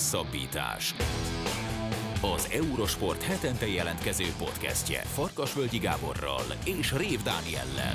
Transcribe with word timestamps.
Hosszabbítás. 0.00 0.94
Az 2.22 2.50
Eurosport 2.52 3.22
hetente 3.22 3.66
jelentkező 3.66 4.24
podcastje 4.38 5.00
Farkasvölgyi 5.00 5.78
Gáborral 5.78 6.42
és 6.64 6.92
Rév 6.92 7.22
Dániellel. 7.22 7.94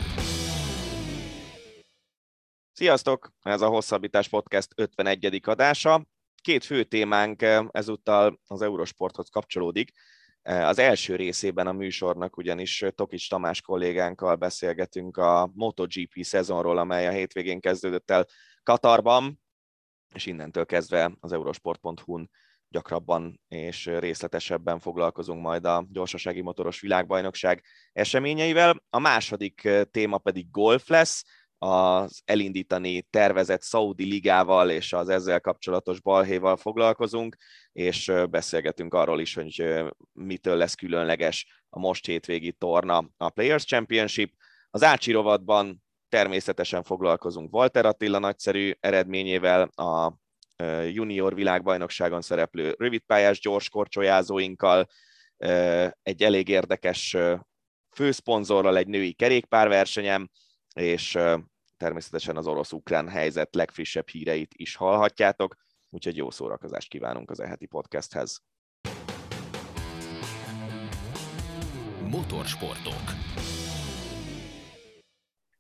Sziasztok! 2.72 3.32
Ez 3.42 3.62
a 3.62 3.68
Hosszabbítás 3.68 4.30
Podcast 4.30 4.68
51. 4.76 5.42
adása. 5.46 6.06
Két 6.42 6.64
fő 6.64 6.84
témánk 6.84 7.42
eh, 7.42 7.66
ezúttal 7.72 8.40
az 8.48 8.62
Eurosporthoz 8.62 9.30
kapcsolódik. 9.30 9.92
Eh, 10.42 10.68
az 10.68 10.80
első 10.80 11.16
részében 11.16 11.68
a 11.68 11.74
műsornak 11.74 12.38
ugyanis 12.38 12.86
Tokics 12.96 13.30
Tamás 13.30 13.62
kollégánkkal 13.62 14.36
beszélgetünk 14.36 15.18
a 15.18 15.52
MotoGP 15.54 16.24
szezonról, 16.24 16.78
amely 16.78 17.08
a 17.08 17.12
hétvégén 17.12 17.60
kezdődött 17.60 18.12
el 18.12 18.26
Katarban, 18.64 19.44
és 20.14 20.26
innentől 20.26 20.66
kezdve 20.66 21.16
az 21.20 21.32
eurosport.hu-n 21.32 22.30
gyakrabban 22.70 23.42
és 23.48 23.86
részletesebben 23.86 24.80
foglalkozunk 24.80 25.42
majd 25.42 25.66
a 25.66 25.86
gyorsasági 25.90 26.42
motoros 26.42 26.80
világbajnokság 26.80 27.64
eseményeivel. 27.94 28.84
A 28.90 29.00
második 29.00 29.70
téma 29.92 30.18
pedig 30.18 30.50
golf 30.52 30.88
lesz, 30.88 31.24
az 31.58 32.22
elindítani 32.26 33.02
tervezett 33.02 33.64
Saudi 33.64 34.04
ligával 34.04 34.70
és 34.70 34.94
az 34.94 35.10
ezzel 35.10 35.42
kapcsolatos 35.42 36.02
balhéval 36.02 36.58
foglalkozunk, 36.58 37.36
és 37.72 38.12
beszélgetünk 38.30 38.94
arról 38.94 39.20
is, 39.20 39.34
hogy 39.34 39.84
mitől 40.14 40.56
lesz 40.56 40.76
különleges 40.76 41.64
a 41.70 41.80
most 41.80 42.06
hétvégi 42.06 42.52
torna 42.52 43.10
a 43.18 43.30
Players 43.30 43.66
Championship. 43.66 44.34
Az 44.70 44.84
Ácsi 44.84 45.12
rovatban 45.12 45.84
természetesen 46.16 46.84
foglalkozunk 46.84 47.54
Walter 47.54 47.86
Attila 47.86 48.20
nagyszerű 48.20 48.72
eredményével, 48.80 49.62
a 49.62 50.14
junior 50.92 51.36
világbajnokságon 51.36 52.22
szereplő 52.22 52.76
rövidpályás 52.78 53.40
gyors 53.40 53.70
korcsolyázóinkkal, 53.70 54.88
egy 56.04 56.24
elég 56.24 56.48
érdekes 56.48 57.18
főszponzorral 57.96 58.78
egy 58.78 58.88
női 58.88 59.14
kerékpárversenyem, 59.14 60.30
és 60.76 61.18
természetesen 61.78 62.38
az 62.38 62.48
orosz-ukrán 62.48 63.10
helyzet 63.10 63.56
legfrissebb 63.56 64.08
híreit 64.08 64.54
is 64.58 64.76
hallhatjátok, 64.76 65.56
úgyhogy 65.90 66.16
jó 66.16 66.32
szórakozást 66.32 66.90
kívánunk 66.90 67.30
az 67.30 67.40
eheti 67.40 67.66
podcasthez. 67.66 68.42
Motorsportok. 72.10 73.04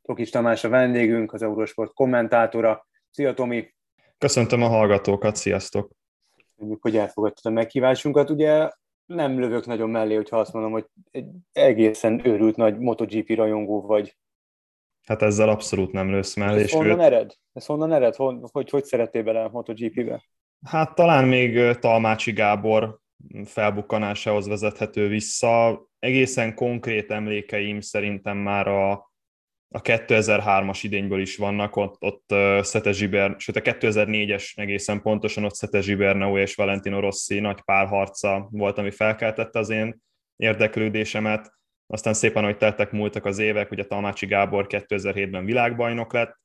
Tokis 0.05 0.29
Tamás 0.29 0.63
a 0.63 0.69
vendégünk, 0.69 1.33
az 1.33 1.41
Eurosport 1.41 1.93
kommentátora. 1.93 2.87
Szia 3.09 3.33
Tomi! 3.33 3.73
Köszöntöm 4.17 4.61
a 4.61 4.67
hallgatókat, 4.67 5.35
sziasztok! 5.35 5.91
Köszönjük, 6.55 6.81
hogy 6.81 6.97
elfogadtad 6.97 7.51
a 7.51 7.55
meghívásunkat. 7.55 8.29
Ugye 8.29 8.69
nem 9.05 9.39
lövök 9.39 9.65
nagyon 9.65 9.89
mellé, 9.89 10.15
hogyha 10.15 10.39
azt 10.39 10.53
mondom, 10.53 10.71
hogy 10.71 10.85
egy 11.11 11.27
egészen 11.51 12.25
őrült 12.27 12.55
nagy 12.55 12.77
MotoGP 12.77 13.35
rajongó 13.35 13.81
vagy. 13.81 14.17
Hát 15.07 15.21
ezzel 15.21 15.49
abszolút 15.49 15.91
nem 15.91 16.09
lősz 16.09 16.35
mellé. 16.35 16.61
Ez 16.61 16.71
honnan 16.71 17.01
ered? 17.01 17.33
Ez 17.53 17.65
honnan 17.65 17.93
ered? 17.93 18.15
Hogy, 18.15 18.37
hogy, 18.51 18.69
hogy 18.69 18.83
szerettél 18.83 19.23
bele 19.23 19.43
a 19.43 19.49
MotoGP-be? 19.49 20.23
Hát 20.65 20.95
talán 20.95 21.27
még 21.27 21.77
Talmácsi 21.79 22.31
Gábor 22.31 22.99
felbukkanásához 23.45 24.47
vezethető 24.47 25.07
vissza. 25.07 25.85
Egészen 25.99 26.55
konkrét 26.55 27.11
emlékeim 27.11 27.81
szerintem 27.81 28.37
már 28.37 28.67
a 28.67 29.13
a 29.75 29.81
2003-as 29.81 30.79
idényből 30.81 31.21
is 31.21 31.37
vannak, 31.37 31.75
ott, 31.75 31.95
ott 31.99 32.33
Szete 32.63 32.91
Zsiber, 32.91 33.35
sőt 33.37 33.55
a 33.55 33.61
2004-es 33.61 34.57
egészen 34.57 35.01
pontosan 35.01 35.43
ott 35.43 35.55
Szete 35.55 35.81
Zsibernau 35.81 36.37
és 36.37 36.55
Valentino 36.55 36.99
Rossi 36.99 37.39
nagy 37.39 37.61
párharca 37.61 38.47
volt, 38.51 38.77
ami 38.77 38.91
felkeltette 38.91 39.59
az 39.59 39.69
én 39.69 40.01
érdeklődésemet. 40.35 41.53
Aztán 41.87 42.13
szépen, 42.13 42.43
hogy 42.43 42.57
teltek 42.57 42.91
múltak 42.91 43.25
az 43.25 43.39
évek, 43.39 43.71
ugye 43.71 43.83
Talmácsi 43.83 44.25
Gábor 44.25 44.65
2007-ben 44.69 45.45
világbajnok 45.45 46.13
lett, 46.13 46.39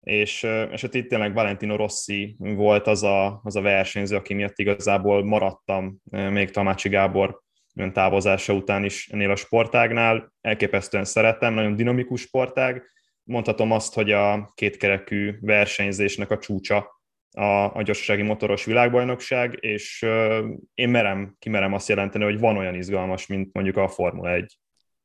és, 0.00 0.42
és 0.70 0.80
hát 0.80 0.94
itt 0.94 1.08
tényleg 1.08 1.34
Valentino 1.34 1.76
Rossi 1.76 2.36
volt 2.38 2.86
az 2.86 3.02
a, 3.02 3.40
az 3.42 3.56
a 3.56 3.60
versenyző, 3.60 4.16
aki 4.16 4.34
miatt 4.34 4.58
igazából 4.58 5.24
maradtam 5.24 5.98
még 6.10 6.50
Talmácsi 6.50 6.88
Gábor 6.88 7.42
ön 7.74 7.92
távozása 7.92 8.52
után 8.52 8.84
is 8.84 9.08
ennél 9.08 9.30
a 9.30 9.36
sportágnál. 9.36 10.32
Elképesztően 10.40 11.04
szeretem, 11.04 11.54
nagyon 11.54 11.76
dinamikus 11.76 12.20
sportág. 12.20 12.82
Mondhatom 13.22 13.70
azt, 13.70 13.94
hogy 13.94 14.12
a 14.12 14.52
kétkerekű 14.54 15.38
versenyzésnek 15.40 16.30
a 16.30 16.38
csúcsa 16.38 17.00
a, 17.30 17.76
a 17.76 17.82
gyorsasági 17.82 18.22
motoros 18.22 18.64
világbajnokság, 18.64 19.58
és 19.60 20.02
uh, 20.06 20.38
én 20.74 20.88
merem, 20.88 21.36
kimerem 21.38 21.72
azt 21.72 21.88
jelenteni, 21.88 22.24
hogy 22.24 22.38
van 22.38 22.56
olyan 22.56 22.74
izgalmas, 22.74 23.26
mint 23.26 23.52
mondjuk 23.52 23.76
a 23.76 23.88
Formula 23.88 24.32
1. 24.32 24.58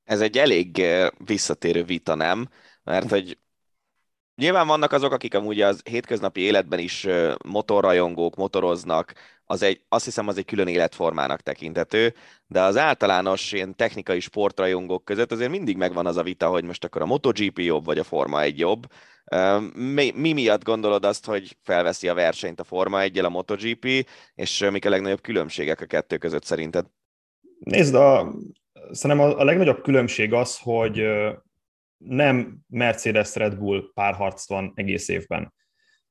Ez 0.03 0.21
egy 0.21 0.37
elég 0.37 0.81
visszatérő 1.25 1.83
vita, 1.83 2.15
nem? 2.15 2.49
Mert 2.83 3.09
hogy 3.09 3.37
Nyilván 4.39 4.67
vannak 4.67 4.91
azok, 4.91 5.11
akik 5.11 5.35
amúgy 5.35 5.61
az 5.61 5.81
hétköznapi 5.83 6.41
életben 6.41 6.79
is 6.79 7.07
motorrajongók, 7.47 8.35
motoroznak, 8.35 9.13
az 9.43 9.61
egy, 9.61 9.81
azt 9.89 10.05
hiszem 10.05 10.27
az 10.27 10.37
egy 10.37 10.45
külön 10.45 10.67
életformának 10.67 11.41
tekintető, 11.41 12.13
de 12.47 12.61
az 12.61 12.77
általános 12.77 13.51
ilyen 13.51 13.75
technikai 13.75 14.19
sportrajongók 14.19 15.05
között 15.05 15.31
azért 15.31 15.49
mindig 15.49 15.77
megvan 15.77 16.05
az 16.05 16.17
a 16.17 16.23
vita, 16.23 16.47
hogy 16.47 16.63
most 16.63 16.83
akkor 16.83 17.01
a 17.01 17.05
MotoGP 17.05 17.59
jobb, 17.59 17.85
vagy 17.85 17.97
a 17.97 18.03
Forma 18.03 18.41
1 18.41 18.59
jobb. 18.59 18.85
Mi, 19.73 20.11
mi 20.15 20.33
miatt 20.33 20.63
gondolod 20.63 21.05
azt, 21.05 21.25
hogy 21.25 21.57
felveszi 21.63 22.07
a 22.07 22.13
versenyt 22.13 22.59
a 22.59 22.63
Forma 22.63 23.01
1 23.01 23.19
a 23.19 23.29
MotoGP, 23.29 24.07
és 24.35 24.67
mik 24.71 24.85
a 24.85 24.89
legnagyobb 24.89 25.21
különbségek 25.21 25.81
a 25.81 25.85
kettő 25.85 26.17
között 26.17 26.43
szerinted? 26.43 26.85
Nézd, 27.59 27.95
a, 27.95 28.33
szerintem 28.91 29.25
a, 29.25 29.39
a 29.39 29.43
legnagyobb 29.43 29.81
különbség 29.81 30.33
az, 30.33 30.59
hogy 30.59 31.01
nem 32.05 32.57
Mercedes-Red 32.67 33.55
Bull 33.55 33.91
párharc 33.93 34.47
van 34.47 34.71
egész 34.75 35.07
évben. 35.07 35.53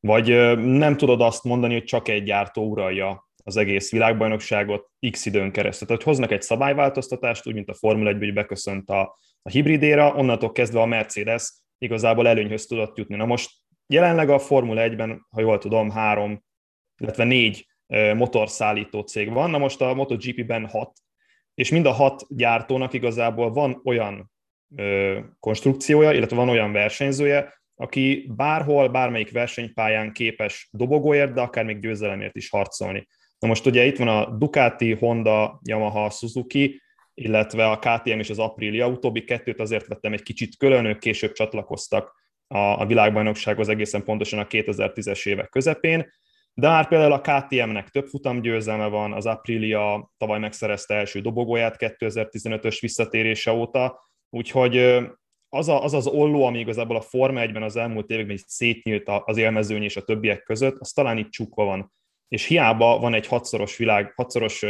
Vagy 0.00 0.56
nem 0.56 0.96
tudod 0.96 1.20
azt 1.20 1.44
mondani, 1.44 1.72
hogy 1.72 1.84
csak 1.84 2.08
egy 2.08 2.22
gyártó 2.22 2.68
uralja 2.68 3.28
az 3.44 3.56
egész 3.56 3.90
világbajnokságot 3.90 4.90
x 5.10 5.26
időn 5.26 5.52
keresztül. 5.52 5.86
Tehát, 5.86 6.02
hogy 6.02 6.12
hoznak 6.12 6.32
egy 6.32 6.42
szabályváltoztatást, 6.42 7.46
úgy, 7.46 7.54
mint 7.54 7.68
a 7.68 7.74
Formula 7.74 8.08
1 8.08 8.18
hogy 8.18 8.32
beköszönt 8.32 8.90
a, 8.90 9.16
a 9.42 9.48
hibridéra, 9.48 10.14
onnantól 10.14 10.52
kezdve 10.52 10.80
a 10.80 10.86
Mercedes 10.86 11.52
igazából 11.78 12.28
előnyhöz 12.28 12.66
tudott 12.66 12.96
jutni. 12.96 13.16
Na 13.16 13.26
most 13.26 13.50
jelenleg 13.86 14.30
a 14.30 14.38
Formula 14.38 14.82
1-ben, 14.88 15.26
ha 15.30 15.40
jól 15.40 15.58
tudom, 15.58 15.90
három, 15.90 16.44
illetve 17.00 17.24
négy 17.24 17.66
motorszállító 18.14 19.00
cég 19.00 19.32
van, 19.32 19.50
na 19.50 19.58
most 19.58 19.80
a 19.80 19.94
MotoGP-ben 19.94 20.66
hat, 20.66 20.92
és 21.54 21.70
mind 21.70 21.86
a 21.86 21.92
hat 21.92 22.26
gyártónak 22.28 22.92
igazából 22.92 23.52
van 23.52 23.80
olyan 23.84 24.30
konstrukciója, 25.40 26.12
illetve 26.12 26.36
van 26.36 26.48
olyan 26.48 26.72
versenyzője, 26.72 27.56
aki 27.74 28.32
bárhol, 28.36 28.88
bármelyik 28.88 29.32
versenypályán 29.32 30.12
képes 30.12 30.68
dobogóért, 30.72 31.32
de 31.32 31.40
akár 31.40 31.64
még 31.64 31.80
győzelemért 31.80 32.36
is 32.36 32.50
harcolni. 32.50 33.06
Na 33.38 33.48
most 33.48 33.66
ugye 33.66 33.84
itt 33.84 33.98
van 33.98 34.08
a 34.08 34.36
Ducati, 34.36 34.94
Honda, 34.94 35.60
Yamaha, 35.62 36.10
Suzuki, 36.10 36.82
illetve 37.14 37.70
a 37.70 37.78
KTM 37.78 38.18
és 38.18 38.30
az 38.30 38.38
Aprilia, 38.38 38.88
utóbbi 38.88 39.24
kettőt 39.24 39.60
azért 39.60 39.86
vettem 39.86 40.12
egy 40.12 40.22
kicsit 40.22 40.56
külön, 40.56 40.84
ők 40.84 40.98
később 40.98 41.32
csatlakoztak 41.32 42.14
a, 42.46 42.58
a 42.58 42.86
világbajnoksághoz 42.86 43.68
egészen 43.68 44.04
pontosan 44.04 44.38
a 44.38 44.46
2010-es 44.46 45.26
évek 45.26 45.48
közepén, 45.48 46.12
de 46.54 46.68
már 46.68 46.88
például 46.88 47.12
a 47.12 47.20
KTM-nek 47.20 47.88
több 47.88 48.06
futamgyőzelme 48.06 48.86
van, 48.86 49.12
az 49.12 49.26
Aprilia 49.26 50.12
tavaly 50.16 50.38
megszerezte 50.38 50.94
első 50.94 51.20
dobogóját 51.20 51.76
2015-ös 51.78 52.78
visszatérése 52.80 53.52
óta, 53.52 54.07
Úgyhogy 54.30 54.76
az, 55.48 55.68
a, 55.68 55.84
az 55.84 55.94
az 55.94 56.06
olló, 56.06 56.44
ami 56.44 56.58
igazából 56.58 56.96
a 56.96 57.00
Forma 57.00 57.40
1-ben 57.44 57.62
az 57.62 57.76
elmúlt 57.76 58.10
években 58.10 58.36
így 58.36 58.46
szétnyílt 58.46 59.08
az 59.24 59.36
élmezőny 59.36 59.82
és 59.82 59.96
a 59.96 60.02
többiek 60.04 60.42
között, 60.42 60.78
az 60.78 60.92
talán 60.92 61.18
itt 61.18 61.30
csukva 61.30 61.64
van. 61.64 61.92
És 62.28 62.44
hiába 62.44 62.98
van 62.98 63.14
egy 63.14 63.26
hatszoros, 63.26 63.76
világ, 63.76 64.12
hatszoros 64.14 64.64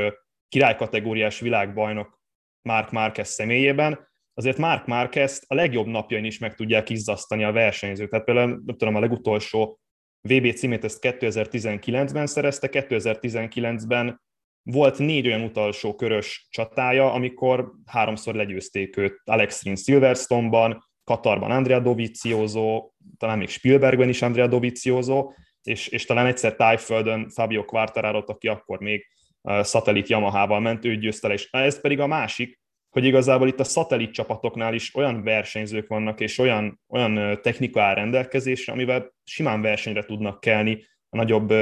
királykategóriás 0.49 1.41
világbajnok 1.41 2.21
Mark 2.63 2.91
Marquez 2.91 3.29
személyében, 3.29 4.09
azért 4.35 4.59
Mark 4.59 4.87
Marquez 4.87 5.43
a 5.47 5.55
legjobb 5.55 5.87
napjain 5.87 6.25
is 6.25 6.39
meg 6.39 6.55
tudják 6.55 6.91
izzasztani 6.91 7.45
a 7.45 7.53
versenyzőt. 7.53 8.11
Tehát 8.11 8.25
például, 8.25 8.49
nem 8.49 8.77
tudom, 8.77 8.95
a 8.95 9.01
legutolsó 9.01 9.81
VB 10.29 10.53
címét 10.53 10.85
ezt 10.85 10.99
2019-ben 11.01 12.27
szerezte, 12.27 12.69
2019-ben 12.73 14.21
volt 14.71 14.99
négy 14.99 15.27
olyan 15.27 15.43
utolsó 15.43 15.95
körös 15.95 16.47
csatája, 16.51 17.13
amikor 17.13 17.73
háromszor 17.87 18.35
legyőzték 18.35 18.97
őt 18.97 19.21
Alex 19.25 19.63
Rins 19.63 19.83
Silverstone-ban, 19.83 20.85
Katarban 21.05 21.51
Andrea 21.51 21.81
Dovizioso, 21.81 22.91
talán 23.17 23.39
még 23.39 23.49
Spielbergben 23.49 24.09
is 24.09 24.23
Andrea 24.23 24.47
Dovizioso, 24.47 25.31
és, 25.63 25.89
és 25.89 26.05
talán 26.05 26.27
egyszer 26.27 26.55
Tájföldön 26.55 27.29
Fabio 27.29 27.65
quartararo 27.65 28.23
aki 28.27 28.49
akkor 28.49 28.79
még 28.79 29.07
szatellit 29.43 30.09
Yamaha-val 30.09 30.61
ment, 30.61 30.85
ő 30.85 30.97
győzte 30.97 31.29
le, 31.29 31.35
és 31.35 31.49
ez 31.51 31.81
pedig 31.81 32.01
a 32.01 32.07
másik, 32.07 32.61
hogy 32.91 33.05
igazából 33.05 33.49
itt 33.49 33.61
a 33.61 33.65
szatellit 33.65 34.13
csapatoknál 34.13 34.75
is 34.75 34.95
olyan 34.95 35.23
versenyzők 35.23 35.89
vannak, 35.89 36.21
és 36.21 36.39
olyan, 36.39 36.81
olyan 36.89 37.41
technika 37.43 37.83
áll 37.83 37.95
rendelkezésre, 37.95 38.73
amivel 38.73 39.15
simán 39.25 39.63
versenyre 39.63 40.05
tudnak 40.05 40.41
kelni 40.41 40.87
a 41.09 41.17
nagyobb 41.17 41.53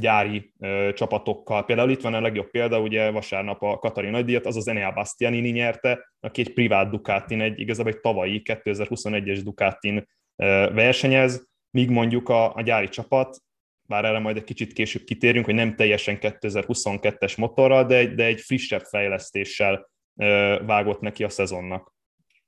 gyári 0.00 0.52
ö, 0.58 0.90
csapatokkal. 0.94 1.64
Például 1.64 1.90
itt 1.90 2.00
van 2.00 2.14
a 2.14 2.20
legjobb 2.20 2.50
példa, 2.50 2.80
ugye 2.80 3.10
vasárnap 3.10 3.62
a 3.62 3.78
Katari 3.78 4.10
nagydíjat, 4.10 4.46
az 4.46 4.56
az 4.56 4.68
Enea 4.68 4.92
Bastianini 4.92 5.50
nyerte, 5.50 6.12
aki 6.20 6.40
egy 6.40 6.52
privát 6.52 6.90
Ducatin, 6.90 7.40
egy 7.40 7.60
igazából 7.60 7.92
egy 7.92 8.00
tavalyi 8.00 8.42
2021-es 8.44 9.40
Ducatin 9.44 10.08
ö, 10.36 10.70
versenyez, 10.74 11.48
míg 11.70 11.90
mondjuk 11.90 12.28
a, 12.28 12.54
a 12.54 12.62
gyári 12.62 12.88
csapat, 12.88 13.36
bár 13.88 14.04
erre 14.04 14.18
majd 14.18 14.36
egy 14.36 14.44
kicsit 14.44 14.72
később 14.72 15.02
kitérünk, 15.04 15.44
hogy 15.44 15.54
nem 15.54 15.76
teljesen 15.76 16.18
2022-es 16.20 17.38
motorral, 17.38 17.84
de 17.84 17.96
egy, 17.96 18.14
de 18.14 18.24
egy 18.24 18.40
frissebb 18.40 18.82
fejlesztéssel 18.82 19.90
ö, 20.16 20.58
vágott 20.66 21.00
neki 21.00 21.24
a 21.24 21.28
szezonnak. 21.28 21.94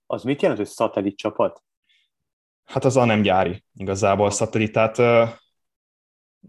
Az 0.06 0.22
mit 0.22 0.42
jelent, 0.42 0.60
hogy 0.60 0.68
szatellit 0.68 1.16
csapat? 1.16 1.62
Hát 2.64 2.84
az 2.84 2.96
a 2.96 3.04
nem 3.04 3.22
gyári 3.22 3.64
igazából 3.74 4.26
a 4.26 4.30
szatellitát 4.30 4.98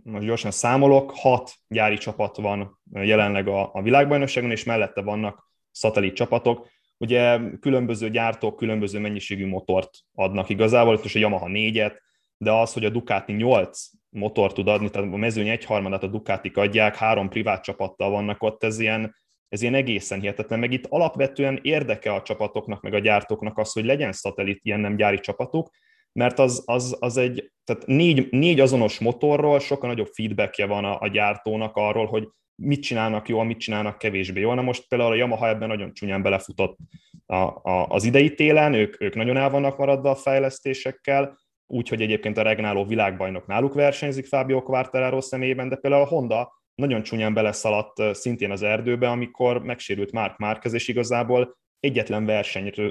most 0.04 0.26
gyorsan 0.26 0.52
számolok, 0.52 1.12
hat 1.16 1.54
gyári 1.68 1.98
csapat 1.98 2.38
van 2.38 2.80
jelenleg 2.92 3.48
a, 3.48 3.70
a 3.74 3.82
világbajnokságon, 3.82 4.52
és 4.52 4.64
mellette 4.64 5.02
vannak 5.02 5.48
szatellit 5.72 6.16
csapatok. 6.16 6.68
Ugye 6.98 7.40
különböző 7.60 8.10
gyártók 8.10 8.56
különböző 8.56 9.00
mennyiségű 9.00 9.48
motort 9.48 9.90
adnak 10.14 10.50
igazából, 10.50 10.94
itt 10.94 11.04
most 11.04 11.16
a 11.16 11.20
Yamaha 11.20 11.48
négyet, 11.48 12.02
de 12.38 12.52
az, 12.52 12.74
hogy 12.74 12.86
a 12.86 12.90
Ducati 12.90 13.34
8 13.34 13.90
motor 14.10 14.54
tud 14.54 14.68
adni, 14.68 14.90
tehát 14.90 15.14
a 15.14 15.18
mezőny 15.18 15.48
egyharmadát 15.48 16.04
a 16.04 16.08
Ducatik 16.08 16.58
adják, 16.58 16.96
három 16.96 17.30
privát 17.30 17.64
csapattal 17.64 18.10
vannak 18.10 18.44
ott, 18.44 18.64
ez 18.64 18.80
ilyen, 18.80 19.16
ez 19.50 19.62
ilyen 19.62 19.74
egészen 19.74 20.20
hihetetlen, 20.20 20.60
meg 20.60 20.72
itt 20.72 20.86
alapvetően 20.86 21.60
érdeke 21.62 22.14
a 22.14 22.22
csapatoknak, 22.22 22.82
meg 22.82 22.94
a 22.94 23.00
gyártóknak 23.00 23.58
az, 23.58 23.72
hogy 23.72 23.86
legyen 23.86 24.12
szatellit 24.12 24.60
ilyen 24.64 24.80
nem 24.80 24.96
gyári 24.96 25.20
csapatuk, 25.20 25.70
mert 26.12 26.40
az, 26.40 26.64
az, 26.66 26.98
az 27.00 27.18
egy, 27.18 27.52
tehát 27.64 27.86
négy, 27.86 28.28
négy 28.32 28.60
azonos 28.60 29.00
motorról 29.00 29.60
sokkal 29.60 29.90
nagyobb 29.90 30.10
feedbackje 30.14 30.66
van 30.66 30.86
a, 30.86 31.00
a 31.00 31.08
gyártónak 31.08 31.76
arról, 31.76 32.06
hogy 32.06 32.28
mit 32.56 32.82
csinálnak 32.82 33.30
jól, 33.30 33.44
mit 33.44 33.60
csinálnak 33.60 33.98
kevésbé 33.98 34.40
jól. 34.40 34.56
Na 34.56 34.62
most 34.62 34.88
például 34.88 35.12
a 35.12 35.16
Yamaha 35.16 35.48
ebben 35.48 35.68
nagyon 35.68 35.94
csúnyán 35.94 36.22
belefutott 36.22 36.78
a, 37.26 37.36
a, 37.36 37.88
az 37.90 38.04
idei 38.04 38.34
télen, 38.34 38.74
ők, 38.74 39.02
ők 39.02 39.16
nagyon 39.16 39.38
el 39.38 39.50
vannak 39.50 39.78
maradva 39.78 40.10
a 40.10 40.16
fejlesztésekkel, 40.16 41.38
úgyhogy 41.68 42.02
egyébként 42.02 42.38
a 42.38 42.42
regnáló 42.42 42.86
világbajnok 42.86 43.48
náluk 43.48 43.74
versenyzik 43.74 44.26
Fábio 44.26 44.62
Quartararo 44.62 45.22
személyében, 45.22 45.70
de 45.70 45.76
például 45.76 46.04
a 46.04 46.08
Honda 46.08 46.62
nagyon 46.76 47.04
csúnyán 47.04 47.34
beleszaladt 47.34 48.16
szintén 48.16 48.52
az 48.52 48.64
erdőbe, 48.64 49.10
amikor 49.10 49.64
megsérült 49.64 50.12
Mark 50.12 50.38
Márquez, 50.38 50.74
és 50.74 50.88
igazából 50.88 51.58
egyetlen 51.80 52.26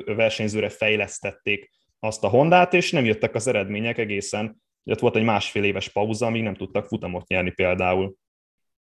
versenyzőre 0.04 0.68
fejlesztették 0.68 1.70
azt 2.00 2.24
a 2.24 2.28
Hondát, 2.28 2.74
és 2.74 2.92
nem 2.92 3.04
jöttek 3.04 3.34
az 3.34 3.46
eredmények 3.46 3.98
egészen. 3.98 4.62
Ott 4.84 4.98
volt 4.98 5.16
egy 5.16 5.24
másfél 5.24 5.64
éves 5.64 5.88
pauza, 5.88 6.26
amíg 6.26 6.42
nem 6.42 6.54
tudtak 6.54 6.86
futamot 6.86 7.26
nyerni 7.26 7.50
például. 7.50 8.14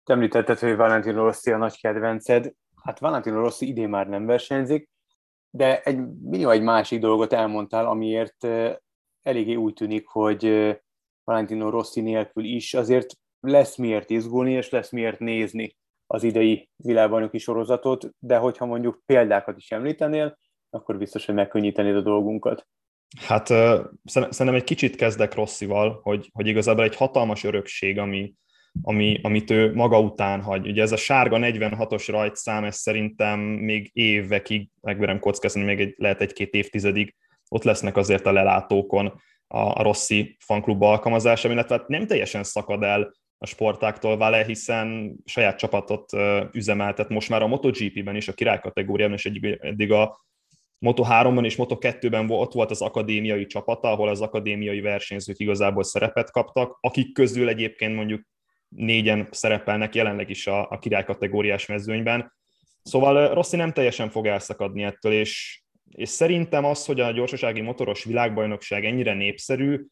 Te 0.05 0.13
említetted, 0.13 0.59
hogy 0.59 0.77
Valentino 0.77 1.25
Rossi 1.25 1.51
a 1.51 1.57
nagy 1.57 1.81
kedvenced. 1.81 2.53
Hát 2.83 2.99
Valentino 2.99 3.41
Rossi 3.41 3.69
idén 3.69 3.89
már 3.89 4.09
nem 4.09 4.27
versenyzik, 4.27 4.91
de 5.51 5.81
egy, 5.81 5.99
minimum 6.23 6.53
egy 6.53 6.63
másik 6.63 7.01
dolgot 7.01 7.33
elmondtál, 7.33 7.87
amiért 7.87 8.47
eléggé 9.23 9.55
úgy 9.55 9.75
tűnik, 9.75 10.07
hogy 10.07 10.75
Valentino 11.25 11.71
Rossi 11.71 12.01
nélkül 12.01 12.45
is 12.45 12.75
azért 12.75 13.15
lesz 13.41 13.77
miért 13.77 14.11
izgulni, 14.11 14.53
és 14.53 14.71
lesz 14.71 14.91
miért 14.91 15.19
nézni 15.19 15.77
az 16.07 16.23
idei 16.23 16.69
világbajnoki 16.77 17.39
sorozatot, 17.39 18.11
de 18.19 18.37
hogyha 18.37 18.67
mondjuk 18.67 19.03
példákat 19.07 19.57
is 19.57 19.71
említenél, 19.71 20.39
akkor 20.71 20.99
biztos, 20.99 21.27
hogy 21.27 21.35
megkönnyítenéd 21.35 21.97
a 21.97 22.01
dolgunkat. 22.01 22.67
Hát 23.21 23.47
szerintem 24.05 24.55
egy 24.55 24.65
kicsit 24.65 24.97
kezdek 24.97 25.35
Rosszival, 25.35 26.01
hogy, 26.03 26.31
hogy 26.33 26.47
igazából 26.47 26.85
egy 26.85 26.97
hatalmas 26.97 27.45
örökség, 27.45 27.99
ami, 27.99 28.35
ami, 28.83 29.19
amit 29.23 29.51
ő 29.51 29.75
maga 29.75 30.01
után 30.01 30.43
hagy. 30.43 30.69
Ugye 30.69 30.83
ez 30.83 30.93
a 30.93 30.97
sárga 30.97 31.39
46-os 31.41 32.05
rajtszám, 32.11 32.65
ez 32.65 32.77
szerintem 32.77 33.41
még 33.41 33.91
évekig, 33.93 34.69
megverem 34.81 35.19
kockázni, 35.19 35.63
még 35.63 35.81
egy, 35.81 35.95
lehet 35.97 36.21
egy-két 36.21 36.55
évtizedig 36.55 37.15
ott 37.49 37.65
lesznek 37.65 37.97
azért 37.97 38.27
a 38.27 38.33
lelátókon 38.33 39.07
a, 39.47 39.59
a 39.59 39.83
Rossi 39.83 40.37
fanklub 40.39 40.83
alkalmazása, 40.83 41.51
illetve 41.51 41.77
hát 41.77 41.89
nem 41.89 42.07
teljesen 42.07 42.45
szakad 42.45 42.83
el 42.83 43.15
a 43.39 43.47
sportáktól 43.47 44.17
vele, 44.17 44.45
hiszen 44.45 45.17
saját 45.25 45.59
csapatot 45.59 46.13
üzemeltet 46.53 47.09
most 47.09 47.29
már 47.29 47.43
a 47.43 47.47
MotoGP-ben 47.47 48.17
is, 48.17 48.29
a 48.29 48.33
király 48.33 48.61
kategóriában, 48.61 49.17
és 49.17 49.27
eddig, 49.61 49.93
a 49.93 50.25
Moto3-ban 50.81 51.45
és 51.45 51.57
Moto2-ben 51.59 52.31
ott 52.31 52.53
volt 52.53 52.71
az 52.71 52.83
akadémiai 52.83 53.47
csapata, 53.47 53.91
ahol 53.91 54.09
az 54.09 54.21
akadémiai 54.21 54.81
versenyzők 54.81 55.39
igazából 55.39 55.83
szerepet 55.83 56.31
kaptak, 56.31 56.79
akik 56.81 57.13
közül 57.13 57.49
egyébként 57.49 57.95
mondjuk 57.95 58.23
négyen 58.69 59.29
szerepelnek 59.31 59.95
jelenleg 59.95 60.31
is 60.31 60.47
a, 60.47 60.71
a 60.71 60.79
király 60.79 61.05
kategóriás 61.05 61.67
mezőnyben. 61.67 62.33
Szóval 62.83 63.35
Rossi 63.35 63.57
nem 63.57 63.73
teljesen 63.73 64.11
fog 64.11 64.27
elszakadni 64.27 64.83
ettől, 64.83 65.13
és, 65.13 65.63
és 65.91 66.09
szerintem 66.09 66.65
az, 66.65 66.85
hogy 66.85 67.01
a 67.01 67.11
gyorsasági 67.11 67.61
motoros 67.61 68.05
világbajnokság 68.05 68.85
ennyire 68.85 69.15
népszerű, 69.15 69.87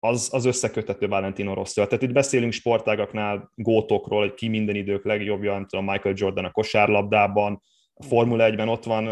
az, 0.00 0.28
az 0.32 0.44
összeköthető 0.44 1.08
Valentino 1.08 1.54
rossi 1.54 1.74
Tehát 1.74 2.02
itt 2.02 2.12
beszélünk 2.12 2.52
sportágaknál 2.52 3.52
gótokról, 3.54 4.20
hogy 4.20 4.34
ki 4.34 4.48
minden 4.48 4.74
idők 4.74 5.04
legjobbja, 5.04 5.52
nem 5.52 5.66
tudom, 5.66 5.84
Michael 5.84 6.14
Jordan 6.18 6.44
a 6.44 6.50
kosárlabdában, 6.50 7.62
a 7.94 8.04
Formula 8.04 8.50
1-ben 8.50 8.68
ott 8.68 8.84
van 8.84 9.06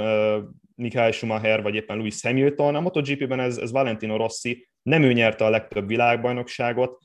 Michael 0.76 1.10
Schumacher, 1.10 1.62
vagy 1.62 1.74
éppen 1.74 1.96
Lewis 1.96 2.22
Hamilton. 2.22 2.74
A 2.74 2.80
MotoGP-ben 2.80 3.40
ez, 3.40 3.56
ez 3.56 3.70
Valentino 3.70 4.16
Rossi, 4.16 4.68
nem 4.82 5.02
ő 5.02 5.12
nyerte 5.12 5.44
a 5.44 5.50
legtöbb 5.50 5.88
világbajnokságot, 5.88 6.98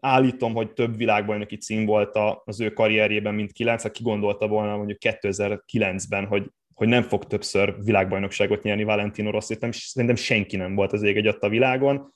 állítom, 0.00 0.54
hogy 0.54 0.72
több 0.72 0.96
világbajnoki 0.96 1.56
cím 1.56 1.84
volt 1.84 2.18
az 2.44 2.60
ő 2.60 2.70
karrierjében, 2.70 3.34
mint 3.34 3.52
kilenc, 3.52 3.82
ha 3.82 3.90
kigondolta 3.90 4.48
volna 4.48 4.76
mondjuk 4.76 4.98
2009-ben, 5.00 6.26
hogy, 6.26 6.50
hogy 6.74 6.88
nem 6.88 7.02
fog 7.02 7.24
többször 7.24 7.84
világbajnokságot 7.84 8.62
nyerni 8.62 8.84
Valentino 8.84 9.30
Rossi, 9.30 9.56
nem, 9.60 9.70
szerintem 9.72 10.16
senki 10.16 10.56
nem 10.56 10.74
volt 10.74 10.92
az 10.92 11.02
ég 11.02 11.16
egy 11.16 11.36
a 11.40 11.48
világon, 11.48 12.12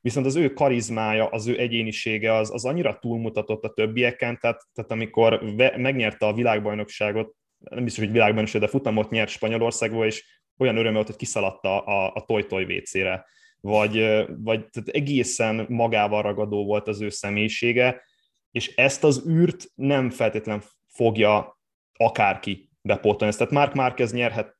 viszont 0.00 0.26
az 0.26 0.36
ő 0.36 0.52
karizmája, 0.52 1.26
az 1.26 1.46
ő 1.46 1.58
egyénisége 1.58 2.34
az, 2.34 2.50
az 2.50 2.64
annyira 2.64 2.98
túlmutatott 2.98 3.64
a 3.64 3.72
többieken, 3.72 4.38
tehát, 4.40 4.62
tehát 4.72 4.90
amikor 4.90 5.54
ve, 5.56 5.74
megnyerte 5.76 6.26
a 6.26 6.32
világbajnokságot 6.32 7.34
nem 7.70 7.84
biztos, 7.84 8.04
hogy 8.04 8.12
világban 8.12 8.42
is, 8.42 8.52
de 8.52 8.66
futamot 8.66 9.10
nyert 9.10 9.30
Spanyolországból, 9.30 10.06
és 10.06 10.24
olyan 10.58 10.76
öröm 10.76 10.92
volt, 10.92 11.06
hogy 11.06 11.16
kiszaladt 11.16 11.64
a, 11.64 11.86
a, 11.86 12.12
a 12.14 12.24
toj-toj 12.24 12.64
WC-re. 12.64 13.26
Vagy, 13.60 14.24
vagy 14.38 14.68
tehát 14.68 14.88
egészen 14.88 15.66
magával 15.68 16.22
ragadó 16.22 16.64
volt 16.64 16.88
az 16.88 17.00
ő 17.00 17.08
személyisége, 17.08 18.02
és 18.50 18.74
ezt 18.74 19.04
az 19.04 19.26
űrt 19.28 19.70
nem 19.74 20.10
feltétlen 20.10 20.62
fogja 20.86 21.58
akárki 21.96 22.70
bepótolni. 22.82 23.34
Tehát 23.34 23.52
Mark 23.52 23.74
Márquez 23.74 24.12
nyerhet 24.12 24.56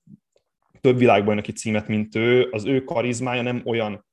több 0.81 0.99
világbajnoki 0.99 1.53
címet, 1.53 1.89
mint 1.89 2.15
ő, 2.15 2.49
az 2.51 2.65
ő 2.65 2.85
karizmája 2.85 3.43
nem 3.43 3.63
olyan 3.65 4.07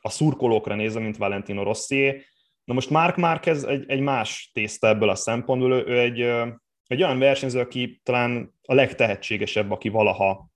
a 0.00 0.10
szurkolókra 0.10 0.74
nézve, 0.74 1.00
mint 1.00 1.16
Valentino 1.16 1.62
Rossi. 1.62 2.24
Na 2.64 2.74
most 2.74 2.90
Mark 2.90 3.16
Márquez 3.16 3.64
egy, 3.64 3.84
egy 3.90 4.00
más 4.00 4.50
tészta 4.54 4.88
ebből 4.88 5.08
a 5.08 5.14
szempontból, 5.14 5.72
ő 5.72 5.98
egy, 5.98 6.20
egy 6.92 7.02
olyan 7.02 7.18
versenyző, 7.18 7.60
aki 7.60 8.00
talán 8.02 8.54
a 8.62 8.74
legtehetségesebb, 8.74 9.70
aki 9.70 9.88
valaha 9.88 10.50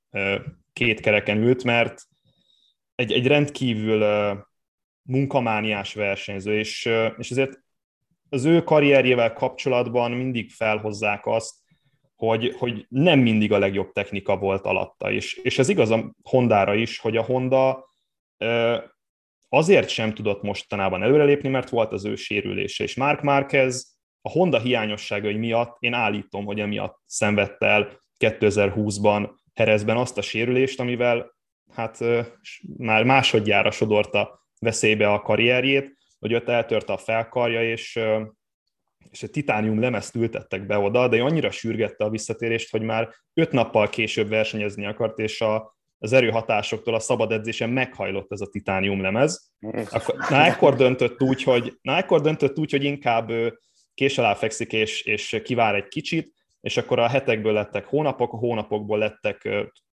két 0.72 1.00
kereken 1.00 1.42
ült, 1.42 1.64
mert 1.64 2.02
egy, 2.94 3.12
egy 3.12 3.26
rendkívül 3.26 4.04
munkamániás 5.02 5.94
versenyző, 5.94 6.58
és, 6.58 6.90
és 7.18 7.30
ezért 7.30 7.60
az 8.28 8.44
ő 8.44 8.62
karrierjével 8.62 9.32
kapcsolatban 9.32 10.10
mindig 10.10 10.50
felhozzák 10.50 11.26
azt, 11.26 11.54
hogy, 12.16 12.54
hogy 12.58 12.86
nem 12.88 13.18
mindig 13.18 13.52
a 13.52 13.58
legjobb 13.58 13.92
technika 13.92 14.36
volt 14.36 14.64
alatta, 14.64 15.10
és, 15.10 15.34
és 15.34 15.58
ez 15.58 15.68
igaz 15.68 15.90
a 15.90 16.14
Hondára 16.22 16.74
is, 16.74 16.98
hogy 16.98 17.16
a 17.16 17.24
Honda 17.24 17.90
azért 19.48 19.88
sem 19.88 20.14
tudott 20.14 20.42
mostanában 20.42 21.02
előrelépni, 21.02 21.48
mert 21.48 21.68
volt 21.68 21.92
az 21.92 22.04
ő 22.04 22.14
sérülése, 22.14 22.84
és 22.84 22.94
Mark 22.94 23.22
Marquez 23.22 23.95
a 24.26 24.28
Honda 24.28 24.59
hiányosságai 24.59 25.37
miatt 25.37 25.76
én 25.80 25.92
állítom, 25.92 26.45
hogy 26.45 26.61
emiatt 26.61 26.99
szenvedte 27.04 27.66
el 27.66 28.00
2020-ban 28.18 29.30
Herezben 29.54 29.97
azt 29.97 30.18
a 30.18 30.23
sérülést, 30.23 30.80
amivel 30.80 31.35
hát 31.73 31.99
már 32.76 33.04
másodjára 33.04 33.71
sodorta 33.71 34.47
veszélybe 34.59 35.12
a 35.12 35.21
karrierjét, 35.21 35.97
hogy 36.18 36.35
ott 36.35 36.49
eltörte 36.49 36.92
a 36.92 36.97
felkarja, 36.97 37.71
és, 37.71 38.00
és 39.11 39.23
egy 39.23 39.30
titánium 39.30 39.80
lemezt 39.80 40.14
ültettek 40.14 40.66
be 40.66 40.78
oda, 40.78 41.09
de 41.09 41.23
annyira 41.23 41.50
sürgette 41.50 42.04
a 42.04 42.11
visszatérést, 42.11 42.71
hogy 42.71 42.83
már 42.83 43.09
öt 43.35 43.52
nappal 43.52 43.88
később 43.88 44.28
versenyezni 44.28 44.87
akart, 44.87 45.18
és 45.18 45.40
a, 45.40 45.76
az 45.99 46.12
erőhatásoktól 46.12 46.95
a 46.95 47.00
szabad 47.00 47.33
edzésen 47.33 47.71
meghajlott 47.71 48.33
ez 48.33 48.40
a 48.40 48.47
titánium 48.47 49.00
lemez. 49.00 49.52
Akkor, 49.90 50.14
na, 50.30 50.45
ekkor 50.45 50.75
döntött 50.75 51.23
úgy, 51.23 51.42
hogy, 51.42 51.78
na, 51.83 51.97
ekkor 51.97 52.21
döntött 52.21 52.59
úgy, 52.59 52.71
hogy 52.71 52.85
inkább 52.85 53.30
kés 53.96 54.18
alá 54.18 54.34
fekszik 54.34 54.72
és, 54.72 55.02
és 55.02 55.40
kivár 55.44 55.74
egy 55.74 55.88
kicsit, 55.88 56.34
és 56.60 56.76
akkor 56.76 56.98
a 56.98 57.08
hetekből 57.08 57.52
lettek 57.52 57.84
hónapok, 57.84 58.32
a 58.32 58.36
hónapokból 58.36 58.98
lettek 58.98 59.48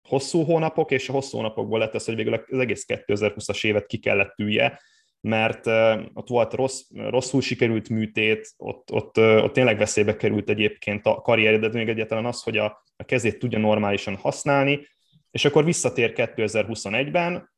hosszú 0.07 0.43
hónapok, 0.43 0.91
és 0.91 1.09
a 1.09 1.11
hosszú 1.11 1.37
hónapokból 1.37 1.79
lett 1.79 1.93
az, 1.93 2.05
hogy 2.05 2.15
végül 2.15 2.33
az 2.33 2.59
egész 2.59 2.85
2020-as 2.87 3.65
évet 3.65 3.85
ki 3.85 3.97
kellett 3.97 4.39
ülje, 4.39 4.81
mert 5.21 5.67
ott 6.13 6.27
volt 6.27 6.53
rossz, 6.53 6.81
rosszul 6.95 7.41
sikerült 7.41 7.89
műtét, 7.89 8.53
ott, 8.57 8.91
ott, 8.91 9.17
ott 9.17 9.53
tényleg 9.53 9.77
veszélybe 9.77 10.15
került 10.15 10.49
egyébként 10.49 11.05
a 11.05 11.15
karrierje, 11.15 11.57
de 11.57 11.77
még 11.77 11.89
egyáltalán 11.89 12.25
az, 12.25 12.43
hogy 12.43 12.57
a, 12.57 12.83
a 12.95 13.03
kezét 13.03 13.39
tudja 13.39 13.59
normálisan 13.59 14.15
használni, 14.15 14.87
és 15.31 15.45
akkor 15.45 15.65
visszatér 15.65 16.13
2021-ben, 16.15 17.51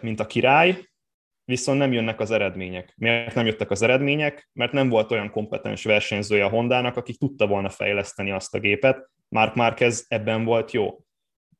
mint 0.00 0.20
a 0.20 0.26
király, 0.26 0.87
viszont 1.48 1.78
nem 1.78 1.92
jönnek 1.92 2.20
az 2.20 2.30
eredmények. 2.30 2.94
Miért 2.96 3.34
nem 3.34 3.46
jöttek 3.46 3.70
az 3.70 3.82
eredmények? 3.82 4.48
Mert 4.52 4.72
nem 4.72 4.88
volt 4.88 5.10
olyan 5.10 5.30
kompetens 5.30 5.84
versenyzője 5.84 6.44
a 6.44 6.48
Hondának, 6.48 6.96
aki 6.96 7.16
tudta 7.16 7.46
volna 7.46 7.68
fejleszteni 7.68 8.30
azt 8.30 8.54
a 8.54 8.58
gépet. 8.58 9.10
Mark 9.28 9.54
Marquez 9.54 10.04
ebben 10.08 10.44
volt 10.44 10.72
jó. 10.72 10.98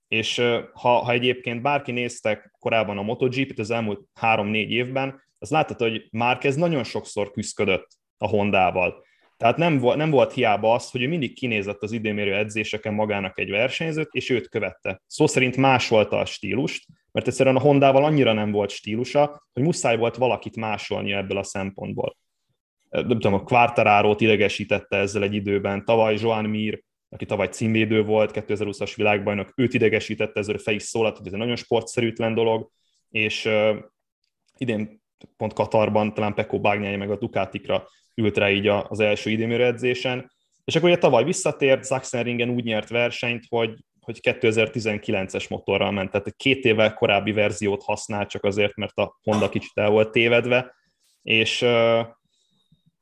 És 0.08 0.38
ha, 0.72 0.90
ha 0.90 1.12
egyébként 1.12 1.62
bárki 1.62 1.92
néztek 1.92 2.54
korábban 2.58 2.98
a 2.98 3.02
MotoGP-t 3.02 3.58
az 3.58 3.70
elmúlt 3.70 4.00
három-négy 4.14 4.70
évben, 4.70 5.22
az 5.38 5.50
láttad, 5.50 5.78
hogy 5.78 6.08
Marquez 6.10 6.56
nagyon 6.56 6.84
sokszor 6.84 7.30
küzdött 7.30 7.88
a 8.18 8.28
Hondával. 8.28 9.04
Tehát 9.36 9.56
nem, 9.56 9.78
volt, 9.78 9.96
nem 9.96 10.10
volt 10.10 10.32
hiába 10.32 10.74
az, 10.74 10.90
hogy 10.90 11.02
ő 11.02 11.08
mindig 11.08 11.34
kinézett 11.34 11.82
az 11.82 11.92
időmérő 11.92 12.34
edzéseken 12.34 12.94
magának 12.94 13.38
egy 13.38 13.50
versenyzőt, 13.50 14.08
és 14.10 14.30
őt 14.30 14.48
követte. 14.48 15.02
Szó 15.06 15.26
szerint 15.26 15.56
másolta 15.56 16.18
a 16.18 16.24
stílust, 16.24 16.86
mert 17.18 17.30
egyszerűen 17.30 17.56
a 17.56 17.60
Hondával 17.60 18.04
annyira 18.04 18.32
nem 18.32 18.50
volt 18.50 18.70
stílusa, 18.70 19.48
hogy 19.52 19.62
muszáj 19.62 19.96
volt 19.96 20.16
valakit 20.16 20.56
másolni 20.56 21.12
ebből 21.12 21.38
a 21.38 21.42
szempontból. 21.42 22.16
Nem 22.90 23.08
tudom, 23.08 23.34
a 23.34 23.42
Quartararo-t 23.42 24.20
idegesítette 24.20 24.96
ezzel 24.96 25.22
egy 25.22 25.34
időben, 25.34 25.84
tavaly 25.84 26.16
Joan 26.20 26.44
Mir, 26.44 26.82
aki 27.08 27.24
tavaly 27.24 27.48
címvédő 27.48 28.04
volt, 28.04 28.30
2020-as 28.34 28.92
világbajnok, 28.96 29.52
őt 29.56 29.74
idegesítette, 29.74 30.40
ezzel 30.40 30.58
fel 30.58 30.74
is 30.74 30.82
szólalt, 30.82 31.16
hogy 31.16 31.26
ez 31.26 31.32
egy 31.32 31.38
nagyon 31.38 31.56
sportszerűtlen 31.56 32.34
dolog, 32.34 32.70
és 33.10 33.44
uh, 33.44 33.76
idén 34.56 35.02
pont 35.36 35.52
Katarban 35.52 36.14
talán 36.14 36.34
Peko 36.34 36.60
Bagnyája 36.60 36.98
meg 36.98 37.10
a 37.10 37.18
Ducatikra 37.18 37.88
ült 38.14 38.36
rá 38.36 38.50
így 38.50 38.66
az 38.66 39.00
első 39.00 39.30
időmérő 39.30 39.64
edzésen, 39.64 40.32
és 40.64 40.76
akkor 40.76 40.88
ugye 40.88 40.98
tavaly 40.98 41.24
visszatért, 41.24 41.86
Sachsenringen 41.86 42.50
úgy 42.50 42.64
nyert 42.64 42.88
versenyt, 42.88 43.44
hogy, 43.48 43.84
hogy 44.08 44.36
2019-es 44.40 45.48
motorral 45.48 45.90
ment, 45.90 46.10
tehát 46.10 46.26
egy 46.26 46.36
két 46.36 46.64
évvel 46.64 46.94
korábbi 46.94 47.32
verziót 47.32 47.82
használ, 47.82 48.26
csak 48.26 48.44
azért, 48.44 48.76
mert 48.76 48.98
a 48.98 49.18
Honda 49.22 49.48
kicsit 49.48 49.72
el 49.74 49.90
volt 49.90 50.10
tévedve, 50.10 50.74
és, 51.22 51.66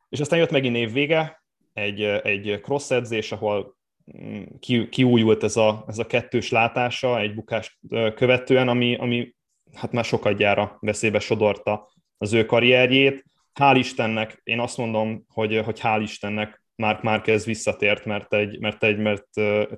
és 0.08 0.20
aztán 0.20 0.38
jött 0.38 0.50
megint 0.50 0.76
év 0.76 0.92
vége, 0.92 1.42
egy, 1.72 2.02
egy 2.02 2.60
cross 2.62 2.90
edzés, 2.90 3.32
ahol 3.32 3.76
mm, 4.18 4.42
ki, 4.60 4.88
kiújult 4.88 5.42
ez 5.42 5.56
a, 5.56 5.84
ez 5.88 5.98
a 5.98 6.06
kettős 6.06 6.50
látása 6.50 7.20
egy 7.20 7.34
bukást 7.34 7.78
követően, 8.14 8.68
ami, 8.68 8.96
ami 8.96 9.34
hát 9.74 9.92
már 9.92 10.04
sokat 10.04 10.36
gyára 10.36 10.76
veszélybe 10.80 11.18
sodorta 11.18 11.92
az 12.18 12.32
ő 12.32 12.46
karrierjét, 12.46 13.24
hál' 13.60 13.76
Istennek, 13.78 14.40
én 14.42 14.60
azt 14.60 14.76
mondom, 14.76 15.24
hogy, 15.28 15.60
hogy 15.64 15.80
hál' 15.82 16.00
Istennek 16.02 16.62
Mark 16.74 17.02
Marquez 17.02 17.44
visszatért, 17.44 18.04
mert, 18.04 18.34
egy, 18.34 18.58
mert, 18.60 18.82
egy, 18.82 18.98
mert 18.98 19.24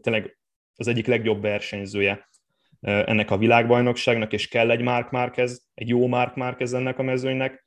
tényleg 0.00 0.37
az 0.78 0.86
egyik 0.86 1.06
legjobb 1.06 1.40
versenyzője 1.40 2.28
ennek 2.80 3.30
a 3.30 3.38
világbajnokságnak, 3.38 4.32
és 4.32 4.48
kell 4.48 4.70
egy 4.70 4.80
Mark 4.80 5.10
Marquez, 5.10 5.66
egy 5.74 5.88
jó 5.88 6.06
Mark 6.06 6.34
Marquez 6.34 6.74
ennek 6.74 6.98
a 6.98 7.02
mezőnynek. 7.02 7.64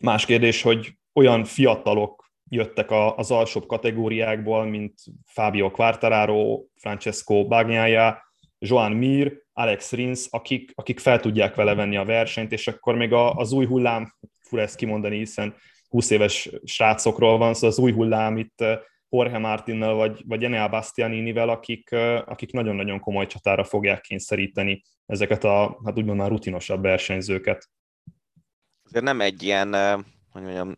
Más 0.00 0.26
kérdés, 0.26 0.62
hogy 0.62 0.92
olyan 1.12 1.44
fiatalok 1.44 2.30
jöttek 2.50 2.90
az 2.90 3.30
alsóbb 3.30 3.66
kategóriákból, 3.66 4.64
mint 4.64 4.94
Fabio 5.24 5.70
Quartararo, 5.70 6.64
Francesco 6.76 7.46
Bagnaia, 7.46 8.26
Joan 8.58 8.92
Mir, 8.92 9.42
Alex 9.52 9.92
Rins, 9.92 10.26
akik, 10.30 10.72
akik 10.74 10.98
fel 10.98 11.20
tudják 11.20 11.54
vele 11.54 11.74
venni 11.74 11.96
a 11.96 12.04
versenyt, 12.04 12.52
és 12.52 12.68
akkor 12.68 12.94
még 12.94 13.12
az 13.12 13.52
új 13.52 13.66
hullám, 13.66 14.14
fura 14.40 14.62
ezt 14.62 14.76
kimondani, 14.76 15.16
hiszen 15.16 15.54
20 15.88 16.10
éves 16.10 16.50
srácokról 16.64 17.38
van, 17.38 17.54
szóval 17.54 17.70
az 17.70 17.78
új 17.78 17.92
hullám 17.92 18.36
itt 18.36 18.64
Jorge 19.10 19.38
Martinnal 19.38 19.94
vagy, 19.94 20.22
vagy 20.26 20.44
Enea 20.44 20.68
Bastianinivel, 20.68 21.48
akik, 21.48 21.92
akik 22.24 22.52
nagyon-nagyon 22.52 23.00
komoly 23.00 23.26
csatára 23.26 23.64
fogják 23.64 24.00
kényszeríteni 24.00 24.82
ezeket 25.06 25.44
a, 25.44 25.80
hát 25.84 25.98
úgymond 25.98 26.18
már 26.18 26.28
rutinosabb 26.28 26.82
versenyzőket. 26.82 27.68
Azért 28.84 29.04
nem 29.04 29.20
egy 29.20 29.42
ilyen, 29.42 29.72
hogy 30.30 30.42
mondjam, 30.42 30.74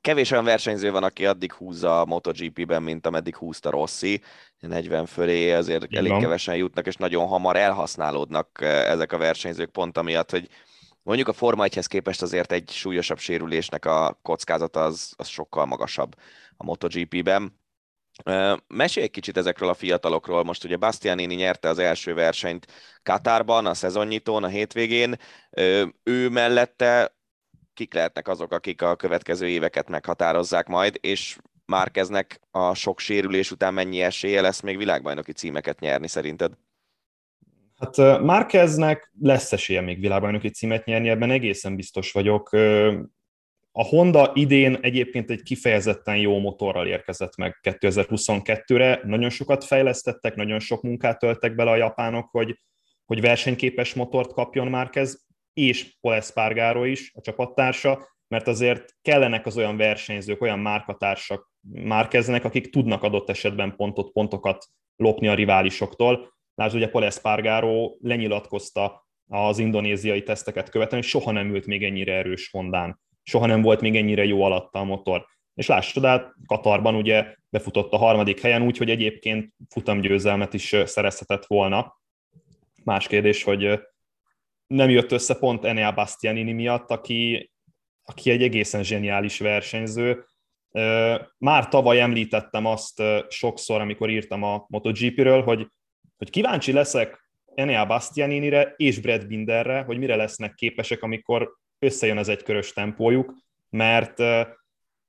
kevés 0.00 0.30
olyan 0.30 0.44
versenyző 0.44 0.90
van, 0.90 1.02
aki 1.02 1.26
addig 1.26 1.52
húzza 1.52 2.00
a 2.00 2.04
MotoGP-ben, 2.04 2.82
mint 2.82 3.06
ameddig 3.06 3.36
húzta 3.36 3.70
Rossi, 3.70 4.22
40 4.60 5.06
fölé 5.06 5.52
azért 5.52 5.84
Igen. 5.84 6.06
elég 6.06 6.20
kevesen 6.20 6.56
jutnak, 6.56 6.86
és 6.86 6.96
nagyon 6.96 7.26
hamar 7.26 7.56
elhasználódnak 7.56 8.58
ezek 8.62 9.12
a 9.12 9.18
versenyzők 9.18 9.70
pont 9.70 9.98
amiatt, 9.98 10.30
hogy 10.30 10.48
mondjuk 11.02 11.28
a 11.28 11.32
Forma 11.32 11.64
1 11.64 11.86
képest 11.86 12.22
azért 12.22 12.52
egy 12.52 12.70
súlyosabb 12.70 13.18
sérülésnek 13.18 13.84
a 13.84 14.18
kockázata 14.22 14.84
az, 14.84 15.12
az 15.16 15.28
sokkal 15.28 15.66
magasabb 15.66 16.14
a 16.60 16.64
MotoGP-ben. 16.64 17.58
Mesélj 18.66 19.06
egy 19.06 19.12
kicsit 19.12 19.36
ezekről 19.36 19.68
a 19.68 19.74
fiatalokról. 19.74 20.44
Most 20.44 20.64
ugye 20.64 20.76
Bastianini 20.76 21.34
nyerte 21.34 21.68
az 21.68 21.78
első 21.78 22.14
versenyt 22.14 22.66
Katárban, 23.02 23.66
a 23.66 23.74
szezonnyitón, 23.74 24.44
a 24.44 24.48
hétvégén. 24.48 25.16
Ő 26.02 26.28
mellette 26.28 27.16
kik 27.74 27.94
lehetnek 27.94 28.28
azok, 28.28 28.52
akik 28.52 28.82
a 28.82 28.96
következő 28.96 29.48
éveket 29.48 29.88
meghatározzák 29.88 30.66
majd, 30.66 30.98
és 31.00 31.38
Márkeznek 31.64 32.40
a 32.50 32.74
sok 32.74 32.98
sérülés 32.98 33.50
után 33.50 33.74
mennyi 33.74 34.00
esélye 34.00 34.40
lesz 34.40 34.60
még 34.60 34.76
világbajnoki 34.76 35.32
címeket 35.32 35.80
nyerni 35.80 36.08
szerinted? 36.08 36.52
Hát 37.76 38.22
Márkeznek 38.22 39.12
lesz 39.20 39.52
esélye 39.52 39.80
még 39.80 40.00
világbajnoki 40.00 40.50
címet 40.50 40.84
nyerni, 40.84 41.08
ebben 41.08 41.30
egészen 41.30 41.76
biztos 41.76 42.12
vagyok. 42.12 42.50
A 43.72 43.84
Honda 43.84 44.30
idén 44.34 44.78
egyébként 44.80 45.30
egy 45.30 45.42
kifejezetten 45.42 46.16
jó 46.16 46.38
motorral 46.38 46.86
érkezett 46.86 47.36
meg 47.36 47.58
2022-re. 47.62 49.00
Nagyon 49.04 49.30
sokat 49.30 49.64
fejlesztettek, 49.64 50.34
nagyon 50.34 50.58
sok 50.58 50.82
munkát 50.82 51.18
töltek 51.18 51.54
bele 51.54 51.70
a 51.70 51.76
japánok, 51.76 52.28
hogy, 52.30 52.58
hogy 53.04 53.20
versenyképes 53.20 53.94
motort 53.94 54.32
kapjon 54.32 54.66
Márkez, 54.66 55.26
és 55.52 55.96
Paul 56.00 56.86
is, 56.86 57.12
a 57.14 57.20
csapattársa, 57.20 58.08
mert 58.28 58.46
azért 58.46 58.94
kellenek 59.02 59.46
az 59.46 59.56
olyan 59.56 59.76
versenyzők, 59.76 60.40
olyan 60.40 60.58
márkatársak 60.58 61.50
márkeznek, 61.70 62.44
akik 62.44 62.70
tudnak 62.70 63.02
adott 63.02 63.30
esetben 63.30 63.76
pontot, 63.76 64.12
pontokat 64.12 64.66
lopni 64.96 65.28
a 65.28 65.34
riválisoktól. 65.34 66.32
Lásd, 66.54 66.74
ugye 66.74 66.88
Paul 66.88 67.96
lenyilatkozta 68.00 69.06
az 69.26 69.58
indonéziai 69.58 70.22
teszteket 70.22 70.70
követően, 70.70 71.00
hogy 71.00 71.10
soha 71.10 71.30
nem 71.30 71.54
ült 71.54 71.66
még 71.66 71.84
ennyire 71.84 72.12
erős 72.12 72.50
Hondán, 72.50 73.00
soha 73.30 73.46
nem 73.46 73.62
volt 73.62 73.80
még 73.80 73.96
ennyire 73.96 74.24
jó 74.24 74.42
alatta 74.42 74.78
a 74.78 74.84
motor. 74.84 75.26
És 75.54 75.66
lássad, 75.66 76.04
át 76.04 76.32
Katarban 76.46 76.94
ugye 76.94 77.34
befutott 77.50 77.92
a 77.92 77.96
harmadik 77.96 78.40
helyen, 78.40 78.62
úgyhogy 78.62 78.90
egyébként 78.90 79.52
futamgyőzelmet 79.68 80.54
is 80.54 80.76
szerezhetett 80.84 81.46
volna. 81.46 82.00
Más 82.84 83.06
kérdés, 83.06 83.42
hogy 83.42 83.80
nem 84.66 84.90
jött 84.90 85.12
össze 85.12 85.34
pont 85.34 85.64
Enea 85.64 85.92
Bastianini 85.92 86.52
miatt, 86.52 86.90
aki, 86.90 87.50
aki 88.04 88.30
egy 88.30 88.42
egészen 88.42 88.82
zseniális 88.82 89.38
versenyző. 89.38 90.24
Már 91.38 91.68
tavaly 91.68 92.00
említettem 92.00 92.66
azt 92.66 93.02
sokszor, 93.28 93.80
amikor 93.80 94.10
írtam 94.10 94.42
a 94.42 94.64
MotoGP-ről, 94.68 95.42
hogy, 95.42 95.66
hogy 96.16 96.30
kíváncsi 96.30 96.72
leszek 96.72 97.30
Enea 97.54 97.86
Bastianinire 97.86 98.74
és 98.76 98.98
Brad 98.98 99.26
Binderre, 99.26 99.82
hogy 99.82 99.98
mire 99.98 100.16
lesznek 100.16 100.54
képesek, 100.54 101.02
amikor 101.02 101.58
összejön 101.80 102.16
az 102.16 102.28
egykörös 102.28 102.72
tempójuk, 102.72 103.34
mert 103.70 104.20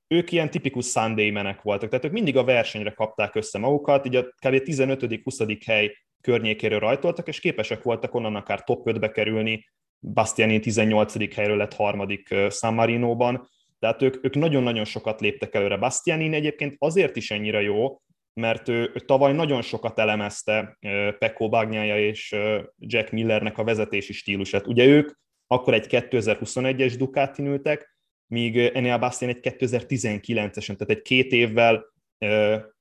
ők 0.08 0.32
ilyen 0.32 0.50
tipikus 0.50 0.86
Sunday 0.86 1.30
menek 1.30 1.62
voltak, 1.62 1.88
tehát 1.88 2.04
ők 2.04 2.12
mindig 2.12 2.36
a 2.36 2.44
versenyre 2.44 2.90
kapták 2.90 3.34
össze 3.34 3.58
magukat, 3.58 4.06
így 4.06 4.16
a 4.16 4.24
kb. 4.24 4.34
15.-20. 4.40 5.60
hely 5.66 5.96
környékéről 6.20 6.78
rajtoltak, 6.78 7.28
és 7.28 7.40
képesek 7.40 7.82
voltak 7.82 8.14
onnan 8.14 8.36
akár 8.36 8.64
top 8.64 8.88
5-be 8.90 9.10
kerülni, 9.10 9.64
Bastiani 10.00 10.60
18. 10.60 11.34
helyről 11.34 11.56
lett 11.56 11.74
harmadik 11.74 12.34
San 12.50 12.74
Marino-ban, 12.74 13.48
tehát 13.78 14.02
ők, 14.02 14.24
ők 14.24 14.34
nagyon-nagyon 14.34 14.84
sokat 14.84 15.20
léptek 15.20 15.54
előre. 15.54 15.76
Bastiani 15.76 16.34
egyébként 16.34 16.74
azért 16.78 17.16
is 17.16 17.30
ennyire 17.30 17.60
jó, 17.60 18.02
mert 18.34 18.68
ő, 18.68 18.90
ő 18.94 19.00
tavaly 19.06 19.32
nagyon 19.32 19.62
sokat 19.62 19.98
elemezte 19.98 20.78
Pecco 21.18 21.48
Bagnaia 21.48 21.98
és 21.98 22.36
Jack 22.78 23.10
Millernek 23.10 23.58
a 23.58 23.64
vezetési 23.64 24.12
stílusát. 24.12 24.66
Ugye 24.66 24.84
ők 24.84 25.10
akkor 25.52 25.74
egy 25.74 25.86
2021-es 25.88 26.94
Ducati 26.98 27.42
ültek, 27.42 27.96
míg 28.26 28.56
Enea 28.56 28.98
Bastian 28.98 29.30
egy 29.30 29.56
2019-esen, 29.58 30.76
tehát 30.76 30.90
egy 30.90 31.02
két 31.02 31.32
évvel 31.32 31.84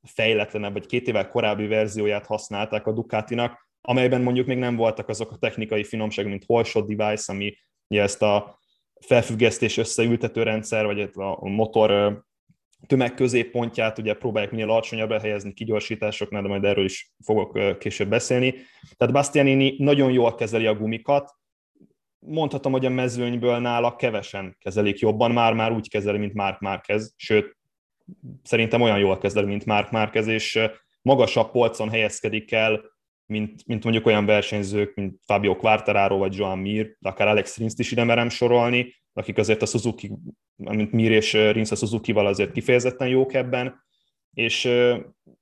fejletlenebb, 0.04 0.74
vagy 0.74 0.86
két 0.86 1.08
évvel 1.08 1.28
korábbi 1.28 1.68
verzióját 1.68 2.25
használták 2.25 2.88
a 2.88 2.92
Ducatinak, 2.92 3.70
amelyben 3.82 4.22
mondjuk 4.22 4.48
még 4.48 4.58
nem 4.58 4.75
voltak 4.75 5.10
azok 5.10 5.32
a 5.32 5.38
technikai 5.38 5.84
finomságok, 5.84 6.32
mint 6.32 6.46
Holshot 6.46 6.96
device, 6.96 7.34
ami 7.34 7.58
ugye 7.88 8.01
ezt 8.01 8.22
a 8.22 8.60
felfüggesztés 9.00 9.78
összeültető 9.78 10.44
rendszer, 10.44 10.86
vagy 10.86 11.10
a 11.13 11.50
motor 11.50 12.22
tömegközéppontját 12.88 13.98
ugye 13.98 14.13
próbálják 14.13 14.51
minél 14.51 14.70
alacsonyabbra 14.70 15.20
helyezni 15.20 15.54
kigyorsításoknál, 15.54 16.42
de 16.42 16.48
majd 16.48 16.63
erről 16.63 16.86
is 16.86 17.12
fogok 17.24 17.78
később 17.80 18.10
beszélni. 18.10 18.54
Tehát 18.98 19.13
Bastianini 19.13 19.75
nagyon 19.78 20.12
jól 20.12 20.36
kezeli 20.36 20.66
a 20.66 20.75
gumikat, 20.75 21.40
mondhatom, 22.25 22.72
hogy 22.72 22.86
a 22.86 22.90
mezőnyből 22.90 23.60
nála 23.60 23.96
kevesen 23.96 24.58
kezelik 24.60 25.00
jobban, 25.00 25.32
már-már 25.32 25.72
úgy 25.72 25.90
kezeli, 25.90 26.18
mint 26.18 26.34
Mark 26.34 26.60
Márquez, 26.60 27.13
sőt, 27.18 27.58
szerintem 28.44 28.82
olyan 28.82 29.00
jól 29.00 29.18
kezeli, 29.18 29.46
mint 29.46 29.66
Mark 29.66 29.92
Márquez, 29.92 30.28
és 30.28 30.60
magasabb 31.01 31.51
polcon 31.51 31.90
helyezkedik 31.90 32.51
el, 32.51 32.82
mint, 33.25 33.66
mint 33.66 33.84
mondjuk 33.84 34.06
olyan 34.06 34.25
versenyzők, 34.25 34.96
mint 34.96 35.20
Fabio 35.25 35.56
Quartararo 35.56 36.18
vagy 36.18 36.38
Joan 36.38 36.60
Mir, 36.60 36.96
de 37.00 37.10
akár 37.10 37.28
Alex 37.28 37.58
Rins 37.58 37.74
is 37.78 37.92
ide 37.92 38.04
merem 38.04 38.30
sorolni, 38.30 38.94
akik 39.13 39.38
azért 39.38 39.62
a 39.62 39.66
Suzuki, 39.66 40.12
mint 40.56 40.92
Mir 40.92 41.12
és 41.12 41.34
Rins 41.34 41.72
a 41.72 41.75
Suzuki-val 41.75 42.25
azért 42.25 42.51
kifejezetten 42.51 43.08
jók 43.08 43.34
ebben, 43.34 43.84
és, 44.34 44.70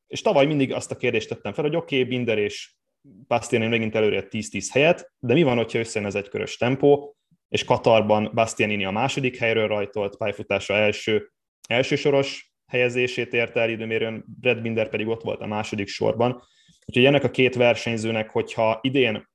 és 0.08 0.22
tavaly 0.22 0.46
mindig 0.46 0.74
azt 0.74 0.92
a 0.92 0.96
kérdést 0.96 1.30
tettem 1.30 1.54
fel, 1.54 1.64
hogy 1.64 1.76
oké, 1.76 2.00
okay, 2.00 2.10
Binder 2.10 2.38
és 2.38 2.74
Bastiani 3.02 3.68
megint 3.68 3.96
előre 3.96 4.28
10-10 4.30 4.68
helyet, 4.72 5.12
de 5.20 5.34
mi 5.34 5.44
van, 5.44 5.58
hogyha 5.58 5.80
összejön 5.80 6.08
ez 6.08 6.16
egy 6.16 6.30
körös 6.30 6.58
tempó, 6.58 7.16
és 7.48 7.64
Katarban 7.64 8.32
Bastianini 8.34 8.86
a 8.86 8.92
második 8.92 9.38
helyről 9.38 9.68
rajtolt, 9.68 10.18
pályafutása 10.18 10.74
első, 10.74 11.32
első 11.68 11.96
soros 11.96 12.54
helyezését 12.72 13.34
érte 13.34 13.60
el 13.60 13.70
időmérőn, 13.70 14.26
Brad 14.40 14.62
Binder 14.62 14.90
pedig 14.90 15.08
ott 15.08 15.24
volt 15.24 15.42
a 15.42 15.48
második 15.48 15.88
sorban. 15.88 16.42
Úgyhogy 16.86 17.06
ennek 17.06 17.24
a 17.24 17.32
két 17.32 17.56
versenyzőnek, 17.56 18.30
hogyha 18.30 18.80
idén 18.82 19.30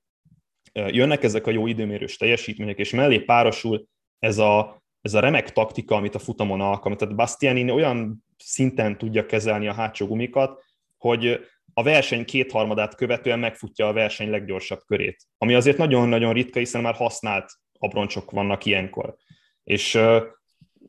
jönnek 0.72 1.22
ezek 1.22 1.46
a 1.46 1.50
jó 1.50 1.66
időmérős 1.66 2.16
teljesítmények, 2.16 2.78
és 2.78 2.90
mellé 2.90 3.18
párosul 3.18 3.88
ez 4.18 4.38
a, 4.38 4.82
ez 5.00 5.14
a 5.14 5.20
remek 5.20 5.52
taktika, 5.52 5.94
amit 5.94 6.14
a 6.14 6.18
futamon 6.18 6.60
alkalmaz. 6.60 6.98
Tehát 6.98 7.14
Bastianini 7.14 7.70
olyan 7.70 8.24
szinten 8.36 8.98
tudja 8.98 9.26
kezelni 9.26 9.68
a 9.68 9.72
hátsó 9.72 10.06
gumikat, 10.06 10.62
hogy 10.96 11.40
a 11.74 11.82
verseny 11.82 12.24
kétharmadát 12.24 12.94
követően 12.94 13.38
megfutja 13.38 13.88
a 13.88 13.92
verseny 13.92 14.30
leggyorsabb 14.30 14.80
körét. 14.86 15.22
Ami 15.38 15.54
azért 15.54 15.76
nagyon-nagyon 15.76 16.32
ritka, 16.32 16.58
hiszen 16.58 16.82
már 16.82 16.94
használt 16.94 17.52
abroncsok 17.78 18.30
vannak 18.30 18.64
ilyenkor. 18.64 19.16
És 19.64 19.98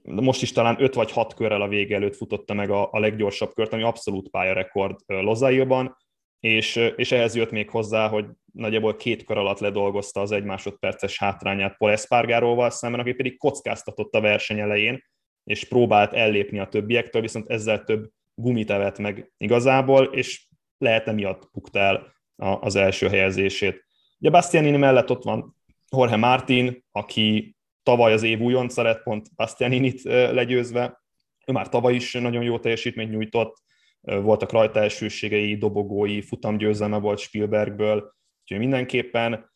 most 0.04 0.42
is 0.42 0.51
talán 0.51 0.75
5 0.80 0.94
vagy 0.94 1.12
6 1.12 1.34
körrel 1.34 1.62
a 1.62 1.68
vége 1.68 1.96
előtt 1.96 2.15
futotta 2.15 2.54
meg 2.54 2.70
a, 2.70 2.89
a 2.92 3.00
leggyorsabb 3.00 3.54
kört, 3.54 3.74
ami 3.74 3.84
abszolút 3.84 4.30
pályarekord 4.30 5.00
Lozailban, 5.06 5.98
és, 6.39 6.75
és 6.96 7.12
ehhez 7.12 7.36
jött 7.36 7.51
még 7.51 7.70
hozzá, 7.70 8.08
hogy 8.08 8.25
nagyjából 8.54 8.96
két 8.96 9.24
kör 9.24 9.38
alatt 9.38 9.60
ledolgozta 9.60 10.22
az 10.22 10.32
egy 10.32 10.44
másodperces 10.44 11.20
hátrányát 11.20 11.77
Paul 11.77 11.92
Espargaróval 11.92 12.70
szemben, 12.70 13.00
aki 13.00 13.13
pedig 13.13 13.38
kockáztatott 13.38 14.15
a 14.15 14.22
verseny 14.22 14.60
elején, 14.60 15.04
és 15.44 15.63
próbált 15.63 16.13
ellépni 16.13 16.60
a 16.60 16.68
többiektől, 16.68 17.22
viszont 17.22 17.50
ezzel 17.50 17.84
több 17.84 18.10
gumit 18.36 18.72
evett 18.72 18.98
meg 18.98 19.32
igazából, 19.38 20.04
és 20.04 20.48
lehet 20.77 21.08
emiatt 21.08 21.50
bukta 21.53 21.79
el 21.79 22.13
az 22.36 22.75
első 22.75 23.08
helyezését. 23.08 23.86
Ugye 24.20 24.29
Bastianini 24.29 24.77
mellett 24.77 25.10
ott 25.10 25.24
van 25.24 25.55
Jorge 25.91 26.15
Martin, 26.15 26.86
aki 26.91 27.55
tavaly 27.84 28.13
az 28.13 28.24
év 28.24 28.39
újonca 28.39 28.82
lett, 28.82 29.03
pont 29.03 29.36
Bastianinit 29.36 30.03
legyőzve. 30.03 31.01
Ő 31.46 31.51
már 31.51 31.70
tavaly 31.70 31.94
is 31.94 32.13
nagyon 32.13 32.44
jó 32.44 32.60
teljesítményt 32.60 33.12
nyújtott, 33.12 33.63
voltak 34.01 34.51
rajta 34.51 34.79
elsőségei, 34.79 35.58
dobogói, 35.58 36.22
futamgyőzelme 36.22 36.98
volt 36.98 37.20
Spielbergből, 37.20 38.13
úgyhogy 38.41 38.60
mindenképpen 38.60 39.53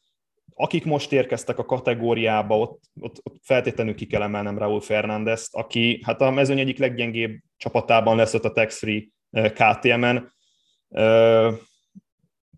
akik 0.62 0.86
most 0.86 1.12
érkeztek 1.12 1.58
a 1.58 1.66
kategóriába, 1.66 2.58
ott, 2.58 2.82
ott, 3.00 3.20
ott 3.24 3.36
feltétlenül 3.42 3.96
ki 3.96 4.06
kell 4.06 4.22
emelnem 4.22 4.58
Raúl 4.58 4.82
Fernándezt, 4.82 5.56
aki 5.56 6.02
hát 6.06 6.22
a 6.22 6.32
mezőny 6.32 6.60
egyik 6.60 6.78
leggyengébb 6.78 7.40
csapatában 7.58 8.16
lesz 8.16 8.34
ott 8.34 8.44
a 8.44 8.52
Tax 8.52 8.78
Free 8.78 9.04
KTM-en. 9.32 10.34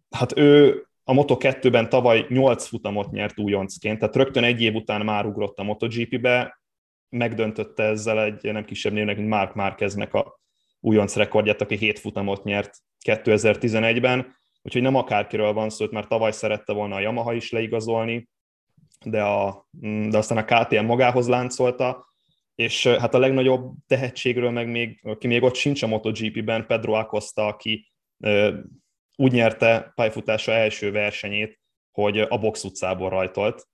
Hát 0.09 0.37
ő 0.37 0.83
a 1.03 1.13
Moto2-ben 1.13 1.89
tavaly 1.89 2.25
8 2.29 2.67
futamot 2.67 3.11
nyert 3.11 3.39
újoncként, 3.39 3.99
tehát 3.99 4.15
rögtön 4.15 4.43
egy 4.43 4.61
év 4.61 4.75
után 4.75 5.05
már 5.05 5.25
ugrott 5.25 5.57
a 5.57 5.63
MotoGP-be, 5.63 6.61
megdöntötte 7.09 7.83
ezzel 7.83 8.23
egy 8.23 8.53
nem 8.53 8.65
kisebb 8.65 8.93
névnek, 8.93 9.17
mint 9.17 9.29
Mark 9.29 9.53
Márqueznek 9.53 10.13
a 10.13 10.39
újonc 10.79 11.15
rekordját, 11.15 11.61
aki 11.61 11.77
7 11.77 11.99
futamot 11.99 12.43
nyert 12.43 12.77
2011-ben, 13.05 14.35
úgyhogy 14.61 14.81
nem 14.81 14.95
akárkiről 14.95 15.53
van 15.53 15.69
szó, 15.69 15.85
mert 15.91 16.07
tavaly 16.07 16.31
szerette 16.31 16.73
volna 16.73 16.95
a 16.95 16.99
Yamaha 16.99 17.33
is 17.33 17.51
leigazolni, 17.51 18.29
de, 19.05 19.23
a, 19.23 19.67
de 20.09 20.17
aztán 20.17 20.37
a 20.37 20.45
KTM 20.45 20.85
magához 20.85 21.27
láncolta, 21.27 22.09
és 22.55 22.87
hát 22.87 23.13
a 23.13 23.19
legnagyobb 23.19 23.73
tehetségről 23.87 24.49
meg 24.49 24.67
még, 24.67 24.99
aki 25.03 25.27
még 25.27 25.43
ott 25.43 25.55
sincs 25.55 25.83
a 25.83 25.87
MotoGP-ben, 25.87 26.65
Pedro 26.65 26.93
Acosta, 26.93 27.45
aki 27.45 27.90
úgy 29.15 29.31
nyerte 29.31 29.91
pályafutása 29.95 30.51
első 30.51 30.91
versenyét, 30.91 31.59
hogy 31.91 32.19
a 32.19 32.37
box 32.37 32.63
utcából 32.63 33.09
rajtolt, 33.09 33.67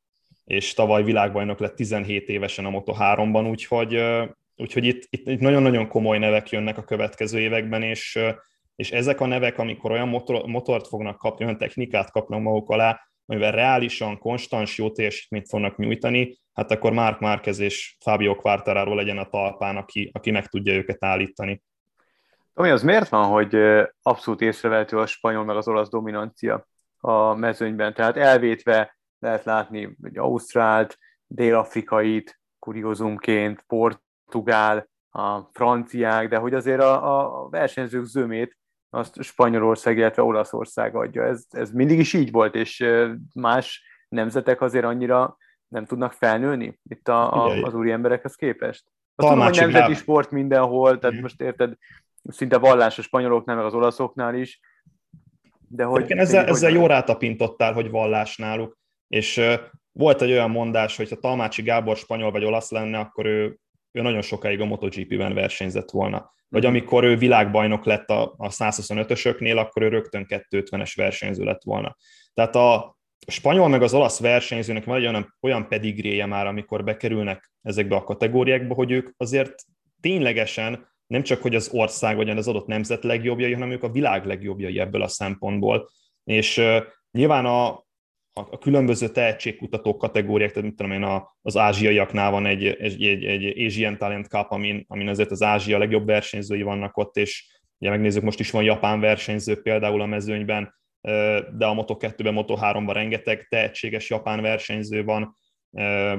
és 0.44 0.74
tavaly 0.74 1.04
világbajnok 1.04 1.60
lett 1.60 1.76
17 1.76 2.30
évesen 2.30 2.66
a 2.66 2.70
Moto3-ban, 2.70 3.50
úgyhogy, 3.50 4.04
úgyhogy 4.56 4.86
itt, 4.86 5.08
itt, 5.10 5.28
itt 5.28 5.40
nagyon-nagyon 5.40 5.88
komoly 5.88 6.18
nevek 6.18 6.50
jönnek 6.50 6.78
a 6.78 6.84
következő 6.84 7.40
években, 7.40 7.84
és, 7.84 8.20
és 8.76 8.92
ezek 8.92 9.22
a 9.22 9.26
nevek, 9.26 9.58
amikor 9.58 9.92
olyan 9.92 10.08
motor, 10.08 10.46
motort 10.46 10.88
fognak 10.88 11.18
kapni, 11.18 11.46
olyan 11.46 11.58
technikát 11.58 12.12
kapnak 12.12 12.42
maguk 12.42 12.70
alá, 12.70 13.00
amivel 13.26 13.52
reálisan, 13.52 14.18
konstans 14.18 14.78
jó 14.78 14.92
teljesítményt 14.92 15.48
fognak 15.48 15.78
nyújtani, 15.78 16.38
hát 16.54 16.72
akkor 16.72 16.92
Mark 16.92 17.20
Márquez 17.20 17.60
és 17.60 17.96
Fábio 18.00 18.36
Quartararo 18.36 18.96
legyen 18.96 19.18
a 19.18 19.30
talpán, 19.30 19.78
aki, 19.78 20.10
aki 20.14 20.32
meg 20.32 20.48
tudja 20.48 20.74
őket 20.74 21.04
állítani. 21.04 21.62
Ami 22.58 22.70
az 22.70 22.84
miért 22.84 23.10
van, 23.10 23.28
hogy 23.28 23.56
abszolút 24.02 24.41
észrevehető 24.41 24.98
a 24.98 25.06
spanyol 25.06 25.43
meg 25.43 25.56
az 25.56 25.67
olasz 25.67 25.89
dominancia 25.89 26.67
a 26.98 27.34
mezőnyben? 27.34 27.93
Tehát 27.93 28.17
elvétve 28.17 28.98
lehet 29.20 29.43
látni 29.43 29.98
egy 30.02 30.17
ausztrált, 30.17 30.98
dél-afrikait, 31.28 32.39
kuriózumként, 32.60 33.63
portugál, 33.67 34.89
a 35.10 35.39
franciák, 35.52 36.28
de 36.28 36.38
hogy 36.38 36.54
azért 36.54 36.82
a, 36.82 37.43
a 37.43 37.50
versenyzők 37.50 38.06
zömét 38.06 38.58
azt 38.89 39.22
Spanyolország, 39.22 39.98
illetve 39.98 40.24
Olaszország 40.24 40.96
adja. 40.96 41.24
Ez, 41.24 41.46
ez 41.50 41.72
mindig 41.72 42.00
is 42.00 42.13
így 42.13 42.32
volt, 42.32 42.56
és 42.56 42.86
más 43.34 43.84
nemzetek 44.10 44.62
azért 44.62 44.86
annyira 44.86 45.38
nem 45.67 45.86
tudnak 45.86 46.12
felnőni 46.12 46.80
itt 46.84 47.08
a, 47.08 47.46
a, 47.46 47.63
az 47.63 47.74
úri 47.74 47.91
emberekhez 47.91 48.36
képest. 48.36 48.86
Azt 49.17 49.30
tudom, 49.30 49.43
hogy 49.43 49.58
nemzeti 49.58 49.93
sport 49.93 50.32
mindenhol, 50.32 50.99
tehát 50.99 51.15
mm. 51.15 51.21
most 51.21 51.41
érted, 51.41 51.73
szinte 52.30 52.58
vallás 52.58 52.97
a 52.97 53.01
spanyoloknál, 53.01 53.56
meg 53.56 53.65
az 53.65 53.73
olaszoknál 53.73 54.36
is. 54.36 54.60
De 55.67 55.84
hogy 55.84 56.03
Igen, 56.03 56.19
ezzel, 56.19 56.43
hogy 56.43 56.51
ezzel 56.53 56.71
jó 56.71 56.88
rátapintottál, 56.88 57.73
hogy 57.73 57.89
vallás 57.89 58.38
náluk, 58.38 58.77
és 59.08 59.38
uh, 59.38 59.53
volt 59.91 60.21
egy 60.21 60.32
olyan 60.32 60.49
mondás, 60.49 60.97
hogy 60.97 61.10
ha 61.10 61.15
Talmácsi 61.15 61.62
Gábor 61.62 61.97
spanyol 61.97 62.32
vagy 62.32 62.43
olasz 62.43 62.71
lenne, 62.71 62.99
akkor 62.99 63.25
ő, 63.25 63.60
ő 63.91 64.01
nagyon 64.01 64.21
sokáig 64.21 64.62
a 64.62 64.65
MotoGP-ben 64.65 65.34
versenyzett 65.34 65.91
volna. 65.91 66.34
Vagy 66.49 66.62
mhm. 66.62 66.71
amikor 66.71 67.03
ő 67.03 67.15
világbajnok 67.15 67.86
lett 67.86 68.10
a, 68.10 68.34
a 68.38 68.47
125-ösöknél, 68.47 69.58
akkor 69.58 69.82
ő 69.82 69.88
rögtön 69.88 70.25
250-es 70.30 70.91
versenyző 70.95 71.43
lett 71.43 71.63
volna. 71.63 71.95
Tehát 72.34 72.56
a, 72.56 72.97
spanyol 73.27 73.67
meg 73.67 73.82
az 73.82 73.93
olasz 73.93 74.19
versenyzőnek 74.19 74.86
van 74.86 74.97
egy 74.97 75.06
olyan, 75.06 75.38
olyan 75.41 75.67
pedigréje 75.67 76.25
már, 76.25 76.47
amikor 76.47 76.84
bekerülnek 76.84 77.51
ezekbe 77.62 77.95
a 77.95 78.03
kategóriákba, 78.03 78.73
hogy 78.73 78.91
ők 78.91 79.10
azért 79.17 79.63
ténylegesen 80.01 80.88
nem 81.08 81.23
csak, 81.23 81.41
hogy 81.41 81.56
az 81.56 81.69
ország 81.73 82.15
vagy 82.15 82.30
az 82.30 82.47
adott 82.47 82.67
nemzet 82.67 83.03
legjobbjai, 83.03 83.53
hanem 83.53 83.71
ők 83.71 83.84
a 83.84 83.91
világ 83.91 84.25
legjobbjai 84.25 84.80
ebből 84.80 85.01
a 85.01 85.08
szempontból. 85.08 85.89
És 86.23 86.58
uh, 86.58 86.77
nyilván 87.12 87.45
a, 87.45 87.67
a, 87.67 88.47
a 88.51 88.58
különböző 88.58 89.10
tehetségkutató 89.10 89.97
kategóriák, 89.97 90.51
tehát 90.51 90.67
mit 90.69 90.77
tudom 90.77 90.91
én, 90.91 91.03
a, 91.03 91.38
az 91.41 91.58
ázsiaiaknál 91.58 92.32
van 92.32 92.45
egy, 92.45 92.65
egy, 92.65 93.03
egy, 93.03 93.23
egy 93.25 93.65
Asian 93.65 93.97
Talent 93.97 94.27
Cup, 94.27 94.51
amin, 94.51 94.86
amin 94.88 95.08
azért 95.08 95.32
az 95.32 95.41
Ázsia 95.41 95.77
legjobb 95.77 96.06
versenyzői 96.06 96.62
vannak 96.62 96.97
ott, 96.97 97.15
és 97.15 97.60
ugye 97.77 97.89
megnézzük, 97.89 98.23
most 98.23 98.39
is 98.39 98.51
van 98.51 98.63
japán 98.63 98.99
versenyző 98.99 99.62
például 99.62 100.01
a 100.01 100.06
mezőnyben, 100.06 100.75
de 101.58 101.65
a 101.65 101.74
Moto2-ben, 101.74 102.34
Moto3-ban 102.38 102.93
rengeteg 102.93 103.48
tehetséges 103.50 104.10
japán 104.10 104.41
versenyző 104.41 105.04
van, 105.04 105.38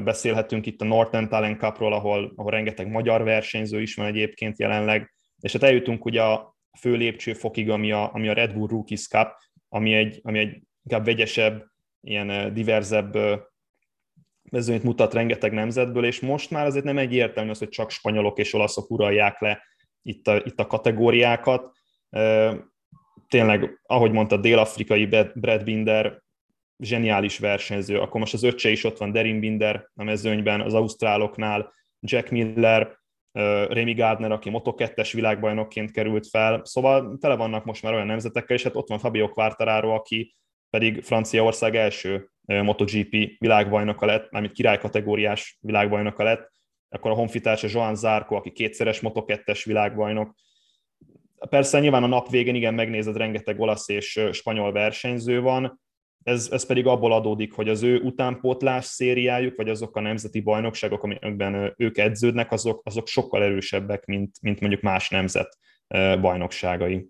Beszélhetünk 0.04 0.66
itt 0.66 0.80
a 0.80 0.84
Northern 0.84 1.28
Talent 1.28 1.58
Cupról, 1.60 1.92
ahol, 1.92 2.32
ahol 2.36 2.50
rengeteg 2.50 2.88
magyar 2.88 3.22
versenyző 3.22 3.80
is 3.80 3.94
van 3.94 4.06
egyébként 4.06 4.58
jelenleg, 4.58 5.14
és 5.40 5.52
hát 5.52 5.62
eljutunk 5.62 6.04
ugye 6.04 6.22
a 6.22 6.56
fő 6.78 6.94
lépcsőfokig, 6.94 7.70
ami 7.70 7.92
a, 7.92 8.14
ami 8.14 8.28
a 8.28 8.32
Red 8.32 8.52
Bull 8.52 8.68
Rookies 8.68 9.08
Cup, 9.08 9.28
ami 9.68 9.94
egy, 9.94 10.20
ami 10.22 10.38
egy 10.38 10.62
inkább 10.82 11.04
vegyesebb, 11.04 11.66
ilyen 12.00 12.54
diverzebb 12.54 13.16
mezőnyt 14.50 14.82
mutat 14.82 15.14
rengeteg 15.14 15.52
nemzetből, 15.52 16.04
és 16.04 16.20
most 16.20 16.50
már 16.50 16.66
azért 16.66 16.84
nem 16.84 16.98
egyértelmű 16.98 17.50
az, 17.50 17.58
hogy 17.58 17.68
csak 17.68 17.90
spanyolok 17.90 18.38
és 18.38 18.54
olaszok 18.54 18.90
uralják 18.90 19.40
le 19.40 19.62
itt 20.02 20.26
a, 20.26 20.36
itt 20.36 20.60
a 20.60 20.66
kategóriákat. 20.66 21.72
Tényleg, 23.28 23.80
ahogy 23.82 24.12
mondta, 24.12 24.36
dél-afrikai 24.36 25.06
Brad 25.34 25.64
Binder 25.64 26.22
zseniális 26.78 27.38
versenyző. 27.38 27.98
Akkor 27.98 28.20
most 28.20 28.34
az 28.34 28.42
öccse 28.42 28.70
is 28.70 28.84
ott 28.84 28.98
van, 28.98 29.12
Derin 29.12 29.40
Binder 29.40 29.88
a 29.94 30.04
mezőnyben, 30.04 30.60
az 30.60 30.74
ausztráloknál, 30.74 31.72
Jack 32.00 32.30
Miller, 32.30 32.96
Remy 33.68 33.92
Gardner, 33.92 34.32
aki 34.32 34.50
Moto2-es 34.52 35.10
világbajnokként 35.12 35.90
került 35.90 36.28
fel, 36.28 36.60
szóval 36.64 37.16
tele 37.20 37.36
vannak 37.36 37.64
most 37.64 37.82
már 37.82 37.92
olyan 37.92 38.06
nemzetekkel, 38.06 38.56
és 38.56 38.62
hát 38.62 38.76
ott 38.76 38.88
van 38.88 38.98
Fabio 38.98 39.28
Quartararo, 39.28 39.94
aki 39.94 40.36
pedig 40.70 41.02
Franciaország 41.02 41.76
első 41.76 42.30
MotoGP 42.46 43.36
világbajnoka 43.38 44.06
lett, 44.06 44.30
mármint 44.30 44.54
királykategóriás 44.54 45.58
világbajnoka 45.60 46.22
lett, 46.22 46.50
akkor 46.88 47.10
a 47.10 47.14
honfitársa 47.14 47.68
Joan 47.70 47.94
Zarco, 47.94 48.34
aki 48.34 48.52
kétszeres 48.52 49.00
Moto2-es 49.02 49.62
világbajnok. 49.64 50.34
Persze 51.48 51.80
nyilván 51.80 52.02
a 52.02 52.06
nap 52.06 52.30
végén 52.30 52.54
igen 52.54 52.74
megnézed, 52.74 53.16
rengeteg 53.16 53.60
olasz 53.60 53.88
és 53.88 54.20
spanyol 54.32 54.72
versenyző 54.72 55.40
van, 55.40 55.80
ez, 56.22 56.48
ez 56.50 56.66
pedig 56.66 56.86
abból 56.86 57.12
adódik, 57.12 57.52
hogy 57.52 57.68
az 57.68 57.82
ő 57.82 58.00
utánpótlás 58.00 58.84
szériájuk, 58.84 59.56
vagy 59.56 59.68
azok 59.68 59.96
a 59.96 60.00
nemzeti 60.00 60.40
bajnokságok, 60.40 61.02
amikben 61.02 61.74
ők 61.76 61.98
edződnek, 61.98 62.52
azok, 62.52 62.80
azok 62.84 63.06
sokkal 63.06 63.42
erősebbek, 63.42 64.04
mint, 64.04 64.36
mint 64.40 64.60
mondjuk 64.60 64.82
más 64.82 65.08
nemzet 65.08 65.58
bajnokságai. 66.20 67.08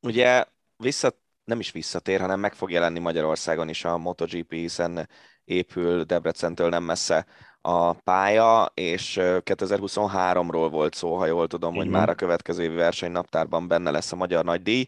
Ugye 0.00 0.44
vissza, 0.76 1.12
nem 1.44 1.60
is 1.60 1.72
visszatér, 1.72 2.20
hanem 2.20 2.40
meg 2.40 2.54
fog 2.54 2.70
jelenni 2.70 2.98
Magyarországon 2.98 3.68
is 3.68 3.84
a 3.84 3.98
MotoGP, 3.98 4.52
hiszen 4.52 5.08
épül 5.44 6.02
Debrecentől 6.02 6.68
nem 6.68 6.82
messze 6.82 7.26
a 7.66 7.92
pálya, 7.92 8.70
és 8.74 9.18
2023-ról 9.20 10.68
volt 10.70 10.94
szó, 10.94 11.16
ha 11.16 11.26
jól 11.26 11.46
tudom, 11.46 11.74
Igen. 11.74 11.84
hogy 11.84 11.92
már 11.92 12.08
a 12.08 12.14
következő 12.14 12.62
évi 12.62 12.74
versenynaptárban 12.74 13.68
benne 13.68 13.90
lesz 13.90 14.12
a 14.12 14.16
Magyar 14.16 14.44
Nagydíj. 14.44 14.86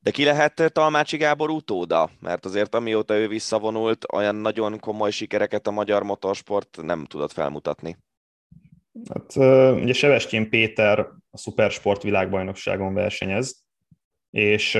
De 0.00 0.10
ki 0.10 0.24
lehet 0.24 0.72
Talmácsi 0.72 1.16
Gábor 1.16 1.50
utóda? 1.50 2.10
Mert 2.20 2.44
azért 2.44 2.74
amióta 2.74 3.14
ő 3.14 3.28
visszavonult, 3.28 4.12
olyan 4.12 4.34
nagyon 4.34 4.78
komoly 4.78 5.10
sikereket 5.10 5.66
a 5.66 5.70
magyar 5.70 6.02
motorsport 6.02 6.78
nem 6.82 7.04
tudott 7.04 7.32
felmutatni. 7.32 7.96
Hát, 9.08 9.36
ugye 9.74 9.92
Sevestjén 9.92 10.48
Péter 10.50 10.98
a 11.30 11.38
Supersport 11.38 12.02
világbajnokságon 12.02 12.94
versenyez, 12.94 13.64
és 14.30 14.78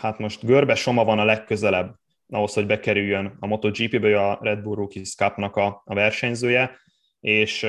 hát 0.00 0.18
most 0.18 0.44
Görbe 0.44 0.74
Soma 0.74 1.04
van 1.04 1.18
a 1.18 1.24
legközelebb 1.24 1.98
ahhoz, 2.30 2.52
hogy 2.52 2.66
bekerüljön 2.66 3.36
a 3.40 3.46
MotoGP-be, 3.46 4.28
a 4.28 4.38
Red 4.42 4.62
Bull 4.62 4.76
Rookies 4.76 5.14
Cup-nak 5.14 5.56
a, 5.56 5.82
a 5.84 5.94
versenyzője, 5.94 6.78
és, 7.20 7.66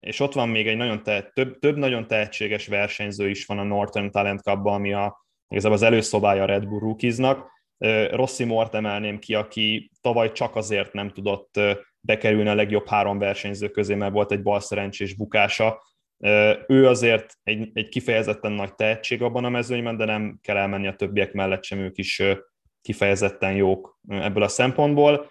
és 0.00 0.20
ott 0.20 0.32
van 0.32 0.48
még 0.48 0.66
egy 0.66 0.76
nagyon 0.76 1.02
te, 1.02 1.30
több, 1.34 1.58
több 1.58 1.76
nagyon 1.76 2.06
tehetséges 2.06 2.66
versenyző 2.66 3.28
is 3.28 3.46
van 3.46 3.58
a 3.58 3.62
Northern 3.62 4.10
Talent 4.10 4.40
cup 4.40 4.66
ami 4.66 4.92
a, 4.92 5.24
igazából 5.48 5.76
az 5.76 5.82
előszobája 5.82 6.42
a 6.42 6.46
Red 6.46 6.66
Bull 6.66 6.80
Rookiesnak. 6.80 7.56
Rossi 8.10 8.44
Mort 8.44 8.74
emelném 8.74 9.18
ki, 9.18 9.34
aki 9.34 9.90
tavaly 10.00 10.32
csak 10.32 10.56
azért 10.56 10.92
nem 10.92 11.10
tudott 11.10 11.60
bekerülni 12.00 12.48
a 12.48 12.54
legjobb 12.54 12.88
három 12.88 13.18
versenyző 13.18 13.68
közé, 13.68 13.94
mert 13.94 14.12
volt 14.12 14.32
egy 14.32 14.42
balszerencsés 14.42 15.14
bukása. 15.14 15.82
Ő 16.66 16.86
azért 16.86 17.32
egy, 17.42 17.70
egy 17.72 17.88
kifejezetten 17.88 18.52
nagy 18.52 18.74
tehetség 18.74 19.22
abban 19.22 19.44
a 19.44 19.48
mezőnyben, 19.48 19.96
de 19.96 20.04
nem 20.04 20.38
kell 20.42 20.56
elmenni 20.56 20.86
a 20.86 20.94
többiek 20.94 21.32
mellett 21.32 21.64
sem, 21.64 21.78
ők 21.78 21.98
is 21.98 22.22
kifejezetten 22.82 23.52
jók 23.52 23.98
ebből 24.08 24.42
a 24.42 24.48
szempontból. 24.48 25.30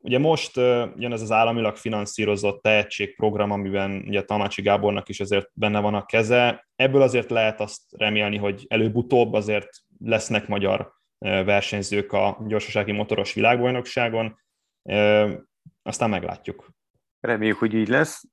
Ugye 0.00 0.18
most 0.18 0.56
jön 0.96 1.12
ez 1.12 1.22
az 1.22 1.30
államilag 1.30 1.76
finanszírozott 1.76 2.62
tehetségprogram, 2.62 3.50
amiben 3.50 4.04
ugye 4.06 4.22
Tamácsi 4.22 4.62
Gábornak 4.62 5.08
is 5.08 5.20
azért 5.20 5.50
benne 5.52 5.80
van 5.80 5.94
a 5.94 6.04
keze. 6.04 6.68
Ebből 6.76 7.02
azért 7.02 7.30
lehet 7.30 7.60
azt 7.60 7.82
remélni, 7.96 8.36
hogy 8.36 8.64
előbb-utóbb 8.68 9.32
azért 9.32 9.68
lesznek 9.98 10.48
magyar 10.48 10.92
versenyzők 11.18 12.12
a 12.12 12.44
gyorsasági 12.46 12.92
motoros 12.92 13.34
világbajnokságon, 13.34 14.38
aztán 15.82 16.10
meglátjuk. 16.10 16.68
Reméljük, 17.20 17.58
hogy 17.58 17.74
így 17.74 17.88
lesz, 17.88 18.24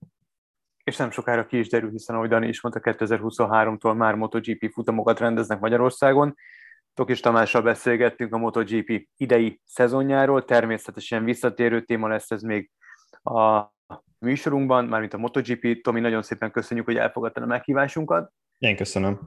és 0.84 0.97
nem 0.97 1.12
sokára 1.12 1.45
ki 1.45 1.60
is 1.60 1.69
derül, 1.69 1.89
hiszen 1.89 2.15
ahogy 2.15 2.29
Dani 2.29 2.47
is 2.47 2.62
mondta, 2.62 2.91
2023-tól 2.91 3.95
már 3.95 4.15
MotoGP 4.15 4.71
futamokat 4.71 5.19
rendeznek 5.19 5.60
Magyarországon, 5.60 6.36
Tokis 6.95 7.19
Tamással 7.19 7.62
beszélgettünk 7.62 8.34
a 8.34 8.38
MotoGP 8.38 9.08
idei 9.17 9.62
szezonjáról, 9.65 10.45
természetesen 10.45 11.23
visszatérő 11.23 11.81
téma 11.81 12.08
lesz 12.08 12.31
ez 12.31 12.41
még 12.41 12.71
a 13.23 13.73
műsorunkban, 14.19 14.86
mármint 14.86 15.13
a 15.13 15.17
MotoGP. 15.17 15.81
Tomi, 15.81 15.99
nagyon 15.99 16.21
szépen 16.21 16.51
köszönjük, 16.51 16.86
hogy 16.86 16.95
elfogadtad 16.95 17.43
a 17.43 17.45
meghívásunkat. 17.45 18.31
Én 18.58 18.75
köszönöm. 18.75 19.19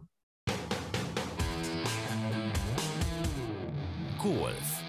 Golf. 4.22 4.80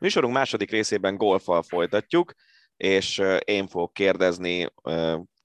Műsorunk 0.00 0.34
második 0.34 0.70
részében 0.70 1.16
golfal 1.16 1.62
folytatjuk, 1.62 2.32
és 2.76 3.22
én 3.44 3.66
fogok 3.66 3.92
kérdezni 3.92 4.68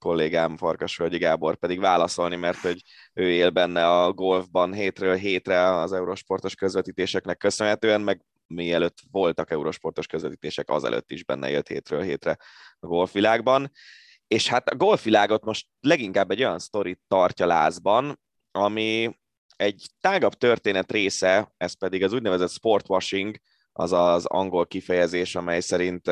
kollégám 0.02 0.56
Farkasvölgyi 0.56 1.18
Gábor 1.18 1.56
pedig 1.56 1.80
válaszolni, 1.80 2.36
mert 2.36 2.58
hogy 2.58 2.82
ő 3.12 3.30
él 3.30 3.50
benne 3.50 3.88
a 3.88 4.12
golfban 4.12 4.72
hétről 4.72 5.14
hétre 5.14 5.78
az 5.78 5.92
eurosportos 5.92 6.54
közvetítéseknek 6.54 7.36
köszönhetően, 7.36 8.00
meg 8.00 8.24
mielőtt 8.46 8.98
voltak 9.10 9.50
eurosportos 9.50 10.06
közvetítések, 10.06 10.70
azelőtt 10.70 11.10
is 11.10 11.24
benne 11.24 11.50
jött 11.50 11.68
hétről 11.68 12.02
hétre 12.02 12.36
a 12.80 12.86
golfvilágban. 12.86 13.70
És 14.26 14.48
hát 14.48 14.68
a 14.68 14.76
golfvilágot 14.76 15.44
most 15.44 15.66
leginkább 15.80 16.30
egy 16.30 16.40
olyan 16.40 16.58
sztorit 16.58 17.00
tartja 17.08 17.46
lázban, 17.46 18.20
ami 18.50 19.18
egy 19.56 19.86
tágabb 20.00 20.34
történet 20.34 20.92
része, 20.92 21.52
ez 21.56 21.78
pedig 21.78 22.02
az 22.02 22.12
úgynevezett 22.12 22.50
sportwashing, 22.50 23.36
az 23.72 23.92
az 23.92 24.26
angol 24.26 24.66
kifejezés, 24.66 25.34
amely 25.34 25.60
szerint 25.60 26.10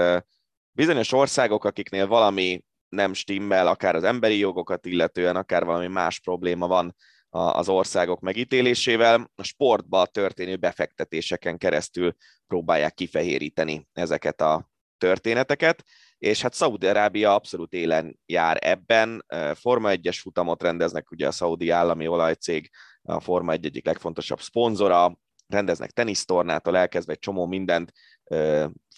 bizonyos 0.73 1.13
országok, 1.13 1.65
akiknél 1.65 2.07
valami 2.07 2.63
nem 2.91 3.13
stimmel, 3.13 3.67
akár 3.67 3.95
az 3.95 4.05
emberi 4.05 4.39
jogokat 4.39 4.87
illetően, 4.87 5.37
akár 5.37 5.65
valami 5.65 5.87
más 5.87 6.21
probléma 6.21 6.67
van 6.67 6.97
az 7.29 7.69
országok 7.69 8.21
megítélésével, 8.21 9.31
a 9.35 9.43
sportba 9.43 10.07
történő 10.07 10.57
befektetéseken 10.57 11.59
keresztül 11.59 12.15
próbálják 12.47 12.95
kifehéríteni 12.95 13.89
ezeket 13.93 14.41
a 14.41 14.71
történeteket, 14.99 15.85
és 16.19 16.43
hát 16.43 16.55
Szaudi-Arábia 16.55 17.35
abszolút 17.35 17.73
élen 17.73 18.19
jár 18.27 18.59
ebben. 18.61 19.27
Forma 19.55 19.91
1-es 19.93 20.19
futamot 20.21 20.63
rendeznek, 20.63 21.11
ugye 21.11 21.27
a 21.27 21.31
szaudi 21.31 21.71
állami 21.71 22.07
olajcég 22.07 22.71
a 23.03 23.21
Forma 23.21 23.53
1 23.53 23.65
egyik 23.65 23.87
legfontosabb 23.87 24.41
szponzora, 24.41 25.19
rendeznek 25.47 25.91
tenisztornától 25.91 26.77
elkezdve 26.77 27.13
egy 27.13 27.19
csomó 27.19 27.47
mindent, 27.47 27.93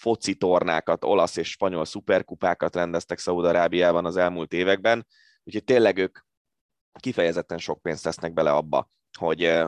foci 0.02 0.34
tornákat, 0.34 1.04
olasz 1.04 1.36
és 1.36 1.50
spanyol 1.50 1.84
szuperkupákat 1.84 2.74
rendeztek 2.74 3.18
Szaúd-Arábiában 3.18 4.06
az 4.06 4.16
elmúlt 4.16 4.52
években, 4.52 5.06
úgyhogy 5.44 5.64
tényleg 5.64 5.98
ők 5.98 6.18
kifejezetten 7.00 7.58
sok 7.58 7.82
pénzt 7.82 8.02
tesznek 8.02 8.32
bele 8.32 8.52
abba, 8.52 8.90
hogy 9.18 9.62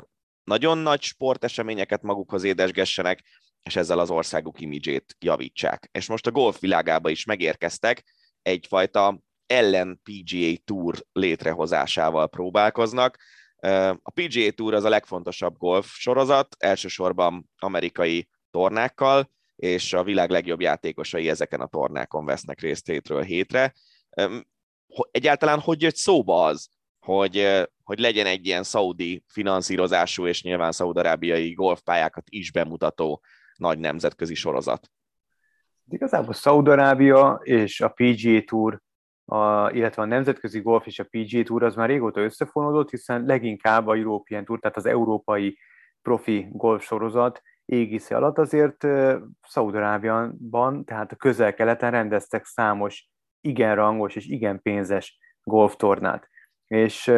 nagyon 0.45 0.79
nagy 0.79 1.03
sporteseményeket 1.03 2.03
magukhoz 2.03 2.45
édesgessenek, 2.45 3.23
és 3.63 3.77
ezzel 3.77 3.99
az 3.99 4.11
országuk 4.11 4.61
imidzsét 4.61 5.17
javítsák. 5.19 5.89
És 5.93 6.07
most 6.07 6.27
a 6.27 6.31
golf 6.31 6.61
világába 6.61 7.09
is 7.09 7.25
megérkeztek, 7.25 8.05
egyfajta 8.43 9.19
ellen 9.47 10.01
PGA 10.03 10.63
Tour 10.65 11.05
létrehozásával 11.13 12.29
próbálkoznak. 12.29 13.19
A 14.03 14.11
PGA 14.15 14.51
Tour 14.51 14.75
az 14.75 14.85
a 14.85 14.89
legfontosabb 14.89 15.57
golf 15.57 15.87
sorozat, 15.87 16.57
elsősorban 16.59 17.51
amerikai 17.59 18.29
tornákkal, 18.51 19.33
és 19.57 19.93
a 19.93 20.03
világ 20.03 20.31
legjobb 20.31 20.61
játékosai 20.61 21.29
ezeken 21.29 21.61
a 21.61 21.67
tornákon 21.67 22.25
vesznek 22.25 22.61
részt 22.61 22.87
hétről 22.87 23.23
hétre. 23.23 23.75
Egyáltalán 25.11 25.61
hogy 25.61 25.83
jött 25.83 25.97
szóba 25.97 26.45
az, 26.45 26.69
hogy, 26.99 27.67
hogy 27.83 27.99
legyen 27.99 28.27
egy 28.27 28.47
ilyen 28.47 28.63
szaudi 28.63 29.25
finanszírozású 29.27 30.27
és 30.27 30.43
nyilván 30.43 30.73
szaudarábiai 30.73 31.53
golfpályákat 31.53 32.25
is 32.29 32.53
bemutató 32.53 33.23
nagy 33.57 33.79
nemzetközi 33.79 34.35
sorozat? 34.35 34.91
Igazából 35.89 36.33
Szaudarábia 36.33 37.41
és 37.43 37.81
a 37.81 37.89
PGA 37.89 38.43
Tour, 38.45 38.81
a, 39.25 39.71
illetve 39.71 40.03
a 40.03 40.07
nemzetközi 40.07 40.61
golf 40.61 40.87
és 40.87 40.99
a 40.99 41.07
PGA 41.11 41.43
Tour 41.43 41.63
az 41.63 41.75
már 41.75 41.89
régóta 41.89 42.21
összefonódott, 42.21 42.91
hiszen 42.91 43.25
leginkább 43.25 43.87
a 43.87 43.97
European 43.97 44.45
Tour, 44.45 44.61
tehát 44.61 44.77
az 44.77 44.87
európai 44.87 45.59
profi 46.03 46.47
golf 46.53 46.85
sorozat 46.85 47.43
égisze 47.65 48.17
alatt 48.17 48.39
azért 48.39 48.87
Szaudarábiában, 49.49 50.85
tehát 50.85 51.13
a 51.13 51.17
közel-keleten 51.17 51.91
rendeztek 51.91 52.45
számos 52.45 53.09
igen 53.41 53.75
rangos 53.75 54.17
és 54.17 54.27
igen 54.27 54.63
pénzes 54.63 55.19
golftornát. 55.43 56.29
És 56.67 57.13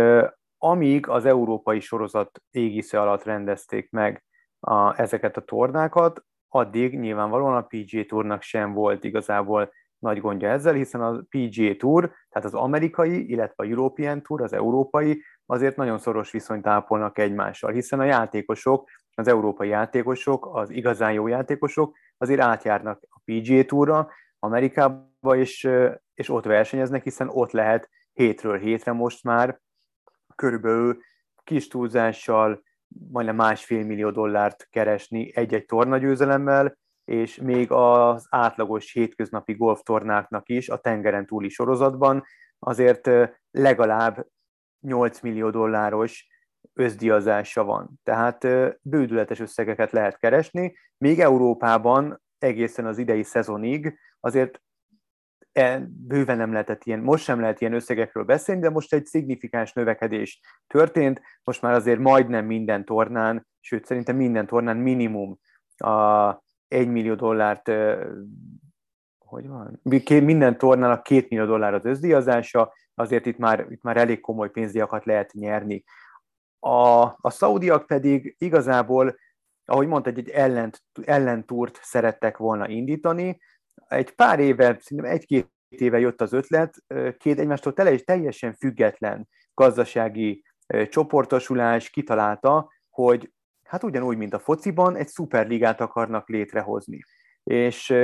amíg 0.59 1.09
az 1.09 1.24
európai 1.24 1.80
sorozat 1.80 2.42
égisze 2.50 3.00
alatt 3.00 3.24
rendezték 3.24 3.90
meg 3.90 4.24
a, 4.61 5.00
ezeket 5.00 5.37
a 5.37 5.44
tornákat, 5.44 6.24
addig 6.48 6.98
nyilvánvalóan 6.98 7.56
a 7.56 7.66
PGA 7.66 8.04
Tournak 8.04 8.42
sem 8.42 8.72
volt 8.72 9.04
igazából 9.04 9.72
nagy 9.98 10.20
gondja 10.20 10.48
ezzel, 10.48 10.74
hiszen 10.74 11.00
a 11.00 11.22
PGA 11.28 11.76
Tour, 11.76 12.12
tehát 12.28 12.48
az 12.48 12.54
amerikai, 12.54 13.30
illetve 13.30 13.64
a 13.64 13.66
European 13.66 14.22
Tour, 14.22 14.42
az 14.42 14.52
európai, 14.52 15.22
azért 15.46 15.76
nagyon 15.76 15.98
szoros 15.98 16.30
viszonyt 16.30 16.66
ápolnak 16.66 17.18
egymással, 17.18 17.72
hiszen 17.72 18.00
a 18.00 18.04
játékosok, 18.04 18.88
az 19.18 19.29
európai 19.29 19.68
játékosok, 19.68 20.48
az 20.57 20.70
igazán 20.70 21.12
jó 21.12 21.26
játékosok 21.26 21.96
azért 22.18 22.40
átjárnak 22.40 23.02
a 23.09 23.20
PGA 23.24 23.64
Tourra, 23.64 24.11
Amerikába, 24.38 25.37
és, 25.37 25.70
és 26.14 26.29
ott 26.29 26.44
versenyeznek, 26.44 27.02
hiszen 27.02 27.29
ott 27.29 27.50
lehet 27.50 27.90
hétről 28.12 28.59
hétre 28.59 28.92
most 28.92 29.24
már 29.24 29.61
körülbelül 30.35 30.98
kis 31.44 31.68
túlzással 31.68 32.62
majdnem 33.11 33.37
másfél 33.37 33.85
millió 33.85 34.11
dollárt 34.11 34.68
keresni 34.70 35.37
egy-egy 35.37 35.64
tornagyőzelemmel, 35.64 36.79
és 37.05 37.37
még 37.37 37.70
az 37.70 38.26
átlagos 38.31 38.92
hétköznapi 38.92 39.52
golftornáknak 39.52 40.48
is 40.48 40.68
a 40.68 40.76
tengeren 40.76 41.26
túli 41.26 41.48
sorozatban 41.48 42.24
azért 42.59 43.11
legalább 43.50 44.26
8 44.81 45.20
millió 45.20 45.50
dolláros 45.50 46.26
összdiazása 46.72 47.64
van. 47.64 48.00
Tehát 48.02 48.46
bődületes 48.83 49.40
összegeket 49.40 49.92
lehet 49.92 50.18
keresni, 50.18 50.76
még 50.98 51.20
Európában 51.20 52.20
egészen 52.38 52.87
az 52.87 52.98
idei 52.98 53.22
szezonig 53.22 53.98
azért 54.20 54.61
e, 55.52 55.87
bőven 55.88 56.37
nem 56.37 56.52
lehetett 56.52 56.85
ilyen, 56.85 57.00
most 57.00 57.24
sem 57.24 57.40
lehet 57.40 57.61
ilyen 57.61 57.72
összegekről 57.72 58.24
beszélni, 58.24 58.61
de 58.61 58.70
most 58.70 58.92
egy 58.92 59.07
szignifikáns 59.07 59.72
növekedés 59.72 60.40
történt, 60.66 61.20
most 61.44 61.62
már 61.62 61.72
azért 61.72 61.98
majdnem 61.98 62.46
minden 62.46 62.85
tornán, 62.85 63.46
sőt 63.61 63.85
szerintem 63.85 64.16
minden 64.16 64.46
tornán 64.46 64.76
minimum 64.76 65.38
a 65.76 66.31
1 66.68 66.88
millió 66.88 67.14
dollárt, 67.14 67.70
hogy 69.18 69.48
van? 69.48 69.81
Minden 70.09 70.59
tornának 70.59 71.02
2 71.02 71.26
millió 71.29 71.46
dollár 71.46 71.74
az 71.74 71.85
összdíjazása, 71.85 72.72
azért 72.94 73.26
itt 73.26 73.38
már, 73.38 73.66
itt 73.70 73.83
már 73.83 73.96
elég 73.96 74.20
komoly 74.20 74.50
pénzdiakat 74.50 75.05
lehet 75.05 75.33
nyerni. 75.33 75.85
A, 76.59 77.03
a 77.03 77.31
szaudiak 77.31 77.87
pedig 77.87 78.35
igazából, 78.38 79.16
ahogy 79.64 79.87
mondta, 79.87 80.11
egy, 80.11 80.19
egy 80.19 80.29
ellent, 80.29 80.83
ellentúrt 81.05 81.79
szerettek 81.83 82.37
volna 82.37 82.69
indítani. 82.69 83.40
Egy 83.88 84.14
pár 84.14 84.40
éve, 84.40 84.79
szerintem 84.81 85.12
egy-két 85.12 85.51
éve 85.69 85.99
jött 85.99 86.21
az 86.21 86.33
ötlet, 86.33 86.75
két 87.19 87.38
egymástól 87.38 87.73
tele, 87.73 87.99
teljesen 87.99 88.55
független 88.55 89.29
gazdasági 89.55 90.45
csoportosulás 90.88 91.90
kitalálta, 91.90 92.73
hogy 92.90 93.33
hát 93.62 93.83
ugyanúgy, 93.83 94.16
mint 94.16 94.35
a 94.35 94.38
fociban, 94.38 94.97
egy 94.97 95.09
szuperligát 95.09 95.81
akarnak 95.81 96.29
létrehozni. 96.29 97.01
És 97.42 97.95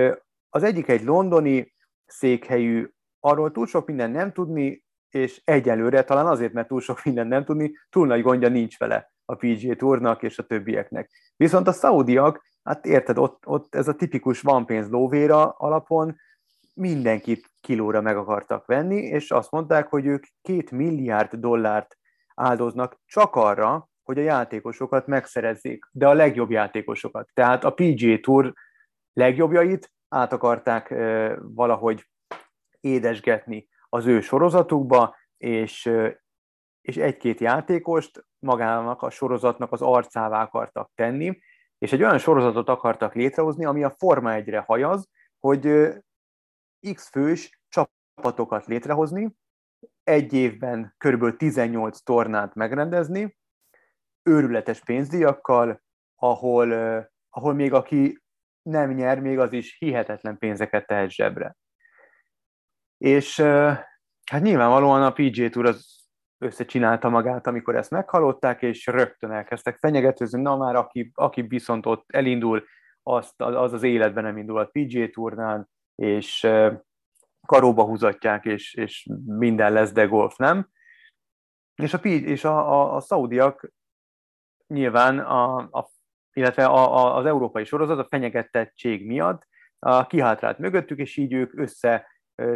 az 0.49 0.62
egyik 0.62 0.88
egy 0.88 1.05
londoni 1.05 1.75
székhelyű, 2.07 2.88
arról 3.21 3.51
túl 3.51 3.67
sok 3.67 3.87
minden 3.87 4.11
nem 4.11 4.33
tudni, 4.33 4.82
és 5.14 5.40
egyelőre, 5.44 6.05
talán 6.05 6.27
azért, 6.27 6.53
mert 6.53 6.68
túl 6.68 6.81
sok 6.81 7.05
minden 7.05 7.27
nem 7.27 7.44
tudni, 7.44 7.72
túl 7.90 8.07
nagy 8.07 8.22
gondja 8.22 8.48
nincs 8.48 8.79
vele 8.79 9.12
a 9.25 9.35
PGA 9.35 9.75
Tournak 9.75 10.22
és 10.22 10.38
a 10.38 10.42
többieknek. 10.42 11.11
Viszont 11.37 11.68
a 11.68 11.72
szaudiak, 11.72 12.44
hát 12.62 12.87
érted, 12.87 13.18
ott, 13.18 13.46
ott 13.46 13.75
ez 13.75 13.88
a 13.88 13.94
tipikus 13.94 14.40
van 14.40 14.66
pénz 14.66 14.90
lóvéra 14.90 15.48
alapon, 15.51 16.16
mindenkit 16.75 17.51
kilóra 17.61 18.01
meg 18.01 18.16
akartak 18.16 18.66
venni, 18.66 18.96
és 18.96 19.31
azt 19.31 19.51
mondták, 19.51 19.88
hogy 19.88 20.07
ők 20.07 20.25
két 20.42 20.70
milliárd 20.70 21.35
dollárt 21.35 21.98
áldoznak 22.35 23.01
csak 23.07 23.37
arra, 23.37 23.88
hogy 24.03 24.18
a 24.18 24.22
játékosokat 24.22 25.07
megszerezzék, 25.07 25.85
de 25.90 26.09
a 26.09 26.12
legjobb 26.12 26.51
játékosokat. 26.51 27.29
Tehát 27.35 27.64
a 27.64 27.72
PGA 27.72 28.18
Tour 28.20 28.53
legjobbjait 29.12 29.92
át 30.09 30.33
akarták 30.33 30.94
valahogy 31.40 32.07
édesgetni 32.81 33.68
az 33.94 34.07
ő 34.07 34.20
sorozatukba, 34.20 35.16
és, 35.37 35.90
és 36.81 36.96
egy-két 36.96 37.40
játékost 37.40 38.26
magának 38.38 39.02
a 39.02 39.11
sorozatnak 39.11 39.72
az 39.72 39.83
arcává 39.83 40.42
akartak 40.42 40.90
tenni, 40.94 41.38
és 41.78 41.92
egy 41.92 42.02
olyan 42.02 42.18
sorozatot 42.18 42.68
akartak 42.68 43.14
létrehozni, 43.14 43.64
ami 43.64 43.83
a 43.85 43.94
Forma 43.98 44.31
1-re 44.33 44.59
hajaz, 44.59 45.09
hogy 45.38 45.88
X 46.94 47.09
fős 47.09 47.61
csapatokat 47.68 48.66
létrehozni, 48.66 49.37
egy 50.02 50.33
évben 50.33 50.94
kb. 50.98 51.37
18 51.37 52.02
tornát 52.02 52.55
megrendezni, 52.55 53.37
őrületes 54.22 54.81
pénzdíjakkal, 54.81 55.83
ahol, 56.14 56.72
ahol 57.31 57.55
még 57.55 57.72
aki 57.72 58.22
nem 58.62 58.90
nyer, 58.90 59.20
még 59.20 59.38
az 59.38 59.52
is 59.52 59.76
hihetetlen 59.78 60.38
pénzeket 60.38 60.87
tehet 60.87 61.11
zsebre. 61.11 61.57
És 63.03 63.41
hát 64.31 64.43
nyilvánvalóan 64.43 65.03
a 65.03 65.12
PJ 65.12 65.49
Tour 65.49 65.67
az 65.67 66.07
összecsinálta 66.38 67.09
magát, 67.09 67.47
amikor 67.47 67.77
ezt 67.77 67.91
meghallották, 67.91 68.62
és 68.62 68.87
rögtön 68.87 69.31
elkezdtek 69.31 69.79
fenyegetőzni, 69.79 70.43
na 70.43 70.57
már 70.57 70.77
aki, 70.77 71.11
aki 71.15 71.43
viszont 71.43 71.87
ott 71.87 72.05
elindul, 72.07 72.65
azt, 73.03 73.41
az 73.41 73.73
az 73.73 73.83
életben 73.83 74.25
nem 74.25 74.37
indul 74.37 74.59
a 74.59 74.65
PJ 74.73 75.05
Tournán, 75.05 75.69
és 75.95 76.49
karóba 77.47 77.85
húzatják, 77.85 78.45
és, 78.45 78.75
és 78.75 79.09
minden 79.27 79.73
lesz, 79.73 79.93
de 79.93 80.05
golf 80.05 80.37
nem. 80.37 80.69
És 81.83 81.95
a, 81.95 81.99
és 82.09 82.45
a, 82.45 82.73
a, 82.73 82.95
a 82.97 83.01
szaudiak 83.01 83.73
nyilván, 84.67 85.19
a, 85.19 85.57
a, 85.57 85.91
illetve 86.33 86.65
a, 86.65 86.97
a, 86.97 87.17
az 87.17 87.27
európai 87.27 87.65
sorozat 87.65 87.99
a 87.99 88.07
fenyegetettség 88.09 89.07
miatt 89.07 89.47
a 89.79 90.07
kihátrált 90.07 90.59
mögöttük, 90.59 90.99
és 90.99 91.17
így 91.17 91.33
ők 91.33 91.59
össze 91.59 92.11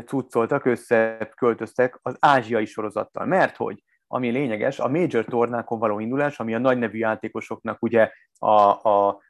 cuccoltak, 0.07 0.65
összeköltöztek 0.65 1.99
az 2.03 2.17
ázsiai 2.21 2.65
sorozattal. 2.65 3.27
Mert 3.27 3.57
hogy, 3.57 3.83
ami 4.07 4.31
lényeges, 4.31 4.79
a 4.79 4.89
major 4.89 5.25
tornákon 5.25 5.79
való 5.79 5.99
indulás, 5.99 6.41
ami 6.41 6.55
a 6.55 6.59
nagy 6.59 6.79
nevű 6.79 6.99
játékosoknak 6.99 7.83
ugye 7.83 8.11
a, 8.39 8.71
a, 8.89 9.23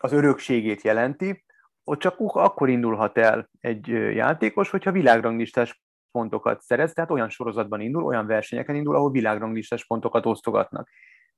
az 0.00 0.12
örökségét 0.12 0.82
jelenti, 0.82 1.44
ott 1.84 1.98
csak 1.98 2.14
akkor 2.18 2.68
indulhat 2.68 3.18
el 3.18 3.50
egy 3.60 3.88
játékos, 4.14 4.70
hogyha 4.70 4.92
világranglistás 4.92 5.82
pontokat 6.10 6.60
szerez, 6.60 6.92
tehát 6.92 7.10
olyan 7.10 7.28
sorozatban 7.28 7.80
indul, 7.80 8.04
olyan 8.04 8.26
versenyeken 8.26 8.74
indul, 8.74 8.94
ahol 8.94 9.10
világranglistás 9.10 9.86
pontokat 9.86 10.26
osztogatnak. 10.26 10.88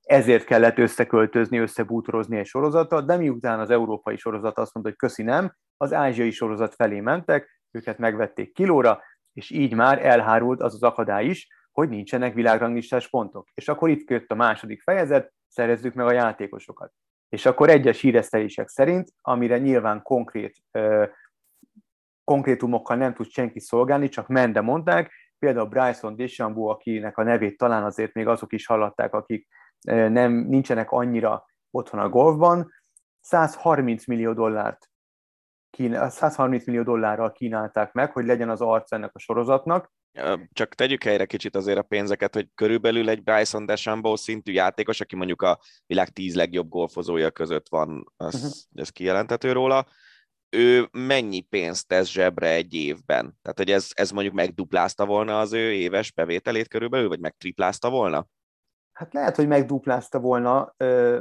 Ezért 0.00 0.44
kellett 0.44 0.78
összeköltözni, 0.78 1.58
összebútorozni 1.58 2.38
egy 2.38 2.46
sorozatot, 2.46 3.06
de 3.06 3.16
miután 3.16 3.60
az 3.60 3.70
európai 3.70 4.16
sorozat 4.16 4.58
azt 4.58 4.74
mondta, 4.74 4.92
hogy 4.92 5.08
köszi 5.08 5.22
nem, 5.22 5.54
az 5.76 5.92
ázsiai 5.92 6.30
sorozat 6.30 6.74
felé 6.74 7.00
mentek, 7.00 7.57
őket 7.70 7.98
megvették 7.98 8.52
kilóra, 8.52 9.02
és 9.32 9.50
így 9.50 9.74
már 9.74 10.06
elhárult 10.06 10.60
az 10.60 10.74
az 10.74 10.82
akadály 10.82 11.24
is, 11.24 11.48
hogy 11.72 11.88
nincsenek 11.88 12.34
világranglistás 12.34 13.08
pontok. 13.08 13.48
És 13.54 13.68
akkor 13.68 13.88
itt 13.88 14.10
jött 14.10 14.30
a 14.30 14.34
második 14.34 14.82
fejezet, 14.82 15.32
szerezzük 15.48 15.94
meg 15.94 16.06
a 16.06 16.12
játékosokat. 16.12 16.92
És 17.28 17.46
akkor 17.46 17.68
egyes 17.68 18.00
híresztelések 18.00 18.68
szerint, 18.68 19.08
amire 19.20 19.58
nyilván 19.58 20.02
konkrét 20.02 20.56
ö, 20.70 21.04
konkrétumokkal 22.24 22.96
nem 22.96 23.14
tud 23.14 23.28
senki 23.28 23.60
szolgálni, 23.60 24.08
csak 24.08 24.28
mende 24.28 24.60
mondták, 24.60 25.12
például 25.38 25.66
Bryson 25.66 26.16
DeChambeau, 26.16 26.66
akinek 26.66 27.18
a 27.18 27.22
nevét 27.22 27.56
talán 27.56 27.84
azért 27.84 28.14
még 28.14 28.26
azok 28.26 28.52
is 28.52 28.66
hallatták, 28.66 29.14
akik 29.14 29.48
nem, 29.86 30.32
nincsenek 30.32 30.90
annyira 30.90 31.44
otthon 31.70 32.00
a 32.00 32.08
golfban, 32.08 32.72
130 33.20 34.06
millió 34.06 34.32
dollárt 34.32 34.87
130 36.08 36.66
millió 36.66 36.82
dollárral 36.82 37.32
kínálták 37.32 37.92
meg, 37.92 38.12
hogy 38.12 38.26
legyen 38.26 38.50
az 38.50 38.60
arc 38.60 38.92
ennek 38.92 39.14
a 39.14 39.18
sorozatnak. 39.18 39.92
Csak 40.52 40.74
tegyük 40.74 41.02
helyre 41.02 41.24
kicsit 41.24 41.56
azért 41.56 41.78
a 41.78 41.82
pénzeket, 41.82 42.34
hogy 42.34 42.48
körülbelül 42.54 43.08
egy 43.08 43.22
Bryson 43.22 43.66
DeChambeau 43.66 44.16
szintű 44.16 44.52
játékos, 44.52 45.00
aki 45.00 45.16
mondjuk 45.16 45.42
a 45.42 45.58
világ 45.86 46.08
tíz 46.08 46.34
legjobb 46.34 46.68
golfozója 46.68 47.30
között 47.30 47.68
van, 47.68 48.12
az, 48.16 48.34
uh-huh. 48.34 48.50
ez 48.74 48.88
kijelenthető 48.88 49.52
róla, 49.52 49.86
ő 50.50 50.88
mennyi 50.92 51.40
pénzt 51.40 51.86
tesz 51.86 52.08
zsebre 52.08 52.48
egy 52.48 52.74
évben? 52.74 53.38
Tehát, 53.42 53.58
hogy 53.58 53.70
ez, 53.70 53.88
ez 53.94 54.10
mondjuk 54.10 54.34
megduplázta 54.34 55.06
volna 55.06 55.40
az 55.40 55.52
ő 55.52 55.72
éves 55.72 56.12
bevételét 56.12 56.68
körülbelül, 56.68 57.08
vagy 57.08 57.20
megtriplázta 57.20 57.90
volna? 57.90 58.26
Hát 58.92 59.12
lehet, 59.12 59.36
hogy 59.36 59.46
megduplázta 59.46 60.20
volna, 60.20 60.74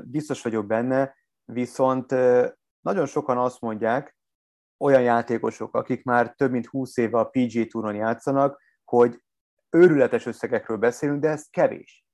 biztos 0.03 0.41
vagyok 0.41 0.65
benne, 0.65 1.15
viszont 1.45 2.11
nagyon 2.81 3.05
sokan 3.05 3.37
azt 3.37 3.61
mondják, 3.61 4.16
olyan 4.77 5.01
játékosok, 5.01 5.75
akik 5.75 6.03
már 6.03 6.33
több 6.33 6.51
mint 6.51 6.65
20 6.65 6.97
éve 6.97 7.19
a 7.19 7.29
PG 7.29 7.67
Touron 7.67 7.95
játszanak, 7.95 8.61
hogy 8.83 9.21
őrületes 9.69 10.25
összegekről 10.25 10.77
beszélünk, 10.77 11.21
de 11.21 11.29
ez 11.29 11.47
kevés. 11.49 12.05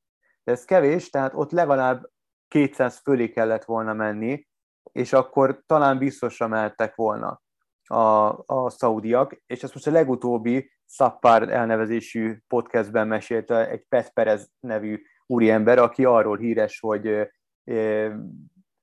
De 0.44 0.52
ez 0.52 0.66
kevés, 0.66 1.10
tehát 1.10 1.34
ott 1.34 1.52
legalább 1.52 2.10
200 2.48 3.00
fölé 3.00 3.30
kellett 3.30 3.64
volna 3.64 3.94
menni, 3.94 4.48
és 4.92 5.14
akkor 5.14 5.64
talán 5.66 5.98
biztosra 5.98 6.48
mehettek 6.48 6.96
volna 6.96 7.42
a, 7.84 8.30
a 8.46 8.70
szaudiak, 8.70 9.42
és 9.46 9.64
ezt 9.64 9.74
most 9.74 9.88
a 9.88 9.92
legutóbbi 9.92 10.72
Szappár 10.86 11.50
elnevezésű 11.50 12.38
podcastben 12.48 13.08
mesélte 13.08 13.70
egy 13.70 13.86
Pet 13.90 14.14
Perez 14.14 14.52
nevű 14.60 15.02
úriember, 15.26 15.78
aki 15.78 16.06
arról 16.06 16.38
híres, 16.38 16.80
hogy 16.80 17.32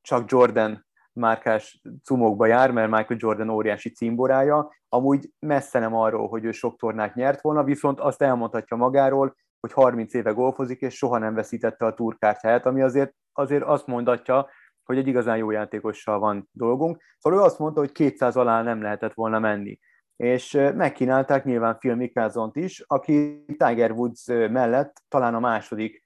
csak 0.00 0.30
Jordan 0.30 0.86
márkás 1.20 1.83
cumokba 2.04 2.46
jár, 2.46 2.70
mert 2.70 2.90
Michael 2.90 3.18
Jordan 3.22 3.48
óriási 3.48 3.90
címborája, 3.90 4.72
amúgy 4.88 5.30
messze 5.38 5.78
nem 5.78 5.94
arról, 5.94 6.28
hogy 6.28 6.44
ő 6.44 6.52
sok 6.52 6.76
tornát 6.78 7.14
nyert 7.14 7.40
volna, 7.40 7.64
viszont 7.64 8.00
azt 8.00 8.22
elmondhatja 8.22 8.76
magáról, 8.76 9.37
hogy 9.61 9.72
30 9.72 10.14
éve 10.14 10.30
golfozik, 10.30 10.80
és 10.80 10.94
soha 10.94 11.18
nem 11.18 11.35
veszítette 11.35 11.87
a 11.87 11.94
turkártyáját, 11.94 12.66
ami 12.66 12.83
azért, 12.83 13.14
azért 13.33 13.62
azt 13.62 13.87
mondatja, 13.87 14.48
hogy 14.85 14.98
egy 14.98 15.06
igazán 15.06 15.37
jó 15.37 15.50
játékossal 15.50 16.18
van 16.18 16.48
dolgunk. 16.52 17.02
Szóval 17.18 17.38
ő 17.38 17.42
azt 17.42 17.59
mondta, 17.59 17.80
hogy 17.80 17.92
200 17.92 18.37
alá 18.37 18.62
nem 18.62 18.83
lehetett 18.83 19.14
volna 19.14 19.38
menni. 19.38 19.78
És 20.16 20.52
megkínálták 20.74 21.44
nyilván 21.44 21.78
Phil 21.78 21.94
Mickelsont 21.94 22.56
is, 22.56 22.85
aki 22.87 23.44
Tiger 23.46 23.90
Woods 23.90 24.26
mellett 24.26 25.02
talán 25.09 25.35
a 25.35 25.40
második 25.40 26.04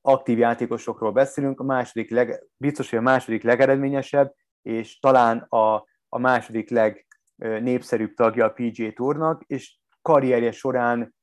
aktív 0.00 0.38
játékosokról 0.38 1.12
beszélünk, 1.12 1.60
a 1.60 1.64
második 1.64 2.10
leg, 2.10 2.42
biztos, 2.56 2.90
hogy 2.90 2.98
a 2.98 3.02
második 3.02 3.42
legeredményesebb, 3.42 4.34
és 4.62 4.98
talán 4.98 5.38
a, 5.38 5.74
a 6.08 6.18
második 6.18 6.70
legnépszerűbb 6.70 8.14
tagja 8.14 8.44
a 8.44 8.52
PGA 8.52 8.92
Tournak, 8.92 9.42
és 9.46 9.78
karrierje 10.02 10.52
során 10.52 11.14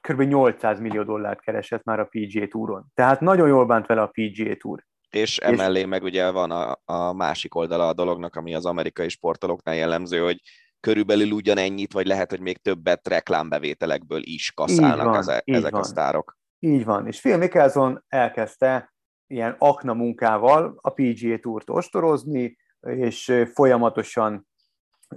kb. 0.00 0.20
800 0.20 0.80
millió 0.80 1.02
dollárt 1.02 1.40
keresett 1.40 1.84
már 1.84 2.00
a 2.00 2.08
PGA 2.10 2.46
Touron. 2.46 2.86
Tehát 2.94 3.20
nagyon 3.20 3.48
jól 3.48 3.66
bánt 3.66 3.86
vele 3.86 4.02
a 4.02 4.10
PGA 4.12 4.56
Tour. 4.56 4.86
És 5.10 5.38
emellé 5.38 5.80
és... 5.80 5.86
meg 5.86 6.02
ugye 6.02 6.30
van 6.30 6.50
a, 6.50 6.80
a 6.84 7.12
másik 7.12 7.54
oldala 7.54 7.88
a 7.88 7.92
dolognak, 7.92 8.36
ami 8.36 8.54
az 8.54 8.66
amerikai 8.66 9.08
sportolóknál 9.08 9.74
jellemző, 9.74 10.18
hogy 10.18 10.40
körülbelül 10.80 11.30
ugyanennyit, 11.30 11.92
vagy 11.92 12.06
lehet, 12.06 12.30
hogy 12.30 12.40
még 12.40 12.62
többet 12.62 13.08
reklámbevételekből 13.08 14.20
is 14.22 14.52
kaszálnak 14.52 15.04
van, 15.04 15.14
az, 15.14 15.28
e- 15.28 15.42
ezek 15.44 15.70
van. 15.70 15.80
a 15.80 15.84
sztárok. 15.84 16.36
Így 16.58 16.84
van, 16.84 17.06
és 17.06 17.20
Phil 17.20 17.36
Mickelson 17.36 18.04
elkezdte 18.08 18.94
ilyen 19.26 19.54
akna 19.58 19.94
munkával 19.94 20.78
a 20.80 20.90
PGA 20.90 21.38
Tourt 21.38 21.70
ostorozni, 21.70 22.56
és 22.80 23.44
folyamatosan 23.54 24.46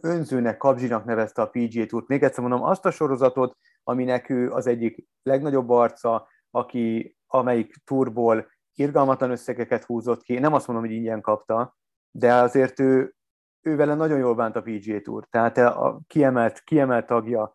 önzőnek, 0.01 0.57
kapzsinak 0.57 1.05
nevezte 1.05 1.41
a 1.41 1.49
PGA 1.49 1.85
Tourt. 1.85 2.07
Még 2.07 2.23
egyszer 2.23 2.43
mondom, 2.43 2.63
azt 2.63 2.85
a 2.85 2.91
sorozatot, 2.91 3.57
aminek 3.83 4.29
ő 4.29 4.51
az 4.51 4.67
egyik 4.67 5.07
legnagyobb 5.23 5.69
arca, 5.69 6.27
aki 6.49 7.15
amelyik 7.27 7.75
turból 7.85 8.51
irgalmatlan 8.73 9.31
összegeket 9.31 9.83
húzott 9.83 10.21
ki. 10.21 10.39
Nem 10.39 10.53
azt 10.53 10.67
mondom, 10.67 10.85
hogy 10.85 10.95
ingyen 10.95 11.21
kapta, 11.21 11.75
de 12.11 12.33
azért 12.33 12.79
ő, 12.79 13.15
ő 13.61 13.75
vele 13.75 13.95
nagyon 13.95 14.19
jól 14.19 14.35
bánt 14.35 14.55
a 14.55 14.61
PGA 14.61 15.01
Tour. 15.01 15.27
Tehát 15.29 15.57
a 15.57 15.99
kiemelt, 16.07 16.59
kiemelt 16.59 17.05
tagja 17.05 17.53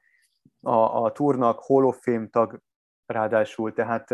a, 0.61 1.05
a 1.05 1.13
túrnak, 1.13 1.59
Hall 1.61 1.85
of 1.85 1.99
Fame 2.01 2.27
tag 2.27 2.61
ráadásul. 3.07 3.73
Tehát 3.73 4.09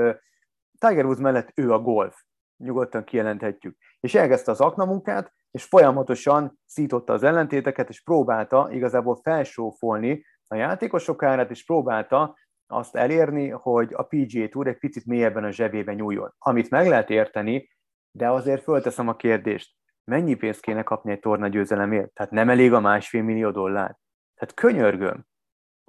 Tiger 0.79 1.05
Woods 1.05 1.21
mellett 1.21 1.53
ő 1.55 1.73
a 1.73 1.79
golf. 1.79 2.23
Nyugodtan 2.57 3.05
kijelenthetjük. 3.05 3.77
És 4.01 4.15
elkezdte 4.15 4.51
az 4.51 4.61
akna 4.61 4.85
munkát, 4.85 5.33
és 5.53 5.65
folyamatosan 5.65 6.59
szította 6.67 7.13
az 7.13 7.23
ellentéteket, 7.23 7.89
és 7.89 8.03
próbálta 8.03 8.69
igazából 8.71 9.21
felsófolni 9.23 10.25
a 10.47 10.55
játékosok 10.55 11.23
árát, 11.23 11.51
és 11.51 11.65
próbálta 11.65 12.37
azt 12.67 12.97
elérni, 12.97 13.49
hogy 13.49 13.93
a 13.95 14.03
PGA 14.03 14.49
Tour 14.49 14.67
egy 14.67 14.79
picit 14.79 15.07
mélyebben 15.07 15.45
a 15.45 15.51
zsebébe 15.51 15.95
nyúljon. 15.95 16.35
Amit 16.39 16.71
meg 16.71 16.89
lehet 16.89 17.11
érteni, 17.11 17.71
de 18.11 18.31
azért 18.31 18.63
fölteszem 18.63 19.09
a 19.09 19.17
kérdést, 19.17 19.75
mennyi 20.05 20.35
pénzt 20.35 20.61
kéne 20.61 20.83
kapni 20.83 21.13
egy 21.13 21.21
torna 21.21 21.49
győzelemért? 21.49 22.13
Tehát 22.13 22.33
nem 22.33 22.51
elég 22.51 22.73
a 22.73 22.81
másfél 22.81 23.23
millió 23.23 23.51
dollár? 23.51 23.99
Tehát 24.35 24.55
könyörgöm. 24.55 25.27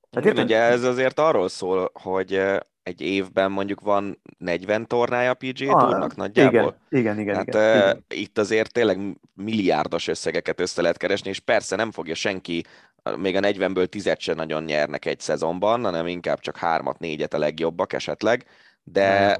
Tehát 0.09 0.27
érted? 0.27 0.43
Ugye 0.43 0.61
ez 0.61 0.83
azért 0.83 1.19
arról 1.19 1.47
szól, 1.47 1.89
hogy 1.93 2.59
egy 2.83 3.01
évben 3.01 3.51
mondjuk 3.51 3.81
van 3.81 4.21
40 4.37 4.87
tornája 4.87 5.29
a 5.29 5.33
PGA 5.33 5.73
ah, 5.73 5.81
Tournak 5.81 6.15
nagyjából. 6.15 6.77
Igen, 6.89 7.19
igen, 7.19 7.19
igen. 7.19 7.35
Hát 7.35 7.47
igen, 7.47 7.77
igen. 7.79 8.03
itt 8.07 8.37
azért 8.37 8.71
tényleg 8.73 8.99
milliárdos 9.33 10.07
összegeket 10.07 10.59
össze 10.59 10.81
lehet 10.81 10.97
keresni, 10.97 11.29
és 11.29 11.39
persze 11.39 11.75
nem 11.75 11.91
fogja 11.91 12.15
senki, 12.15 12.63
még 13.17 13.35
a 13.35 13.39
40-ből 13.39 13.87
10 13.87 14.13
se 14.17 14.33
nagyon 14.33 14.63
nyernek 14.63 15.05
egy 15.05 15.19
szezonban, 15.19 15.83
hanem 15.83 16.07
inkább 16.07 16.39
csak 16.39 16.57
3 16.57 16.93
négyet 16.97 17.33
a 17.33 17.37
legjobbak 17.37 17.93
esetleg, 17.93 18.45
de... 18.83 19.37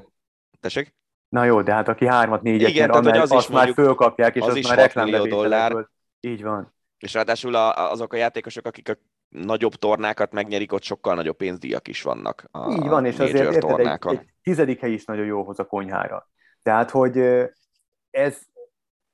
Tessék? 0.60 0.94
Na 1.28 1.44
jó, 1.44 1.62
de 1.62 1.72
hát 1.72 1.88
aki 1.88 2.06
3 2.06 2.38
négyet 2.42 2.68
igen, 2.68 2.90
nyer, 2.90 3.02
tehát, 3.02 3.22
az 3.22 3.32
azt 3.32 3.48
is 3.48 3.54
már 3.54 3.72
fölkapják, 3.72 4.34
és 4.34 4.42
az, 4.42 4.48
az 4.48 4.56
is 4.56 4.68
már 4.68 4.78
reklámbevételekből. 4.78 5.90
Így 6.20 6.42
van. 6.42 6.74
És 6.98 7.14
ráadásul 7.14 7.54
azok 7.54 8.12
a 8.12 8.16
játékosok, 8.16 8.66
akik 8.66 8.88
a 8.88 8.96
nagyobb 9.34 9.74
tornákat 9.74 10.32
megnyerik, 10.32 10.72
ott 10.72 10.82
sokkal 10.82 11.14
nagyobb 11.14 11.36
pénzdíjak 11.36 11.88
is 11.88 12.02
vannak. 12.02 12.48
A 12.50 12.72
Így 12.72 12.88
van, 12.88 13.04
és 13.04 13.18
azért 13.18 13.52
érted, 13.54 13.78
egy, 13.78 13.98
egy 14.06 14.20
tizedik 14.42 14.80
hely 14.80 14.92
is 14.92 15.04
nagyon 15.04 15.26
jó 15.26 15.44
hoz 15.44 15.58
a 15.58 15.64
konyhára. 15.64 16.28
Tehát, 16.62 16.90
hogy 16.90 17.18
ez, 18.10 18.40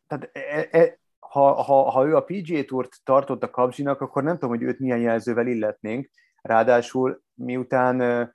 tehát 0.07 0.31
e, 0.33 0.69
e, 0.71 0.99
ha, 1.19 1.53
ha, 1.53 1.91
ha 1.91 2.07
ő 2.07 2.17
a 2.17 2.25
PGA 2.25 2.65
Tourt 2.65 2.97
tartott 3.05 3.43
a 3.43 3.51
kapzsinak, 3.51 4.01
akkor 4.01 4.23
nem 4.23 4.35
tudom, 4.35 4.51
hogy 4.51 4.63
őt 4.63 4.79
milyen 4.79 4.99
jelzővel 4.99 5.47
illetnénk. 5.47 6.11
Ráadásul 6.43 7.23
miután 7.35 8.29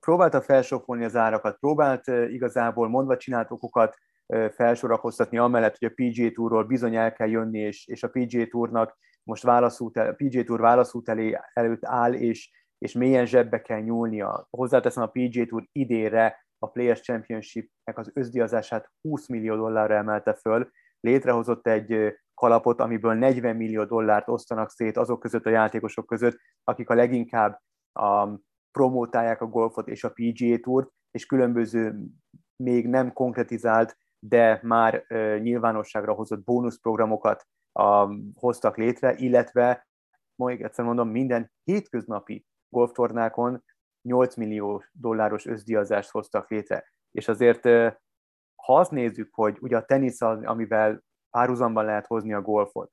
próbálta 0.00 0.40
felsokolni 0.40 1.04
az 1.04 1.16
árakat, 1.16 1.58
próbált 1.58 2.06
igazából 2.06 2.88
mondva 2.88 3.16
csinált 3.16 3.50
okokat 3.50 3.96
felsorakoztatni, 4.54 5.38
amellett, 5.38 5.78
hogy 5.78 5.88
a 5.88 5.94
PGA 5.94 6.30
Tourról 6.30 6.64
bizony 6.64 6.96
el 6.96 7.12
kell 7.12 7.28
jönni, 7.28 7.58
és, 7.58 7.86
és 7.86 8.02
a 8.02 8.08
PGA 8.08 8.46
Tournak 8.46 8.98
most 9.24 9.42
válaszút, 9.42 9.96
a 9.96 10.14
PGA 10.16 10.42
Tour 10.42 10.60
válaszút 10.60 11.08
elé, 11.08 11.38
előtt 11.52 11.84
áll, 11.84 12.12
és, 12.12 12.50
és 12.78 12.92
mélyen 12.92 13.26
zsebbe 13.26 13.62
kell 13.62 13.80
nyúlnia. 13.80 14.46
Hozzáteszem 14.50 15.02
a 15.02 15.10
PGA 15.12 15.44
Tour 15.44 15.68
idére 15.72 16.46
a 16.58 16.70
Players 16.70 17.00
Championship-nek 17.00 17.98
az 17.98 18.10
özdiazását 18.14 18.90
20 19.00 19.28
millió 19.28 19.56
dollárra 19.56 19.94
emelte 19.94 20.34
föl, 20.34 20.70
létrehozott 21.00 21.66
egy 21.66 22.14
kalapot, 22.34 22.80
amiből 22.80 23.14
40 23.14 23.56
millió 23.56 23.84
dollárt 23.84 24.28
osztanak 24.28 24.70
szét 24.70 24.96
azok 24.96 25.20
között 25.20 25.46
a 25.46 25.50
játékosok 25.50 26.06
között, 26.06 26.38
akik 26.64 26.88
a 26.88 26.94
leginkább 26.94 27.60
a, 27.92 28.28
promótálják 28.70 29.40
a 29.40 29.46
golfot 29.46 29.88
és 29.88 30.04
a 30.04 30.12
PGA 30.14 30.58
Tourt, 30.60 30.88
és 31.10 31.26
különböző 31.26 32.00
még 32.56 32.88
nem 32.88 33.12
konkretizált, 33.12 33.96
de 34.18 34.60
már 34.62 35.04
uh, 35.08 35.38
nyilvánosságra 35.38 36.12
hozott 36.12 36.44
bónuszprogramokat 36.44 37.46
uh, 37.74 38.14
hoztak 38.34 38.76
létre, 38.76 39.14
illetve, 39.16 39.88
még 40.34 40.62
egyszer 40.62 40.84
mondom, 40.84 41.08
minden 41.08 41.52
hétköznapi 41.64 42.46
golftornákon 42.68 43.64
8 44.02 44.36
millió 44.36 44.84
dolláros 44.92 45.46
összdiazást 45.46 46.10
hoztak 46.10 46.50
létre. 46.50 46.84
És 47.10 47.28
azért, 47.28 47.64
ha 48.54 48.78
azt 48.78 48.90
nézzük, 48.90 49.34
hogy 49.34 49.56
ugye 49.60 49.76
a 49.76 49.84
tenisz 49.84 50.20
az, 50.20 50.42
amivel 50.42 51.02
párhuzamban 51.30 51.84
lehet 51.84 52.06
hozni 52.06 52.32
a 52.32 52.42
golfot, 52.42 52.92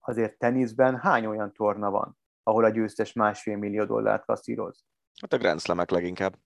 azért 0.00 0.38
teniszben 0.38 0.98
hány 0.98 1.26
olyan 1.26 1.52
torna 1.52 1.90
van, 1.90 2.18
ahol 2.42 2.64
a 2.64 2.68
győztes 2.68 3.12
másfél 3.12 3.56
millió 3.56 3.84
dollárt 3.84 4.24
kasszíroz? 4.24 4.84
Hát 5.20 5.32
a 5.32 5.38
Grand 5.38 5.60
Slam-ek 5.60 5.90
leginkább 5.90 6.38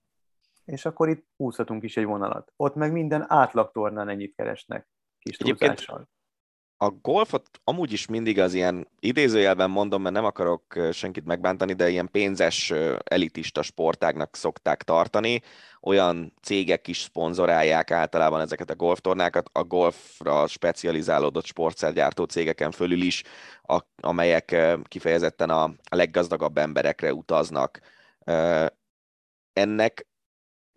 és 0.65 0.85
akkor 0.85 1.09
itt 1.09 1.27
húzhatunk 1.37 1.83
is 1.83 1.97
egy 1.97 2.05
vonalat. 2.05 2.53
Ott 2.55 2.75
meg 2.75 2.91
minden 2.91 3.25
átlag 3.27 3.71
tornán 3.71 4.09
ennyit 4.09 4.35
keresnek 4.35 4.87
kis 5.19 5.37
túlzással. 5.37 6.09
A 6.83 6.89
golfot 6.89 7.61
amúgy 7.63 7.91
is 7.91 8.05
mindig 8.05 8.39
az 8.39 8.53
ilyen 8.53 8.87
idézőjelben 8.99 9.69
mondom, 9.69 10.01
mert 10.01 10.15
nem 10.15 10.25
akarok 10.25 10.79
senkit 10.91 11.25
megbántani, 11.25 11.73
de 11.73 11.89
ilyen 11.89 12.11
pénzes 12.11 12.73
elitista 13.03 13.61
sportágnak 13.61 14.35
szokták 14.35 14.83
tartani. 14.83 15.41
Olyan 15.81 16.33
cégek 16.41 16.87
is 16.87 16.97
szponzorálják 16.99 17.91
általában 17.91 18.41
ezeket 18.41 18.69
a 18.69 18.75
golftornákat, 18.75 19.49
a 19.51 19.63
golfra 19.63 20.47
specializálódott 20.47 21.45
sportszergyártó 21.45 22.23
cégeken 22.23 22.71
fölül 22.71 23.01
is, 23.01 23.23
amelyek 23.95 24.55
kifejezetten 24.83 25.49
a, 25.49 25.63
a 25.63 25.95
leggazdagabb 25.95 26.57
emberekre 26.57 27.13
utaznak. 27.13 27.79
Ennek 29.53 30.07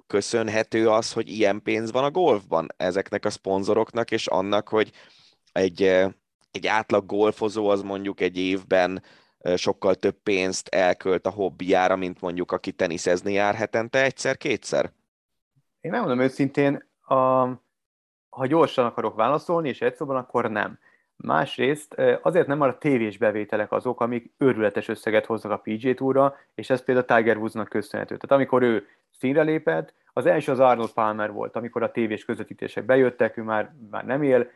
köszönhető 0.07 0.89
az, 0.89 1.13
hogy 1.13 1.29
ilyen 1.29 1.63
pénz 1.63 1.93
van 1.93 2.05
a 2.05 2.11
golfban 2.11 2.69
ezeknek 2.77 3.25
a 3.25 3.31
szponzoroknak, 3.31 4.11
és 4.11 4.27
annak, 4.27 4.69
hogy 4.69 4.93
egy, 5.55 5.83
egy 6.51 6.67
átlag 6.67 7.07
golfozó 7.07 7.69
az 7.69 7.83
mondjuk 7.83 8.21
egy 8.21 8.39
évben 8.39 9.03
sokkal 9.57 9.95
több 9.95 10.17
pénzt 10.23 10.69
elkölt 10.69 11.27
a 11.27 11.31
hobbiára, 11.31 11.97
mint 11.97 12.21
mondjuk 12.21 12.53
aki 12.53 12.73
teniszezni 12.73 13.33
jár 13.33 13.55
hetente 13.55 14.03
egyszer-kétszer? 14.03 14.91
Én 15.81 15.91
nem 15.91 16.01
mondom 16.01 16.21
őszintén, 16.21 16.85
a, 17.01 17.15
ha 18.29 18.47
gyorsan 18.47 18.85
akarok 18.85 19.15
válaszolni, 19.15 19.69
és 19.69 19.81
egy 19.81 19.95
akkor 19.99 20.51
nem. 20.51 20.79
Másrészt 21.17 21.97
azért 22.23 22.47
nem 22.47 22.61
a 22.61 22.79
tévés 22.79 23.19
bevételek 23.19 23.73
azok, 23.73 24.01
amik 24.01 24.33
őrületes 24.39 24.89
összeget 24.89 25.27
hoznak 25.27 25.53
a 25.53 25.57
PG 25.65 25.95
Tourra, 25.95 26.37
és 26.55 26.71
ez 26.71 26.85
például 26.85 27.07
Tiger 27.07 27.37
Woodsnak 27.37 27.69
köszönhető. 27.69 28.17
Tehát 28.17 28.37
amikor 28.37 28.63
ő 28.63 28.87
színre 29.19 29.43
lépett, 29.43 29.95
az 30.13 30.27
első 30.27 30.53
az 30.53 30.61
Arnold 30.61 30.91
Palmer 30.91 31.33
volt, 31.33 31.57
amikor 31.57 31.83
a 31.83 31.91
tévés 31.91 32.25
közvetítések 32.25 32.85
bejöttek, 32.85 33.37
ő 33.37 33.43
már, 33.43 33.75
már 33.91 34.05
nem 34.07 34.23
él, 34.23 34.51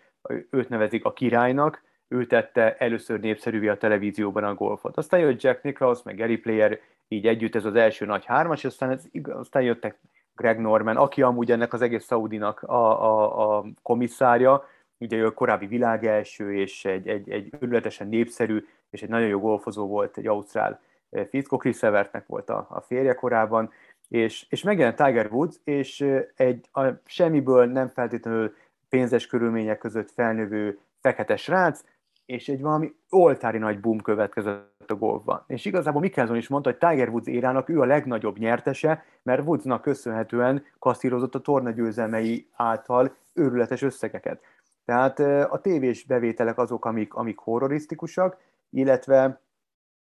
őt 0.50 0.68
nevezik 0.68 1.04
a 1.04 1.12
királynak, 1.12 1.82
ő 2.08 2.26
tette 2.26 2.76
először 2.76 3.20
népszerűvé 3.20 3.68
a 3.68 3.78
televízióban 3.78 4.44
a 4.44 4.54
golfot. 4.54 4.96
Aztán 4.96 5.20
jött 5.20 5.42
Jack 5.42 5.62
Nicklaus, 5.62 6.02
meg 6.02 6.16
Gary 6.16 6.36
Player, 6.36 6.80
így 7.08 7.26
együtt 7.26 7.54
ez 7.54 7.64
az 7.64 7.74
első 7.74 8.06
nagy 8.06 8.24
hármas, 8.24 8.64
aztán, 8.64 8.90
ez, 8.90 9.04
aztán 9.22 9.62
jöttek 9.62 9.98
Greg 10.34 10.60
Norman, 10.60 10.96
aki 10.96 11.22
amúgy 11.22 11.50
ennek 11.50 11.72
az 11.72 11.82
egész 11.82 12.06
Saudinak 12.06 12.62
a, 12.62 13.04
a, 13.04 13.56
a 13.56 13.64
komisszárja, 13.82 14.68
ugye 14.98 15.16
ő 15.16 15.26
a 15.26 15.34
korábbi 15.34 15.66
világelső, 15.66 16.54
és 16.54 16.84
egy, 16.84 17.08
egy, 17.08 17.30
egy 17.30 17.52
örületesen 17.60 18.08
népszerű, 18.08 18.66
és 18.90 19.02
egy 19.02 19.08
nagyon 19.08 19.28
jó 19.28 19.38
golfozó 19.38 19.86
volt, 19.86 20.16
egy 20.16 20.26
ausztrál 20.26 20.80
eh, 21.10 21.26
fickó, 21.30 21.56
Chris 21.56 21.82
Evertnek 21.82 22.26
volt 22.26 22.50
a, 22.50 22.66
a 22.70 22.80
férje 22.80 23.14
korábban, 23.14 23.72
és, 24.08 24.46
és 24.48 24.62
megjelent 24.62 24.96
Tiger 24.96 25.28
Woods, 25.30 25.56
és 25.64 26.00
eh, 26.00 26.24
egy 26.36 26.68
a 26.72 26.82
semmiből 27.04 27.66
nem 27.66 27.88
feltétlenül 27.88 28.54
pénzes 28.88 29.26
körülmények 29.26 29.78
között 29.78 30.10
felnövő 30.10 30.78
fekete 31.00 31.36
srác, 31.36 31.84
és 32.26 32.48
egy 32.48 32.60
valami 32.60 32.94
oltári 33.08 33.58
nagy 33.58 33.80
boom 33.80 34.00
következett 34.00 34.90
a 34.90 34.94
golfban. 34.94 35.44
És 35.46 35.64
igazából 35.64 36.00
Mickelson 36.00 36.36
is 36.36 36.48
mondta, 36.48 36.70
hogy 36.70 36.78
Tiger 36.78 37.08
Woods 37.08 37.26
érának 37.26 37.68
ő 37.68 37.80
a 37.80 37.84
legnagyobb 37.84 38.38
nyertese, 38.38 39.04
mert 39.22 39.46
Woodsnak 39.46 39.82
köszönhetően 39.82 40.64
kasszírozott 40.78 41.34
a 41.34 41.40
torna 41.40 41.70
győzelmei 41.70 42.48
által 42.52 43.14
őrületes 43.34 43.82
összegeket. 43.82 44.40
Tehát 44.84 45.18
a 45.50 45.60
tévés 45.60 46.04
bevételek 46.04 46.58
azok, 46.58 46.84
amik, 46.84 47.14
amik 47.14 47.38
horrorisztikusak, 47.38 48.36
illetve 48.70 49.40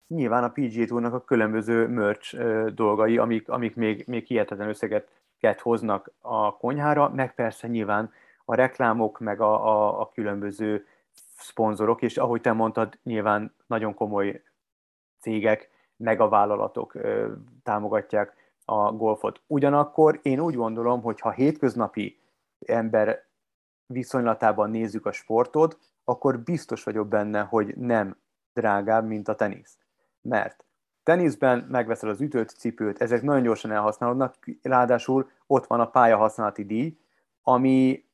nyilván 0.07 0.45
a 0.45 0.51
PGA 0.51 0.85
Tournak 0.85 1.15
a 1.15 1.25
különböző 1.25 1.89
merch 1.89 2.37
dolgai, 2.75 3.19
amik, 3.19 3.49
amik 3.49 3.77
még, 3.77 4.05
még 4.07 4.25
hihetetlen 4.25 4.69
összeget 4.69 5.09
hoznak 5.61 6.11
a 6.21 6.57
konyhára, 6.57 7.09
meg 7.15 7.35
persze 7.35 7.67
nyilván 7.67 8.13
a 8.49 8.55
reklámok, 8.55 9.19
meg 9.19 9.41
a, 9.41 9.67
a, 9.67 10.01
a 10.01 10.09
különböző 10.09 10.87
szponzorok, 11.39 12.03
és 12.03 12.17
ahogy 12.17 12.41
te 12.41 12.53
mondtad, 12.53 12.99
nyilván 13.03 13.55
nagyon 13.67 13.95
komoly 13.95 14.43
cégek, 15.21 15.71
meg 15.97 16.21
a 16.21 16.29
vállalatok 16.29 16.95
ö, 16.95 17.33
támogatják 17.63 18.35
a 18.65 18.93
golfot. 18.93 19.41
Ugyanakkor 19.47 20.19
én 20.23 20.41
úgy 20.41 20.55
gondolom, 20.55 21.03
hogy 21.03 21.21
ha 21.21 21.31
hétköznapi 21.31 22.21
ember 22.67 23.27
viszonylatában 23.87 24.71
nézzük 24.71 25.07
a 25.07 25.13
sportot, 25.13 25.79
akkor 26.05 26.39
biztos 26.39 26.83
vagyok 26.83 27.09
benne, 27.09 27.41
hogy 27.41 27.77
nem 27.77 28.17
drágább, 28.53 29.07
mint 29.07 29.29
a 29.29 29.35
tenisz. 29.35 29.79
Mert 30.21 30.65
teniszben 31.03 31.67
megveszel 31.71 32.09
az 32.11 32.21
ütött 32.21 32.49
cipőt, 32.49 33.01
ezek 33.01 33.23
nagyon 33.23 33.43
gyorsan 33.43 33.71
elhasználódnak, 33.71 34.35
ráadásul 34.63 35.31
ott 35.47 35.67
van 35.67 35.81
a 35.81 35.91
pályahasználati 35.91 36.65
díj, 36.65 36.99
ami, 37.43 38.06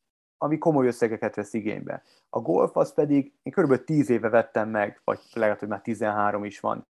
ami 0.42 0.58
komoly 0.58 0.86
összegeket 0.86 1.34
vesz 1.34 1.52
igénybe. 1.52 2.02
A 2.30 2.40
golf 2.40 2.76
az 2.76 2.94
pedig, 2.94 3.32
én 3.42 3.52
kb. 3.52 3.84
10 3.84 4.10
éve 4.10 4.28
vettem 4.28 4.68
meg, 4.68 5.00
vagy 5.04 5.20
lehet, 5.32 5.58
hogy 5.58 5.68
már 5.68 5.80
13 5.80 6.44
is 6.44 6.60
van 6.60 6.86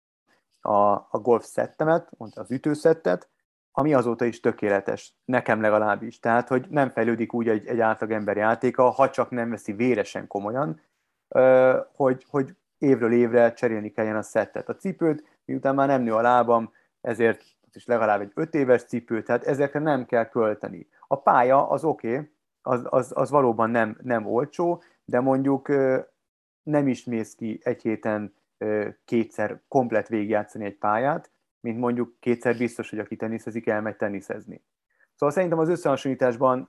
a, 0.60 0.92
a 0.92 1.18
golf 1.22 1.44
szettemet, 1.44 2.10
az 2.34 2.50
ütőszettet, 2.50 3.28
ami 3.72 3.94
azóta 3.94 4.24
is 4.24 4.40
tökéletes, 4.40 5.14
nekem 5.24 5.60
legalábbis. 5.60 6.18
Tehát, 6.18 6.48
hogy 6.48 6.66
nem 6.68 6.90
fejlődik 6.90 7.32
úgy 7.32 7.48
egy, 7.48 7.66
egy 7.66 7.80
átlagember 7.80 8.36
játéka, 8.36 8.90
ha 8.90 9.10
csak 9.10 9.30
nem 9.30 9.50
veszi 9.50 9.72
véresen 9.72 10.26
komolyan, 10.26 10.80
hogy, 11.96 12.26
hogy 12.30 12.56
évről 12.78 13.12
évre 13.12 13.52
cserélni 13.52 13.90
kelljen 13.90 14.16
a 14.16 14.22
szettet. 14.22 14.68
A 14.68 14.76
cipőt, 14.76 15.40
miután 15.44 15.74
már 15.74 15.88
nem 15.88 16.02
nő 16.02 16.14
a 16.14 16.20
lábam, 16.20 16.72
ezért 17.00 17.44
is 17.72 17.86
legalább 17.86 18.20
egy 18.20 18.32
öt 18.34 18.54
éves 18.54 18.84
cipő, 18.84 19.22
tehát 19.22 19.44
ezekre 19.44 19.80
nem 19.80 20.06
kell 20.06 20.24
költeni. 20.24 20.88
A 21.06 21.20
pálya 21.20 21.68
az 21.68 21.84
oké, 21.84 22.14
okay, 22.14 22.30
az, 22.62 22.80
az, 22.84 23.12
az 23.14 23.30
valóban 23.30 23.70
nem, 23.70 23.98
nem 24.02 24.26
olcsó, 24.26 24.82
de 25.04 25.20
mondjuk 25.20 25.68
nem 26.62 26.88
is 26.88 27.04
mész 27.04 27.34
ki 27.34 27.60
egy 27.62 27.82
héten 27.82 28.34
kétszer 29.04 29.60
komplet 29.68 30.08
végigjátszani 30.08 30.64
egy 30.64 30.76
pályát, 30.76 31.30
mint 31.60 31.78
mondjuk 31.78 32.14
kétszer 32.20 32.56
biztos, 32.56 32.90
hogy 32.90 32.98
aki 32.98 33.16
teniszezik, 33.16 33.66
elmegy 33.66 33.96
teniszezni. 33.96 34.62
Szóval 35.14 35.34
szerintem 35.34 35.58
az 35.58 35.68
összehasonlításban, 35.68 36.68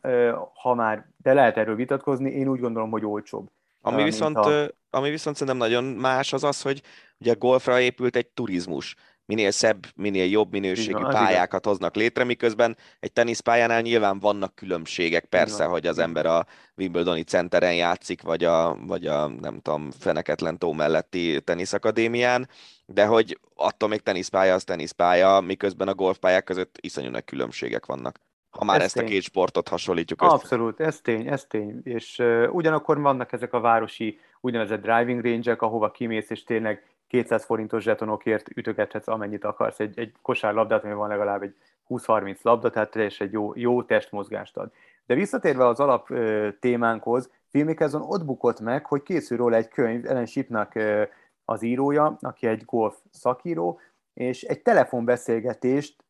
ha 0.54 0.74
már, 0.74 1.08
de 1.18 1.34
lehet 1.34 1.58
erről 1.58 1.76
vitatkozni, 1.76 2.32
én 2.32 2.48
úgy 2.48 2.60
gondolom, 2.60 2.92
hogy 2.92 3.06
olcsóbb. 3.06 3.50
Ami 3.82 4.04
viszont, 4.04 4.38
a... 4.38 4.72
ami 4.90 5.10
viszont 5.10 5.36
szerintem 5.36 5.68
nagyon 5.68 5.84
más 5.84 6.34
az 6.34 6.44
az, 6.44 6.62
hogy 6.62 6.82
ugye 7.20 7.32
a 7.32 7.38
golfra 7.38 7.80
épült 7.80 8.16
egy 8.16 8.28
turizmus 8.28 8.96
minél 9.26 9.52
szebb, 9.52 9.86
minél 9.96 10.26
jobb 10.26 10.52
minőségű 10.52 10.98
Igen, 10.98 11.10
pályákat 11.10 11.60
igen. 11.60 11.72
hoznak 11.72 11.96
létre, 11.96 12.24
miközben 12.24 12.78
egy 13.00 13.12
teniszpályánál 13.12 13.82
nyilván 13.82 14.20
vannak 14.20 14.56
különbségek, 14.56 15.26
persze, 15.26 15.56
Igen. 15.56 15.70
hogy 15.70 15.88
az 15.88 15.98
ember 15.98 16.26
a 16.26 16.46
Wimbledoni 16.78 17.24
centeren 17.24 17.76
játszik, 17.76 18.22
vagy 18.22 18.44
a, 18.44 18.78
vagy 18.86 19.08
a 19.08 19.28
nem 19.28 19.60
tudom, 19.60 19.92
Feneketlen 19.92 20.58
tó 20.58 20.72
melletti 20.72 21.42
teniszakadémián, 21.42 22.50
de 22.86 23.06
hogy 23.06 23.40
attól 23.56 23.90
még 23.90 24.02
teniszpálya 24.02 24.54
az 24.54 24.64
teniszpálya, 24.64 25.40
miközben 25.40 25.88
a 25.88 25.96
golfpályák 25.96 26.44
között 26.44 26.78
iszonyú 26.82 27.10
nagy 27.10 27.26
különbségek 27.26 27.86
vannak. 27.86 28.20
Ha 28.50 28.64
már 28.64 28.78
ez 28.78 28.84
ezt 28.84 28.94
tény. 28.94 29.06
a 29.06 29.08
két 29.08 29.22
sportot 29.22 29.68
hasonlítjuk 29.68 30.22
össze. 30.22 30.34
Abszolút, 30.34 30.80
ez 30.80 31.02
tény, 31.02 31.28
ez 31.28 31.46
tény. 31.46 31.82
És 31.84 32.20
uh, 32.20 32.48
ugyanakkor 32.52 33.02
vannak 33.02 33.32
ezek 33.32 33.54
a 33.54 33.60
városi 33.60 34.20
úgynevezett 34.42 34.82
driving 34.82 35.24
range-ek, 35.24 35.62
ahova 35.62 35.92
kimész, 35.92 36.30
és 36.30 36.44
tényleg 36.44 36.84
200 37.14 37.46
forintos 37.46 37.84
zsetonokért 37.84 38.50
ütögethetsz 38.56 39.08
amennyit 39.08 39.44
akarsz. 39.44 39.80
Egy, 39.80 40.00
egy 40.00 40.14
kosárlabdát, 40.22 40.84
ami 40.84 40.94
van 40.94 41.08
legalább 41.08 41.42
egy 41.42 41.56
20-30 41.90 42.42
labda, 42.42 42.70
tehát 42.70 42.92
teljesen 42.92 43.28
egy 43.28 43.34
jó, 43.34 43.52
jó 43.56 43.84
testmozgást 43.84 44.58
ad. 44.58 44.72
De 45.06 45.16
visszatérve 45.16 45.68
az 45.68 45.80
alap 45.80 46.10
ö, 46.10 46.50
témánkhoz, 46.60 47.32
Filmikezon 47.50 48.02
ott 48.02 48.26
bukott 48.26 48.60
meg, 48.60 48.86
hogy 48.86 49.04
készül 49.04 49.38
róla 49.38 49.56
egy 49.56 49.68
könyv, 49.68 50.06
Ellen 50.06 50.26
Shipnak 50.26 50.76
ö, 50.76 51.04
az 51.46 51.62
írója, 51.62 52.18
aki 52.22 52.48
egy 52.48 52.66
golf 52.66 52.96
szakíró, 53.12 53.80
és 54.14 54.44
egy 54.44 54.62
telefonbeszélgetést 54.62 56.04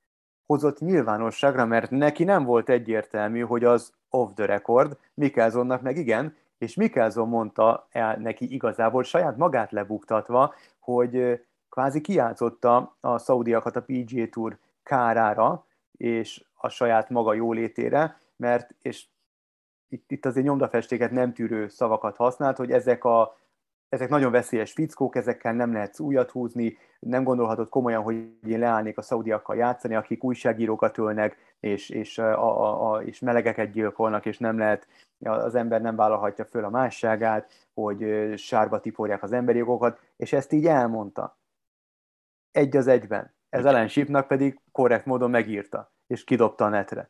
hozott 0.45 0.79
nyilvánosságra, 0.79 1.65
mert 1.65 1.89
neki 1.89 2.23
nem 2.23 2.43
volt 2.43 2.69
egyértelmű, 2.69 3.39
hogy 3.39 3.63
az 3.63 3.93
off 4.09 4.29
the 4.35 4.45
record, 4.45 4.97
Mikkelsonnak 5.13 5.81
meg 5.81 5.97
igen, 5.97 6.35
és 6.57 6.75
Mikkelson 6.75 7.27
mondta 7.27 7.87
el 7.91 8.15
neki 8.15 8.53
igazából 8.53 9.03
saját 9.03 9.37
magát 9.37 9.71
lebuktatva, 9.71 10.53
hogy 10.79 11.41
kvázi 11.69 12.01
kiátszotta 12.01 12.95
a 12.99 13.17
szaudiakat 13.17 13.75
a 13.75 13.83
PGA 13.83 14.27
Tour 14.29 14.57
kárára, 14.83 15.65
és 15.91 16.43
a 16.53 16.69
saját 16.69 17.09
maga 17.09 17.33
jólétére, 17.33 18.17
mert, 18.35 18.75
és 18.81 19.05
itt, 19.89 20.11
itt 20.11 20.25
azért 20.25 20.45
nyomdafestéket 20.45 21.11
nem 21.11 21.33
tűrő 21.33 21.67
szavakat 21.67 22.15
használt, 22.15 22.57
hogy 22.57 22.71
ezek 22.71 23.03
a 23.03 23.41
ezek 23.93 24.09
nagyon 24.09 24.31
veszélyes 24.31 24.71
fickók, 24.71 25.15
ezekkel 25.15 25.53
nem 25.53 25.73
lehet 25.73 25.99
újat 25.99 26.31
húzni, 26.31 26.77
nem 26.99 27.23
gondolhatod 27.23 27.69
komolyan, 27.69 28.03
hogy 28.03 28.15
én 28.47 28.59
leállnék 28.59 28.97
a 28.97 29.01
szaudiakkal 29.01 29.55
játszani, 29.55 29.95
akik 29.95 30.23
újságírókat 30.23 30.97
ölnek, 30.97 31.52
és, 31.63 31.89
és, 31.89 32.17
a, 32.17 32.43
a, 32.43 32.91
a, 32.91 33.03
és 33.03 33.19
melegeket 33.19 33.71
gyilkolnak, 33.71 34.25
és 34.25 34.37
nem 34.37 34.57
lehet, 34.57 34.87
az 35.19 35.55
ember 35.55 35.81
nem 35.81 35.95
vállalhatja 35.95 36.45
föl 36.45 36.63
a 36.63 36.69
másságát, 36.69 37.67
hogy 37.73 38.33
sárba 38.37 38.79
tiporják 38.79 39.23
az 39.23 39.31
emberi 39.31 39.57
jogokat, 39.57 39.99
és 40.15 40.33
ezt 40.33 40.51
így 40.51 40.65
elmondta. 40.65 41.37
Egy 42.51 42.77
az 42.77 42.87
egyben. 42.87 43.33
Ez 43.49 43.65
Ellen 43.65 43.87
Shipnak 43.87 44.27
pedig 44.27 44.59
korrekt 44.71 45.05
módon 45.05 45.29
megírta, 45.29 45.91
és 46.07 46.23
kidobta 46.23 46.65
a 46.65 46.69
netre. 46.69 47.09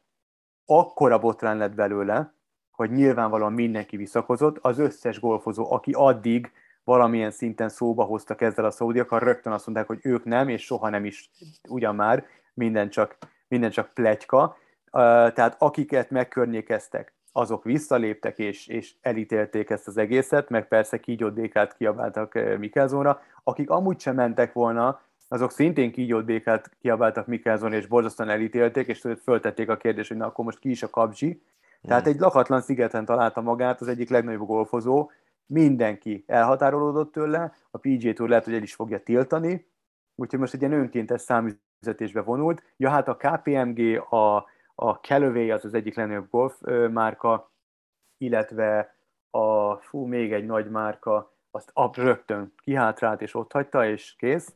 Akkora 0.65 1.19
botrán 1.19 1.57
lett 1.57 1.73
belőle, 1.73 2.33
hogy 2.71 2.91
nyilvánvalóan 2.91 3.53
mindenki 3.53 3.97
visszakozott, 3.97 4.57
az 4.61 4.79
összes 4.79 5.19
golfozó, 5.19 5.71
aki 5.71 5.91
addig 5.91 6.51
valamilyen 6.83 7.31
szinten 7.31 7.69
szóba 7.69 8.03
hoztak 8.03 8.41
ezzel 8.41 8.65
a 8.65 8.71
szaudiakkal, 8.71 9.19
rögtön 9.19 9.53
azt 9.53 9.65
mondták, 9.65 9.87
hogy 9.87 9.99
ők 10.01 10.23
nem, 10.23 10.49
és 10.49 10.63
soha 10.63 10.89
nem 10.89 11.05
is 11.05 11.29
ugyan 11.69 11.95
már, 11.95 12.25
minden 12.53 12.89
csak, 12.89 13.17
minden 13.53 13.71
csak 13.71 13.93
pletyka. 13.93 14.57
Tehát 14.91 15.55
akiket 15.57 16.09
megkörnyékeztek, 16.09 17.13
azok 17.31 17.63
visszaléptek 17.63 18.37
és, 18.37 18.67
és 18.67 18.93
elítélték 19.01 19.69
ezt 19.69 19.87
az 19.87 19.97
egészet, 19.97 20.49
meg 20.49 20.67
persze 20.67 20.99
kígyót 20.99 21.33
békát 21.33 21.77
kiabáltak 21.77 22.39
Mikelzónra. 22.57 23.21
Akik 23.43 23.69
amúgy 23.69 23.99
sem 23.99 24.15
mentek 24.15 24.53
volna, 24.53 25.01
azok 25.27 25.51
szintén 25.51 25.91
kígyót 25.91 26.25
békát 26.25 26.69
kiabáltak 26.81 27.27
Mikelzónra, 27.27 27.75
és 27.75 27.87
borzasztóan 27.87 28.29
elítélték, 28.29 28.87
és 28.87 29.07
föltették 29.23 29.69
a 29.69 29.77
kérdést, 29.77 30.07
hogy 30.07 30.17
na 30.17 30.25
akkor 30.25 30.45
most 30.45 30.59
ki 30.59 30.69
is 30.69 30.83
a 30.83 30.89
kapzsi. 30.89 31.43
Tehát 31.81 32.07
egy 32.07 32.19
lakatlan 32.19 32.61
szigeten 32.61 33.05
találta 33.05 33.41
magát 33.41 33.81
az 33.81 33.87
egyik 33.87 34.09
legnagyobb 34.09 34.47
golfozó, 34.47 35.09
mindenki 35.45 36.23
elhatárolódott 36.27 37.11
tőle, 37.11 37.53
a 37.71 37.77
PGA 37.77 38.13
Tour 38.13 38.29
lehet, 38.29 38.45
hogy 38.45 38.53
el 38.53 38.61
is 38.61 38.73
fogja 38.73 39.03
tiltani, 39.03 39.67
úgyhogy 40.15 40.39
most 40.39 40.53
egy 40.53 40.61
ilyen 40.61 40.73
önkéntes 40.73 41.21
számüzetésbe 41.83 42.21
vonult. 42.21 42.63
Ja, 42.77 42.89
hát 42.89 43.07
a 43.07 43.15
KPMG, 43.15 43.97
a, 44.09 44.35
a 44.75 44.91
Callaway 45.01 45.51
az 45.51 45.65
az 45.65 45.73
egyik 45.73 45.95
legnagyobb 45.95 46.29
golf 46.29 46.55
márka, 46.91 47.51
illetve 48.17 48.95
a, 49.29 49.75
fú, 49.75 50.05
még 50.05 50.33
egy 50.33 50.45
nagy 50.45 50.69
márka, 50.69 51.31
azt 51.51 51.69
ab 51.73 51.95
rögtön 51.95 52.53
kihátrált 52.63 53.21
és 53.21 53.35
ott 53.35 53.51
hagyta, 53.51 53.87
és 53.87 54.15
kész. 54.17 54.53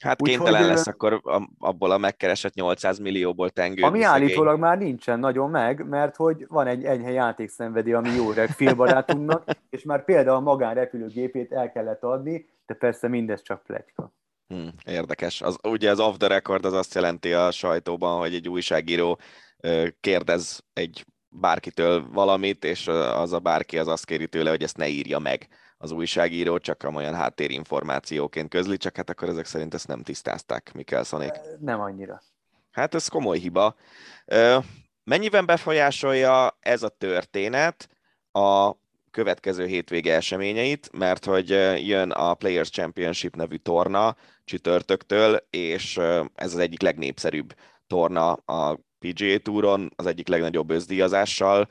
Hát 0.00 0.22
Úgy 0.22 0.28
kénytelen 0.28 0.66
lesz 0.66 0.86
akkor 0.86 1.20
abból 1.58 1.90
a 1.90 1.98
megkeresett 1.98 2.54
800 2.54 2.98
millióból 2.98 3.50
tengő. 3.50 3.82
Ami 3.82 4.02
állítólag 4.02 4.58
már 4.58 4.78
nincsen 4.78 5.18
nagyon 5.18 5.50
meg, 5.50 5.88
mert 5.88 6.16
hogy 6.16 6.46
van 6.48 6.66
egy 6.66 6.84
enyhe 6.84 7.10
játékszenvedély, 7.10 7.92
ami 7.92 8.10
jó 8.10 8.30
reg 8.32 8.48
filmbarátunknak, 8.48 9.44
és 9.70 9.82
már 9.82 10.04
például 10.04 10.36
a 10.36 10.40
magánrepülőgépét 10.40 11.52
el 11.52 11.72
kellett 11.72 12.02
adni, 12.02 12.48
de 12.66 12.74
persze 12.74 13.08
mindez 13.08 13.42
csak 13.42 13.62
pletyka. 13.62 14.12
Hmm, 14.50 14.70
érdekes. 14.84 15.40
Az, 15.40 15.56
ugye 15.62 15.90
az 15.90 16.00
off 16.00 16.16
the 16.16 16.28
record 16.28 16.64
az 16.64 16.72
azt 16.72 16.94
jelenti 16.94 17.32
a 17.32 17.50
sajtóban, 17.50 18.18
hogy 18.18 18.34
egy 18.34 18.48
újságíró 18.48 19.20
kérdez 20.00 20.64
egy 20.72 21.06
bárkitől 21.28 22.08
valamit, 22.12 22.64
és 22.64 22.88
az 22.88 23.32
a 23.32 23.38
bárki 23.38 23.78
az 23.78 23.88
azt 23.88 24.04
kéri 24.04 24.28
tőle, 24.28 24.50
hogy 24.50 24.62
ezt 24.62 24.76
ne 24.76 24.88
írja 24.88 25.18
meg 25.18 25.48
az 25.78 25.90
újságíró, 25.90 26.58
csak 26.58 26.90
olyan 26.94 27.14
háttérinformációként 27.14 28.48
közli, 28.48 28.76
csak 28.76 28.96
hát 28.96 29.10
akkor 29.10 29.28
ezek 29.28 29.44
szerint 29.44 29.74
ezt 29.74 29.88
nem 29.88 30.02
tisztázták 30.02 30.72
Mikkelszonék. 30.72 31.32
Nem 31.60 31.80
annyira. 31.80 32.22
Hát 32.70 32.94
ez 32.94 33.08
komoly 33.08 33.38
hiba. 33.38 33.74
Mennyiben 35.04 35.46
befolyásolja 35.46 36.58
ez 36.60 36.82
a 36.82 36.88
történet 36.88 37.88
a 38.32 38.74
következő 39.10 39.66
hétvége 39.66 40.14
eseményeit, 40.14 40.90
mert 40.92 41.24
hogy 41.24 41.48
jön 41.86 42.10
a 42.10 42.34
Players 42.34 42.70
Championship 42.70 43.36
nevű 43.36 43.56
torna 43.56 44.16
csütörtöktől, 44.44 45.46
és 45.50 45.96
ez 46.34 46.52
az 46.52 46.58
egyik 46.58 46.82
legnépszerűbb 46.82 47.54
torna 47.86 48.32
a 48.32 48.80
PGA 48.98 49.38
Touron, 49.38 49.90
az 49.96 50.06
egyik 50.06 50.28
legnagyobb 50.28 50.70
özdíjazással, 50.70 51.68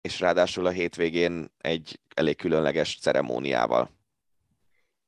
és 0.00 0.20
ráadásul 0.20 0.66
a 0.66 0.70
hétvégén 0.70 1.46
egy 1.58 2.00
elég 2.14 2.36
különleges 2.36 2.98
ceremóniával. 3.00 3.90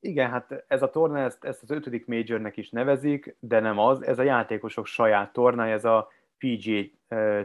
Igen, 0.00 0.30
hát 0.30 0.64
ez 0.68 0.82
a 0.82 0.90
torna, 0.90 1.18
ezt, 1.18 1.44
ezt 1.44 1.62
az 1.62 1.70
ötödik 1.70 2.06
majornek 2.06 2.56
is 2.56 2.70
nevezik, 2.70 3.36
de 3.40 3.60
nem 3.60 3.78
az, 3.78 4.06
ez 4.06 4.18
a 4.18 4.22
játékosok 4.22 4.86
saját 4.86 5.32
tornája, 5.32 5.74
ez 5.74 5.84
a 5.84 6.08
PGA 6.38 6.96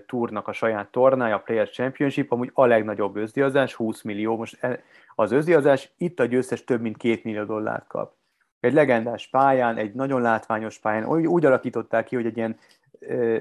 Tournak 0.05 0.47
a 0.47 0.53
saját 0.53 0.91
tornája, 0.91 1.35
a 1.35 1.39
Players 1.39 1.71
Championship, 1.71 2.31
amúgy 2.31 2.51
a 2.53 2.65
legnagyobb 2.65 3.15
özdiazás, 3.15 3.73
20 3.73 4.01
millió. 4.01 4.37
Most 4.37 4.63
e, 4.63 4.83
az 5.15 5.31
özdiazás 5.31 5.91
itt 5.97 6.19
a 6.19 6.25
győztes 6.25 6.63
több 6.63 6.81
mint 6.81 6.97
2 6.97 7.19
millió 7.23 7.43
dollárt 7.43 7.87
kap. 7.87 8.13
Egy 8.59 8.73
legendás 8.73 9.27
pályán, 9.27 9.77
egy 9.77 9.93
nagyon 9.93 10.21
látványos 10.21 10.79
pályán, 10.79 11.05
úgy, 11.05 11.27
úgy 11.27 11.45
alakították 11.45 12.05
ki, 12.05 12.15
hogy 12.15 12.25
egy 12.25 12.37
ilyen 12.37 12.57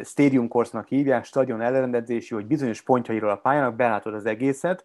stadium 0.05 0.48
hívják, 0.88 1.24
stadion 1.24 1.61
elrendezési, 1.61 2.34
hogy 2.34 2.46
bizonyos 2.46 2.82
pontjairól 2.82 3.30
a 3.30 3.36
pályának 3.36 3.74
belátod 3.74 4.14
az 4.14 4.26
egészet, 4.26 4.84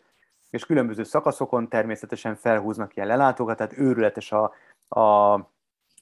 és 0.50 0.66
különböző 0.66 1.04
szakaszokon 1.04 1.70
természetesen 1.70 2.36
felhúznak 2.36 2.96
ilyen 2.96 3.08
lelátókat, 3.08 3.58
tehát 3.58 3.78
őrületes 3.78 4.32
a, 4.32 4.54
a, 4.88 5.34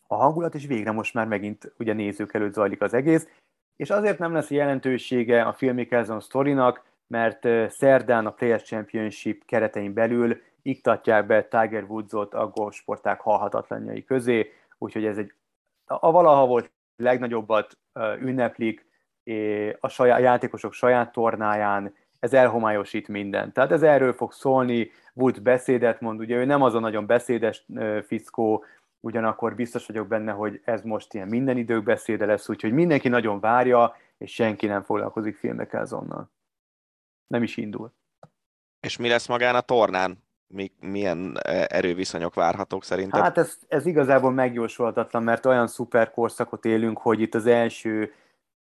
a 0.07 0.15
hangulat, 0.15 0.55
és 0.55 0.65
végre 0.65 0.91
most 0.91 1.13
már 1.13 1.27
megint 1.27 1.73
ugye 1.77 1.93
nézők 1.93 2.33
előtt 2.33 2.53
zajlik 2.53 2.81
az 2.81 2.93
egész, 2.93 3.27
és 3.75 3.89
azért 3.89 4.19
nem 4.19 4.33
lesz 4.33 4.51
jelentősége 4.51 5.41
a 5.41 5.51
Phil 5.51 5.73
Mickelson 5.73 6.19
sztorinak, 6.19 6.83
mert 7.07 7.47
szerdán 7.69 8.25
a 8.25 8.31
Players 8.31 8.63
Championship 8.63 9.45
keretein 9.45 9.93
belül 9.93 10.41
iktatják 10.61 11.25
be 11.25 11.43
Tiger 11.43 11.83
Woodsot 11.83 12.33
a 12.33 12.47
golfsporták 12.47 13.19
halhatatlanjai 13.19 14.03
közé, 14.03 14.51
úgyhogy 14.77 15.05
ez 15.05 15.17
egy 15.17 15.33
a 15.85 16.11
valaha 16.11 16.45
volt 16.45 16.71
legnagyobbat 16.95 17.77
ünneplik 18.19 18.85
a, 19.79 19.87
saját, 19.87 20.17
a 20.17 20.21
játékosok 20.21 20.73
saját 20.73 21.11
tornáján, 21.11 21.95
ez 22.19 22.33
elhomályosít 22.33 23.07
mindent. 23.07 23.53
Tehát 23.53 23.71
ez 23.71 23.83
erről 23.83 24.13
fog 24.13 24.31
szólni, 24.31 24.91
Wood 25.13 25.41
beszédet 25.41 26.01
mond, 26.01 26.19
ugye 26.19 26.35
ő 26.35 26.45
nem 26.45 26.61
az 26.61 26.73
a 26.73 26.79
nagyon 26.79 27.05
beszédes 27.05 27.65
fiszkó, 28.05 28.63
ugyanakkor 29.05 29.55
biztos 29.55 29.85
vagyok 29.85 30.07
benne, 30.07 30.31
hogy 30.31 30.61
ez 30.63 30.81
most 30.81 31.13
ilyen 31.13 31.27
minden 31.27 31.57
idők 31.57 31.83
beszéde 31.83 32.25
lesz, 32.25 32.49
úgyhogy 32.49 32.71
mindenki 32.71 33.07
nagyon 33.07 33.39
várja, 33.39 33.95
és 34.17 34.33
senki 34.33 34.65
nem 34.65 34.83
foglalkozik 34.83 35.37
filmekkel 35.37 35.81
azonnal. 35.81 36.31
Nem 37.27 37.43
is 37.43 37.57
indul. 37.57 37.93
És 38.79 38.97
mi 38.97 39.07
lesz 39.07 39.27
magán 39.27 39.55
a 39.55 39.61
tornán? 39.61 40.23
Mi, 40.47 40.71
milyen 40.79 41.37
e, 41.41 41.67
erőviszonyok 41.69 42.33
várhatók 42.33 42.83
szerinted? 42.83 43.21
Hát 43.21 43.37
ez, 43.37 43.57
ez 43.67 43.85
igazából 43.85 44.31
megjósolhatatlan, 44.31 45.23
mert 45.23 45.45
olyan 45.45 45.67
szuper 45.67 46.11
korszakot 46.11 46.65
élünk, 46.65 46.97
hogy 46.97 47.21
itt 47.21 47.35
az 47.35 47.45
első 47.45 48.13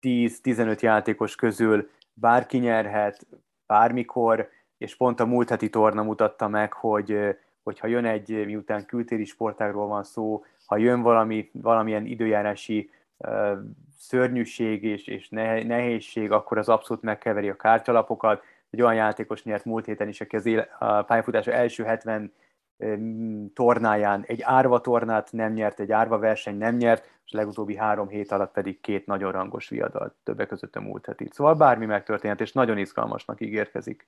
10-15 0.01 0.79
játékos 0.79 1.35
közül 1.35 1.89
bárki 2.13 2.57
nyerhet, 2.57 3.27
bármikor, 3.65 4.49
és 4.77 4.95
pont 4.95 5.19
a 5.19 5.25
múlt 5.25 5.49
heti 5.49 5.69
torna 5.69 6.03
mutatta 6.03 6.47
meg, 6.47 6.73
hogy 6.73 7.37
hogyha 7.63 7.87
jön 7.87 8.05
egy, 8.05 8.45
miután 8.45 8.85
kültéri 8.85 9.25
sportágról 9.25 9.87
van 9.87 10.03
szó, 10.03 10.43
ha 10.65 10.77
jön 10.77 11.01
valami, 11.01 11.49
valamilyen 11.53 12.05
időjárási 12.05 12.89
uh, 13.17 13.57
szörnyűség 13.97 14.83
és, 14.83 15.07
és 15.07 15.29
nehézség, 15.29 16.31
akkor 16.31 16.57
az 16.57 16.69
abszolút 16.69 17.03
megkeveri 17.03 17.49
a 17.49 17.55
kártyalapokat. 17.55 18.43
Egy 18.69 18.81
olyan 18.81 18.95
játékos 18.95 19.43
nyert 19.43 19.65
múlt 19.65 19.85
héten 19.85 20.07
is, 20.07 20.21
aki 20.21 20.35
az 20.35 20.45
éle, 20.45 20.61
a 20.79 21.01
pályafutása 21.01 21.51
első 21.51 21.83
70 21.83 22.33
um, 22.77 23.53
tornáján 23.53 24.23
egy 24.27 24.41
árva 24.41 24.81
tornát 24.81 25.31
nem 25.31 25.53
nyert, 25.53 25.79
egy 25.79 25.91
árva 25.91 26.17
verseny 26.17 26.57
nem 26.57 26.75
nyert, 26.75 27.09
és 27.25 27.33
a 27.33 27.37
legutóbbi 27.37 27.75
három 27.75 28.07
hét 28.07 28.31
alatt 28.31 28.51
pedig 28.51 28.79
két 28.79 29.05
nagyon 29.05 29.31
rangos 29.31 29.69
viadal, 29.69 30.15
többek 30.23 30.47
között 30.47 30.75
a 30.75 30.81
múlt 30.81 31.05
heti. 31.05 31.27
Szóval 31.31 31.55
bármi 31.55 31.85
megtörténhet, 31.85 32.41
és 32.41 32.51
nagyon 32.51 32.77
izgalmasnak 32.77 33.41
ígérkezik. 33.41 34.07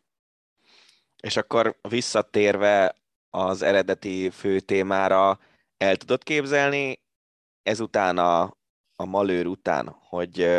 És 1.22 1.38
akkor 1.38 1.76
visszatérve 1.90 2.96
az 3.36 3.62
eredeti 3.62 4.30
fő 4.30 4.60
témára 4.60 5.40
el 5.78 5.96
tudod 5.96 6.24
képzelni 6.24 7.00
ezután 7.64 8.18
a, 8.18 8.42
a 8.96 9.06
Malőr 9.06 9.46
után, 9.46 9.96
hogy 10.00 10.50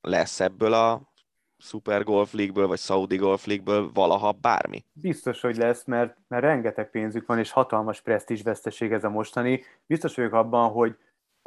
lesz 0.00 0.40
ebből 0.40 0.72
a 0.72 1.10
Super 1.58 2.04
Golf 2.04 2.32
League-ből, 2.32 2.66
vagy 2.66 2.78
Saudi 2.78 3.16
Golf 3.16 3.46
League-ből 3.46 3.90
valaha 3.94 4.32
bármi? 4.32 4.84
Biztos, 4.92 5.40
hogy 5.40 5.56
lesz, 5.56 5.84
mert, 5.84 6.16
mert 6.28 6.42
rengeteg 6.42 6.90
pénzük 6.90 7.26
van, 7.26 7.38
és 7.38 7.50
hatalmas 7.50 8.00
presztízs 8.00 8.42
veszteség 8.42 8.92
ez 8.92 9.04
a 9.04 9.10
mostani. 9.10 9.62
Biztos 9.86 10.14
vagyok 10.14 10.32
abban, 10.32 10.70
hogy, 10.70 10.96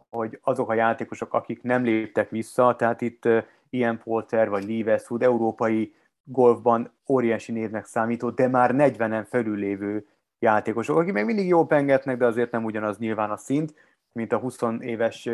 hogy 0.10 0.40
azok 0.42 0.70
a 0.70 0.74
játékosok, 0.74 1.34
akik 1.34 1.62
nem 1.62 1.84
léptek 1.84 2.30
vissza, 2.30 2.76
tehát 2.76 3.02
itt 3.02 3.28
Ian 3.70 4.00
Polter 4.04 4.50
vagy 4.50 4.64
Lee 4.64 4.84
Westwood, 4.84 5.24
európai 5.24 5.96
golfban 6.24 6.94
óriási 7.10 7.52
névnek 7.52 7.86
számító, 7.86 8.30
de 8.30 8.48
már 8.48 8.72
40-en 8.74 9.26
felülévő 9.30 10.08
játékosok, 10.44 10.98
akik 10.98 11.14
még 11.14 11.26
mindig 11.26 11.48
jó 11.48 11.66
pengetnek, 11.66 12.18
de 12.18 12.26
azért 12.26 12.52
nem 12.52 12.64
ugyanaz 12.64 12.98
nyilván 12.98 13.32
a 13.32 13.38
szint, 13.38 13.74
mint 14.12 14.34
a 14.34 14.38
20 14.38 14.60
éves 14.80 15.30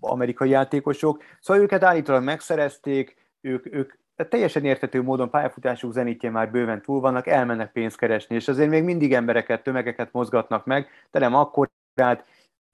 amerikai 0.00 0.48
játékosok. 0.48 1.22
Szóval 1.40 1.62
őket 1.62 1.82
állítólag 1.82 2.22
megszerezték, 2.22 3.16
ők, 3.40 3.74
ők 3.74 3.92
teljesen 4.28 4.64
értető 4.64 5.02
módon 5.02 5.30
pályafutásuk 5.30 5.92
zenítje 5.92 6.30
már 6.30 6.50
bőven 6.50 6.82
túl 6.82 7.00
vannak, 7.00 7.26
elmennek 7.26 7.72
pénzt 7.72 7.96
keresni, 7.96 8.34
és 8.34 8.48
azért 8.48 8.70
még 8.70 8.84
mindig 8.84 9.12
embereket, 9.12 9.62
tömegeket 9.62 10.12
mozgatnak 10.12 10.66
meg, 10.66 10.88
de 11.10 11.18
nem 11.18 11.34
akkor, 11.34 11.70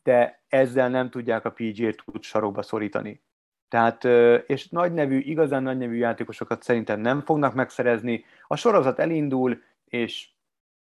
de 0.02 0.42
ezzel 0.48 0.88
nem 0.88 1.10
tudják 1.10 1.44
a 1.44 1.50
PGA-t 1.50 2.02
tud 2.04 2.22
sarokba 2.22 2.62
szorítani. 2.62 3.20
Tehát, 3.68 4.04
és 4.46 4.68
nagy 4.68 4.92
nevű, 4.92 5.18
igazán 5.18 5.62
nagy 5.62 5.78
nevű 5.78 5.96
játékosokat 5.96 6.62
szerintem 6.62 7.00
nem 7.00 7.20
fognak 7.20 7.54
megszerezni. 7.54 8.24
A 8.46 8.56
sorozat 8.56 8.98
elindul, 8.98 9.62
és 9.84 10.28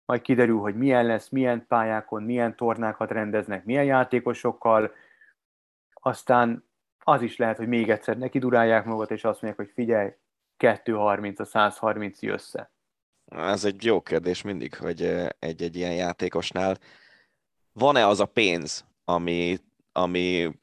majd 0.09 0.21
kiderül, 0.21 0.59
hogy 0.59 0.77
milyen 0.77 1.07
lesz, 1.07 1.29
milyen 1.29 1.67
pályákon, 1.67 2.23
milyen 2.23 2.57
tornákat 2.57 3.11
rendeznek, 3.11 3.65
milyen 3.65 3.85
játékosokkal, 3.85 4.93
aztán 5.93 6.65
az 7.05 7.23
is 7.23 7.37
lehet, 7.37 7.57
hogy 7.57 7.69
még 7.69 7.91
egyszer 7.91 8.19
neki 8.19 8.39
durálják 8.39 8.85
magat, 8.85 9.11
és 9.11 9.25
azt 9.25 9.43
mondják, 9.43 9.67
hogy 9.67 9.75
figyelj, 9.75 10.11
230 10.57 11.41
a 11.41 11.45
130 11.45 12.23
össze. 12.23 12.71
Ez 13.25 13.65
egy 13.65 13.85
jó 13.85 14.01
kérdés 14.01 14.43
mindig, 14.43 14.75
hogy 14.75 15.27
egy-egy 15.39 15.77
ilyen 15.77 15.95
játékosnál 15.95 16.77
van-e 17.73 18.07
az 18.07 18.21
a 18.21 18.27
pénz, 18.27 18.85
ami, 19.05 19.59
ami 19.93 20.59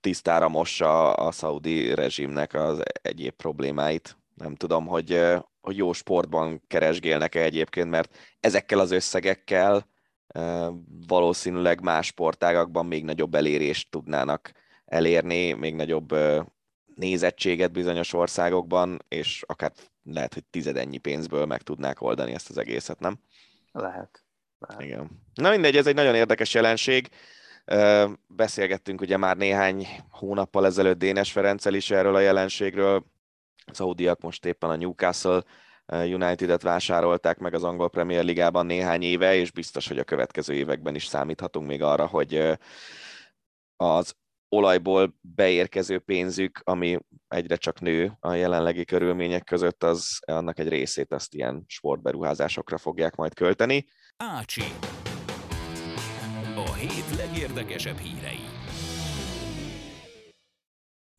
tisztára 0.00 0.48
mossa 0.48 1.12
a 1.12 1.30
szaudi 1.30 1.94
rezsimnek 1.94 2.54
az 2.54 2.82
egyéb 3.02 3.34
problémáit. 3.34 4.16
Nem 4.34 4.54
tudom, 4.54 4.86
hogy 4.86 5.36
hogy 5.68 5.76
jó 5.76 5.92
sportban 5.92 6.62
keresgélnek-e 6.66 7.42
egyébként, 7.42 7.90
mert 7.90 8.16
ezekkel 8.40 8.78
az 8.78 8.90
összegekkel 8.90 9.86
valószínűleg 11.06 11.80
más 11.80 12.06
sportágakban 12.06 12.86
még 12.86 13.04
nagyobb 13.04 13.34
elérést 13.34 13.90
tudnának 13.90 14.52
elérni, 14.84 15.52
még 15.52 15.74
nagyobb 15.74 16.14
nézettséget 16.94 17.72
bizonyos 17.72 18.12
országokban, 18.12 19.04
és 19.08 19.42
akár 19.46 19.72
lehet, 20.04 20.34
hogy 20.34 20.44
tizedennyi 20.44 20.98
pénzből 20.98 21.46
meg 21.46 21.62
tudnák 21.62 22.00
oldani 22.00 22.32
ezt 22.32 22.50
az 22.50 22.58
egészet, 22.58 23.00
nem? 23.00 23.18
Lehet. 23.72 24.24
lehet. 24.58 24.82
Igen. 24.82 25.22
Na 25.34 25.50
mindegy, 25.50 25.76
ez 25.76 25.86
egy 25.86 25.94
nagyon 25.94 26.14
érdekes 26.14 26.54
jelenség. 26.54 27.08
Beszélgettünk 28.26 29.00
ugye 29.00 29.16
már 29.16 29.36
néhány 29.36 29.86
hónappal 30.10 30.66
ezelőtt 30.66 30.98
Dénes 30.98 31.32
Ferenccel 31.32 31.74
is 31.74 31.90
erről 31.90 32.14
a 32.14 32.20
jelenségről, 32.20 33.04
Szaudiak 33.74 34.20
most 34.20 34.44
éppen 34.44 34.70
a 34.70 34.76
Newcastle 34.76 35.42
eh, 35.86 36.04
United-et 36.04 36.62
vásárolták 36.62 37.38
meg 37.38 37.54
az 37.54 37.64
angol 37.64 37.90
Premier 37.90 38.24
Ligában 38.24 38.66
néhány 38.66 39.02
éve, 39.02 39.34
és 39.34 39.50
biztos, 39.50 39.88
hogy 39.88 39.98
a 39.98 40.04
következő 40.04 40.54
években 40.54 40.94
is 40.94 41.06
számíthatunk 41.06 41.66
még 41.66 41.82
arra, 41.82 42.06
hogy 42.06 42.34
eh, 42.34 42.56
az 43.76 44.14
olajból 44.48 45.14
beérkező 45.20 45.98
pénzük, 45.98 46.60
ami 46.64 46.98
egyre 47.28 47.56
csak 47.56 47.80
nő 47.80 48.16
a 48.20 48.32
jelenlegi 48.32 48.84
körülmények 48.84 49.44
között, 49.44 49.82
az 49.82 50.18
annak 50.26 50.58
egy 50.58 50.68
részét 50.68 51.12
azt 51.12 51.34
ilyen 51.34 51.64
sportberuházásokra 51.66 52.78
fogják 52.78 53.14
majd 53.14 53.34
költeni. 53.34 53.86
Ácsi. 54.16 54.62
A 56.56 56.72
hét 56.72 57.16
legérdekesebb 57.16 57.96
hírei. 57.96 58.57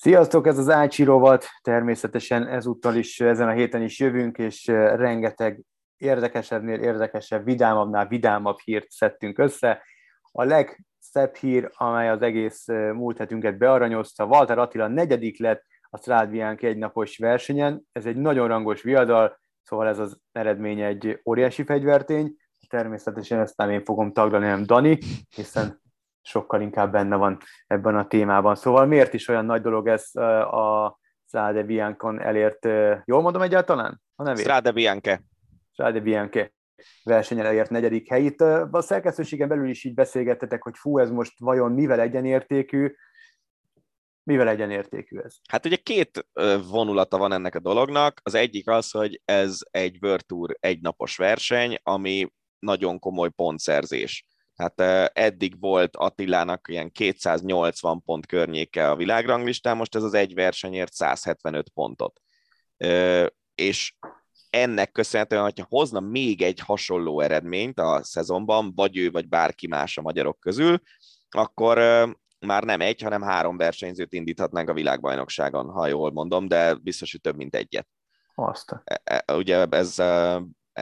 Sziasztok, 0.02 0.47
ez 0.47 0.58
az 0.58 0.70
Ácsi 0.70 1.04
rovat, 1.04 1.45
természetesen 1.62 2.47
ezúttal 2.47 2.95
is, 2.95 3.20
ezen 3.20 3.47
a 3.47 3.52
héten 3.52 3.82
is 3.82 4.00
jövünk, 4.00 4.38
és 4.38 4.66
rengeteg 4.68 5.62
érdekesebbnél 5.97 6.80
érdekesebb, 6.80 7.45
vidámabbnál 7.45 8.08
vidámabb 8.08 8.58
hírt 8.64 8.89
szedtünk 8.89 9.38
össze. 9.39 9.84
A 10.32 10.43
legszebb 10.43 11.36
hír, 11.36 11.70
amely 11.74 12.10
az 12.10 12.22
egész 12.22 12.66
múlt 12.93 13.18
hetünket 13.18 13.58
bearanyozta, 13.58 14.26
Walter 14.26 14.58
Attila 14.58 14.88
negyedik 14.88 15.39
lett 15.39 15.64
a 15.89 15.97
Strádviánk 15.97 16.62
egynapos 16.62 17.18
versenyen, 17.18 17.82
ez 17.91 18.06
egy 18.06 18.18
nagyon 18.18 18.47
rangos 18.47 18.82
viadal, 18.82 19.39
szóval 19.64 19.88
ez 19.88 20.00
az 20.00 20.20
eredmény 20.32 20.82
egy 20.82 21.22
óriási 21.26 21.64
fegyvertény, 21.64 22.36
természetesen 22.68 23.39
ezt 23.39 23.58
nem 23.58 23.70
én 23.70 23.84
fogom 23.84 24.12
taglani, 24.12 24.45
hanem 24.45 24.66
Dani, 24.66 24.97
hiszen 25.36 25.82
sokkal 26.30 26.62
inkább 26.62 26.92
benne 26.92 27.16
van 27.16 27.38
ebben 27.68 27.96
a 27.96 28.08
témában. 28.08 28.56
Szóval 28.56 28.86
miért 28.86 29.14
is 29.14 29.28
olyan 29.28 29.46
nagy 29.46 29.62
dolog 29.62 29.88
ez 29.88 30.16
a 30.16 31.00
Strade 31.28 31.64
Biancon 31.64 32.22
elért, 32.22 32.66
jól 33.06 33.22
mondom 33.22 33.42
egyáltalán? 33.42 34.02
A 34.16 34.24
nevét? 34.24 34.44
Strade 34.44 34.72
Bianche. 34.72 35.24
Strade 35.72 36.00
Bianche 36.00 36.52
versenyen 37.04 37.46
elért 37.46 37.70
negyedik 37.70 38.10
helyét. 38.10 38.42
A 38.42 38.82
szerkesztőségen 38.82 39.48
belül 39.48 39.70
is 39.70 39.84
így 39.84 39.94
beszélgettetek, 39.94 40.64
hogy 40.64 40.78
fú, 40.78 40.98
ez 40.98 41.10
most 41.10 41.40
vajon 41.40 41.72
mivel 41.72 42.00
egyenértékű, 42.00 42.96
mivel 44.24 44.48
egyenértékű 44.48 45.20
ez? 45.20 45.36
Hát 45.50 45.66
ugye 45.66 45.76
két 45.76 46.28
vonulata 46.70 47.18
van 47.18 47.32
ennek 47.32 47.56
a 47.56 47.60
dolognak. 47.60 48.20
Az 48.24 48.34
egyik 48.34 48.70
az, 48.70 48.92
hogy 48.92 49.22
ez 49.26 49.58
egy 49.72 49.98
World 50.02 50.26
Tour 50.26 50.56
egynapos 50.60 51.18
verseny, 51.18 51.78
ami 51.84 52.34
nagyon 52.60 53.00
komoly 53.00 53.30
pontszerzés. 53.30 54.26
Hát 54.60 54.80
eddig 55.14 55.60
volt 55.60 55.95
Attilának 55.95 56.68
ilyen 56.70 56.91
280 56.91 58.01
pont 58.01 58.26
környéke 58.26 58.89
a 58.89 58.95
világranglistán, 58.95 59.78
most 59.78 59.95
ez 59.95 60.03
az 60.03 60.14
egy 60.14 60.34
versenyért 60.34 60.93
175 60.93 61.70
pontot. 61.70 62.22
És 63.55 63.93
ennek 64.49 64.91
köszönhetően, 64.91 65.43
hogyha 65.43 65.66
hozna 65.70 65.99
még 65.99 66.41
egy 66.41 66.60
hasonló 66.60 67.20
eredményt 67.20 67.80
a 67.80 68.03
szezonban, 68.03 68.72
vagy 68.76 68.97
ő, 68.97 69.12
vagy 69.12 69.28
bárki 69.28 69.68
más 69.68 69.97
a 69.97 70.01
magyarok 70.01 70.39
közül, 70.39 70.82
akkor 71.30 71.78
már 72.39 72.64
nem 72.64 72.82
egy, 72.82 73.01
hanem 73.01 73.22
három 73.22 73.57
versenyzőt 73.57 74.14
indíthatnánk 74.14 74.70
a 74.70 74.74
világbajnokságon, 74.74 75.70
ha 75.70 75.88
jól 75.88 76.12
mondom, 76.12 76.47
de 76.47 76.74
biztos, 76.74 77.12
hogy 77.12 77.22
több 77.22 77.36
mint 77.36 77.55
egyet. 77.55 77.88
Azt. 78.36 78.82
E, 78.84 79.01
e, 79.03 79.36
ugye 79.36 79.66
ez 79.70 79.99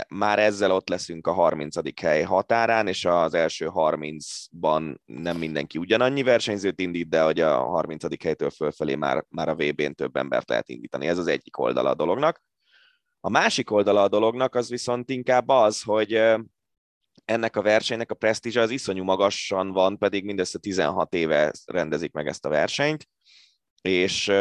már 0.09 0.39
ezzel 0.39 0.71
ott 0.71 0.89
leszünk 0.89 1.27
a 1.27 1.31
30. 1.31 1.99
hely 2.01 2.21
határán, 2.21 2.87
és 2.87 3.05
az 3.05 3.33
első 3.33 3.69
30-ban 3.73 4.95
nem 5.05 5.37
mindenki 5.37 5.77
ugyanannyi 5.77 6.23
versenyzőt 6.23 6.79
indít, 6.79 7.09
de 7.09 7.23
hogy 7.23 7.39
a 7.39 7.57
30. 7.57 8.23
helytől 8.23 8.49
fölfelé 8.49 8.95
már, 8.95 9.25
már 9.29 9.49
a 9.49 9.55
VB-n 9.55 9.91
több 9.91 10.15
embert 10.15 10.49
lehet 10.49 10.69
indítani. 10.69 11.07
Ez 11.07 11.17
az 11.17 11.27
egyik 11.27 11.57
oldala 11.57 11.89
a 11.89 11.95
dolognak. 11.95 12.41
A 13.19 13.29
másik 13.29 13.71
oldala 13.71 14.01
a 14.01 14.07
dolognak 14.07 14.55
az 14.55 14.69
viszont 14.69 15.09
inkább 15.09 15.49
az, 15.49 15.81
hogy 15.81 16.13
ennek 17.25 17.55
a 17.55 17.61
versenynek 17.61 18.11
a 18.11 18.15
presztízse 18.15 18.61
az 18.61 18.69
iszonyú 18.69 19.03
magasan 19.03 19.71
van, 19.71 19.97
pedig 19.97 20.23
mindössze 20.23 20.59
16 20.59 21.13
éve 21.13 21.51
rendezik 21.65 22.11
meg 22.11 22.27
ezt 22.27 22.45
a 22.45 22.49
versenyt, 22.49 23.07
és 23.81 24.31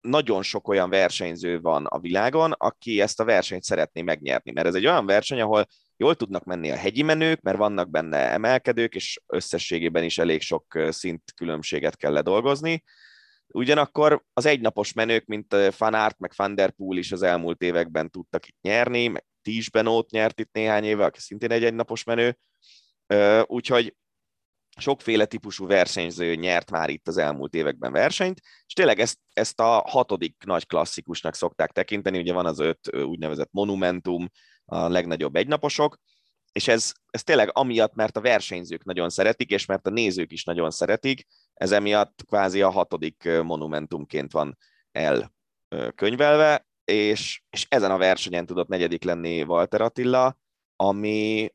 nagyon 0.00 0.42
sok 0.42 0.68
olyan 0.68 0.90
versenyző 0.90 1.60
van 1.60 1.86
a 1.86 1.98
világon, 1.98 2.52
aki 2.52 3.00
ezt 3.00 3.20
a 3.20 3.24
versenyt 3.24 3.62
szeretné 3.62 4.02
megnyerni, 4.02 4.52
mert 4.52 4.66
ez 4.66 4.74
egy 4.74 4.86
olyan 4.86 5.06
verseny, 5.06 5.40
ahol 5.40 5.66
jól 5.96 6.14
tudnak 6.14 6.44
menni 6.44 6.70
a 6.70 6.76
hegyi 6.76 7.02
menők, 7.02 7.40
mert 7.40 7.56
vannak 7.56 7.90
benne 7.90 8.16
emelkedők, 8.16 8.94
és 8.94 9.20
összességében 9.26 10.04
is 10.04 10.18
elég 10.18 10.40
sok 10.40 10.78
szint 10.88 11.22
különbséget 11.36 11.96
kell 11.96 12.12
ledolgozni. 12.12 12.82
Ugyanakkor 13.52 14.24
az 14.32 14.46
egynapos 14.46 14.92
menők, 14.92 15.26
mint 15.26 15.56
Van 15.78 15.94
Aert, 15.94 16.18
meg 16.18 16.32
Van 16.36 16.54
Der 16.54 16.70
Poel 16.70 16.98
is 16.98 17.12
az 17.12 17.22
elmúlt 17.22 17.62
években 17.62 18.10
tudtak 18.10 18.48
itt 18.48 18.60
nyerni, 18.60 19.06
meg 19.06 19.24
Tisbenót 19.42 20.10
nyert 20.10 20.40
itt 20.40 20.52
néhány 20.52 20.84
éve, 20.84 21.04
aki 21.04 21.20
szintén 21.20 21.50
egy 21.50 21.64
egynapos 21.64 22.04
menő, 22.04 22.38
úgyhogy 23.46 23.94
sokféle 24.80 25.24
típusú 25.24 25.66
versenyző 25.66 26.34
nyert 26.34 26.70
már 26.70 26.88
itt 26.88 27.08
az 27.08 27.16
elmúlt 27.16 27.54
években 27.54 27.92
versenyt, 27.92 28.40
és 28.66 28.72
tényleg 28.72 29.00
ezt, 29.00 29.18
ezt 29.32 29.60
a 29.60 29.84
hatodik 29.86 30.36
nagy 30.44 30.66
klasszikusnak 30.66 31.34
szokták 31.34 31.70
tekinteni, 31.70 32.18
ugye 32.18 32.32
van 32.32 32.46
az 32.46 32.58
öt 32.58 32.96
úgynevezett 32.96 33.48
monumentum, 33.52 34.28
a 34.64 34.88
legnagyobb 34.88 35.36
egynaposok, 35.36 35.98
és 36.52 36.68
ez, 36.68 36.92
ez 37.10 37.22
tényleg 37.22 37.50
amiatt, 37.52 37.94
mert 37.94 38.16
a 38.16 38.20
versenyzők 38.20 38.84
nagyon 38.84 39.08
szeretik, 39.08 39.50
és 39.50 39.66
mert 39.66 39.86
a 39.86 39.90
nézők 39.90 40.32
is 40.32 40.44
nagyon 40.44 40.70
szeretik, 40.70 41.26
ez 41.54 41.72
emiatt 41.72 42.24
kvázi 42.26 42.62
a 42.62 42.70
hatodik 42.70 43.28
monumentumként 43.42 44.32
van 44.32 44.58
elkönyvelve, 44.92 46.66
és, 46.84 47.42
és 47.50 47.66
ezen 47.68 47.90
a 47.90 47.96
versenyen 47.96 48.46
tudott 48.46 48.68
negyedik 48.68 49.04
lenni 49.04 49.42
Walter 49.42 49.80
Attila, 49.80 50.38
ami, 50.76 51.50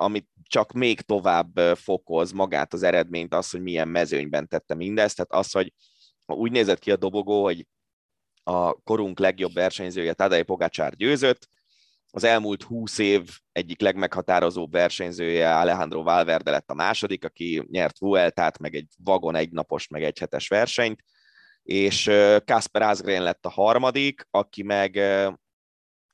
amit 0.00 0.28
csak 0.42 0.72
még 0.72 1.00
tovább 1.00 1.58
fokoz 1.74 2.32
magát 2.32 2.72
az 2.72 2.82
eredményt, 2.82 3.34
az, 3.34 3.50
hogy 3.50 3.62
milyen 3.62 3.88
mezőnyben 3.88 4.48
tette 4.48 4.74
mindezt, 4.74 5.16
tehát 5.16 5.46
az, 5.46 5.52
hogy 5.52 5.72
úgy 6.26 6.50
nézett 6.50 6.78
ki 6.78 6.90
a 6.90 6.96
dobogó, 6.96 7.42
hogy 7.42 7.66
a 8.42 8.72
korunk 8.72 9.18
legjobb 9.18 9.52
versenyzője 9.52 10.12
Tadej 10.12 10.42
Pogacsár 10.42 10.94
győzött, 10.96 11.48
az 12.12 12.24
elmúlt 12.24 12.62
húsz 12.62 12.98
év 12.98 13.28
egyik 13.52 13.80
legmeghatározóbb 13.80 14.72
versenyzője 14.72 15.58
Alejandro 15.58 16.02
Valverde 16.02 16.50
lett 16.50 16.70
a 16.70 16.74
második, 16.74 17.24
aki 17.24 17.66
nyert 17.70 17.98
Vueltát, 17.98 18.58
meg 18.58 18.74
egy 18.74 18.88
vagon 19.04 19.34
egynapos, 19.34 19.88
meg 19.88 20.02
egy 20.02 20.18
hetes 20.18 20.48
versenyt, 20.48 21.02
és 21.62 22.10
Kasper 22.44 22.82
Asgren 22.82 23.22
lett 23.22 23.46
a 23.46 23.50
harmadik, 23.50 24.26
aki 24.30 24.62
meg 24.62 25.00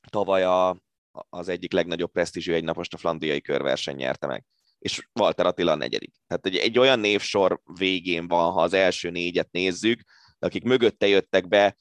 tavaly 0.09 0.43
a 0.43 0.86
az 1.29 1.49
egyik 1.49 1.71
legnagyobb 1.71 2.11
presztízsű 2.11 2.53
egynapost 2.53 2.93
a 2.93 2.97
flandriai 2.97 3.41
körverseny 3.41 3.95
nyerte 3.95 4.27
meg. 4.27 4.45
És 4.79 5.07
Walter 5.19 5.45
Attila 5.45 5.71
a 5.71 5.75
negyedik. 5.75 6.13
Tehát 6.27 6.45
egy, 6.45 6.55
egy 6.55 6.79
olyan 6.79 6.99
névsor 6.99 7.61
végén 7.77 8.27
van, 8.27 8.51
ha 8.51 8.61
az 8.61 8.73
első 8.73 9.09
négyet 9.09 9.51
nézzük, 9.51 10.01
akik 10.39 10.63
mögötte 10.63 11.07
jöttek 11.07 11.47
be, 11.47 11.75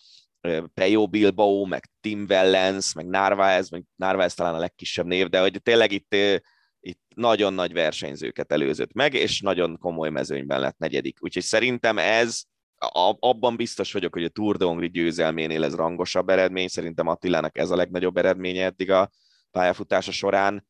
Pejo 0.75 1.07
Bilbao, 1.07 1.65
meg 1.65 1.91
Tim 2.01 2.27
Wellens, 2.29 2.93
meg 2.93 3.07
Narváez, 3.07 3.71
meg 3.71 3.85
Narváez 3.97 4.35
talán 4.35 4.55
a 4.55 4.59
legkisebb 4.59 5.07
név, 5.07 5.29
de 5.29 5.41
hogy 5.41 5.61
tényleg 5.63 5.93
itt, 5.93 6.15
itt 6.81 7.01
nagyon 7.15 7.55
nagy 7.55 7.73
versenyzőket 7.73 8.53
előzött 8.53 8.93
meg, 8.93 9.15
és 9.15 9.41
nagyon 9.41 9.79
komoly 9.79 10.11
mezőnyben 10.11 10.61
lett 10.61 10.79
negyedik. 10.79 11.19
Úgyhogy 11.21 11.43
szerintem 11.43 11.99
ez, 11.99 12.43
abban 13.19 13.57
biztos 13.57 13.93
vagyok, 13.93 14.13
hogy 14.13 14.25
a 14.25 14.29
Tour 14.29 14.57
de 14.57 14.65
Hongri 14.65 14.91
győzelménél 14.91 15.65
ez 15.65 15.75
rangosabb 15.75 16.29
eredmény, 16.29 16.69
szerintem 16.69 17.07
Attilának 17.07 17.59
ez 17.59 17.71
a 17.71 17.77
legnagyobb 17.77 18.17
eredménye 18.17 18.65
eddig 18.65 18.91
a 18.91 19.11
pályafutása 19.57 20.13
során, 20.13 20.67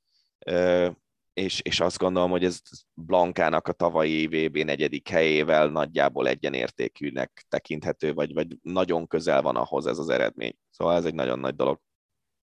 és, 1.33 1.61
és 1.61 1.81
azt 1.81 1.99
gondolom, 1.99 2.31
hogy 2.31 2.45
ez 2.45 2.61
Blankának 2.95 3.69
a 3.69 3.73
tavalyi 3.73 4.27
VB 4.27 4.57
negyedik 4.57 5.09
helyével 5.09 5.69
nagyjából 5.69 6.29
egyenértékűnek 6.29 7.45
tekinthető, 7.49 8.13
vagy, 8.13 8.35
vagy 8.35 8.57
nagyon 8.63 9.07
közel 9.07 9.43
van 9.43 9.57
ahhoz 9.57 9.87
ez 9.87 9.99
az 9.99 10.09
eredmény. 10.09 10.57
Szóval 10.71 10.97
ez 10.97 11.05
egy 11.05 11.15
nagyon 11.15 11.39
nagy 11.39 11.55
dolog. 11.55 11.79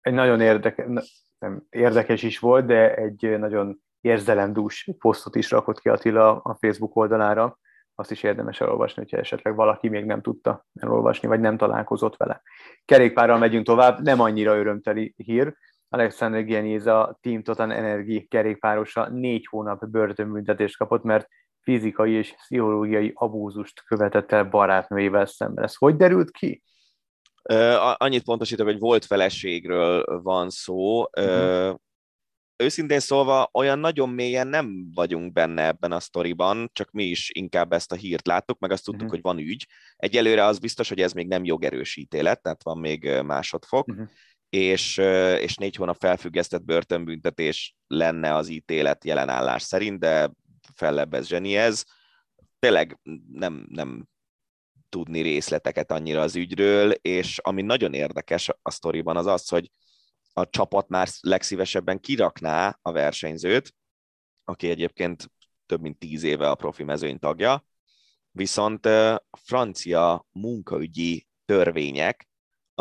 Egy 0.01 0.13
nagyon 0.13 0.41
érdekes, 0.41 0.87
nem, 1.39 1.67
érdekes 1.71 2.23
is 2.23 2.39
volt, 2.39 2.67
de 2.67 2.95
egy 2.95 3.39
nagyon 3.39 3.83
érzelemdús 4.01 4.89
posztot 4.99 5.37
is 5.37 5.51
rakott 5.51 5.81
ki 5.81 5.89
Attila 5.89 6.41
a 6.41 6.55
Facebook 6.61 6.97
oldalára, 6.97 7.59
azt 7.95 8.11
is 8.11 8.23
érdemes 8.23 8.61
elolvasni, 8.61 9.03
hogyha 9.03 9.19
esetleg 9.19 9.55
valaki 9.55 9.89
még 9.89 10.05
nem 10.05 10.23
tudta 10.23 10.67
elolvasni, 10.81 11.29
vagy 11.29 11.41
nem 11.41 11.57
találkozott 11.57 12.17
vele. 12.17 12.43
Kerékpárral 12.85 13.39
megyünk 13.39 13.67
tovább, 13.67 14.03
nem 14.03 14.21
annyira 14.21 14.57
örömteli 14.57 15.15
hír, 15.17 15.57
Alexander 15.93 16.45
Geniza 16.45 17.19
Team 17.21 17.43
Total 17.43 17.73
Energy 17.73 18.27
kerékpárosa 18.29 19.09
négy 19.09 19.47
hónap 19.47 19.87
börtönbüntetést 19.87 20.77
kapott, 20.77 21.03
mert 21.03 21.29
fizikai 21.61 22.13
és 22.13 22.35
pszichológiai 22.35 23.13
abúzust 23.15 23.85
követett 23.85 24.33
el 24.33 24.45
barátnőjével 24.45 25.27
szemben. 25.27 25.65
Ez 25.65 25.75
hogy 25.75 25.97
derült 25.97 26.31
ki? 26.31 26.63
Annyit 27.97 28.25
pontosítok, 28.25 28.67
hogy 28.67 28.79
volt 28.79 29.05
feleségről 29.05 30.21
van 30.23 30.51
szó. 30.51 31.01
Uh-huh. 31.01 31.77
Őszintén 32.57 33.01
szólva, 33.01 33.49
olyan 33.53 33.79
nagyon 33.79 34.09
mélyen 34.09 34.47
nem 34.47 34.91
vagyunk 34.95 35.33
benne 35.33 35.67
ebben 35.67 35.93
a 35.93 36.01
sztoriban, 36.01 36.71
csak 36.73 36.91
mi 36.91 37.05
is 37.05 37.31
inkább 37.33 37.73
ezt 37.73 37.93
a 37.93 37.97
hírt 37.97 38.27
láttuk, 38.27 38.59
meg 38.59 38.71
azt 38.71 38.85
tudtuk, 38.85 39.03
uh-huh. 39.03 39.23
hogy 39.23 39.35
van 39.37 39.45
ügy. 39.45 39.67
Egyelőre 39.97 40.45
az 40.45 40.59
biztos, 40.59 40.89
hogy 40.89 41.01
ez 41.01 41.13
még 41.13 41.29
nem 41.29 41.45
jogerős 41.45 41.97
ítélet, 41.97 42.43
tehát 42.43 42.63
van 42.63 42.79
még 42.79 43.21
másodfok. 43.25 43.89
Uh-huh 43.89 44.09
és, 44.57 44.97
és 45.39 45.57
négy 45.57 45.77
hónap 45.77 45.97
felfüggesztett 45.99 46.65
börtönbüntetés 46.65 47.77
lenne 47.87 48.35
az 48.35 48.49
ítélet 48.49 49.05
jelenállás 49.05 49.63
szerint, 49.63 49.99
de 49.99 50.31
fellebbez 50.75 51.27
zseni 51.27 51.57
ez. 51.57 51.85
Tényleg 52.59 52.99
nem, 53.33 53.67
nem 53.69 54.09
tudni 54.89 55.21
részleteket 55.21 55.93
annyira 55.93 56.21
az 56.21 56.37
ügyről, 56.37 56.91
és 56.91 57.39
ami 57.39 57.63
nagyon 57.63 57.95
érdekes 57.95 58.49
a 58.63 58.71
sztoriban 58.71 59.17
az 59.17 59.27
az, 59.27 59.49
hogy 59.49 59.71
a 60.33 60.49
csapat 60.49 60.89
már 60.89 61.09
legszívesebben 61.21 62.01
kirakná 62.01 62.79
a 62.83 62.93
versenyzőt, 62.93 63.75
aki 64.45 64.71
egyébként 64.71 65.33
több 65.67 65.81
mint 65.81 65.99
tíz 65.99 66.23
éve 66.23 66.51
a 66.51 66.55
profi 66.55 66.83
mezőny 66.83 67.19
tagja, 67.19 67.67
viszont 68.31 68.89
francia 69.31 70.27
munkaügyi 70.33 71.27
törvények 71.45 72.31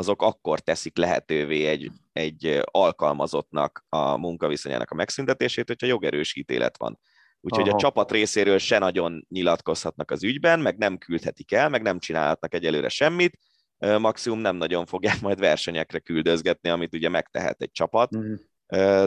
azok 0.01 0.21
akkor 0.21 0.59
teszik 0.59 0.97
lehetővé 0.97 1.65
egy, 1.65 1.91
egy 2.13 2.61
alkalmazottnak 2.71 3.85
a 3.89 4.17
munkaviszonyának 4.17 4.91
a 4.91 4.95
megszüntetését, 4.95 5.67
hogyha 5.67 5.87
jogerős 5.87 6.35
ítélet 6.35 6.77
van. 6.77 6.99
Úgyhogy 7.41 7.67
Aha. 7.67 7.75
a 7.75 7.79
csapat 7.79 8.11
részéről 8.11 8.57
se 8.57 8.79
nagyon 8.79 9.25
nyilatkozhatnak 9.29 10.11
az 10.11 10.23
ügyben, 10.23 10.59
meg 10.59 10.77
nem 10.77 10.97
küldhetik 10.97 11.51
el, 11.51 11.69
meg 11.69 11.81
nem 11.81 11.99
csinálhatnak 11.99 12.53
egyelőre 12.53 12.89
semmit, 12.89 13.37
maximum 13.77 14.39
nem 14.39 14.55
nagyon 14.55 14.85
fogják 14.85 15.21
majd 15.21 15.39
versenyekre 15.39 15.99
küldözgetni, 15.99 16.69
amit 16.69 16.93
ugye 16.93 17.09
megtehet 17.09 17.61
egy 17.61 17.71
csapat, 17.71 18.09
Mhm. 18.11 18.33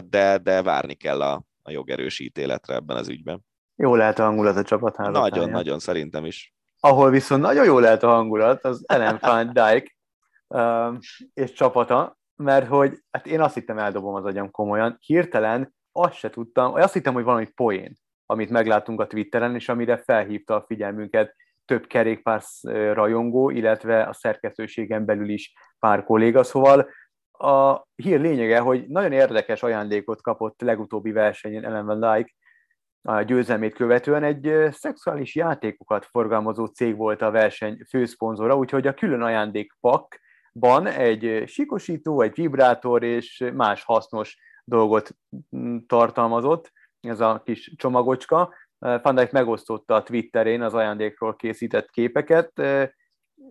de, 0.09 0.37
de 0.37 0.61
várni 0.61 0.93
kell 0.93 1.21
a, 1.21 1.43
a 1.61 1.71
jogerős 1.71 2.19
ítéletre 2.19 2.75
ebben 2.75 2.97
az 2.97 3.09
ügyben. 3.09 3.45
Jó 3.75 3.95
lehet 3.95 4.19
a 4.19 4.23
hangulat 4.23 4.57
a 4.57 4.63
csapat 4.63 4.95
házatáján. 4.95 5.29
Nagyon-nagyon 5.29 5.79
szerintem 5.79 6.25
is. 6.25 6.53
Ahol 6.79 7.09
viszont 7.09 7.41
nagyon 7.41 7.65
jó 7.65 7.79
lehet 7.79 8.03
a 8.03 8.07
hangulat, 8.07 8.65
az 8.65 8.83
Ellen 8.85 9.17
van 9.21 9.53
Dijk 9.53 9.94
és 11.33 11.51
csapata, 11.51 12.17
mert 12.35 12.67
hogy 12.67 12.99
hát 13.11 13.27
én 13.27 13.41
azt 13.41 13.53
hittem 13.53 13.77
eldobom 13.77 14.13
az 14.15 14.25
agyam 14.25 14.51
komolyan, 14.51 14.97
hirtelen 14.99 15.75
azt 15.91 16.13
se 16.13 16.29
tudtam, 16.29 16.73
azt 16.73 16.93
hittem, 16.93 17.13
hogy 17.13 17.23
valami 17.23 17.47
poén, 17.55 17.95
amit 18.25 18.49
meglátunk 18.49 19.01
a 19.01 19.07
Twitteren, 19.07 19.55
és 19.55 19.69
amire 19.69 19.97
felhívta 19.97 20.55
a 20.55 20.63
figyelmünket 20.67 21.35
több 21.65 21.87
kerékpár 21.87 22.41
rajongó, 22.93 23.49
illetve 23.49 24.03
a 24.03 24.13
szerkesztőségen 24.13 25.05
belül 25.05 25.29
is 25.29 25.53
pár 25.79 26.03
kolléga, 26.03 26.43
szóval 26.43 26.89
a 27.31 27.85
hír 27.95 28.19
lényege, 28.19 28.59
hogy 28.59 28.87
nagyon 28.87 29.11
érdekes 29.11 29.63
ajándékot 29.63 30.21
kapott 30.21 30.61
legutóbbi 30.61 31.11
versenyen 31.11 31.65
Ellen 31.65 31.85
Van 31.85 31.99
Dijk, 31.99 32.35
a 33.01 33.21
győzelmét 33.21 33.73
követően. 33.73 34.23
Egy 34.23 34.53
szexuális 34.71 35.35
játékokat 35.35 36.05
forgalmazó 36.05 36.65
cég 36.65 36.95
volt 36.95 37.21
a 37.21 37.31
verseny 37.31 37.79
főszponzora, 37.89 38.57
úgyhogy 38.57 38.87
a 38.87 38.93
külön 38.93 39.21
ajándékpakban 40.55 40.87
egy 40.87 41.47
sikosító, 41.47 42.21
egy 42.21 42.35
vibrátor 42.35 43.03
és 43.03 43.51
más 43.53 43.83
hasznos 43.83 44.37
dolgot 44.63 45.09
mm, 45.55 45.77
tartalmazott, 45.87 46.71
ez 46.99 47.19
a 47.19 47.41
kis 47.45 47.73
csomagocska. 47.75 48.53
Van 48.77 49.15
Dijk 49.15 49.31
megosztotta 49.31 49.95
a 49.95 50.03
Twitterén 50.03 50.61
az 50.61 50.73
ajándékról 50.73 51.35
készített 51.35 51.89
képeket. 51.89 52.51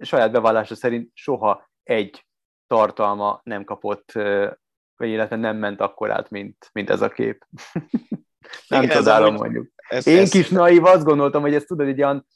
Saját 0.00 0.32
bevallása 0.32 0.74
szerint 0.74 1.10
soha 1.14 1.70
egy 1.82 2.26
tartalma 2.66 3.40
nem 3.42 3.64
kapott, 3.64 4.12
vagy 4.96 5.08
illetve 5.08 5.36
nem 5.36 5.56
ment 5.56 5.80
akkor 5.80 6.10
át, 6.10 6.30
mint, 6.30 6.70
mint 6.72 6.90
ez 6.90 7.00
a 7.00 7.08
kép. 7.08 7.44
nem 8.68 8.82
Igen, 8.82 8.96
csodálom 8.96 9.34
mondjuk. 9.34 9.72
Ez, 9.88 10.06
Én 10.06 10.18
ez... 10.18 10.30
kis 10.30 10.48
naív 10.48 10.84
azt 10.84 11.04
gondoltam, 11.04 11.42
hogy 11.42 11.54
ez 11.54 11.64
tudod, 11.64 11.86
egy 11.86 12.02
olyan, 12.02 12.26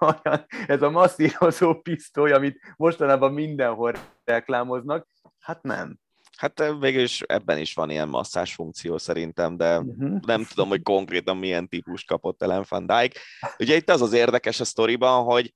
olyan 0.00 0.46
ez 0.66 0.82
a 0.82 0.90
masszírozó 0.90 1.80
pisztoly, 1.80 2.32
amit 2.32 2.60
mostanában 2.76 3.32
mindenhol 3.32 3.92
reklámoznak. 4.24 5.06
Hát 5.38 5.62
nem. 5.62 5.98
Hát 6.36 6.72
végül 6.80 7.02
is 7.02 7.20
ebben 7.20 7.58
is 7.58 7.74
van 7.74 7.90
ilyen 7.90 8.08
masszás 8.08 8.54
funkció 8.54 8.98
szerintem, 8.98 9.56
de 9.56 9.78
uh-huh. 9.78 10.20
nem 10.20 10.44
tudom, 10.44 10.68
hogy 10.68 10.82
konkrétan 10.82 11.36
milyen 11.36 11.68
típus 11.68 12.04
kapott 12.04 12.42
Ellen 12.42 12.64
Van 12.68 12.86
Dijk. 12.86 13.18
Ugye 13.58 13.76
itt 13.76 13.90
az 13.90 14.02
az 14.02 14.12
érdekes 14.12 14.60
a 14.60 14.64
sztoriban, 14.64 15.24
hogy, 15.24 15.54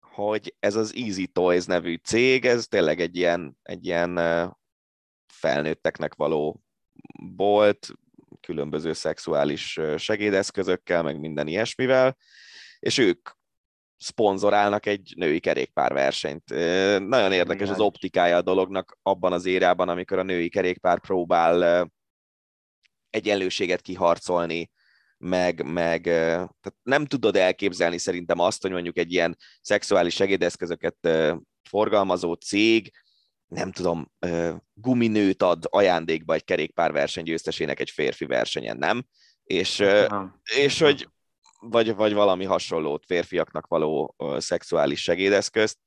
hogy 0.00 0.54
ez 0.58 0.74
az 0.74 0.94
Easy 0.96 1.26
Toys 1.26 1.64
nevű 1.64 1.94
cég, 1.94 2.44
ez 2.44 2.66
tényleg 2.66 3.00
egy 3.00 3.16
ilyen, 3.16 3.58
egy 3.62 3.86
ilyen 3.86 4.20
felnőtteknek 5.26 6.14
való 6.14 6.62
bolt, 7.36 7.88
különböző 8.40 8.92
szexuális 8.92 9.80
segédeszközökkel, 9.96 11.02
meg 11.02 11.20
minden 11.20 11.46
ilyesmivel, 11.46 12.16
és 12.78 12.98
ők 12.98 13.30
szponzorálnak 13.96 14.86
egy 14.86 15.12
női 15.16 15.40
kerékpárversenyt. 15.40 16.48
Nagyon 17.08 17.32
érdekes 17.32 17.68
az 17.68 17.80
optikája 17.80 18.36
a 18.36 18.42
dolognak 18.42 18.98
abban 19.02 19.32
az 19.32 19.46
érában, 19.46 19.88
amikor 19.88 20.18
a 20.18 20.22
női 20.22 20.48
kerékpár 20.48 21.00
próbál 21.00 21.90
egyenlőséget 23.10 23.80
kiharcolni, 23.80 24.70
meg, 25.18 25.64
meg 25.64 26.02
tehát 26.02 26.74
nem 26.82 27.06
tudod 27.06 27.36
elképzelni 27.36 27.98
szerintem 27.98 28.38
azt, 28.38 28.62
hogy 28.62 28.70
mondjuk 28.70 28.98
egy 28.98 29.12
ilyen 29.12 29.36
szexuális 29.60 30.14
segédeszközöket 30.14 31.08
forgalmazó 31.68 32.32
cég, 32.32 32.90
nem 33.50 33.72
tudom, 33.72 34.12
guminőt 34.74 35.42
ad 35.42 35.64
ajándékba 35.70 36.34
egy 36.34 36.44
kerékpárverseny 36.44 37.24
győztesének 37.24 37.80
egy 37.80 37.90
férfi 37.90 38.24
versenyen, 38.24 38.76
nem? 38.76 39.06
És, 39.44 39.82
és 40.56 40.80
hogy 40.80 41.08
vagy, 41.60 41.94
vagy 41.94 42.12
valami 42.12 42.44
hasonlót, 42.44 43.06
férfiaknak 43.06 43.66
való 43.66 44.16
szexuális 44.38 45.02
segédeszközt. 45.02 45.78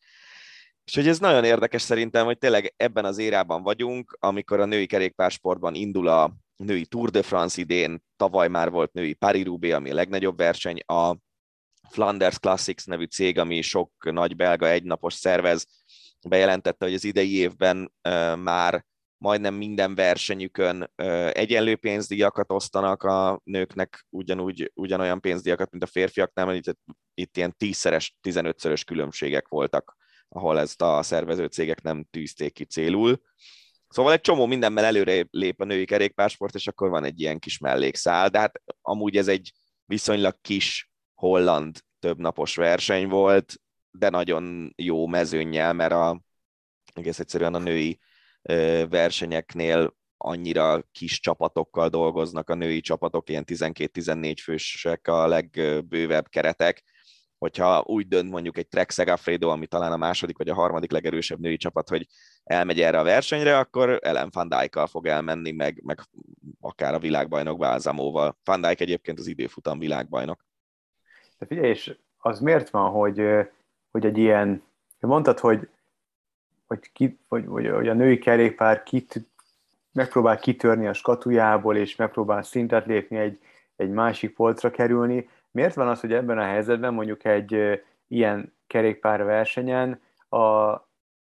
És 0.83 0.95
hogy 0.95 1.07
ez 1.07 1.19
nagyon 1.19 1.43
érdekes 1.43 1.81
szerintem, 1.81 2.25
hogy 2.25 2.37
tényleg 2.37 2.73
ebben 2.77 3.05
az 3.05 3.17
érában 3.17 3.63
vagyunk, 3.63 4.17
amikor 4.19 4.59
a 4.59 4.65
női 4.65 4.85
kerékpársportban 4.85 5.75
indul 5.75 6.07
a 6.07 6.33
női 6.55 6.85
Tour 6.85 7.09
de 7.09 7.21
France 7.21 7.61
idén, 7.61 8.03
tavaly 8.15 8.47
már 8.47 8.69
volt 8.69 8.93
női 8.93 9.13
Paris-Roubaix, 9.13 9.75
ami 9.75 9.91
a 9.91 9.93
legnagyobb 9.93 10.37
verseny, 10.37 10.79
a 10.85 11.17
Flanders 11.89 12.39
Classics 12.39 12.85
nevű 12.85 13.03
cég, 13.03 13.37
ami 13.37 13.61
sok 13.61 13.91
nagy 13.99 14.35
belga 14.35 14.69
egynapos 14.69 15.13
szervez, 15.13 15.67
bejelentette, 16.29 16.85
hogy 16.85 16.93
az 16.93 17.03
idei 17.03 17.35
évben 17.35 17.93
már 18.37 18.85
majdnem 19.17 19.53
minden 19.53 19.95
versenyükön 19.95 20.91
egyenlő 21.31 21.75
pénzdíjakat 21.75 22.51
osztanak 22.51 23.03
a 23.03 23.41
nőknek, 23.43 24.05
ugyanúgy, 24.09 24.71
ugyanolyan 24.73 25.21
pénzdíjakat, 25.21 25.71
mint 25.71 25.83
a 25.83 25.87
férfiaknál, 25.87 26.45
mert 26.45 26.67
itt, 26.67 26.77
itt 27.13 27.37
ilyen 27.37 27.55
tízszeres, 27.57 28.17
tizenötszörös 28.21 28.83
különbségek 28.83 29.47
voltak, 29.47 29.97
ahol 30.29 30.59
ezt 30.59 30.81
a 30.81 31.03
szervező 31.03 31.45
cégek 31.45 31.81
nem 31.81 32.03
tűzték 32.11 32.53
ki 32.53 32.65
célul. 32.65 33.21
Szóval 33.87 34.11
egy 34.11 34.21
csomó 34.21 34.45
mindenben 34.45 34.83
előre 34.83 35.27
lép 35.29 35.61
a 35.61 35.65
női 35.65 35.85
kerékpársport, 35.85 36.55
és 36.55 36.67
akkor 36.67 36.89
van 36.89 37.03
egy 37.03 37.19
ilyen 37.19 37.39
kis 37.39 37.57
mellékszál, 37.57 38.29
de 38.29 38.39
hát 38.39 38.61
amúgy 38.81 39.17
ez 39.17 39.27
egy 39.27 39.51
viszonylag 39.85 40.37
kis 40.41 40.91
holland 41.13 41.79
többnapos 41.99 42.55
verseny 42.55 43.07
volt, 43.07 43.55
de 43.97 44.09
nagyon 44.09 44.73
jó 44.75 45.07
mezőnyel, 45.07 45.73
mert 45.73 45.91
a, 45.91 46.21
egész 46.93 47.19
egyszerűen 47.19 47.53
a 47.53 47.59
női 47.59 47.99
versenyeknél 48.89 49.95
annyira 50.17 50.81
kis 50.91 51.19
csapatokkal 51.19 51.89
dolgoznak 51.89 52.49
a 52.49 52.55
női 52.55 52.81
csapatok, 52.81 53.29
ilyen 53.29 53.43
12-14 53.47 54.35
fősek 54.41 55.07
a 55.07 55.27
legbővebb 55.27 56.29
keretek, 56.29 56.83
hogyha 57.37 57.83
úgy 57.85 58.07
dönt 58.07 58.29
mondjuk 58.29 58.57
egy 58.57 58.67
Trek 58.67 58.91
Segafredo, 58.91 59.49
ami 59.49 59.67
talán 59.67 59.91
a 59.91 59.97
második 59.97 60.37
vagy 60.37 60.49
a 60.49 60.53
harmadik 60.53 60.91
legerősebb 60.91 61.39
női 61.39 61.57
csapat, 61.57 61.89
hogy 61.89 62.07
elmegy 62.43 62.81
erre 62.81 62.99
a 62.99 63.03
versenyre, 63.03 63.57
akkor 63.57 63.99
Ellen 64.01 64.29
Van 64.31 64.49
dijk 64.49 64.75
fog 64.87 65.07
elmenni, 65.07 65.51
meg, 65.51 65.81
meg 65.83 65.99
akár 66.59 66.93
a 66.93 66.99
világbajnok 66.99 67.57
Balzamóval. 67.57 68.37
Van 68.43 68.61
Dijk 68.61 68.81
egyébként 68.81 69.19
az 69.19 69.27
időfutam 69.27 69.79
világbajnok. 69.79 70.45
De 71.37 71.45
figyelj, 71.45 71.69
és 71.69 71.97
az 72.17 72.39
miért 72.39 72.69
van, 72.69 72.91
hogy, 72.91 73.21
hogy 73.93 74.05
egy 74.05 74.17
ilyen, 74.17 74.63
mondtad, 74.99 75.39
hogy 75.39 75.69
hogy, 76.67 76.91
ki, 76.93 77.19
hogy, 77.27 77.45
hogy, 77.47 77.69
hogy 77.69 77.87
a 77.87 77.93
női 77.93 78.17
kerékpár 78.17 78.83
kit, 78.83 79.21
megpróbál 79.91 80.37
kitörni 80.37 80.87
a 80.87 80.93
skatujából, 80.93 81.77
és 81.77 81.95
megpróbál 81.95 82.43
szintet 82.43 82.85
lépni 82.85 83.17
egy, 83.17 83.39
egy 83.75 83.89
másik 83.89 84.35
polcra 84.35 84.71
kerülni. 84.71 85.29
Miért 85.51 85.75
van 85.75 85.87
az, 85.87 85.99
hogy 85.99 86.13
ebben 86.13 86.37
a 86.37 86.43
helyzetben 86.43 86.93
mondjuk 86.93 87.25
egy 87.25 87.81
ilyen 88.07 88.53
kerékpár 88.67 89.23
versenyen 89.23 90.01
a, 90.29 90.75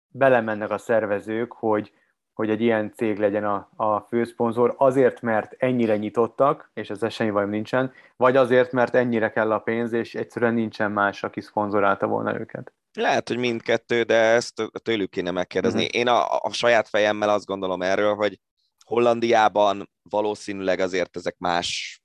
belemennek 0.08 0.70
a 0.70 0.78
szervezők, 0.78 1.52
hogy, 1.52 1.92
hogy 2.40 2.50
egy 2.50 2.60
ilyen 2.60 2.92
cég 2.96 3.18
legyen 3.18 3.44
a, 3.44 3.68
a 3.76 4.00
főszponzor, 4.00 4.74
azért, 4.78 5.20
mert 5.20 5.54
ennyire 5.58 5.96
nyitottak, 5.96 6.70
és 6.74 6.90
ez 6.90 7.12
semmi 7.12 7.30
bajom 7.30 7.50
nincsen, 7.50 7.92
vagy 8.16 8.36
azért, 8.36 8.72
mert 8.72 8.94
ennyire 8.94 9.30
kell 9.30 9.52
a 9.52 9.58
pénz, 9.58 9.92
és 9.92 10.14
egyszerűen 10.14 10.54
nincsen 10.54 10.90
más, 10.90 11.22
aki 11.22 11.40
szponzorálta 11.40 12.06
volna 12.06 12.38
őket. 12.38 12.72
Lehet, 12.92 13.28
hogy 13.28 13.36
mindkettő, 13.36 14.02
de 14.02 14.14
ezt 14.14 14.70
tőlük 14.82 15.10
kéne 15.10 15.30
megkérdezni. 15.30 15.84
Uh-huh. 15.84 16.00
Én 16.00 16.08
a, 16.08 16.38
a 16.38 16.52
saját 16.52 16.88
fejemmel 16.88 17.28
azt 17.28 17.46
gondolom 17.46 17.82
erről, 17.82 18.14
hogy 18.14 18.40
Hollandiában 18.86 19.90
valószínűleg 20.02 20.78
azért 20.78 21.16
ezek 21.16 21.34
más, 21.38 22.00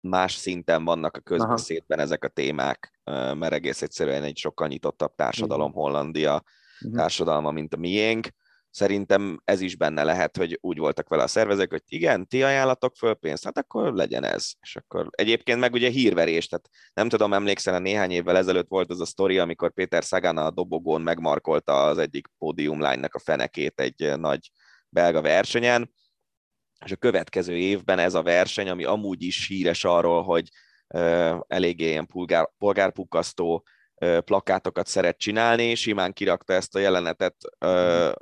más 0.00 0.34
szinten 0.34 0.84
vannak 0.84 1.16
a 1.16 1.20
közbeszédben 1.20 1.98
Aha. 1.98 2.06
ezek 2.06 2.24
a 2.24 2.28
témák, 2.28 3.00
mert 3.34 3.52
egész 3.52 3.82
egyszerűen 3.82 4.22
egy 4.22 4.36
sokkal 4.36 4.68
nyitottabb 4.68 5.14
társadalom 5.14 5.72
Hollandia 5.72 6.42
uh-huh. 6.80 6.98
társadalma, 6.98 7.50
mint 7.50 7.74
a 7.74 7.78
miénk 7.78 8.28
szerintem 8.70 9.40
ez 9.44 9.60
is 9.60 9.76
benne 9.76 10.02
lehet, 10.04 10.36
hogy 10.36 10.58
úgy 10.60 10.78
voltak 10.78 11.08
vele 11.08 11.22
a 11.22 11.26
szervezők, 11.26 11.70
hogy 11.70 11.82
igen, 11.86 12.26
ti 12.26 12.42
ajánlatok 12.42 12.96
föl 12.96 13.14
pénzt, 13.14 13.44
hát 13.44 13.58
akkor 13.58 13.92
legyen 13.92 14.24
ez. 14.24 14.50
És 14.60 14.76
akkor 14.76 15.08
egyébként 15.10 15.60
meg 15.60 15.72
ugye 15.72 15.88
hírverés, 15.88 16.46
tehát 16.48 16.68
nem 16.94 17.08
tudom, 17.08 17.32
emlékszel, 17.32 17.78
néhány 17.78 18.10
évvel 18.10 18.36
ezelőtt 18.36 18.68
volt 18.68 18.90
az 18.90 19.00
a 19.00 19.04
sztori, 19.04 19.38
amikor 19.38 19.72
Péter 19.72 20.02
Sagan 20.02 20.36
a 20.36 20.50
dobogón 20.50 21.00
megmarkolta 21.00 21.84
az 21.84 21.98
egyik 21.98 22.26
pódiumlánynak 22.38 23.14
a 23.14 23.18
fenekét 23.18 23.80
egy 23.80 24.18
nagy 24.18 24.50
belga 24.88 25.20
versenyen, 25.20 25.90
és 26.84 26.92
a 26.92 26.96
következő 26.96 27.56
évben 27.56 27.98
ez 27.98 28.14
a 28.14 28.22
verseny, 28.22 28.68
ami 28.68 28.84
amúgy 28.84 29.22
is 29.22 29.46
híres 29.46 29.84
arról, 29.84 30.22
hogy 30.22 30.48
uh, 30.94 31.38
eléggé 31.46 31.88
ilyen 31.88 32.06
polgár, 32.06 32.50
polgárpukasztó 32.58 33.66
uh, 33.94 34.18
plakátokat 34.18 34.86
szeret 34.86 35.18
csinálni, 35.18 35.74
simán 35.74 36.12
kirakta 36.12 36.52
ezt 36.52 36.74
a 36.74 36.78
jelenetet 36.78 37.36
uh, 37.64 38.12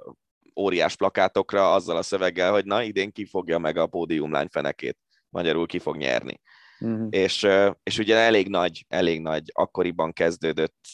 óriás 0.59 0.97
plakátokra 0.97 1.73
azzal 1.73 1.97
a 1.97 2.03
szöveggel, 2.03 2.53
hogy 2.53 2.65
na, 2.65 2.83
idén 2.83 3.13
ki 3.13 3.25
fogja 3.25 3.59
meg 3.59 3.77
a 3.77 3.87
pódiumlány 3.87 4.49
fenekét, 4.51 4.99
magyarul 5.29 5.67
ki 5.67 5.79
fog 5.79 5.97
nyerni. 5.97 6.41
uh-huh. 6.81 7.07
és, 7.11 7.47
és 7.83 7.99
ugye 7.99 8.17
elég 8.17 8.49
nagy, 8.49 8.85
elég 8.89 9.21
nagy, 9.21 9.51
akkoriban 9.55 10.13
kezdődött 10.13 10.87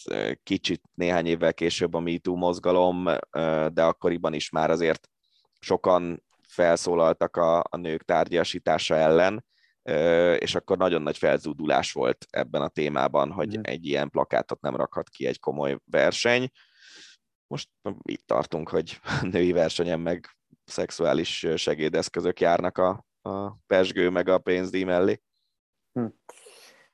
kicsit 0.42 0.82
néhány 0.94 1.26
évvel 1.26 1.54
később 1.54 1.94
a 1.94 2.00
MeToo 2.00 2.34
mozgalom, 2.34 3.04
de 3.72 3.84
akkoriban 3.84 4.34
is 4.34 4.50
már 4.50 4.70
azért 4.70 5.08
sokan 5.60 6.24
felszólaltak 6.48 7.36
a, 7.36 7.58
a 7.58 7.76
nők 7.76 8.02
tárgyasítása 8.02 8.94
ellen, 8.94 9.44
és 10.38 10.54
akkor 10.54 10.76
nagyon 10.76 11.02
nagy 11.02 11.18
felzúdulás 11.18 11.92
volt 11.92 12.26
ebben 12.30 12.62
a 12.62 12.68
témában, 12.68 13.30
hogy 13.30 13.58
egy 13.62 13.86
ilyen 13.86 14.10
plakátot 14.10 14.60
nem 14.60 14.76
rakhat 14.76 15.08
ki 15.08 15.26
egy 15.26 15.40
komoly 15.40 15.78
verseny. 15.84 16.50
Most 17.54 17.70
itt 18.02 18.26
tartunk, 18.26 18.68
hogy 18.68 19.00
női 19.32 19.52
versenyen 19.52 20.00
meg 20.00 20.26
szexuális 20.64 21.46
segédeszközök 21.56 22.40
járnak 22.40 22.78
a, 22.78 23.04
a 23.22 23.56
pesgő 23.66 24.10
meg 24.10 24.28
a 24.28 24.38
pénzdíj 24.38 24.84
mellé. 24.84 25.20
Hm. 25.92 26.06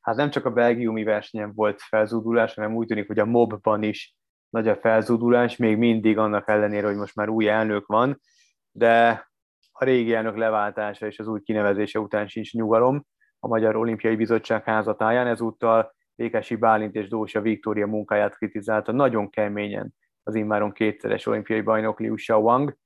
Hát 0.00 0.16
nem 0.16 0.30
csak 0.30 0.44
a 0.44 0.50
belgiumi 0.50 1.02
versenyen 1.02 1.52
volt 1.54 1.80
felzúdulás, 1.80 2.54
hanem 2.54 2.74
úgy 2.74 2.86
tűnik, 2.86 3.06
hogy 3.06 3.18
a 3.18 3.24
mobban 3.24 3.82
is 3.82 4.14
nagy 4.48 4.68
a 4.68 4.76
felzúdulás, 4.76 5.56
még 5.56 5.76
mindig 5.76 6.18
annak 6.18 6.48
ellenére, 6.48 6.86
hogy 6.86 6.96
most 6.96 7.14
már 7.14 7.28
új 7.28 7.48
elnök 7.48 7.86
van, 7.86 8.20
de 8.70 9.26
a 9.72 9.84
régi 9.84 10.14
elnök 10.14 10.36
leváltása 10.36 11.06
és 11.06 11.18
az 11.18 11.26
új 11.26 11.40
kinevezése 11.42 11.98
után 11.98 12.28
sincs 12.28 12.52
nyugalom 12.52 13.06
a 13.38 13.46
Magyar 13.46 13.76
Olimpiai 13.76 14.16
Bizottság 14.16 14.64
házatáján, 14.64 15.26
ezúttal 15.26 15.94
Ékesi 16.14 16.56
Bálint 16.56 16.94
és 16.94 17.08
Dósa 17.08 17.40
Viktória 17.40 17.86
munkáját 17.86 18.36
kritizálta 18.36 18.92
nagyon 18.92 19.30
keményen 19.30 19.94
az 20.31 20.37
immáron 20.37 20.72
kétszeres 20.72 21.26
olimpiai 21.26 21.61
bajnok 21.61 22.01
Liu 22.01 22.14
Xiaowang. 22.14 22.76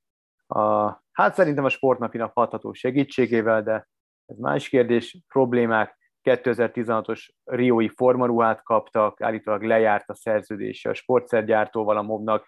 A, 0.47 0.89
hát 1.13 1.35
szerintem 1.35 1.65
a 1.65 1.69
sportnapinak 1.69 2.33
hatható 2.35 2.73
segítségével, 2.73 3.63
de 3.63 3.89
ez 4.27 4.39
más 4.39 4.69
kérdés, 4.69 5.19
problémák, 5.29 5.99
2016-os 6.23 7.29
Riói 7.45 7.89
formaruhát 7.89 8.63
kaptak, 8.63 9.21
állítólag 9.21 9.63
lejárt 9.63 10.09
a 10.09 10.15
szerződése 10.15 10.91
a 10.91 10.95
sportszergyártóval 10.95 11.97
a 11.97 12.03
mobnak, 12.03 12.47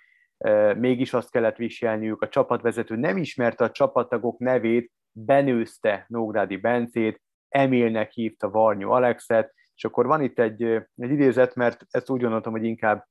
mégis 0.76 1.12
azt 1.12 1.30
kellett 1.30 1.56
viselniük, 1.56 2.22
a 2.22 2.28
csapatvezető 2.28 2.96
nem 2.96 3.16
ismerte 3.16 3.64
a 3.64 3.70
csapattagok 3.70 4.38
nevét, 4.38 4.92
benőzte 5.12 6.04
Nógrádi 6.08 6.56
Bencét, 6.56 7.22
Emilnek 7.48 8.10
hívta 8.10 8.50
Varnyú 8.50 8.90
Alexet, 8.90 9.54
és 9.74 9.84
akkor 9.84 10.06
van 10.06 10.22
itt 10.22 10.38
egy, 10.38 10.62
egy 10.96 11.10
idézet, 11.10 11.54
mert 11.54 11.86
ezt 11.90 12.10
úgy 12.10 12.20
gondoltam, 12.20 12.52
hogy 12.52 12.64
inkább 12.64 13.06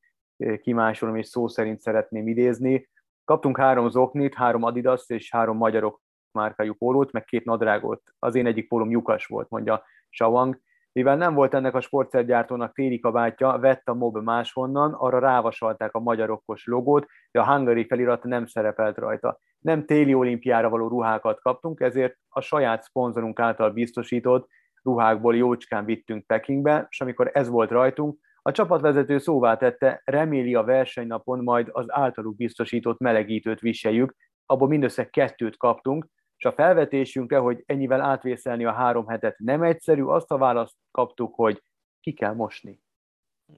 kimásolom 0.61 1.15
és 1.15 1.27
szó 1.27 1.47
szerint 1.47 1.81
szeretném 1.81 2.27
idézni. 2.27 2.89
Kaptunk 3.23 3.57
három 3.57 3.89
zoknit, 3.89 4.33
három 4.33 4.63
Adidas 4.63 5.09
és 5.09 5.31
három 5.31 5.57
magyarok 5.57 6.01
márkájú 6.31 6.73
pólót, 6.73 7.11
meg 7.11 7.23
két 7.23 7.45
nadrágot. 7.45 8.01
Az 8.19 8.35
én 8.35 8.45
egyik 8.45 8.67
pólom 8.67 8.91
lyukas 8.91 9.25
volt, 9.25 9.49
mondja 9.49 9.83
Shawang. 10.09 10.59
Mivel 10.91 11.17
nem 11.17 11.33
volt 11.33 11.53
ennek 11.53 11.73
a 11.73 11.81
sportszergyártónak 11.81 12.73
téli 12.73 12.99
kabátja, 12.99 13.57
vett 13.59 13.87
a 13.87 13.93
mob 13.93 14.17
máshonnan, 14.17 14.93
arra 14.93 15.19
rávasalták 15.19 15.93
a 15.93 15.99
magyarokos 15.99 16.65
logót, 16.65 17.05
de 17.31 17.39
a 17.39 17.45
Hungary 17.45 17.85
felirat 17.85 18.23
nem 18.23 18.45
szerepelt 18.45 18.97
rajta. 18.97 19.39
Nem 19.59 19.85
téli 19.85 20.13
olimpiára 20.13 20.69
való 20.69 20.87
ruhákat 20.87 21.41
kaptunk, 21.41 21.79
ezért 21.79 22.17
a 22.29 22.41
saját 22.41 22.83
szponzorunk 22.83 23.39
által 23.39 23.71
biztosított 23.71 24.47
ruhákból 24.83 25.35
jócskán 25.35 25.85
vittünk 25.85 26.25
Pekingbe, 26.25 26.87
és 26.89 27.01
amikor 27.01 27.29
ez 27.33 27.49
volt 27.49 27.69
rajtunk, 27.69 28.19
a 28.47 28.51
csapatvezető 28.51 29.17
szóvá 29.17 29.57
tette, 29.57 30.01
reméli 30.03 30.55
a 30.55 30.63
versenynapon 30.63 31.43
majd 31.43 31.67
az 31.71 31.85
általuk 31.87 32.35
biztosított 32.35 32.99
melegítőt 32.99 33.59
viseljük, 33.59 34.15
abból 34.45 34.67
mindössze 34.67 35.09
kettőt 35.09 35.57
kaptunk, 35.57 36.07
és 36.37 36.45
a 36.45 36.51
felvetésünkre, 36.51 37.37
hogy 37.37 37.63
ennyivel 37.65 38.01
átvészelni 38.01 38.65
a 38.65 38.71
három 38.71 39.07
hetet 39.07 39.37
nem 39.37 39.63
egyszerű, 39.63 40.03
azt 40.03 40.31
a 40.31 40.37
választ 40.37 40.75
kaptuk, 40.91 41.35
hogy 41.35 41.61
ki 42.01 42.13
kell 42.13 42.33
mosni. 42.33 42.81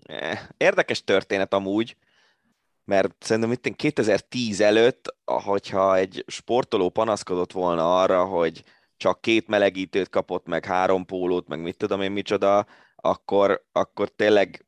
Eh, 0.06 0.40
érdekes 0.58 1.04
történet 1.04 1.54
amúgy, 1.54 1.98
mert 2.84 3.16
szerintem 3.20 3.52
itt 3.52 3.76
2010 3.76 4.62
előtt, 4.62 5.16
hogyha 5.26 5.96
egy 5.96 6.24
sportoló 6.28 6.90
panaszkodott 6.90 7.52
volna 7.52 8.02
arra, 8.02 8.26
hogy 8.26 8.64
csak 8.98 9.22
két 9.22 9.48
melegítőt 9.48 10.10
kapott, 10.10 10.46
meg 10.46 10.66
három 10.66 11.06
pólót, 11.06 11.48
meg 11.48 11.62
mit 11.62 11.78
tudom 11.78 12.02
én 12.02 12.12
micsoda, 12.12 12.66
akkor, 12.96 13.66
akkor 13.72 14.10
tényleg 14.10 14.67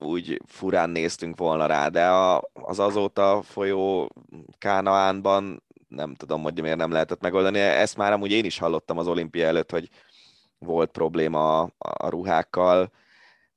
úgy 0.00 0.40
furán 0.46 0.90
néztünk 0.90 1.38
volna 1.38 1.66
rá, 1.66 1.88
de 1.88 2.08
a, 2.08 2.50
az 2.52 2.78
azóta 2.78 3.42
folyó 3.42 4.10
Kánaánban 4.58 5.62
nem 5.88 6.14
tudom, 6.14 6.42
hogy 6.42 6.60
miért 6.60 6.76
nem 6.76 6.90
lehetett 6.92 7.20
megoldani. 7.20 7.58
Ezt 7.58 7.96
már 7.96 8.12
amúgy 8.12 8.30
én 8.32 8.44
is 8.44 8.58
hallottam 8.58 8.98
az 8.98 9.06
olimpia 9.06 9.46
előtt, 9.46 9.70
hogy 9.70 9.88
volt 10.58 10.90
probléma 10.90 11.60
a, 11.60 11.72
a 11.78 12.08
ruhákkal. 12.08 12.92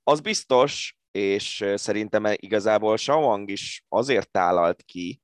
Az 0.03 0.19
biztos, 0.19 0.97
és 1.11 1.65
szerintem 1.75 2.25
igazából 2.35 2.97
Shawang 2.97 3.49
is 3.49 3.85
azért 3.89 4.31
tálalt 4.31 4.83
ki 4.83 5.21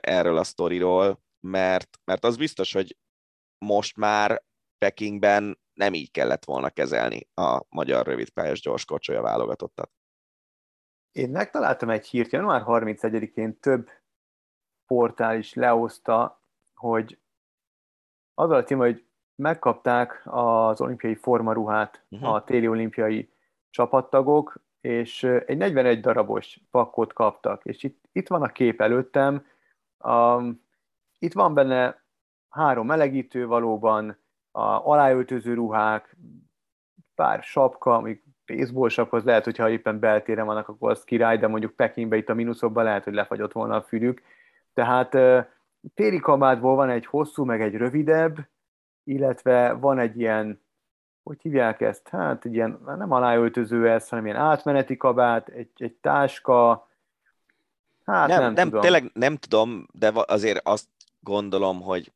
erről 0.00 0.36
a 0.36 0.44
sztoriról, 0.44 1.22
mert, 1.40 1.98
mert 2.04 2.24
az 2.24 2.36
biztos, 2.36 2.72
hogy 2.72 2.96
most 3.58 3.96
már 3.96 4.42
Pekingben 4.78 5.60
nem 5.72 5.94
így 5.94 6.10
kellett 6.10 6.44
volna 6.44 6.70
kezelni 6.70 7.28
a 7.34 7.62
magyar 7.68 8.06
rövidpályás 8.06 8.60
gyorskocsolya 8.60 9.22
válogatottat. 9.22 9.90
Én 11.12 11.30
megtaláltam 11.30 11.90
egy 11.90 12.06
hírt, 12.06 12.30
január 12.30 12.62
31-én 12.66 13.58
több 13.60 13.90
portál 14.86 15.36
is 15.36 15.54
lehozta, 15.54 16.40
hogy 16.74 17.18
az 18.34 18.50
a 18.50 18.62
cím, 18.62 18.78
hogy 18.78 19.04
megkapták 19.34 20.22
az 20.24 20.80
olimpiai 20.80 21.14
formaruhát 21.14 22.04
uh-huh. 22.08 22.34
a 22.34 22.44
téli 22.44 22.68
olimpiai 22.68 23.32
csapattagok, 23.70 24.60
és 24.80 25.22
egy 25.22 25.56
41 25.56 26.00
darabos 26.00 26.60
pakkot 26.70 27.12
kaptak, 27.12 27.64
és 27.64 27.82
itt, 27.82 28.08
itt 28.12 28.28
van 28.28 28.42
a 28.42 28.52
kép 28.52 28.80
előttem, 28.80 29.46
um, 30.04 30.64
itt 31.18 31.32
van 31.32 31.54
benne 31.54 32.04
három 32.48 32.86
melegítő 32.86 33.46
valóban, 33.46 34.20
a 34.50 34.62
aláöltöző 34.62 35.54
ruhák, 35.54 36.16
pár 37.14 37.42
sapka, 37.42 37.94
amik 37.94 38.24
baseball 38.56 38.88
sapka, 38.88 39.16
az 39.16 39.24
lehet, 39.24 39.44
hogyha 39.44 39.70
éppen 39.70 39.98
beltéren 39.98 40.46
vannak, 40.46 40.68
akkor 40.68 40.90
az 40.90 41.04
király, 41.04 41.38
de 41.38 41.46
mondjuk 41.46 41.72
Pekingbe 41.72 42.16
itt 42.16 42.28
a 42.28 42.34
mínuszokban 42.34 42.84
lehet, 42.84 43.04
hogy 43.04 43.14
lefagyott 43.14 43.52
volna 43.52 43.76
a 43.76 43.82
fülük, 43.82 44.22
tehát 44.74 45.16
téli 45.94 46.18
kabátból 46.18 46.74
van 46.74 46.90
egy 46.90 47.06
hosszú, 47.06 47.44
meg 47.44 47.62
egy 47.62 47.74
rövidebb, 47.74 48.48
illetve 49.04 49.72
van 49.72 49.98
egy 49.98 50.20
ilyen, 50.20 50.60
hogy 51.22 51.38
hívják 51.42 51.80
ezt? 51.80 52.08
Hát 52.08 52.44
egy 52.44 52.54
ilyen, 52.54 52.80
nem 52.96 53.12
aláöltöző 53.12 53.90
ez, 53.90 54.08
hanem 54.08 54.24
ilyen 54.24 54.36
átmeneti 54.36 54.96
kabát, 54.96 55.48
egy, 55.48 55.70
egy 55.76 55.92
táska, 55.92 56.88
hát 58.04 58.28
nem, 58.28 58.40
nem, 58.40 58.52
nem 58.52 58.64
tudom. 58.64 58.80
Tényleg 58.80 59.10
nem 59.14 59.36
tudom, 59.36 59.86
de 59.92 60.10
azért 60.14 60.68
azt 60.68 60.88
gondolom, 61.20 61.80
hogy... 61.80 62.12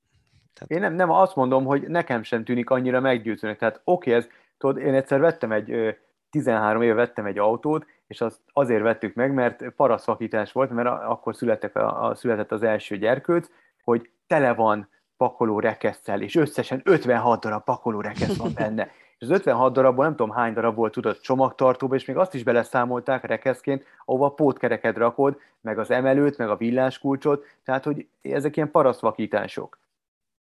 Tehát... 0.54 0.70
Én 0.70 0.80
nem, 0.80 0.94
nem 0.94 1.10
azt 1.10 1.36
mondom, 1.36 1.64
hogy 1.64 1.82
nekem 1.82 2.22
sem 2.22 2.44
tűnik 2.44 2.70
annyira 2.70 3.00
meggyőzőnek. 3.00 3.58
Tehát 3.58 3.80
oké, 3.84 4.10
okay, 4.10 4.22
ez, 4.22 4.28
tudod, 4.58 4.76
én 4.76 4.94
egyszer 4.94 5.20
vettem 5.20 5.52
egy, 5.52 5.96
13 6.36 6.82
éve 6.82 6.94
vettem 6.94 7.26
egy 7.26 7.38
autót, 7.38 7.86
és 8.06 8.20
azt 8.20 8.40
azért 8.52 8.82
vettük 8.82 9.14
meg, 9.14 9.32
mert 9.32 9.68
paraszvakítás 9.76 10.52
volt, 10.52 10.70
mert 10.70 10.88
akkor 10.88 11.36
születtek 11.36 11.76
a, 11.76 12.08
a, 12.08 12.14
született 12.14 12.52
az 12.52 12.62
első 12.62 12.96
gyerkőc, 12.96 13.50
hogy 13.84 14.10
tele 14.26 14.54
van 14.54 14.88
pakoló 15.16 15.60
rekesszel, 15.60 16.22
és 16.22 16.34
összesen 16.34 16.80
56 16.84 17.40
darab 17.40 17.64
pakoló 17.64 18.00
rekesz 18.00 18.36
van 18.36 18.52
benne. 18.58 18.90
És 19.18 19.26
az 19.26 19.30
56 19.30 19.72
darabból 19.72 20.04
nem 20.04 20.16
tudom 20.16 20.34
hány 20.34 20.52
darab 20.52 20.74
volt 20.74 20.92
tudott 20.92 21.20
csomagtartóba, 21.20 21.94
és 21.94 22.04
még 22.04 22.16
azt 22.16 22.34
is 22.34 22.42
beleszámolták 22.42 23.24
rekeszként, 23.24 23.84
ahova 24.04 24.28
pótkereket 24.28 24.96
rakod, 24.96 25.38
meg 25.60 25.78
az 25.78 25.90
emelőt, 25.90 26.36
meg 26.36 26.50
a 26.50 26.56
villáskulcsot, 26.56 27.44
tehát 27.64 27.84
hogy 27.84 28.06
ezek 28.22 28.56
ilyen 28.56 28.70
paraszvakítások. 28.70 29.78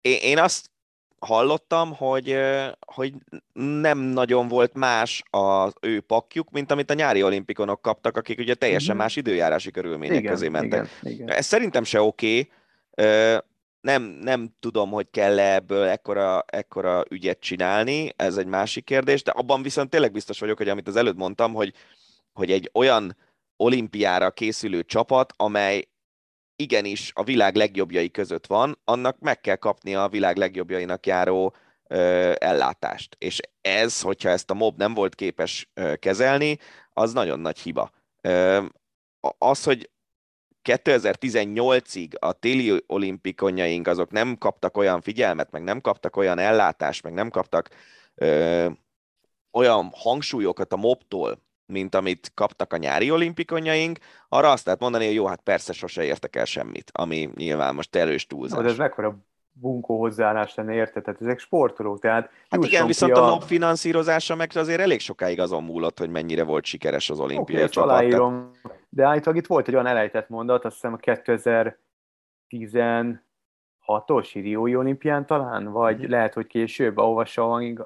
Én, 0.01 0.19
én 0.23 0.39
azt 0.39 0.71
hallottam, 1.25 1.95
hogy, 1.95 2.39
hogy 2.87 3.13
nem 3.53 3.99
nagyon 3.99 4.49
volt 4.49 4.75
más 4.75 5.23
az 5.31 5.73
ő 5.81 6.01
pakjuk, 6.01 6.51
mint 6.51 6.71
amit 6.71 6.91
a 6.91 6.95
nyári 6.95 7.23
olimpikonok 7.23 7.83
kaptak, 7.83 8.17
akik 8.17 8.39
ugye 8.39 8.55
teljesen 8.55 8.95
mm-hmm. 8.95 9.05
más 9.05 9.17
időjárási 9.17 9.71
körülmények 9.71 10.19
igen, 10.19 10.33
közé 10.33 10.49
mentek. 10.49 10.89
Igen, 11.03 11.15
igen. 11.15 11.29
Ez 11.29 11.47
szerintem 11.47 11.85
se 11.85 12.01
oké. 12.01 12.49
Okay. 12.91 13.39
Nem, 13.81 14.03
nem 14.03 14.55
tudom, 14.61 14.91
hogy 14.91 15.07
kell-e 15.11 15.55
ebből 15.55 15.85
ekkora, 15.85 16.45
ekkora 16.47 17.05
ügyet 17.09 17.41
csinálni, 17.41 18.13
ez 18.17 18.37
egy 18.37 18.47
másik 18.47 18.85
kérdés, 18.85 19.23
de 19.23 19.31
abban 19.31 19.63
viszont 19.63 19.91
tényleg 19.91 20.13
biztos 20.13 20.39
vagyok, 20.39 20.59
hogy 20.59 20.69
amit 20.69 20.89
az 20.89 20.97
előtt 20.97 21.17
mondtam, 21.17 21.53
hogy, 21.55 21.73
hogy 22.33 22.51
egy 22.51 22.71
olyan 22.73 23.17
olimpiára 23.57 24.31
készülő 24.31 24.83
csapat, 24.83 25.33
amely 25.37 25.89
igenis 26.63 27.11
a 27.15 27.25
világ 27.25 27.55
legjobbjai 27.55 28.11
között 28.11 28.47
van, 28.47 28.79
annak 28.85 29.19
meg 29.19 29.41
kell 29.41 29.57
kapnia 29.57 30.03
a 30.03 30.09
világ 30.09 30.37
legjobbjainak 30.37 31.07
járó 31.07 31.55
ö, 31.87 32.33
ellátást. 32.39 33.17
És 33.19 33.41
ez, 33.61 34.01
hogyha 34.01 34.29
ezt 34.29 34.51
a 34.51 34.55
mob 34.55 34.79
nem 34.79 34.95
volt 34.95 35.15
képes 35.15 35.71
ö, 35.75 35.97
kezelni, 35.97 36.59
az 36.93 37.13
nagyon 37.13 37.41
nagy 37.41 37.59
hiba. 37.59 37.91
Ö, 38.21 38.65
az, 39.39 39.65
hogy 39.65 39.91
2018-ig 40.69 42.19
a 42.19 42.33
téli 42.33 42.83
olimpikonjaink 42.87 43.87
azok 43.87 44.11
nem 44.11 44.39
kaptak 44.39 44.77
olyan 44.77 45.01
figyelmet, 45.01 45.51
meg 45.51 45.63
nem 45.63 45.81
kaptak 45.81 46.17
olyan 46.17 46.39
ellátást, 46.39 47.03
meg 47.03 47.13
nem 47.13 47.31
kaptak 47.31 47.69
ö, 48.15 48.69
olyan 49.53 49.91
hangsúlyokat 49.95 50.73
a 50.73 50.77
mobtól, 50.77 51.39
mint 51.73 51.95
amit 51.95 52.33
kaptak 52.35 52.73
a 52.73 52.77
nyári 52.77 53.11
olimpikonyaink, 53.11 53.99
arra 54.29 54.51
azt 54.51 54.65
lehet 54.65 54.81
mondani, 54.81 55.07
hogy 55.07 55.15
jó, 55.15 55.27
hát 55.27 55.41
persze 55.41 55.73
sose 55.73 56.05
értek 56.05 56.37
el 56.37 56.45
semmit, 56.45 56.91
ami 56.95 57.31
nyilván 57.35 57.75
most 57.75 57.97
erős 57.97 58.27
túlzás. 58.27 58.63
De 58.63 58.69
ez 58.69 58.77
mekkora 58.77 59.17
bunkó 59.53 59.99
hozzáállás 59.99 60.55
lenne, 60.55 60.75
érted? 60.75 61.03
Tehát 61.03 61.21
ezek 61.21 61.39
sportolók, 61.39 62.01
tehát... 62.01 62.31
Hát 62.49 62.65
igen, 62.65 62.87
viszont 62.87 63.13
a... 63.13 63.27
a 63.27 63.31
mob 63.31 63.43
finanszírozása 63.43 64.35
meg 64.35 64.51
azért 64.55 64.81
elég 64.81 65.01
sokáig 65.01 65.41
azon 65.41 65.65
múlott, 65.65 65.99
hogy 65.99 66.11
mennyire 66.11 66.45
volt 66.45 66.65
sikeres 66.65 67.11
az 67.11 67.21
olimpiai 67.21 67.59
okay, 67.59 67.69
csapat. 67.69 67.91
Aláírom. 67.91 68.51
Tehát... 68.63 68.79
De 68.89 69.05
állítólag 69.05 69.39
itt 69.39 69.47
volt 69.47 69.69
egy 69.69 69.75
olyan 69.75 69.87
elejtett 69.87 70.29
mondat, 70.29 70.65
azt 70.65 70.75
hiszem 70.75 70.93
a 70.93 71.21
2016-os 72.51 74.31
Riói 74.33 74.77
olimpián 74.77 75.27
talán, 75.27 75.65
vagy 75.65 76.07
mm. 76.07 76.11
lehet, 76.11 76.35
hogy 76.35 76.47
később, 76.47 76.97
ahova 76.97 77.25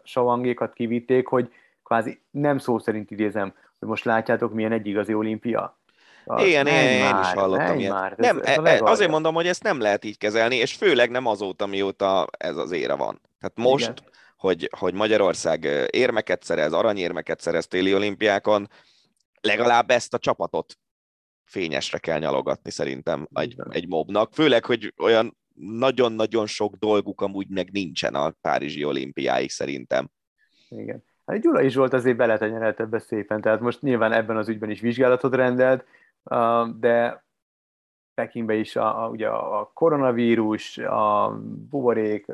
savangékat 0.02 0.72
kivitték, 0.72 1.26
hogy 1.26 1.52
kvázi 1.84 2.20
nem 2.30 2.58
szó 2.58 2.78
szerint 2.78 3.10
idézem, 3.10 3.54
most 3.78 4.04
látjátok, 4.04 4.52
milyen 4.52 4.72
egy 4.72 4.86
igazi 4.86 5.14
olimpia. 5.14 5.80
Az 6.24 6.44
igen, 6.44 6.66
én, 6.66 6.88
én 6.88 7.16
is 7.20 7.32
hallottam 7.32 7.78
ilyet. 7.78 7.92
Már, 7.92 8.14
nem, 8.16 8.40
ez, 8.44 8.58
ez 8.64 8.80
azért 8.82 9.10
mondom, 9.10 9.34
hogy 9.34 9.46
ezt 9.46 9.62
nem 9.62 9.80
lehet 9.80 10.04
így 10.04 10.18
kezelni, 10.18 10.56
és 10.56 10.74
főleg 10.74 11.10
nem 11.10 11.26
azóta, 11.26 11.66
mióta 11.66 12.26
ez 12.38 12.56
az 12.56 12.72
ére 12.72 12.94
van. 12.94 13.20
Tehát 13.40 13.70
most, 13.70 13.92
hogy, 14.36 14.70
hogy 14.78 14.94
Magyarország 14.94 15.88
érmeket 15.90 16.42
szerez, 16.42 16.72
aranyérmeket 16.72 17.40
szerez 17.40 17.66
téli 17.66 17.94
olimpiákon, 17.94 18.68
legalább 19.40 19.90
ezt 19.90 20.14
a 20.14 20.18
csapatot 20.18 20.78
fényesre 21.44 21.98
kell 21.98 22.18
nyalogatni 22.18 22.70
szerintem 22.70 23.28
egy, 23.34 23.56
egy 23.70 23.88
mobnak. 23.88 24.34
Főleg, 24.34 24.64
hogy 24.64 24.94
olyan 24.96 25.36
nagyon-nagyon 25.54 26.46
sok 26.46 26.74
dolguk 26.74 27.20
amúgy 27.20 27.48
meg 27.48 27.70
nincsen 27.70 28.14
a 28.14 28.30
Párizsi 28.40 28.84
olimpiáig 28.84 29.50
szerintem. 29.50 30.10
Igen. 30.68 31.04
Hát 31.26 31.40
Gyula 31.40 31.62
is 31.62 31.74
volt 31.74 31.92
azért 31.92 32.16
beletenyerelt 32.16 32.80
ebbe 32.80 32.98
szépen, 32.98 33.40
tehát 33.40 33.60
most 33.60 33.82
nyilván 33.82 34.12
ebben 34.12 34.36
az 34.36 34.48
ügyben 34.48 34.70
is 34.70 34.80
vizsgálatot 34.80 35.34
rendelt, 35.34 35.84
de 36.78 37.24
Pekingbe 38.14 38.54
is 38.54 38.76
a, 38.76 39.04
a, 39.04 39.08
ugye 39.08 39.28
a 39.28 39.70
koronavírus, 39.74 40.78
a 40.78 41.38
buborék, 41.70 42.26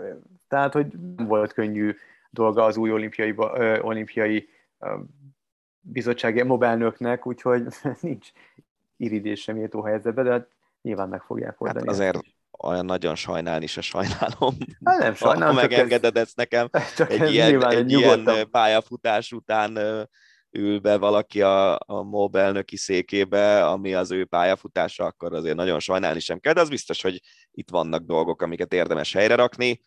tehát 0.48 0.72
hogy 0.72 0.86
nem 1.16 1.26
volt 1.26 1.52
könnyű 1.52 1.94
dolga 2.30 2.64
az 2.64 2.76
új 2.76 2.92
olimpiai, 2.92 3.34
olimpiai 3.80 4.48
bizottsági 5.80 6.42
mobelnöknek, 6.42 7.26
úgyhogy 7.26 7.66
nincs 8.00 8.32
iridés 8.96 9.44
méltó 9.44 9.82
helyzetben, 9.82 10.24
de 10.24 10.30
hát 10.30 10.48
nyilván 10.82 11.08
meg 11.08 11.22
fogják 11.22 11.60
oldani. 11.60 11.86
Hát 11.86 11.94
azért 11.94 12.31
olyan 12.58 12.84
nagyon 12.84 13.14
sajnálni 13.14 13.66
se 13.66 13.80
sajnálom. 13.80 14.56
Hát 14.84 14.98
nem 14.98 15.14
sajnálom. 15.14 15.54
Ha 15.54 15.60
megengeded 15.60 16.16
ezt 16.16 16.36
nekem 16.36 16.68
csak 16.96 17.10
egy 17.10 17.32
ilyen, 17.32 17.70
egy 17.70 17.90
ilyen 17.90 18.48
pályafutás 18.50 19.32
után 19.32 19.78
ül 20.50 20.78
be 20.78 20.96
valaki 20.96 21.42
a, 21.42 21.74
a 21.74 22.02
MOB 22.02 22.36
elnöki 22.36 22.76
székébe, 22.76 23.66
ami 23.66 23.94
az 23.94 24.10
ő 24.10 24.24
pályafutása, 24.24 25.04
akkor 25.04 25.34
azért 25.34 25.56
nagyon 25.56 25.80
sajnálni 25.80 26.20
sem 26.20 26.38
kell, 26.38 26.52
de 26.52 26.60
az 26.60 26.68
biztos, 26.68 27.02
hogy 27.02 27.20
itt 27.50 27.70
vannak 27.70 28.02
dolgok, 28.02 28.42
amiket 28.42 28.72
érdemes 28.72 29.12
helyre 29.12 29.34
rakni. 29.34 29.80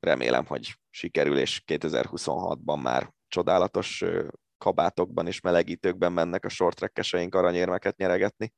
Remélem, 0.00 0.46
hogy 0.46 0.74
sikerül, 0.90 1.38
és 1.38 1.62
2026-ban 1.66 2.82
már 2.82 3.12
csodálatos 3.28 4.04
kabátokban 4.58 5.26
és 5.26 5.40
melegítőkben 5.40 6.12
mennek 6.12 6.44
a 6.44 6.48
shorttrackeseink 6.48 7.34
aranyérmeket 7.34 7.96
nyeregetni. 7.96 8.52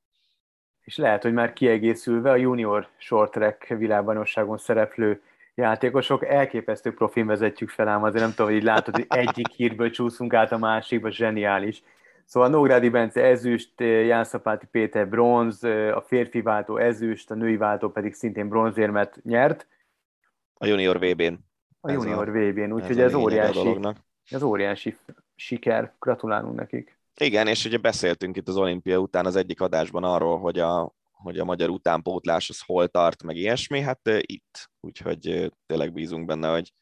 És 0.84 0.96
lehet, 0.96 1.22
hogy 1.22 1.32
már 1.32 1.52
kiegészülve 1.52 2.30
a 2.30 2.36
junior 2.36 2.88
shorttrack 2.96 3.66
világbajnokságon 3.66 4.58
szereplő 4.58 5.22
játékosok, 5.54 6.24
elképesztő 6.24 6.94
profin 6.94 7.26
vezetjük 7.26 7.70
fel, 7.70 7.88
ám 7.88 8.02
azért 8.02 8.22
nem 8.22 8.30
tudom, 8.30 8.46
hogy 8.46 8.56
így 8.56 8.62
látod, 8.62 8.94
hogy 8.94 9.06
egyik 9.08 9.48
hírből 9.48 9.90
csúszunk 9.90 10.34
át 10.34 10.52
a 10.52 10.58
másikba, 10.58 11.10
zseniális. 11.10 11.82
Szóval 12.24 12.48
Nógrádi 12.48 12.88
Bence 12.88 13.24
ezüst, 13.24 13.80
Jánszapáti 13.80 14.66
Péter 14.66 15.08
bronz, 15.08 15.64
a 15.64 16.04
férfi 16.06 16.40
váltó 16.42 16.76
ezüst, 16.76 17.30
a 17.30 17.34
női 17.34 17.56
váltó 17.56 17.90
pedig 17.90 18.14
szintén 18.14 18.48
bronzérmet 18.48 19.20
nyert. 19.22 19.66
A 20.54 20.66
junior 20.66 20.98
VB-n. 20.98 21.34
A 21.80 21.90
junior 21.90 22.30
VB-n, 22.30 22.72
úgyhogy 22.72 23.00
ez, 23.00 23.06
ez 23.06 23.14
óriási, 23.14 23.78
ez 24.30 24.42
óriási 24.42 24.96
siker, 25.34 25.92
gratulálunk 25.98 26.54
nekik. 26.54 26.96
Igen, 27.20 27.46
és 27.46 27.64
ugye 27.64 27.78
beszéltünk 27.78 28.36
itt 28.36 28.48
az 28.48 28.56
olimpia 28.56 28.98
után 28.98 29.26
az 29.26 29.36
egyik 29.36 29.60
adásban 29.60 30.04
arról, 30.04 30.38
hogy 30.38 30.58
a, 30.58 30.94
hogy 31.10 31.38
a 31.38 31.44
magyar 31.44 31.70
utánpótlás 31.70 32.48
az 32.48 32.60
hol 32.60 32.88
tart, 32.88 33.22
meg 33.22 33.36
ilyesmi, 33.36 33.80
hát 33.80 34.00
itt. 34.20 34.70
Úgyhogy 34.80 35.52
tényleg 35.66 35.92
bízunk 35.92 36.26
benne, 36.26 36.48
hogy, 36.48 36.72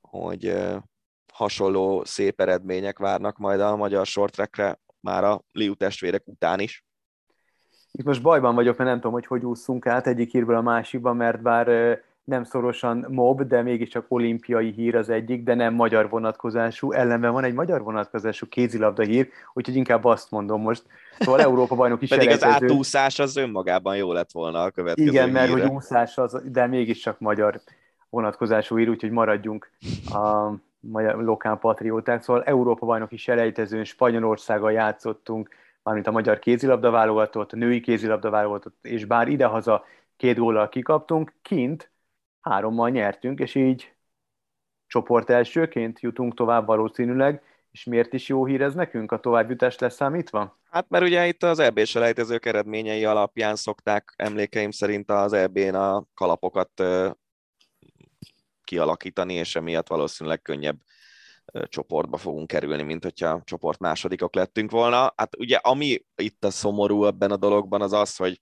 hogy 0.00 0.56
hasonló 1.32 2.04
szép 2.04 2.40
eredmények 2.40 2.98
várnak 2.98 3.38
majd 3.38 3.60
a 3.60 3.76
magyar 3.76 4.06
shorttrackre 4.06 4.80
már 5.00 5.24
a 5.24 5.42
Liu 5.52 5.74
testvérek 5.74 6.22
után 6.26 6.60
is. 6.60 6.84
Itt 7.92 8.04
most 8.04 8.22
bajban 8.22 8.54
vagyok, 8.54 8.76
mert 8.76 8.90
nem 8.90 8.98
tudom, 8.98 9.12
hogy 9.12 9.26
hogy 9.26 9.44
úszunk 9.44 9.86
át 9.86 10.06
egyik 10.06 10.30
hírből 10.30 10.56
a 10.56 10.62
másikba, 10.62 11.12
mert 11.12 11.42
bár 11.42 11.98
nem 12.30 12.44
szorosan 12.44 13.06
mob, 13.08 13.42
de 13.42 13.62
mégiscsak 13.62 14.04
olimpiai 14.08 14.70
hír 14.70 14.96
az 14.96 15.08
egyik, 15.08 15.42
de 15.42 15.54
nem 15.54 15.74
magyar 15.74 16.08
vonatkozású. 16.08 16.92
Ellenben 16.92 17.32
van 17.32 17.44
egy 17.44 17.54
magyar 17.54 17.82
vonatkozású 17.82 18.48
kézilabda 18.48 19.02
hír, 19.02 19.28
úgyhogy 19.52 19.76
inkább 19.76 20.04
azt 20.04 20.30
mondom 20.30 20.60
most. 20.62 20.82
Szóval 21.18 21.40
Európa 21.40 21.74
bajnok 21.74 22.02
is 22.02 22.08
Pedig 22.08 22.28
az 22.28 22.44
átúszás 22.44 23.18
az 23.18 23.36
önmagában 23.36 23.96
jó 23.96 24.12
lett 24.12 24.32
volna 24.32 24.62
a 24.62 24.70
következő 24.70 25.08
Igen, 25.08 25.30
mert 25.30 25.48
hírre. 25.48 25.62
hogy 25.62 25.70
úszás 25.70 26.18
az, 26.18 26.42
de 26.44 26.66
mégiscsak 26.66 27.18
magyar 27.18 27.60
vonatkozású 28.10 28.76
hír, 28.76 28.88
úgyhogy 28.88 29.10
maradjunk 29.10 29.70
a 30.12 30.50
magyar 30.80 31.22
lokál 31.22 31.56
patrióták. 31.56 32.22
Szóval 32.22 32.42
Európa 32.42 32.86
bajnoki 32.86 33.16
selejtezőn 33.16 33.84
Spanyolországgal 33.84 34.72
játszottunk, 34.72 35.48
mármint 35.82 36.06
a 36.06 36.10
magyar 36.10 36.38
kézilabda 36.38 36.90
válogatott, 36.90 37.52
a 37.52 37.56
női 37.56 37.80
kézilabda 37.80 38.30
válogatott, 38.30 38.76
és 38.82 39.04
bár 39.04 39.28
idehaza 39.28 39.84
két 40.16 40.38
góllal 40.38 40.68
kikaptunk, 40.68 41.32
kint 41.42 41.89
hárommal 42.40 42.90
nyertünk, 42.90 43.38
és 43.38 43.54
így 43.54 43.94
csoport 44.86 45.30
elsőként 45.30 46.00
jutunk 46.00 46.34
tovább 46.34 46.66
valószínűleg, 46.66 47.42
és 47.70 47.84
miért 47.84 48.12
is 48.12 48.28
jó 48.28 48.46
hír 48.46 48.62
ez 48.62 48.74
nekünk, 48.74 49.12
a 49.12 49.20
továbbjutás 49.20 49.78
leszámítva? 49.78 50.58
Hát 50.70 50.88
mert 50.88 51.04
ugye 51.04 51.26
itt 51.26 51.42
az 51.42 51.58
EB 51.58 51.84
selejtezők 51.84 52.46
eredményei 52.46 53.04
alapján 53.04 53.56
szokták 53.56 54.12
emlékeim 54.16 54.70
szerint 54.70 55.10
az 55.10 55.32
EB-n 55.32 55.74
a 55.74 56.04
kalapokat 56.14 56.82
kialakítani, 58.64 59.34
és 59.34 59.56
emiatt 59.56 59.88
valószínűleg 59.88 60.42
könnyebb 60.42 60.80
csoportba 61.64 62.16
fogunk 62.16 62.46
kerülni, 62.46 62.82
mint 62.82 63.02
hogyha 63.02 63.42
csoport 63.44 63.78
másodikok 63.78 64.34
lettünk 64.34 64.70
volna. 64.70 65.12
Hát 65.16 65.36
ugye 65.36 65.56
ami 65.56 66.04
itt 66.16 66.44
a 66.44 66.50
szomorú 66.50 67.04
ebben 67.04 67.30
a 67.30 67.36
dologban 67.36 67.82
az 67.82 67.92
az, 67.92 68.16
hogy 68.16 68.40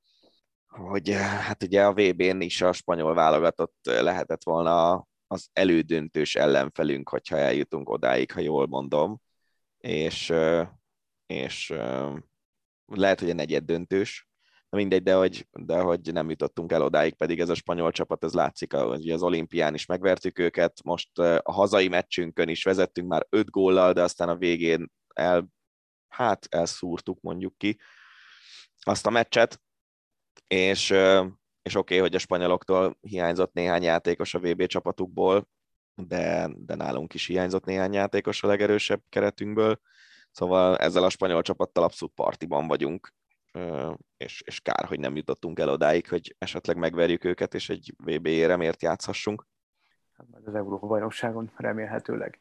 hogy 0.68 1.10
hát 1.10 1.62
ugye 1.62 1.84
a 1.84 1.92
VB-n 1.92 2.40
is 2.40 2.62
a 2.62 2.72
spanyol 2.72 3.14
válogatott 3.14 3.76
lehetett 3.82 4.44
volna 4.44 5.06
az 5.26 5.48
elődöntős 5.52 6.34
ellenfelünk, 6.34 7.08
hogyha 7.08 7.36
eljutunk 7.36 7.88
odáig, 7.88 8.32
ha 8.32 8.40
jól 8.40 8.66
mondom, 8.66 9.20
és, 9.78 10.32
és 11.26 11.74
lehet, 12.86 13.20
hogy 13.20 13.30
a 13.30 13.34
negyed 13.34 13.64
döntős, 13.64 14.28
mindegy, 14.70 15.02
de 15.02 15.14
hogy, 15.14 15.48
de 15.52 15.80
hogy 15.80 16.12
nem 16.12 16.30
jutottunk 16.30 16.72
el 16.72 16.82
odáig, 16.82 17.14
pedig 17.14 17.40
ez 17.40 17.48
a 17.48 17.54
spanyol 17.54 17.90
csapat, 17.90 18.24
ez 18.24 18.32
látszik, 18.32 18.72
hogy 18.72 19.10
az 19.10 19.22
olimpián 19.22 19.74
is 19.74 19.86
megvertük 19.86 20.38
őket, 20.38 20.82
most 20.84 21.18
a 21.18 21.52
hazai 21.52 21.88
meccsünkön 21.88 22.48
is 22.48 22.64
vezettünk 22.64 23.08
már 23.08 23.26
öt 23.28 23.50
góllal, 23.50 23.92
de 23.92 24.02
aztán 24.02 24.28
a 24.28 24.36
végén 24.36 24.90
el, 25.14 25.48
hát 26.08 26.46
elszúrtuk 26.50 27.20
mondjuk 27.20 27.56
ki 27.56 27.80
azt 28.80 29.06
a 29.06 29.10
meccset, 29.10 29.60
és, 30.48 30.90
és 31.62 31.74
oké, 31.74 31.78
okay, 31.78 31.98
hogy 31.98 32.14
a 32.14 32.18
spanyoloktól 32.18 32.98
hiányzott 33.00 33.52
néhány 33.52 33.82
játékos 33.82 34.34
a 34.34 34.38
VB 34.38 34.66
csapatukból, 34.66 35.48
de, 35.94 36.50
de 36.56 36.74
nálunk 36.74 37.14
is 37.14 37.26
hiányzott 37.26 37.64
néhány 37.64 37.92
játékos 37.92 38.42
a 38.42 38.46
legerősebb 38.46 39.02
keretünkből, 39.08 39.80
szóval 40.30 40.76
ezzel 40.76 41.04
a 41.04 41.10
spanyol 41.10 41.42
csapattal 41.42 41.84
abszolút 41.84 42.14
partiban 42.14 42.66
vagyunk, 42.66 43.14
és, 44.16 44.42
és 44.46 44.60
kár, 44.60 44.84
hogy 44.84 45.00
nem 45.00 45.16
jutottunk 45.16 45.58
el 45.58 45.68
odáig, 45.68 46.08
hogy 46.08 46.34
esetleg 46.38 46.76
megverjük 46.76 47.24
őket, 47.24 47.54
és 47.54 47.68
egy 47.68 47.94
VB-ére 48.04 48.56
miért 48.56 48.82
játszhassunk. 48.82 49.46
Hát 50.16 50.26
az 50.44 50.54
Európa-bajnokságon 50.54 51.50
remélhetőleg. 51.56 52.40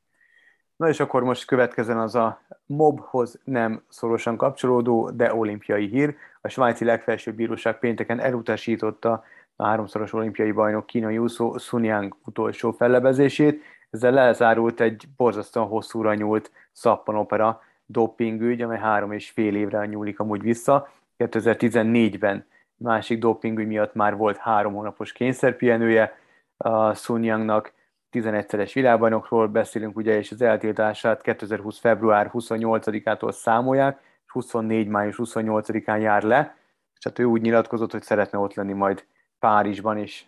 Na 0.75 0.89
és 0.89 0.99
akkor 0.99 1.23
most 1.23 1.45
következzen 1.45 1.97
az 1.97 2.15
a 2.15 2.41
mobhoz 2.65 3.39
nem 3.43 3.83
szorosan 3.89 4.37
kapcsolódó, 4.37 5.09
de 5.09 5.33
olimpiai 5.33 5.87
hír. 5.87 6.15
A 6.47 6.49
svájci 6.49 6.85
legfelsőbb 6.85 7.35
bíróság 7.35 7.79
pénteken 7.79 8.19
elutasította 8.19 9.23
a 9.55 9.65
háromszoros 9.65 10.13
olimpiai 10.13 10.51
bajnok 10.51 10.85
kínai 10.85 11.17
úszó 11.17 11.57
Sun 11.57 11.83
Yang 11.83 12.15
utolsó 12.25 12.71
fellebezését. 12.71 13.63
Ezzel 13.89 14.11
lezárult 14.11 14.81
egy 14.81 15.03
borzasztóan 15.17 15.67
hosszúra 15.67 16.13
nyúlt 16.13 16.51
szappanopera 16.71 17.61
dopingügy, 17.85 18.61
amely 18.61 18.77
három 18.77 19.11
és 19.11 19.29
fél 19.29 19.55
évre 19.55 19.85
nyúlik 19.85 20.19
amúgy 20.19 20.41
vissza. 20.41 20.89
2014-ben 21.17 22.45
másik 22.75 23.19
dopingügy 23.19 23.67
miatt 23.67 23.93
már 23.93 24.15
volt 24.15 24.37
három 24.37 24.73
hónapos 24.73 25.11
kényszerpihenője 25.11 26.17
a 26.57 26.93
Sun 26.93 27.23
Yangnak, 27.23 27.73
11-szeres 28.11 28.71
világbajnokról 28.73 29.47
beszélünk, 29.47 29.97
ugye, 29.97 30.17
és 30.17 30.31
az 30.31 30.41
eltiltását 30.41 31.21
2020. 31.21 31.79
február 31.79 32.31
28-ától 32.33 33.31
számolják, 33.31 34.05
24. 34.31 34.87
május 34.87 35.15
28-án 35.19 36.01
jár 36.01 36.23
le, 36.23 36.57
és 36.97 37.03
hát 37.03 37.19
ő 37.19 37.23
úgy 37.23 37.41
nyilatkozott, 37.41 37.91
hogy 37.91 38.03
szeretne 38.03 38.37
ott 38.37 38.53
lenni 38.53 38.73
majd 38.73 39.05
Párizsban, 39.39 39.97
és 39.97 40.25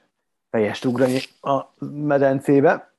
fejest 0.49 0.85
ugrani 0.85 1.19
a 1.41 1.63
medencébe. 1.85 2.93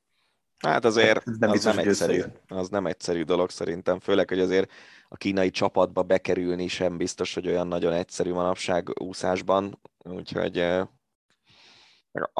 Hát 0.59 0.85
azért 0.85 1.29
Ez 1.29 1.37
nem 1.39 1.51
az, 1.51 1.65
nem 1.65 1.79
egyszerű, 1.79 2.23
az 2.49 2.69
nem 2.69 2.87
egyszerű 2.87 3.23
dolog 3.23 3.51
szerintem, 3.51 4.01
főleg, 4.01 4.29
hogy 4.29 4.41
azért 4.41 4.73
a 5.09 5.17
kínai 5.17 5.51
csapatba 5.51 6.03
bekerülni 6.03 6.69
sem 6.69 6.97
biztos, 6.97 7.35
hogy 7.35 7.47
olyan 7.49 7.67
nagyon 7.67 7.93
egyszerű 7.93 8.33
manapság 8.33 9.01
úszásban, 9.01 9.81
úgyhogy 9.99 10.55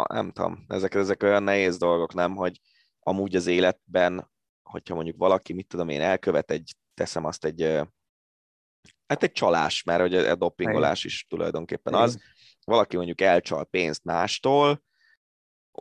nem 0.09 0.31
tudom, 0.33 0.65
ezek, 0.69 0.95
ezek 0.95 1.23
olyan 1.23 1.43
nehéz 1.43 1.79
dolgok, 1.79 2.15
nem, 2.15 2.35
hogy 2.35 2.61
amúgy 3.01 3.37
az 3.37 3.47
életben, 3.47 4.31
hogyha 4.63 4.95
mondjuk 4.95 5.17
valaki, 5.17 5.53
mit 5.53 5.67
tudom 5.67 5.89
én, 5.89 6.01
elkövet 6.01 6.51
egy, 6.51 6.75
teszem 6.95 7.25
azt 7.25 7.45
egy, 7.45 7.81
hát 9.11 9.23
egy 9.23 9.33
csalás, 9.33 9.83
mert 9.83 10.01
hogy 10.01 10.15
a 10.15 10.35
dopingolás 10.35 11.05
is 11.05 11.27
tulajdonképpen 11.29 11.95
az, 11.95 12.19
valaki 12.65 12.97
mondjuk 12.97 13.21
elcsal 13.21 13.65
pénzt 13.65 14.05
mástól, 14.05 14.83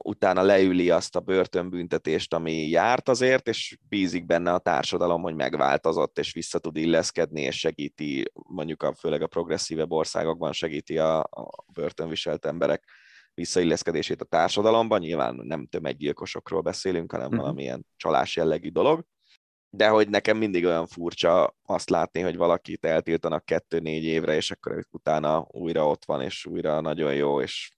utána 0.04 0.42
leüli 0.42 0.90
azt 0.90 1.16
a 1.16 1.20
börtönbüntetést, 1.20 2.34
ami 2.34 2.68
járt 2.68 3.10
azért, 3.10 3.48
és 3.48 3.78
bízik 3.90 4.26
benne 4.26 4.54
a 4.54 4.60
társadalom, 4.60 5.22
hogy 5.22 5.36
megváltozott, 5.36 6.20
és 6.20 6.34
vissza 6.34 6.60
tud 6.60 6.78
illeszkedni, 6.78 7.42
és 7.42 7.60
segíti, 7.60 8.32
mondjuk 8.34 8.84
a, 8.84 8.96
főleg 8.96 9.22
a 9.22 9.28
progresszívebb 9.28 9.92
országokban 9.92 10.52
segíti 10.52 10.98
a, 10.98 11.20
a 11.20 11.66
börtönviselt 11.74 12.46
emberek 12.46 12.84
visszailleszkedését 13.34 14.22
a 14.22 14.26
társadalomban. 14.26 15.00
Nyilván 15.00 15.36
nem 15.36 15.68
tömeggyilkosokról 15.68 16.62
beszélünk, 16.62 17.12
hanem 17.12 17.28
uh-huh. 17.28 17.42
valamilyen 17.42 17.86
csalás 17.96 18.36
jellegű 18.36 18.70
dolog. 18.70 19.06
De 19.70 19.88
hogy 19.88 20.09
nekem 20.09 20.38
mindig 20.38 20.65
olyan 20.65 20.88
furcsa 20.88 21.55
azt 21.65 21.89
látni, 21.89 22.22
hogy 22.22 22.38
valakit 22.38 22.86
eltiltanak 22.86 23.45
kettő-négy 23.45 24.03
évre, 24.03 24.36
és 24.36 24.51
akkor 24.51 24.86
utána 24.91 25.47
újra 25.51 25.88
ott 25.88 26.05
van, 26.05 26.22
és 26.22 26.45
újra 26.45 26.82
nagyon 26.82 27.13
jó, 27.13 27.41
és 27.41 27.72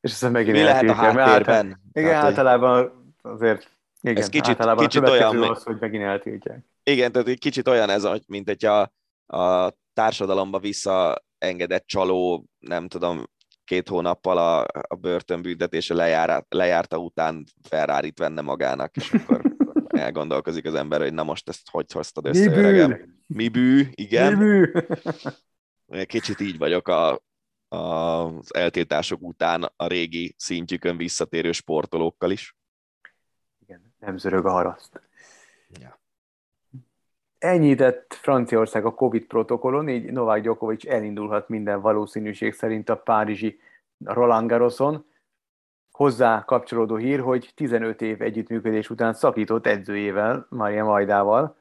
és 0.00 0.12
aztán 0.12 0.32
megint 0.32 0.56
Mi 0.56 0.62
lehet 0.62 0.88
a 0.88 0.92
háttérben? 0.92 1.80
igen, 1.92 2.08
tehát, 2.10 2.24
általában 2.24 2.92
azért 3.22 3.78
igen, 4.00 4.16
ez 4.16 4.28
kicsit, 4.28 4.48
általában 4.48 4.86
kicsit 4.86 5.08
olyan, 5.08 5.42
az, 5.42 5.62
hogy 5.62 5.76
megint 5.80 6.02
eltiltják. 6.02 6.64
Igen, 6.82 7.12
tehát 7.12 7.28
egy 7.28 7.38
kicsit 7.38 7.68
olyan 7.68 7.90
ez, 7.90 8.06
mint 8.26 8.48
egy 8.48 8.64
a, 8.64 8.92
a 9.26 9.72
társadalomba 9.92 10.58
visszaengedett 10.58 11.86
csaló, 11.86 12.46
nem 12.58 12.88
tudom, 12.88 13.24
két 13.64 13.88
hónappal 13.88 14.38
a, 14.38 14.66
a 14.88 14.94
börtönbüntetése 14.94 15.94
lejár, 15.94 16.44
lejárta 16.48 16.98
után 16.98 17.44
ferrari 17.68 18.12
venne 18.16 18.40
magának, 18.40 18.96
és 18.96 19.12
akkor 19.12 19.56
elgondolkozik 19.98 20.64
az 20.66 20.74
ember, 20.74 21.00
hogy 21.00 21.12
na 21.12 21.22
most 21.22 21.48
ezt 21.48 21.70
hogy 21.70 21.92
hoztad 21.92 22.26
össze, 22.26 22.50
Mi 22.50 22.56
öregem? 22.56 23.22
Mi 23.26 23.48
bű, 23.48 23.86
igen. 23.94 24.32
Mi 24.32 24.38
bű. 24.38 24.72
Kicsit 26.04 26.40
így 26.40 26.58
vagyok 26.58 26.88
a, 26.88 27.20
az 27.68 28.54
eltiltások 28.54 29.22
után 29.22 29.72
a 29.76 29.86
régi 29.86 30.34
szintjükön 30.36 30.96
visszatérő 30.96 31.52
sportolókkal 31.52 32.30
is. 32.30 32.56
Igen, 33.58 33.94
nem 33.98 34.16
zörög 34.16 34.46
a 34.46 34.50
haraszt. 34.50 35.00
Ja. 35.80 36.00
Ennyi 37.38 37.74
tett 37.74 38.14
Franciaország 38.14 38.84
a 38.84 38.94
Covid 38.94 39.24
protokollon, 39.24 39.88
így 39.88 40.12
Novák 40.12 40.42
Djokovic 40.42 40.86
elindulhat 40.86 41.48
minden 41.48 41.80
valószínűség 41.80 42.52
szerint 42.52 42.88
a 42.88 42.96
párizsi 42.96 43.60
Roland 44.04 44.48
Garroson. 44.48 45.06
Hozzá 45.98 46.44
kapcsolódó 46.44 46.96
hír, 46.96 47.20
hogy 47.20 47.50
15 47.54 48.02
év 48.02 48.22
együttműködés 48.22 48.90
után 48.90 49.12
szakított 49.12 49.66
edzőjével, 49.66 50.46
Maria 50.50 50.84
Majdával. 50.84 51.58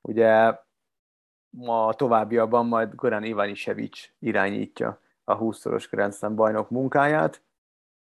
Ugye 0.00 0.28
a 1.66 1.94
továbbiakban 1.94 2.66
majd 2.66 2.94
Goran 2.94 3.24
Ivanisevic 3.24 4.08
irányítja 4.18 5.00
a 5.24 5.38
20-szoros 5.38 5.88
Grand 5.90 6.14
Slam 6.14 6.34
bajnok 6.34 6.70
munkáját, 6.70 7.42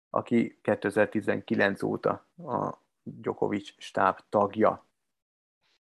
aki 0.10 0.60
2019 0.62 1.84
óta 1.84 2.28
a 2.38 2.78
Djokovic 3.04 3.70
stáb 3.78 4.20
tagja. 4.30 4.88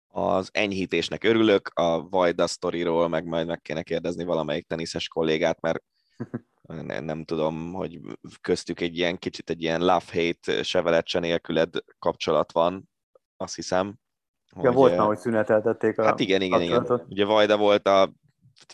Az 0.09 0.51
enyhítésnek 0.53 1.25
örülök, 1.25 1.71
a 1.75 2.09
Vajda 2.09 2.47
sztoriról 2.47 3.09
meg 3.09 3.25
majd 3.25 3.47
meg 3.47 3.63
kéne 3.63 3.83
kérdezni 3.83 4.25
valamelyik 4.25 4.67
teniszes 4.67 5.09
kollégát, 5.09 5.61
mert 5.61 5.83
nem, 6.69 7.05
nem 7.05 7.25
tudom, 7.25 7.73
hogy 7.73 8.01
köztük 8.41 8.81
egy 8.81 8.97
ilyen 8.97 9.19
kicsit 9.19 9.51
egy 9.51 9.63
ilyen 9.63 9.81
love-hate, 9.81 10.63
se 10.63 11.03
se 11.05 11.19
nélküled 11.19 11.75
kapcsolat 11.99 12.53
van, 12.53 12.89
azt 13.37 13.55
hiszem. 13.55 13.95
Ja, 14.57 14.61
hogy, 14.63 14.75
volt 14.75 14.97
már, 14.97 15.07
hogy 15.07 15.19
szüneteltették 15.19 15.99
a 15.99 16.05
Hát 16.05 16.21
igen, 16.21 16.43
igen, 16.43 16.63
igen. 16.63 17.03
Ugye 17.09 17.25
Vajda 17.25 17.57
volt 17.57 17.87
a 17.87 18.13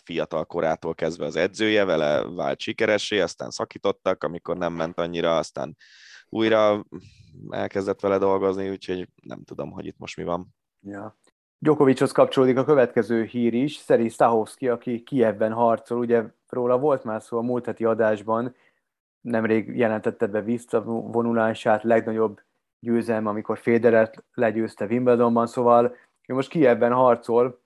fiatal 0.03 0.45
korától 0.45 0.95
kezdve 0.95 1.25
az 1.25 1.35
edzője, 1.35 1.85
vele 1.85 2.23
vált 2.23 2.59
sikeressé, 2.59 3.19
aztán 3.19 3.49
szakítottak, 3.49 4.23
amikor 4.23 4.57
nem 4.57 4.73
ment 4.73 4.99
annyira, 4.99 5.37
aztán 5.37 5.77
újra 6.29 6.85
elkezdett 7.49 7.99
vele 7.99 8.17
dolgozni, 8.17 8.69
úgyhogy 8.69 9.09
nem 9.21 9.43
tudom, 9.43 9.71
hogy 9.71 9.85
itt 9.85 9.97
most 9.97 10.17
mi 10.17 10.23
van. 10.23 10.55
Ja. 10.81 11.17
Djokovichoz 11.57 12.11
kapcsolódik 12.11 12.57
a 12.57 12.65
következő 12.65 13.23
hír 13.23 13.53
is, 13.53 13.75
Szeri 13.75 14.09
Stahovski, 14.09 14.67
aki 14.67 15.03
Kievben 15.03 15.51
harcol, 15.51 15.97
ugye 15.97 16.23
róla 16.55 16.79
volt 16.79 17.03
már 17.03 17.21
szó 17.21 17.37
a 17.37 17.41
múlt 17.41 17.65
heti 17.65 17.85
adásban, 17.85 18.55
nemrég 19.21 19.77
jelentette 19.77 20.27
be 20.27 20.41
visszavonulását, 20.41 21.83
legnagyobb 21.83 22.41
győzelme, 22.79 23.29
amikor 23.29 23.57
Federert 23.57 24.23
legyőzte 24.33 24.85
Wimbledonban, 24.85 25.47
szóval 25.47 25.95
ő 26.27 26.33
most 26.33 26.49
Kievben 26.49 26.93
harcol, 26.93 27.63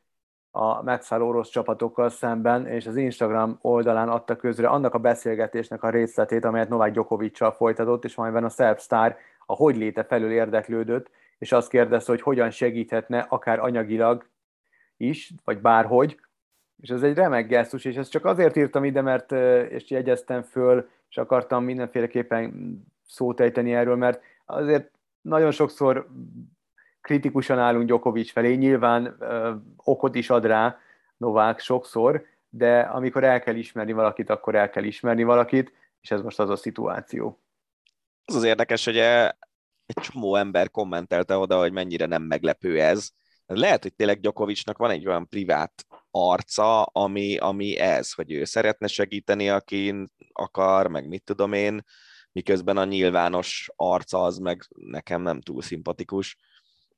a 0.52 0.84
megszálló 0.84 1.28
orosz 1.28 1.50
csapatokkal 1.50 2.10
szemben, 2.10 2.68
és 2.68 2.88
az 2.88 2.96
Instagram 2.96 3.58
oldalán 3.62 4.10
adta 4.10 4.36
közre 4.36 4.68
annak 4.68 4.94
a 4.94 4.98
beszélgetésnek 4.98 5.84
a 5.84 5.90
részletét, 5.90 6.46
amelyet 6.46 6.70
Novák 6.70 6.92
Gyokovicsal 6.92 7.52
folytatott, 7.52 8.04
és 8.04 8.18
amelyben 8.18 8.44
a 8.44 8.50
szerb 8.50 8.80
sztár 8.80 9.18
a 9.46 9.56
hogy 9.56 9.78
léte 9.78 10.04
felül 10.04 10.32
érdeklődött, 10.32 11.10
és 11.38 11.52
azt 11.52 11.70
kérdezte, 11.70 12.12
hogy 12.12 12.22
hogyan 12.22 12.50
segíthetne, 12.50 13.26
akár 13.30 13.60
anyagilag 13.60 14.26
is, 14.98 15.34
vagy 15.44 15.62
bárhogy. 15.62 16.20
És 16.82 16.90
ez 16.90 17.04
egy 17.04 17.16
remek 17.16 17.48
gesztus, 17.48 17.86
és 17.86 17.96
ezt 17.96 18.12
csak 18.12 18.26
azért 18.26 18.56
írtam 18.56 18.84
ide, 18.84 19.02
mert 19.02 19.32
és 19.72 19.90
jegyeztem 19.90 20.42
föl, 20.42 20.90
és 21.10 21.18
akartam 21.18 21.64
mindenféleképpen 21.64 22.78
szót 23.08 23.40
ejteni 23.40 23.74
erről, 23.74 23.96
mert 23.96 24.22
azért 24.46 24.92
nagyon 25.22 25.52
sokszor 25.52 26.08
kritikusan 27.02 27.60
állunk 27.60 27.86
Djokovic 27.86 28.32
felé, 28.32 28.56
nyilván 28.56 29.16
ö, 29.20 29.54
okot 29.76 30.16
is 30.16 30.30
ad 30.30 30.46
rá 30.46 30.78
Novák 31.18 31.60
sokszor, 31.60 32.26
de 32.50 32.80
amikor 32.80 33.24
el 33.24 33.42
kell 33.42 33.56
ismerni 33.56 33.92
valakit, 33.92 34.30
akkor 34.30 34.56
el 34.56 34.70
kell 34.70 34.84
ismerni 34.84 35.24
valakit, 35.24 35.74
és 36.02 36.12
ez 36.12 36.22
most 36.22 36.40
az 36.40 36.50
a 36.50 36.56
szituáció. 36.56 37.40
Az 38.26 38.36
az 38.36 38.44
érdekes, 38.44 38.86
hogy 38.86 38.98
egy 38.98 40.02
csomó 40.02 40.36
ember 40.36 40.72
kommentelte 40.72 41.38
oda, 41.38 41.60
hogy 41.60 41.72
mennyire 41.72 42.06
nem 42.06 42.24
meglepő 42.24 42.80
ez. 42.82 43.10
Lehet, 43.46 43.84
hogy 43.84 43.94
tényleg 43.94 44.20
Gyokovicsnak 44.20 44.78
van 44.78 44.90
egy 44.90 45.08
olyan 45.08 45.28
privát 45.28 45.86
arca, 46.12 46.84
ami, 46.84 47.38
ami 47.38 47.78
ez, 47.78 48.14
hogy 48.14 48.32
ő 48.32 48.44
szeretne 48.44 48.88
segíteni, 48.88 49.50
akin 49.50 50.12
akar, 50.34 50.88
meg 50.88 51.08
mit 51.08 51.24
tudom 51.24 51.54
én, 51.54 51.84
miközben 52.32 52.78
a 52.78 52.86
nyilvános 52.86 53.70
arca 53.76 54.24
az 54.24 54.38
meg 54.38 54.68
nekem 54.76 55.22
nem 55.22 55.42
túl 55.42 55.62
szimpatikus. 55.62 56.38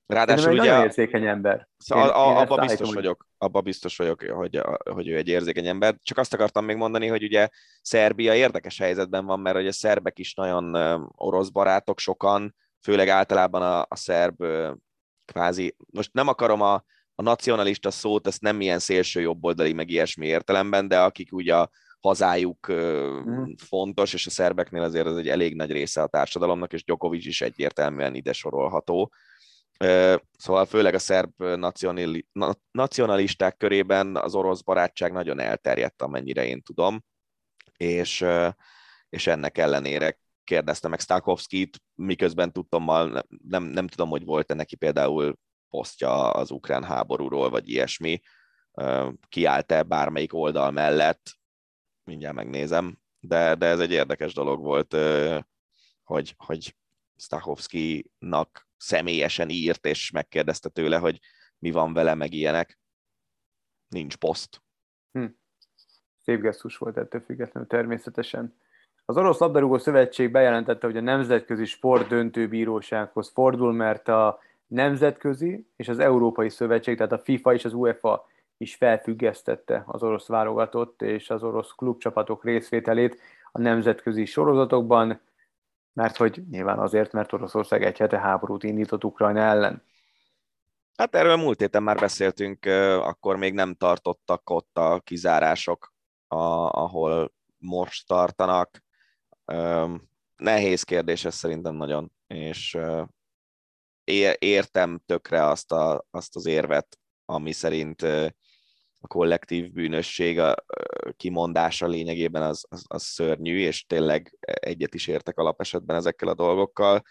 Ráadásul 0.05 0.51
ugye... 0.51 0.61
Nagyon 0.61 0.83
érzékeny 0.83 1.25
ember. 1.25 1.67
Szóval 1.77 2.07
én, 2.07 2.13
a, 2.13 2.29
én 2.29 2.35
abba 2.35 2.55
biztos 2.55 2.87
úgy. 2.87 2.93
vagyok, 2.93 3.27
abba 3.37 3.61
biztos 3.61 3.97
vagyok, 3.97 4.21
hogy, 4.21 4.61
hogy 4.91 5.07
ő 5.07 5.15
egy 5.15 5.27
érzékeny 5.27 5.67
ember. 5.67 5.95
Csak 6.01 6.17
azt 6.17 6.33
akartam 6.33 6.65
még 6.65 6.75
mondani, 6.75 7.07
hogy 7.07 7.23
ugye 7.23 7.47
Szerbia 7.81 8.35
érdekes 8.35 8.77
helyzetben 8.77 9.25
van, 9.25 9.39
mert 9.39 9.57
ugye 9.57 9.67
a 9.67 9.71
szerbek 9.71 10.19
is 10.19 10.33
nagyon 10.33 10.75
orosz 11.15 11.49
barátok 11.49 11.99
sokan, 11.99 12.55
főleg 12.83 13.07
általában 13.07 13.61
a, 13.61 13.81
a 13.81 13.95
szerb 13.95 14.45
kvázi, 15.25 15.75
most 15.91 16.13
nem 16.13 16.27
akarom 16.27 16.61
a, 16.61 16.83
a 17.21 17.23
nacionalista 17.23 17.91
szót, 17.91 18.27
ezt 18.27 18.41
nem 18.41 18.61
ilyen 18.61 18.79
szélső 18.79 19.21
jobboldali, 19.21 19.73
meg 19.73 19.89
ilyesmi 19.89 20.25
értelemben, 20.25 20.87
de 20.87 20.99
akik 20.99 21.33
ugye 21.33 21.55
a 21.55 21.69
hazájuk 21.99 22.71
mm. 22.71 23.43
fontos, 23.57 24.13
és 24.13 24.25
a 24.25 24.29
szerbeknél 24.29 24.81
azért 24.81 25.07
ez 25.07 25.15
egy 25.15 25.27
elég 25.27 25.55
nagy 25.55 25.71
része 25.71 26.01
a 26.01 26.07
társadalomnak, 26.07 26.73
és 26.73 26.83
Djokovic 26.83 27.25
is 27.25 27.41
egyértelműen 27.41 28.15
ide 28.15 28.33
sorolható. 28.33 29.13
Szóval 30.37 30.65
főleg 30.65 30.93
a 30.93 30.99
szerb 30.99 31.43
nacionalisták 32.71 33.57
körében 33.57 34.15
az 34.15 34.35
orosz 34.35 34.61
barátság 34.61 35.11
nagyon 35.11 35.39
elterjedt, 35.39 36.01
amennyire 36.01 36.45
én 36.45 36.61
tudom, 36.61 37.03
és, 37.77 38.25
és 39.09 39.27
ennek 39.27 39.57
ellenére 39.57 40.19
kérdezte 40.43 40.87
meg 40.87 40.99
Stakowskit, 40.99 41.81
miközben 41.95 42.51
tudtommal 42.51 43.25
nem, 43.47 43.63
nem 43.63 43.87
tudom, 43.87 44.09
hogy 44.09 44.25
volt-e 44.25 44.53
neki 44.53 44.75
például 44.75 45.37
posztja 45.71 46.31
az 46.31 46.51
ukrán 46.51 46.83
háborúról, 46.83 47.49
vagy 47.49 47.69
ilyesmi, 47.69 48.21
kiállt-e 49.29 49.83
bármelyik 49.83 50.33
oldal 50.33 50.71
mellett, 50.71 51.39
mindjárt 52.03 52.35
megnézem, 52.35 52.97
de, 53.19 53.55
de 53.55 53.65
ez 53.65 53.79
egy 53.79 53.91
érdekes 53.91 54.33
dolog 54.33 54.61
volt, 54.61 54.95
hogy, 56.03 56.35
hogy 56.37 56.75
Stachowski-nak 57.17 58.67
személyesen 58.77 59.49
írt, 59.49 59.85
és 59.85 60.11
megkérdezte 60.11 60.69
tőle, 60.69 60.97
hogy 60.97 61.19
mi 61.59 61.71
van 61.71 61.93
vele, 61.93 62.13
meg 62.13 62.33
ilyenek. 62.33 62.79
Nincs 63.87 64.15
poszt. 64.15 64.61
Hm. 65.11 65.25
Szép 66.23 66.41
gesztus 66.41 66.77
volt 66.77 66.97
ettől 66.97 67.21
függetlenül 67.21 67.69
természetesen. 67.69 68.59
Az 69.05 69.17
Orosz 69.17 69.39
Labdarúgó 69.39 69.77
Szövetség 69.77 70.31
bejelentette, 70.31 70.85
hogy 70.87 70.97
a 70.97 71.01
Nemzetközi 71.01 71.65
Sport 71.65 72.07
Döntőbírósághoz 72.07 73.29
fordul, 73.29 73.73
mert 73.73 74.07
a 74.07 74.39
Nemzetközi 74.71 75.67
és 75.75 75.87
az 75.87 75.99
Európai 75.99 76.49
Szövetség, 76.49 76.97
tehát 76.97 77.11
a 77.11 77.19
FIFA 77.19 77.53
és 77.53 77.65
az 77.65 77.73
UEFA 77.73 78.25
is 78.57 78.75
felfüggesztette 78.75 79.83
az 79.85 80.03
orosz 80.03 80.27
válogatott 80.27 81.01
és 81.01 81.29
az 81.29 81.43
orosz 81.43 81.71
klubcsapatok 81.75 82.43
részvételét 82.43 83.19
a 83.51 83.61
nemzetközi 83.61 84.25
sorozatokban, 84.25 85.21
mert 85.93 86.17
hogy 86.17 86.43
nyilván 86.49 86.79
azért, 86.79 87.11
mert 87.11 87.33
Oroszország 87.33 87.83
egy 87.83 87.97
hete 87.97 88.19
háborút 88.19 88.63
indított 88.63 89.03
Ukrajna 89.03 89.39
ellen. 89.39 89.83
Hát 90.97 91.15
erről 91.15 91.35
múlt 91.35 91.59
héten 91.59 91.83
már 91.83 91.97
beszéltünk, 91.97 92.65
akkor 93.01 93.35
még 93.35 93.53
nem 93.53 93.73
tartottak 93.73 94.49
ott 94.49 94.77
a 94.77 94.99
kizárások, 94.99 95.93
ahol 96.27 97.33
most 97.57 98.07
tartanak. 98.07 98.83
Nehéz 100.35 100.83
kérdés 100.83 101.25
ez 101.25 101.35
szerintem 101.35 101.75
nagyon, 101.75 102.11
és 102.27 102.77
értem 104.39 105.01
tökre 105.05 105.45
azt, 105.45 105.71
a, 105.71 106.05
azt 106.11 106.35
az 106.35 106.45
érvet, 106.45 106.97
ami 107.25 107.51
szerint 107.51 108.01
a 109.01 109.07
kollektív 109.07 109.71
bűnösség 109.71 110.39
a 110.39 110.55
kimondása 111.17 111.87
lényegében 111.87 112.41
az, 112.41 112.65
az, 112.69 112.83
az 112.87 113.03
szörnyű, 113.03 113.59
és 113.59 113.85
tényleg 113.85 114.37
egyet 114.39 114.93
is 114.93 115.07
értek 115.07 115.37
alapesetben 115.37 115.95
ezekkel 115.95 116.27
a 116.27 116.33
dolgokkal, 116.33 117.03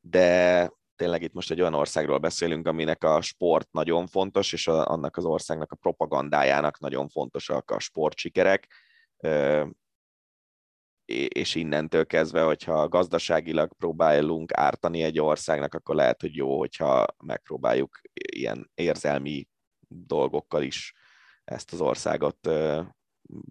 de 0.00 0.70
tényleg 0.96 1.22
itt 1.22 1.32
most 1.32 1.50
egy 1.50 1.60
olyan 1.60 1.74
országról 1.74 2.18
beszélünk, 2.18 2.66
aminek 2.66 3.04
a 3.04 3.20
sport 3.20 3.68
nagyon 3.72 4.06
fontos, 4.06 4.52
és 4.52 4.66
a, 4.66 4.86
annak 4.86 5.16
az 5.16 5.24
országnak 5.24 5.72
a 5.72 5.76
propagandájának 5.76 6.78
nagyon 6.78 7.08
fontosak 7.08 7.70
a 7.70 7.78
sportsikerek, 7.78 8.68
és 11.28 11.54
innentől 11.54 12.06
kezdve, 12.06 12.42
hogyha 12.42 12.88
gazdaságilag 12.88 13.72
próbálunk 13.78 14.52
ártani 14.52 15.02
egy 15.02 15.20
országnak, 15.20 15.74
akkor 15.74 15.94
lehet, 15.94 16.20
hogy 16.20 16.34
jó, 16.34 16.58
hogyha 16.58 17.06
megpróbáljuk 17.24 18.00
ilyen 18.12 18.70
érzelmi 18.74 19.48
dolgokkal 19.88 20.62
is 20.62 20.94
ezt 21.44 21.72
az 21.72 21.80
országot 21.80 22.48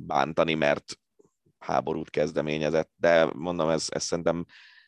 bántani, 0.08 0.54
mert 0.54 1.00
háborút 1.60 2.10
kezdeményezett, 2.10 2.92
de 2.96 3.30
mondom, 3.34 3.70
ez, 3.70 3.88
ez 3.90 4.04
szerintem 4.04 4.46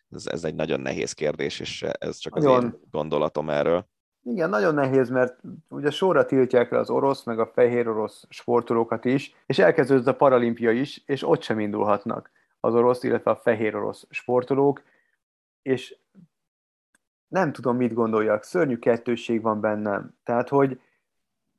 ez, 0.09 0.25
ez 0.27 0.43
egy 0.43 0.55
nagyon 0.55 0.79
nehéz 0.79 1.13
kérdés, 1.13 1.59
és 1.59 1.81
ez 1.81 2.17
csak 2.17 2.33
nagyon. 2.35 2.55
az 2.55 2.63
én 2.63 2.79
gondolatom 2.91 3.49
erről. 3.49 3.87
Igen, 4.21 4.49
nagyon 4.49 4.73
nehéz, 4.73 5.09
mert 5.09 5.39
ugye 5.69 5.89
sorra 5.89 6.25
tiltják 6.25 6.71
le 6.71 6.77
az 6.77 6.89
orosz, 6.89 7.23
meg 7.23 7.39
a 7.39 7.51
fehér 7.53 7.87
orosz 7.87 8.23
sportolókat 8.29 9.05
is, 9.05 9.35
és 9.45 9.59
elkezdődött 9.59 10.07
a 10.07 10.15
paralimpia 10.15 10.71
is, 10.71 11.03
és 11.05 11.27
ott 11.27 11.41
sem 11.41 11.59
indulhatnak 11.59 12.31
az 12.65 12.75
orosz, 12.75 13.03
illetve 13.03 13.31
a 13.31 13.35
fehér 13.35 13.75
orosz 13.75 14.07
sportolók, 14.09 14.81
és 15.61 15.97
nem 17.27 17.51
tudom, 17.51 17.75
mit 17.75 17.93
gondoljak, 17.93 18.43
szörnyű 18.43 18.77
kettősség 18.77 19.41
van 19.41 19.59
bennem. 19.59 20.15
Tehát, 20.23 20.49
hogy 20.49 20.81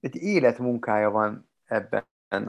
egy 0.01 0.17
életmunkája 0.17 1.11
van 1.11 1.49
ebben, 1.65 2.05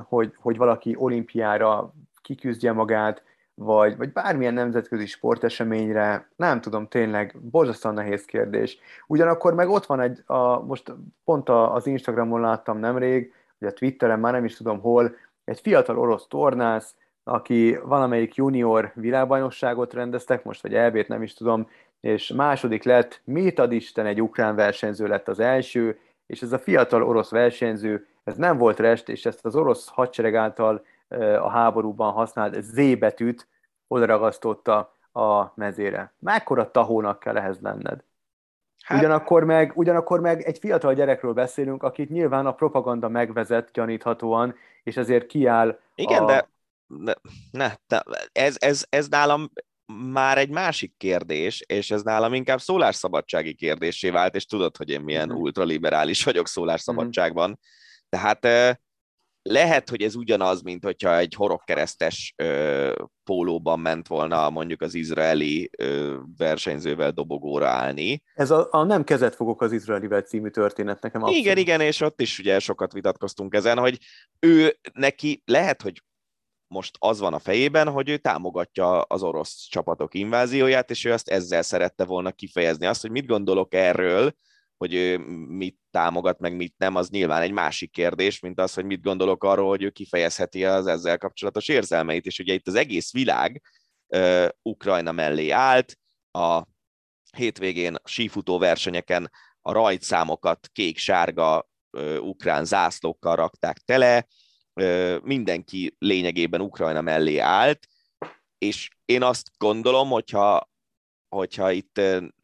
hogy, 0.08 0.34
hogy 0.38 0.58
valaki 0.58 0.96
olimpiára 0.98 1.94
kiküzdje 2.22 2.72
magát, 2.72 3.24
vagy, 3.54 3.98
vagy 3.98 4.12
bármilyen 4.12 4.54
nemzetközi 4.54 5.06
sporteseményre, 5.06 6.30
nem 6.36 6.62
tudom, 6.62 6.88
tényleg 6.88 7.36
borzasztóan 7.42 7.94
nehéz 7.94 8.26
kérdés. 8.26 8.80
Ugyanakkor 9.08 9.54
meg 9.54 9.70
ott 9.70 9.86
van 9.86 10.00
egy, 10.00 10.24
a, 10.26 10.60
most 10.60 10.94
pont 11.24 11.50
a, 11.50 11.74
az 11.74 11.88
Instagramon 11.88 12.42
láttam 12.42 12.78
nemrég, 12.78 13.34
vagy 13.58 13.70
a 13.70 13.74
Twitteren, 13.74 14.20
már 14.20 14.34
nem 14.34 14.46
is 14.46 14.56
tudom 14.56 14.80
hol, 14.80 15.16
egy 15.44 15.60
fiatal 15.60 16.00
orosz 16.00 16.28
tornász, 16.28 16.96
aki 17.28 17.78
valamelyik 17.84 18.36
junior 18.36 18.92
világbajnokságot 18.96 19.94
rendeztek, 19.94 20.44
most 20.44 20.62
vagy 20.62 20.74
elbét 20.74 21.08
nem 21.08 21.22
is 21.22 21.34
tudom, 21.34 21.70
és 22.00 22.28
második 22.28 22.84
lett, 22.84 23.22
mit 23.24 23.60
ad 23.60 23.72
Isten, 23.72 24.06
egy 24.06 24.22
ukrán 24.22 24.56
versenyző 24.56 25.08
lett 25.08 25.28
az 25.28 25.40
első, 25.40 26.00
és 26.26 26.42
ez 26.42 26.52
a 26.52 26.60
fiatal 26.60 27.04
orosz 27.04 27.30
versenyző, 27.30 28.08
ez 28.24 28.36
nem 28.36 28.58
volt 28.58 28.80
rest, 28.80 29.10
és 29.10 29.26
ezt 29.26 29.46
az 29.46 29.56
orosz 29.56 29.88
hadsereg 29.88 30.36
által 30.36 30.86
a 31.40 31.50
háborúban 31.50 32.12
használt 32.12 32.62
Z 32.62 32.98
betűt 33.00 33.48
odaragasztotta 33.88 34.96
a 35.12 35.52
mezére. 35.56 36.14
Mekkora 36.20 36.72
tahónak 36.72 37.20
kell 37.20 37.38
ehhez 37.38 37.60
lenned? 37.60 38.04
Hát... 38.84 39.00
Ugyanakkor, 39.00 39.44
meg, 39.44 39.72
ugyanakkor 39.76 40.20
meg 40.20 40.42
egy 40.42 40.58
fiatal 40.58 40.94
gyerekről 40.94 41.34
beszélünk, 41.34 41.84
akit 41.84 42.10
nyilván 42.10 42.46
a 42.46 42.54
propaganda 42.54 43.10
megvezet 43.10 43.72
gyaníthatóan, 43.72 44.56
és 44.84 44.98
ezért 44.98 45.26
kiáll 45.26 45.80
Igen, 45.96 46.24
a... 46.24 46.26
de, 46.26 46.48
ne, 47.52 47.74
de 47.88 48.04
ez, 48.32 48.56
ez, 48.60 48.86
ez 48.90 49.08
nálam 49.08 49.52
már 50.12 50.38
egy 50.38 50.50
másik 50.50 50.94
kérdés, 50.98 51.64
és 51.66 51.92
ez 51.92 52.02
nálam 52.02 52.34
inkább 52.34 52.60
szólásszabadsági 52.60 53.54
kérdésé 53.54 54.10
vált, 54.10 54.36
és 54.36 54.46
tudod, 54.46 54.78
hogy 54.78 54.90
én 54.90 55.02
milyen 55.02 55.28
mm-hmm. 55.28 55.38
ultraliberális 55.38 56.24
vagyok 56.24 56.48
szólásszabadságban. 56.48 57.50
Mm-hmm. 57.50 57.60
Tehát 58.10 58.78
lehet, 59.42 59.90
hogy 59.90 60.02
ez 60.02 60.16
ugyanaz, 60.16 60.62
mint 60.62 60.84
hogyha 60.84 61.18
egy 61.18 61.34
horogkeresztes 61.34 62.34
ö, 62.36 63.04
pólóban 63.24 63.80
ment 63.80 64.08
volna 64.08 64.50
mondjuk 64.50 64.82
az 64.82 64.94
izraeli 64.94 65.70
ö, 65.78 66.18
versenyzővel 66.38 67.12
dobogóra 67.12 67.68
állni. 67.68 68.24
Ez 68.34 68.52
a, 68.52 68.68
a 68.72 68.84
Nem 68.84 69.04
kezet 69.04 69.36
fogok 69.36 69.62
az 69.62 69.72
izraelivel 69.72 70.22
című 70.22 70.50
történet 70.50 71.02
nekem 71.02 71.22
abszolút. 71.22 71.44
Igen, 71.44 71.58
igen, 71.58 71.82
és 71.82 72.02
ott 72.02 72.22
is 72.22 72.40
ugye 72.40 72.60
sokat 72.60 72.94
vitatkoztunk 72.94 73.54
ezen, 73.54 73.78
hogy 73.78 73.98
ő 74.40 74.78
neki 74.94 75.42
lehet, 75.46 75.82
hogy 75.82 76.02
most 76.68 76.96
az 77.00 77.20
van 77.20 77.34
a 77.34 77.40
fejében, 77.40 77.90
hogy 77.90 78.10
ő 78.10 78.18
támogatja 78.18 79.02
az 79.02 79.24
orosz 79.24 79.68
csapatok 79.70 80.14
invázióját, 80.14 80.90
és 80.90 81.06
ő 81.06 81.12
azt 81.12 81.30
ezzel 81.30 81.62
szerette 81.62 82.06
volna 82.06 82.32
kifejezni. 82.32 82.86
Azt, 82.86 83.02
hogy 83.02 83.12
mit 83.12 83.26
gondolok 83.26 83.74
erről, 83.74 84.34
hogy 84.78 84.94
ő 84.94 85.18
mit 85.48 85.78
támogat, 85.92 86.40
meg 86.40 86.56
mit 86.56 86.74
nem, 86.78 86.96
az 86.96 87.10
nyilván 87.10 87.42
egy 87.42 87.52
másik 87.52 87.92
kérdés, 87.92 88.40
mint 88.40 88.60
az, 88.60 88.74
hogy 88.74 88.86
mit 88.86 89.02
gondolok 89.02 89.44
arról, 89.44 89.70
hogy 89.70 89.84
ő 89.84 89.90
kifejezheti 89.90 90.66
az 90.66 90.88
ezzel 90.88 91.18
kapcsolatos 91.18 91.68
érzelmeit, 91.68 92.26
és 92.26 92.40
ugye 92.40 92.54
itt 92.54 92.68
az 92.68 92.76
egész 92.76 93.12
világ 93.12 93.62
uh, 94.08 94.48
Ukrajna 94.62 95.12
mellé 95.12 95.50
állt, 95.50 95.98
a 96.32 96.64
hétvégén 97.38 97.96
a 97.96 98.08
sífutó 98.08 98.58
versenyeken 98.58 99.32
a 99.62 99.72
rajtszámokat 99.72 100.68
kék-sárga 100.72 101.70
uh, 101.92 102.18
ukrán 102.22 102.66
zászlókkal 102.66 103.36
rakták 103.36 103.78
tele, 103.78 104.28
mindenki 105.24 105.96
lényegében 106.00 106.62
Ukrajna 106.62 107.02
mellé 107.02 107.38
állt, 107.38 107.88
és 108.58 108.90
én 109.06 109.24
azt 109.24 109.52
gondolom, 109.58 110.10
hogyha, 110.10 110.70
hogyha 111.30 111.72
itt 111.72 112.02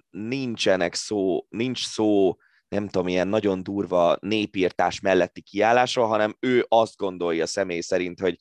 nincsenek 0.09 0.93
szó, 0.93 1.45
nincs 1.49 1.87
szó, 1.87 2.35
nem 2.67 2.87
tudom, 2.87 3.07
ilyen 3.07 3.27
nagyon 3.27 3.63
durva 3.63 4.17
népírtás 4.19 4.99
melletti 4.99 5.41
kiállásról, 5.41 6.07
hanem 6.07 6.35
ő 6.39 6.65
azt 6.69 6.97
gondolja 6.97 7.45
személy 7.45 7.79
szerint, 7.79 8.19
hogy 8.19 8.37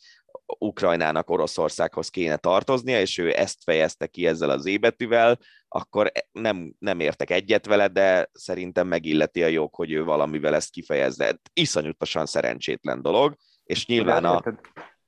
Ukrajnának 0.58 1.30
Oroszországhoz 1.30 2.08
kéne 2.08 2.36
tartoznia, 2.36 3.00
és 3.00 3.18
ő 3.18 3.32
ezt 3.36 3.62
fejezte 3.62 4.06
ki 4.06 4.26
ezzel 4.26 4.50
az 4.50 4.66
ébetűvel, 4.66 5.38
akkor 5.68 6.12
nem, 6.32 6.74
nem 6.78 7.00
értek 7.00 7.30
egyet 7.30 7.66
vele, 7.66 7.88
de 7.88 8.30
szerintem 8.32 8.86
megilleti 8.86 9.42
a 9.42 9.46
jog, 9.46 9.74
hogy 9.74 9.92
ő 9.92 10.04
valamivel 10.04 10.54
ezt 10.54 10.70
kifejezze. 10.70 11.40
Iszonyatosan 11.52 12.26
szerencsétlen 12.26 13.02
dolog, 13.02 13.36
és 13.72 13.86
nyilván 13.86 14.24
a, 14.24 14.42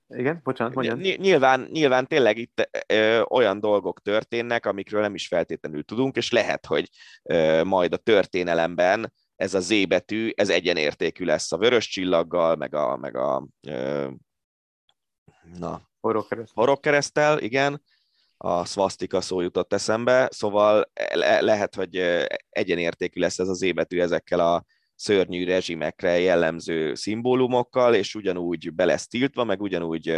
igen, 0.09 0.41
bocsánat, 0.43 0.75
mondjam. 0.75 0.99
Nyilván, 0.99 1.69
nyilván 1.71 2.07
tényleg 2.07 2.39
itt 2.39 2.69
ö, 2.87 3.23
olyan 3.29 3.61
dolgok 3.61 4.03
történnek, 4.03 4.67
amikről 4.67 5.01
nem 5.01 5.15
is 5.15 5.27
feltétlenül 5.27 5.85
tudunk, 5.85 6.17
és 6.17 6.31
lehet, 6.31 6.67
hogy 6.67 6.89
ö, 7.23 7.65
majd 7.65 7.93
a 7.93 7.97
történelemben 7.97 9.13
ez 9.37 9.55
a 9.55 9.61
Z 9.61 9.87
betű, 9.87 10.31
ez 10.35 10.49
egyenértékű 10.49 11.25
lesz 11.25 11.53
a 11.53 11.59
vörös 11.59 11.89
csillaggal, 11.89 12.57
meg 12.57 12.75
a, 12.75 12.97
meg 12.97 13.17
a 13.17 13.47
ö, 13.69 14.09
na, 15.59 15.81
horogkeresztel, 16.55 17.39
igen, 17.39 17.83
a 18.37 18.65
szvasztika 18.65 19.21
szó 19.21 19.41
jutott 19.41 19.73
eszembe, 19.73 20.29
szóval 20.33 20.91
le, 21.13 21.41
lehet, 21.41 21.75
hogy 21.75 21.97
egyenértékű 22.49 23.21
lesz 23.21 23.39
ez 23.39 23.49
az 23.49 23.59
Z 23.59 23.73
betű 23.73 24.01
ezekkel 24.01 24.41
a 24.41 24.65
szörnyű 25.05 25.45
rezsimekre 25.45 26.19
jellemző 26.19 26.95
szimbólumokkal, 26.95 27.95
és 27.95 28.15
ugyanúgy 28.15 28.75
be 28.75 28.85
lesz 28.85 29.07
tiltva, 29.07 29.45
meg 29.45 29.61
ugyanúgy 29.61 30.09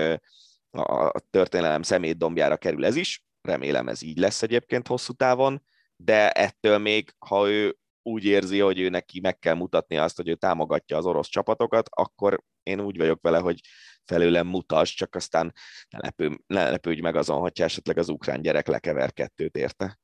a 0.71 1.21
történelem 1.31 1.83
szemétdombjára 1.83 2.57
kerül 2.57 2.85
ez 2.85 2.97
is. 2.97 3.25
Remélem 3.41 3.89
ez 3.89 4.03
így 4.03 4.19
lesz 4.19 4.43
egyébként 4.43 4.87
hosszú 4.87 5.13
távon, 5.13 5.63
de 5.97 6.31
ettől 6.31 6.79
még, 6.79 7.15
ha 7.19 7.51
ő 7.51 7.77
úgy 8.03 8.25
érzi, 8.25 8.59
hogy 8.59 8.81
ő 8.81 8.89
neki 8.89 9.21
meg 9.21 9.39
kell 9.39 9.55
mutatni 9.55 9.97
azt, 9.97 10.17
hogy 10.17 10.29
ő 10.29 10.35
támogatja 10.35 10.97
az 10.97 11.07
orosz 11.07 11.29
csapatokat, 11.29 11.89
akkor 11.91 12.43
én 12.63 12.81
úgy 12.81 12.97
vagyok 12.97 13.23
vele, 13.23 13.39
hogy 13.39 13.61
felőlem 14.05 14.47
mutas, 14.47 14.95
csak 14.95 15.15
aztán 15.15 15.53
ne, 15.89 15.99
lepő, 15.99 16.39
ne 16.47 16.71
lepődj 16.71 17.01
meg 17.01 17.17
azon, 17.17 17.41
hogyha 17.41 17.65
esetleg 17.65 17.99
az 17.99 18.09
ukrán 18.09 18.43
gyerek 18.43 18.67
lekever 18.67 19.13
kettőt 19.13 19.57
érte. 19.57 19.99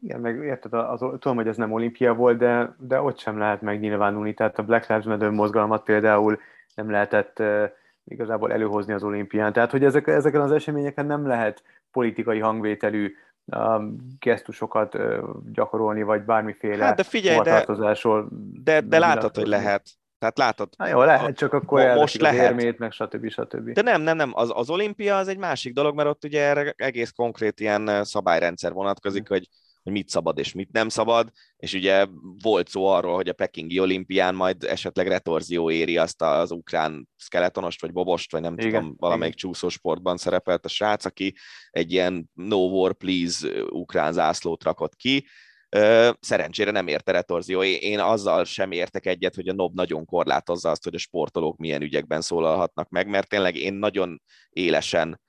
Igen, 0.00 0.20
meg 0.20 0.44
érted, 0.44 0.72
az, 0.72 0.98
tudom, 0.98 1.36
hogy 1.36 1.48
ez 1.48 1.56
nem 1.56 1.72
olimpia 1.72 2.14
volt, 2.14 2.38
de, 2.38 2.74
de 2.78 3.00
ott 3.00 3.18
sem 3.18 3.38
lehet 3.38 3.60
megnyilvánulni. 3.60 4.34
Tehát 4.34 4.58
a 4.58 4.62
Black 4.62 4.88
Lives 4.88 5.04
Matter 5.04 5.30
mozgalmat 5.30 5.82
például 5.82 6.40
nem 6.74 6.90
lehetett 6.90 7.38
uh, 7.38 7.64
igazából 8.04 8.52
előhozni 8.52 8.92
az 8.92 9.02
olimpián. 9.02 9.52
Tehát, 9.52 9.70
hogy 9.70 9.84
ezek, 9.84 10.06
ezeken 10.06 10.40
az 10.40 10.52
eseményeken 10.52 11.06
nem 11.06 11.26
lehet 11.26 11.62
politikai 11.90 12.38
hangvételű 12.38 13.14
gesztusokat 14.18 14.96
gyakorolni, 15.52 16.02
vagy 16.02 16.22
bármiféle 16.22 16.84
hát 16.84 16.96
de 16.96 17.02
figyelj, 17.02 17.40
de, 17.40 17.64
de, 18.62 18.80
de 18.80 18.98
látod, 18.98 19.36
hogy 19.36 19.46
lehet. 19.46 19.82
Tehát 20.18 20.38
látod. 20.38 20.68
Na 20.76 20.88
jó, 20.88 21.02
lehet, 21.02 21.36
csak 21.36 21.52
akkor 21.52 21.86
mo- 21.86 21.94
most 21.94 22.20
lehet. 22.20 22.50
érmét, 22.50 22.78
meg 22.78 22.92
stb. 22.92 23.28
stb. 23.28 23.70
De 23.70 23.82
nem, 23.82 24.02
nem, 24.02 24.16
nem, 24.16 24.30
az, 24.34 24.50
az 24.54 24.70
olimpia 24.70 25.16
az 25.16 25.28
egy 25.28 25.38
másik 25.38 25.74
dolog, 25.74 25.94
mert 25.94 26.08
ott 26.08 26.24
ugye 26.24 26.42
erre 26.42 26.74
egész 26.76 27.10
konkrét 27.10 27.60
ilyen 27.60 28.04
szabályrendszer 28.04 28.72
vonatkozik, 28.72 29.22
mm. 29.22 29.26
hogy 29.28 29.48
hogy 29.86 29.94
mit 29.94 30.08
szabad 30.08 30.38
és 30.38 30.52
mit 30.52 30.72
nem 30.72 30.88
szabad, 30.88 31.30
és 31.56 31.72
ugye 31.72 32.06
volt 32.42 32.68
szó 32.68 32.86
arról, 32.86 33.14
hogy 33.14 33.28
a 33.28 33.32
Pekingi 33.32 33.80
olimpián 33.80 34.34
majd 34.34 34.64
esetleg 34.64 35.08
retorzió 35.08 35.70
éri 35.70 35.96
azt 35.96 36.22
az 36.22 36.50
ukrán 36.50 37.08
skeletonost, 37.16 37.80
vagy 37.80 37.92
bobost, 37.92 38.32
vagy 38.32 38.40
nem 38.40 38.58
igen, 38.58 38.70
tudom, 38.70 38.94
valamelyik 38.98 39.34
igen. 39.34 39.50
csúszósportban 39.50 40.16
szerepelt 40.16 40.64
a 40.64 40.68
srác, 40.68 41.04
aki 41.04 41.34
egy 41.70 41.92
ilyen 41.92 42.30
no 42.34 42.56
war 42.56 42.94
please 42.94 43.62
ukrán 43.70 44.12
zászlót 44.12 44.64
rakott 44.64 44.96
ki, 44.96 45.26
Szerencsére 46.20 46.70
nem 46.70 46.86
érte 46.86 47.12
retorzió. 47.12 47.62
Én 47.62 47.98
azzal 47.98 48.44
sem 48.44 48.70
értek 48.70 49.06
egyet, 49.06 49.34
hogy 49.34 49.48
a 49.48 49.52
NOB 49.52 49.74
nagyon 49.74 50.04
korlátozza 50.04 50.70
azt, 50.70 50.84
hogy 50.84 50.94
a 50.94 50.98
sportolók 50.98 51.56
milyen 51.56 51.82
ügyekben 51.82 52.20
szólalhatnak 52.20 52.88
meg, 52.88 53.08
mert 53.08 53.28
tényleg 53.28 53.56
én 53.56 53.74
nagyon 53.74 54.22
élesen 54.50 55.20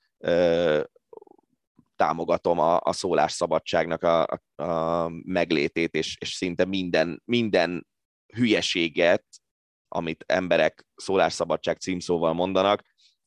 támogatom 1.98 2.60
a, 2.60 2.80
a 2.80 2.94
szólásszabadságnak 2.94 4.04
a, 4.04 4.28
a, 4.56 4.64
a 4.64 5.10
meglétét, 5.24 5.94
és, 5.94 6.18
és 6.20 6.30
szinte 6.30 6.66
minden, 6.66 7.22
minden 7.26 7.88
hülyeséget, 8.36 9.26
amit 9.88 10.24
emberek 10.28 10.86
szólásszabadság 10.96 11.78
címszóval 11.78 12.34
mondanak, 12.34 12.82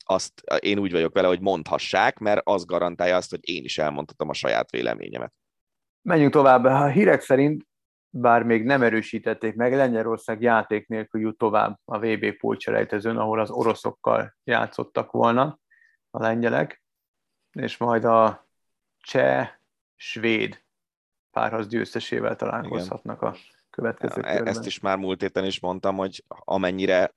azt 0.05 0.42
én 0.59 0.78
úgy 0.78 0.92
vagyok 0.92 1.14
vele, 1.14 1.28
hogy 1.28 1.40
mondhassák, 1.40 2.18
mert 2.18 2.40
az 2.44 2.64
garantálja 2.64 3.16
azt, 3.16 3.30
hogy 3.30 3.48
én 3.48 3.64
is 3.64 3.78
elmondhatom 3.78 4.28
a 4.28 4.34
saját 4.34 4.70
véleményemet. 4.70 5.32
Menjünk 6.02 6.32
tovább. 6.32 6.64
A 6.64 6.86
hírek 6.86 7.20
szerint, 7.20 7.66
bár 8.10 8.42
még 8.42 8.64
nem 8.64 8.82
erősítették 8.82 9.55
meg, 9.55 9.74
Lengyelország 9.74 10.42
játék 10.42 10.86
nélkül 10.86 11.20
jut 11.20 11.38
tovább 11.38 11.80
a 11.84 11.98
VB 11.98 12.36
pótselejtezőn, 12.36 13.16
ahol 13.16 13.40
az 13.40 13.51
oroszokkal 13.51 14.36
játszottak 14.44 15.10
volna 15.10 15.59
a 16.10 16.22
lengyelek, 16.22 16.82
és 17.52 17.76
majd 17.76 18.05
a 18.05 18.48
cseh-svéd 19.01 20.62
párharc 21.31 21.66
győztesével 21.66 22.36
találkozhatnak 22.36 23.22
a 23.22 23.36
következő 23.70 24.20
körben. 24.20 24.47
Ezt 24.47 24.66
is 24.66 24.81
már 24.81 24.97
múlt 24.97 25.20
héten 25.20 25.44
is 25.44 25.60
mondtam, 25.60 25.97
hogy 25.97 26.24
amennyire 26.28 27.14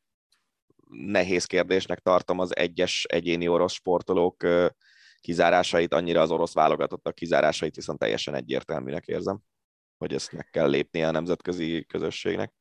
nehéz 0.90 1.46
kérdésnek 1.46 2.00
tartom 2.00 2.40
az 2.40 2.56
egyes 2.56 3.04
egyéni 3.04 3.48
orosz 3.48 3.74
sportolók 3.74 4.46
kizárásait, 5.22 5.94
annyira 5.94 6.22
az 6.22 6.32
orosz 6.32 6.54
válogatottak 6.54 7.16
kizárásait 7.16 7.76
viszont 7.76 8.00
teljesen 8.00 8.34
egyértelműnek 8.34 9.06
érzem, 9.06 9.40
hogy 9.98 10.14
ezt 10.14 10.32
meg 10.32 10.50
kell 10.52 10.70
lépnie 10.70 11.08
a 11.08 11.12
nemzetközi 11.12 11.86
közösségnek. 11.86 12.54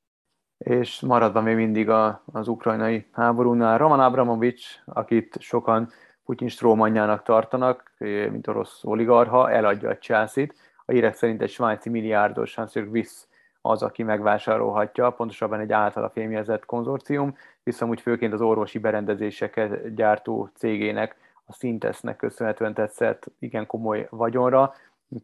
És 0.58 1.00
maradva 1.00 1.40
még 1.40 1.56
mindig 1.56 1.88
a, 1.88 2.22
az 2.26 2.48
ukrajnai 2.48 3.06
háborúnál, 3.12 3.78
Roman 3.78 4.00
Abramovics, 4.00 4.66
akit 4.84 5.36
sokan 5.40 5.90
Putyin 6.24 6.48
strómanjának 6.48 7.22
tartanak, 7.22 7.92
mint 7.98 8.46
orosz 8.46 8.84
oligarha, 8.84 9.50
eladja 9.50 9.90
a 9.90 9.98
Chelsea-t. 9.98 10.54
A 10.84 10.92
hírek 10.92 11.14
szerint 11.14 11.42
egy 11.42 11.50
svájci 11.50 11.90
milliárdos 11.90 12.54
Hans 12.54 12.74
Wiss 12.74 13.26
az, 13.60 13.82
aki 13.82 14.02
megvásárolhatja, 14.02 15.10
pontosabban 15.10 15.60
egy 15.60 15.72
általa 15.72 16.10
fémjelzett 16.10 16.64
konzorcium, 16.64 17.36
viszont 17.62 17.90
úgy 17.90 18.00
főként 18.00 18.32
az 18.32 18.40
orvosi 18.40 18.78
berendezéseket 18.78 19.94
gyártó 19.94 20.50
cégének, 20.54 21.16
a 21.44 21.52
Sintesnek 21.52 22.16
köszönhetően 22.16 22.74
tetszett 22.74 23.26
igen 23.38 23.66
komoly 23.66 24.06
vagyonra, 24.10 24.74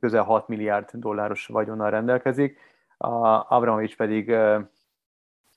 közel 0.00 0.22
6 0.22 0.48
milliárd 0.48 0.90
dolláros 0.92 1.46
vagyonnal 1.46 1.90
rendelkezik. 1.90 2.58
A 2.96 3.16
Abramovics 3.54 3.96
pedig 3.96 4.36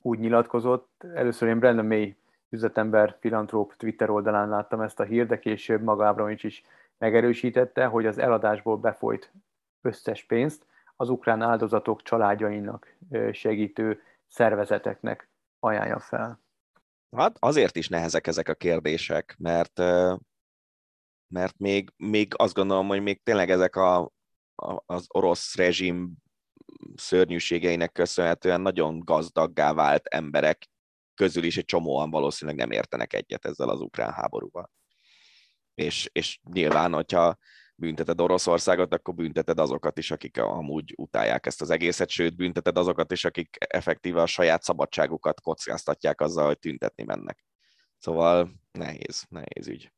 úgy 0.02 0.20
nyilatkozott, 0.20 1.06
először 1.14 1.48
én 1.48 1.60
Brandon 1.60 1.86
May 1.86 2.16
üzletember, 2.52 3.18
filantróp 3.20 3.76
Twitter 3.76 4.10
oldalán 4.10 4.50
láttam 4.50 4.82
ezt 4.82 5.00
a 5.00 5.04
hírt, 5.04 5.40
később 5.40 5.82
maga 5.82 6.08
Abramovics 6.08 6.44
is 6.44 6.64
megerősítette, 6.98 7.86
hogy 7.86 8.06
az 8.06 8.18
eladásból 8.18 8.78
befolyt 8.78 9.32
összes 9.82 10.24
pénzt 10.24 10.66
az 10.96 11.10
ukrán 11.10 11.42
áldozatok 11.42 12.02
családjainak 12.02 12.96
segítő 13.32 14.02
szervezeteknek 14.28 15.30
ajánlja 15.60 16.00
fel. 16.00 16.40
Hát 17.16 17.38
azért 17.40 17.76
is 17.76 17.88
nehezek 17.88 18.28
ezek 18.28 18.50
a 18.50 18.54
kérdések, 18.54 19.36
mert, 19.40 19.80
mert 21.28 21.58
még, 21.58 21.94
még 21.98 22.34
azt 22.38 22.54
gondolom, 22.54 22.88
hogy 22.88 23.02
még 23.02 23.24
tényleg 23.24 23.50
ezek 23.50 23.76
a, 23.76 23.98
a, 24.56 24.84
az 24.86 25.06
orosz 25.08 25.56
rezsim 25.56 26.14
szörnyűségeinek 26.96 27.92
köszönhetően 27.92 28.62
nagyon 28.62 29.00
gazdaggá 29.00 29.74
vált 29.74 30.08
emberek 30.08 30.71
közül 31.22 31.44
is 31.44 31.58
egy 31.58 31.66
csomóan 31.66 32.10
valószínűleg 32.10 32.60
nem 32.60 32.72
értenek 32.72 33.14
egyet 33.14 33.46
ezzel 33.46 33.70
az 33.70 33.82
ukrán 33.82 34.12
háborúval. 34.12 34.72
És, 35.74 36.10
és 36.12 36.40
nyilván, 36.52 36.94
hogyha 36.94 37.38
bünteted 37.76 38.22
Oroszországot, 38.22 38.94
akkor 38.94 39.14
bünteted 39.14 39.60
azokat 39.60 39.98
is, 39.98 40.12
akik 40.12 40.38
amúgy 40.38 40.94
utálják 40.98 41.46
ezt 41.46 41.62
az 41.62 41.70
egészet, 41.70 42.10
sőt, 42.10 42.36
bünteted 42.36 42.78
azokat 42.78 43.12
is, 43.12 43.26
akik 43.26 43.56
effektíve 43.60 44.22
a 44.22 44.26
saját 44.26 44.64
szabadságukat 44.64 45.42
kockáztatják 45.42 46.22
azzal, 46.22 46.46
hogy 46.46 46.60
tüntetni 46.60 47.04
mennek. 47.04 47.46
Szóval 47.98 48.52
nehéz, 48.72 49.26
nehéz 49.30 49.68
ügy. 49.68 49.92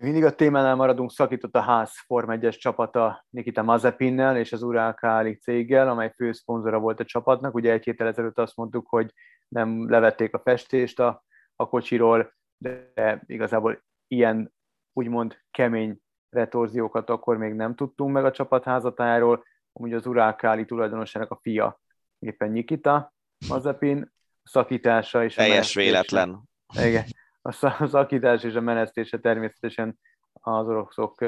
Mindig 0.00 0.24
a 0.24 0.34
témánál 0.34 0.74
maradunk, 0.74 1.10
szakított 1.10 1.54
a 1.54 1.60
ház 1.60 1.92
Form 2.06 2.30
1-es 2.32 2.58
csapata 2.58 3.26
Nikita 3.30 3.62
Mazepinnel 3.62 4.36
és 4.36 4.52
az 4.52 4.62
Urákáli 4.62 5.34
céggel, 5.34 5.88
amely 5.88 6.12
főszponzora 6.14 6.78
volt 6.78 7.00
a 7.00 7.04
csapatnak. 7.04 7.54
Ugye 7.54 7.72
egy 7.72 7.84
héttel 7.84 8.06
ezelőtt 8.06 8.38
azt 8.38 8.56
mondtuk, 8.56 8.88
hogy 8.88 9.12
nem 9.48 9.90
levették 9.90 10.34
a 10.34 10.38
festést 10.38 11.00
a, 11.00 11.24
a 11.56 11.68
kocsiról, 11.68 12.34
de 12.58 13.22
igazából 13.26 13.82
ilyen 14.06 14.52
úgymond 14.92 15.38
kemény 15.50 16.00
retorziókat 16.28 17.10
akkor 17.10 17.36
még 17.36 17.52
nem 17.52 17.74
tudtunk 17.74 18.12
meg 18.12 18.24
a 18.24 18.30
csapat 18.30 18.64
házatájáról. 18.64 19.44
Amúgy 19.72 19.92
az 19.92 20.06
Urákáli 20.06 20.64
tulajdonosának 20.64 21.30
a 21.30 21.38
fia 21.42 21.80
éppen 22.18 22.50
Nikita 22.50 23.14
Mazepin, 23.48 24.12
szakítása 24.42 25.24
és 25.24 25.34
Teljes 25.34 25.74
véletlen. 25.74 26.42
Igen, 26.82 27.04
a 27.42 27.52
szakítás 27.86 28.42
és 28.42 28.54
a 28.54 28.60
menesztése 28.60 29.18
természetesen 29.18 29.98
az 30.32 30.68
oroszok 30.68 31.24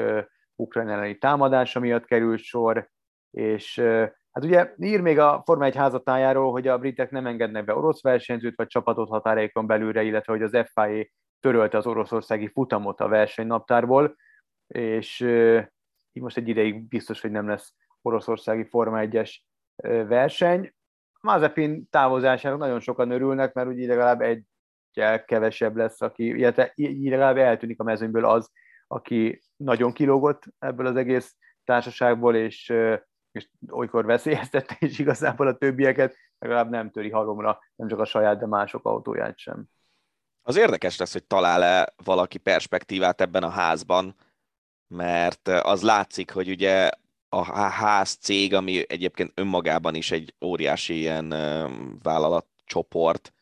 ukrajn 0.55 0.89
elleni 0.89 1.17
támadása 1.17 1.79
miatt 1.79 2.05
került 2.05 2.39
sor, 2.39 2.89
és 3.31 3.81
Hát 4.39 4.47
ugye 4.47 4.73
ír 4.77 5.01
még 5.01 5.19
a 5.19 5.41
Forma 5.45 5.65
1 5.65 5.75
házatájáról, 5.75 6.51
hogy 6.51 6.67
a 6.67 6.77
britek 6.77 7.11
nem 7.11 7.25
engednek 7.25 7.65
be 7.65 7.75
orosz 7.75 8.01
versenyzőt 8.01 8.55
vagy 8.55 8.67
csapatot 8.67 9.09
határaikon 9.09 9.67
belülre, 9.67 10.03
illetve 10.03 10.33
hogy 10.33 10.41
az 10.41 10.57
FIA 10.73 11.05
törölte 11.39 11.77
az 11.77 11.85
oroszországi 11.85 12.47
futamot 12.47 12.99
a 12.99 13.07
versenynaptárból, 13.07 14.15
és 14.67 15.19
így 16.11 16.23
most 16.23 16.37
egy 16.37 16.47
ideig 16.47 16.87
biztos, 16.87 17.21
hogy 17.21 17.31
nem 17.31 17.47
lesz 17.47 17.73
oroszországi 18.01 18.63
Forma 18.63 18.99
1-es 19.01 19.35
verseny. 20.07 20.73
Mazepin 21.21 21.89
távozásának 21.89 22.59
nagyon 22.59 22.79
sokan 22.79 23.11
örülnek, 23.11 23.53
mert 23.53 23.67
úgy 23.67 23.85
legalább 23.85 24.21
egy 24.21 24.43
kevesebb 25.25 25.75
lesz, 25.75 26.01
aki, 26.01 26.25
illetve 26.25 26.71
így 26.75 27.09
legalább 27.09 27.37
eltűnik 27.37 27.79
a 27.79 27.83
mezőnyből 27.83 28.25
az, 28.25 28.51
aki 28.87 29.41
nagyon 29.55 29.91
kilógott 29.91 30.43
ebből 30.59 30.85
az 30.85 30.95
egész 30.95 31.35
társaságból, 31.63 32.35
és 32.35 32.73
és 33.31 33.49
olykor 33.69 34.05
veszélyeztette 34.05 34.77
is 34.79 34.99
igazából 34.99 35.47
a 35.47 35.57
többieket, 35.57 36.15
legalább 36.39 36.69
nem 36.69 36.91
töri 36.91 37.09
halomra, 37.09 37.59
nem 37.75 37.87
csak 37.87 37.99
a 37.99 38.05
saját, 38.05 38.39
de 38.39 38.45
mások 38.45 38.85
autóját 38.85 39.37
sem. 39.37 39.65
Az 40.41 40.55
érdekes 40.55 40.97
lesz, 40.97 41.13
hogy 41.13 41.23
talál-e 41.23 41.93
valaki 42.03 42.37
perspektívát 42.37 43.21
ebben 43.21 43.43
a 43.43 43.49
házban, 43.49 44.15
mert 44.87 45.47
az 45.47 45.81
látszik, 45.81 46.31
hogy 46.31 46.49
ugye 46.49 46.89
a 47.29 47.43
ház 47.53 48.09
cég, 48.09 48.53
ami 48.53 48.83
egyébként 48.87 49.31
önmagában 49.35 49.95
is 49.95 50.11
egy 50.11 50.33
óriási 50.45 50.97
ilyen 50.97 51.29
vállalatcsoport, 52.03 53.33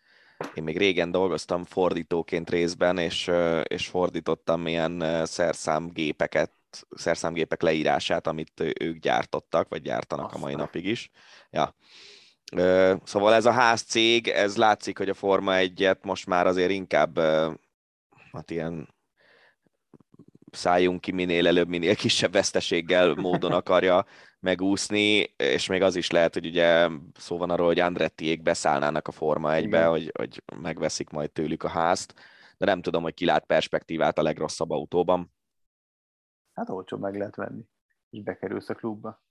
én 0.54 0.64
még 0.64 0.78
régen 0.78 1.12
dolgoztam 1.12 1.64
fordítóként 1.64 2.50
részben, 2.50 2.98
és, 2.98 3.32
és 3.64 3.88
fordítottam 3.88 4.68
ilyen 4.68 5.26
szerszámgépeket 5.26 6.52
szerszámgépek 6.90 7.62
leírását, 7.62 8.28
amit 8.28 8.64
ők 8.80 8.98
gyártottak, 8.98 9.70
vagy 9.70 9.82
gyártanak 9.82 10.26
Aztán. 10.26 10.42
a 10.42 10.46
mai 10.46 10.56
napig 10.56 10.86
is. 10.86 11.10
Ja. 11.50 11.76
Szóval 13.04 13.34
ez 13.34 13.46
a 13.46 13.52
ház 13.52 13.82
cég, 13.82 14.28
ez 14.28 14.58
látszik, 14.58 14.98
hogy 14.98 15.10
a 15.10 15.14
Forma 15.14 15.52
1-et 15.56 16.02
most 16.02 16.26
már 16.26 16.48
azért 16.48 16.72
inkább 16.72 17.20
hát 18.32 18.52
ilyen 18.52 18.96
szálljunk 20.52 21.02
ki 21.02 21.12
minél 21.12 21.48
előbb, 21.48 21.68
minél 21.68 21.96
kisebb 21.96 22.32
veszteséggel 22.32 23.14
módon 23.14 23.52
akarja 23.62 24.06
megúszni, 24.40 25.34
és 25.38 25.68
még 25.68 25.82
az 25.82 25.96
is 25.96 26.10
lehet, 26.10 26.34
hogy 26.34 26.46
ugye 26.46 26.90
szó 27.14 27.38
van 27.38 27.50
arról, 27.50 27.68
hogy 27.68 27.80
Andrettiék 27.80 28.42
beszállnának 28.42 29.08
a 29.08 29.12
Forma 29.12 29.54
egybe, 29.54 29.86
hogy, 29.86 30.12
hogy 30.18 30.44
megveszik 30.62 31.10
majd 31.10 31.32
tőlük 31.32 31.64
a 31.64 31.70
házt, 31.70 32.14
de 32.58 32.66
nem 32.66 32.82
tudom, 32.82 33.04
hogy 33.04 33.14
ki 33.14 33.26
lát 33.26 33.46
perspektívát 33.46 34.18
a 34.18 34.22
legrosszabb 34.22 34.70
autóban. 34.72 35.36
Hát 36.58 36.70
olcsó 36.70 36.98
meg 36.98 37.16
lehet 37.16 37.36
venni, 37.36 37.66
és 38.10 38.24
bekerülsz 38.24 38.70
a 38.70 38.74
klubba. 38.74 39.24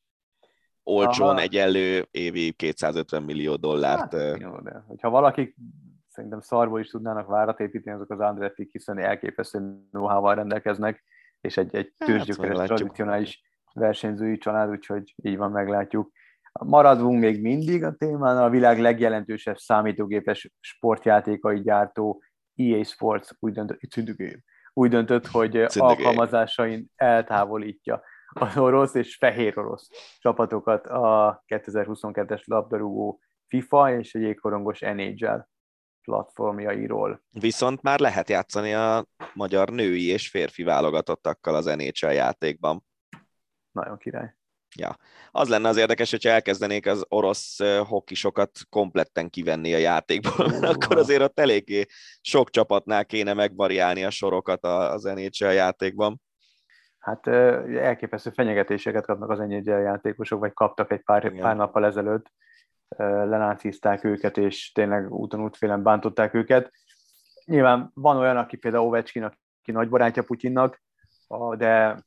Olcsón 0.82 1.28
Aha. 1.28 1.40
egyenlő 1.40 2.07
évi 2.11 2.53
250 2.53 3.23
millió 3.23 3.57
dollárt. 3.57 4.12
Hát, 4.12 4.40
jó, 4.40 4.61
de 4.61 4.85
hogyha 4.86 5.11
valaki 5.11 5.55
szerintem 6.09 6.40
szarból 6.40 6.81
is 6.81 6.89
tudnának 6.89 7.27
várat 7.27 7.61
építeni 7.61 7.97
azok 7.97 8.11
az 8.11 8.20
Andretti, 8.20 8.69
hiszen 8.73 8.98
elképesztő 8.98 9.86
know 9.90 10.35
rendelkeznek, 10.35 11.05
és 11.40 11.57
egy, 11.57 11.74
egy 11.74 11.93
tőzsgyökeres, 11.97 12.59
hát, 12.59 12.66
tradicionális 12.66 13.43
versenyzői 13.73 14.39
család, 14.39 14.70
úgyhogy 14.70 15.15
így 15.16 15.36
van, 15.36 15.51
meglátjuk. 15.51 16.11
Maradunk 16.53 17.20
még 17.20 17.43
mindig 17.43 17.85
a 17.85 17.94
témán, 17.94 18.36
a 18.36 18.51
világ 18.51 18.81
legjelentősebb 18.81 19.57
számítógépes 19.57 20.53
sportjátékai 20.61 21.61
gyártó 21.61 22.23
EA 22.55 22.85
Sports 22.85 23.28
úgy 23.39 23.53
döntött, 23.53 23.81
úgy 24.78 24.90
döntött 24.90 25.27
hogy 25.27 25.57
alkalmazásain 25.57 26.86
eltávolítja 26.94 28.03
az 28.28 28.57
orosz 28.57 28.94
és 28.94 29.16
fehér 29.16 29.59
orosz 29.59 29.89
csapatokat 30.19 30.86
a 30.86 31.43
2022-es 31.47 32.44
labdarúgó 32.44 33.20
FIFA 33.47 33.98
és 33.98 34.15
a 34.15 34.19
jégkorongos 34.19 34.81
NHL 34.81 35.39
platformjairól. 36.03 37.23
Viszont 37.31 37.82
már 37.82 37.98
lehet 38.01 38.28
játszani 38.28 38.74
a 38.74 39.07
magyar 39.35 39.69
női 39.69 40.07
és 40.07 40.28
férfi 40.28 40.62
válogatottakkal 40.62 41.55
az 41.55 41.65
NHL 41.65 42.12
játékban. 42.12 42.85
Nagyon 43.70 43.98
király. 43.98 44.35
Ja. 44.77 44.97
Az 45.31 45.48
lenne 45.48 45.69
az 45.69 45.77
érdekes, 45.77 46.11
hogyha 46.11 46.31
elkezdenék 46.31 46.86
az 46.86 47.05
orosz 47.09 47.59
hokisokat 47.89 48.51
kompletten 48.69 49.31
kivenni 49.31 49.74
a 49.74 49.78
játékból, 49.78 50.47
uh, 50.53 50.69
akkor 50.69 50.98
azért 50.98 51.23
ott 51.23 51.40
eléggé 51.40 51.85
sok 52.20 52.51
csapatnál 52.51 53.07
kéne 53.07 53.35
megvariálni 53.35 54.05
a 54.05 54.11
sorokat 54.11 54.65
az 54.65 55.03
NHL 55.03 55.44
játékban. 55.53 56.20
Hát 56.98 57.27
elképesztő 57.27 58.31
fenyegetéseket 58.31 59.07
kapnak 59.07 59.31
az 59.31 59.39
NHL 59.39 59.70
játékosok, 59.70 60.40
vagy 60.40 60.53
kaptak 60.53 60.93
egy 60.93 61.03
pár, 61.03 61.32
pár 61.32 61.57
nappal 61.57 61.85
ezelőtt 61.85 62.32
lenácizták 62.98 64.05
őket, 64.05 64.36
és 64.36 64.73
tényleg 64.73 65.12
úton 65.12 65.43
útfélen 65.43 65.82
bántották 65.82 66.35
őket. 66.35 66.73
Nyilván 67.44 67.90
van 67.94 68.16
olyan, 68.16 68.36
aki 68.36 68.57
például 68.57 68.86
Ovechkin, 68.86 69.23
aki 69.23 69.73
nagy 69.73 69.89
barátja 69.89 70.23
Putyinnak, 70.23 70.82
de 71.57 72.03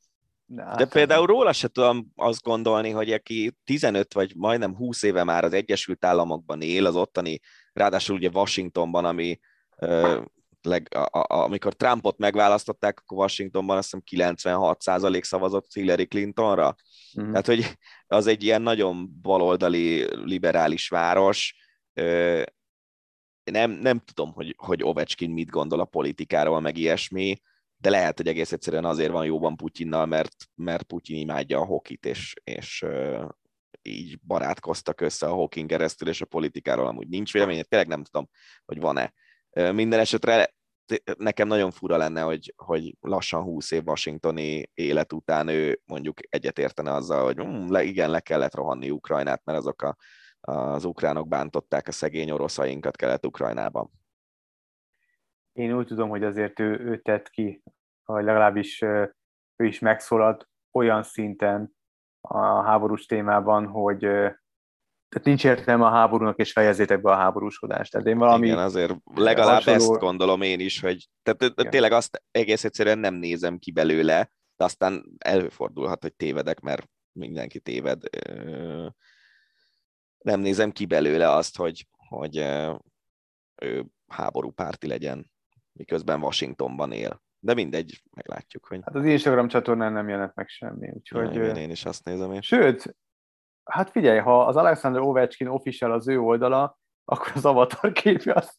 de, 0.52 0.64
hát, 0.64 0.76
De 0.76 0.86
például 0.86 1.26
róla 1.26 1.52
se 1.52 1.68
tudom 1.68 2.12
azt 2.16 2.42
gondolni, 2.42 2.90
hogy 2.90 3.12
aki 3.12 3.56
15 3.64 4.14
vagy 4.14 4.32
majdnem 4.36 4.74
20 4.74 5.02
éve 5.02 5.24
már 5.24 5.44
az 5.44 5.52
Egyesült 5.52 6.04
Államokban 6.04 6.60
él, 6.60 6.86
az 6.86 6.96
ottani, 6.96 7.40
ráadásul 7.72 8.16
ugye 8.16 8.28
Washingtonban, 8.32 9.04
ami 9.04 9.38
leg, 10.62 10.88
a, 10.94 11.18
a, 11.18 11.42
amikor 11.44 11.74
Trumpot 11.74 12.18
megválasztották, 12.18 13.00
akkor 13.00 13.18
Washingtonban 13.18 13.76
azt 13.76 13.96
hiszem 14.04 14.32
96% 14.34 15.22
szavazott 15.22 15.72
Hillary 15.72 16.06
Clintonra. 16.06 16.74
Mm. 17.20 17.30
Tehát, 17.30 17.46
hogy 17.46 17.78
az 18.06 18.26
egy 18.26 18.42
ilyen 18.42 18.62
nagyon 18.62 19.20
baloldali, 19.22 20.06
liberális 20.24 20.88
város. 20.88 21.54
Nem, 23.44 23.70
nem 23.70 23.98
tudom, 23.98 24.32
hogy, 24.32 24.54
hogy 24.58 24.82
Ovechkin 24.82 25.30
mit 25.30 25.50
gondol 25.50 25.80
a 25.80 25.84
politikáról, 25.84 26.60
meg 26.60 26.76
ilyesmi, 26.76 27.40
de 27.80 27.90
lehet, 27.90 28.16
hogy 28.16 28.26
egész 28.26 28.52
egyszerűen 28.52 28.84
azért 28.84 29.10
van 29.10 29.24
jóban 29.24 29.56
Putyinnal, 29.56 30.06
mert, 30.06 30.34
mert 30.54 30.82
Putyin 30.82 31.16
imádja 31.16 31.60
a 31.60 31.64
hokit, 31.64 32.06
és, 32.06 32.34
és 32.44 32.86
így 33.82 34.20
barátkoztak 34.26 35.00
össze 35.00 35.26
a 35.26 35.32
hokin 35.32 35.66
keresztül, 35.66 36.08
és 36.08 36.20
a 36.20 36.26
politikáról 36.26 36.86
amúgy 36.86 37.08
nincs 37.08 37.32
véleménye, 37.32 37.62
tényleg 37.62 37.88
nem 37.88 38.04
tudom, 38.04 38.28
hogy 38.64 38.80
van-e 38.80 39.12
minden 39.72 40.00
esetre 40.00 40.54
nekem 41.18 41.48
nagyon 41.48 41.70
fura 41.70 41.96
lenne, 41.96 42.20
hogy, 42.20 42.54
hogy 42.56 42.96
lassan 43.00 43.42
20 43.42 43.70
év 43.70 43.82
washingtoni 43.86 44.70
élet 44.74 45.12
után 45.12 45.48
ő 45.48 45.80
mondjuk 45.84 46.18
egyetértene 46.28 46.92
azzal, 46.92 47.24
hogy 47.24 47.46
mm, 47.46 47.70
le, 47.70 47.82
igen, 47.82 48.10
le 48.10 48.20
kellett 48.20 48.54
rohanni 48.54 48.90
Ukrajnát, 48.90 49.44
mert 49.44 49.58
azok 49.58 49.82
a, 49.82 49.96
az 50.40 50.84
ukránok 50.84 51.28
bántották 51.28 51.88
a 51.88 51.92
szegény 51.92 52.30
oroszainkat 52.30 52.96
Kelet-Ukrajnában. 52.96 53.90
Én 55.60 55.76
úgy 55.76 55.86
tudom, 55.86 56.08
hogy 56.08 56.24
azért 56.24 56.60
ő, 56.60 56.78
ő 56.78 57.00
tett 57.00 57.30
ki, 57.30 57.62
vagy 58.04 58.24
legalábbis 58.24 58.80
ő 59.56 59.64
is 59.64 59.78
megszólalt 59.78 60.48
olyan 60.72 61.02
szinten 61.02 61.72
a 62.20 62.62
háborús 62.62 63.06
témában, 63.06 63.66
hogy 63.66 63.98
tehát 65.08 65.24
nincs 65.24 65.44
értelme 65.44 65.84
a 65.84 65.90
háborúnak, 65.90 66.38
és 66.38 66.52
fejezzétek 66.52 67.00
be 67.00 67.10
a 67.10 67.16
háborúskodást. 67.16 67.92
Tehát 67.92 68.06
én 68.06 68.18
valami 68.18 68.46
Igen, 68.46 68.58
azért 68.58 68.96
legalább 69.14 69.54
hasonló... 69.54 69.78
ezt 69.78 70.00
gondolom 70.00 70.42
én 70.42 70.60
is, 70.60 70.80
hogy 70.80 71.08
tehát 71.22 71.42
Igen. 71.42 71.70
tényleg 71.70 71.92
azt 71.92 72.22
egész 72.30 72.64
egyszerűen 72.64 72.98
nem 72.98 73.14
nézem 73.14 73.58
ki 73.58 73.72
belőle, 73.72 74.30
de 74.56 74.64
aztán 74.64 75.04
előfordulhat, 75.18 76.02
hogy 76.02 76.14
tévedek, 76.14 76.60
mert 76.60 76.88
mindenki 77.12 77.60
téved. 77.60 78.02
Nem 80.18 80.40
nézem 80.40 80.70
ki 80.70 80.86
belőle 80.86 81.30
azt, 81.30 81.56
hogy, 81.56 81.88
hogy 82.08 82.36
ő 83.62 83.86
háborúpárti 84.06 84.86
legyen, 84.86 85.29
miközben 85.80 86.22
Washingtonban 86.22 86.92
él. 86.92 87.22
De 87.38 87.54
mindegy, 87.54 88.02
meglátjuk, 88.10 88.66
hogy... 88.66 88.80
Hát 88.82 88.94
az 88.94 89.04
Instagram 89.04 89.48
csatornán 89.48 89.92
nem 89.92 90.08
jelent 90.08 90.34
meg 90.34 90.48
semmi, 90.48 90.90
úgyhogy... 90.90 91.34
Ja, 91.34 91.42
igen, 91.42 91.56
én 91.56 91.70
is 91.70 91.84
azt 91.84 92.04
nézem. 92.04 92.32
Én. 92.32 92.40
Sőt, 92.40 92.94
Hát 93.70 93.90
figyelj, 93.90 94.18
ha 94.18 94.44
az 94.44 94.56
Alexander 94.56 95.00
Ovechkin 95.00 95.46
official 95.46 95.92
az 95.92 96.08
ő 96.08 96.18
oldala, 96.18 96.78
akkor 97.04 97.32
az 97.34 97.44
avatar 97.44 97.92
képje 97.92 98.32
az 98.32 98.50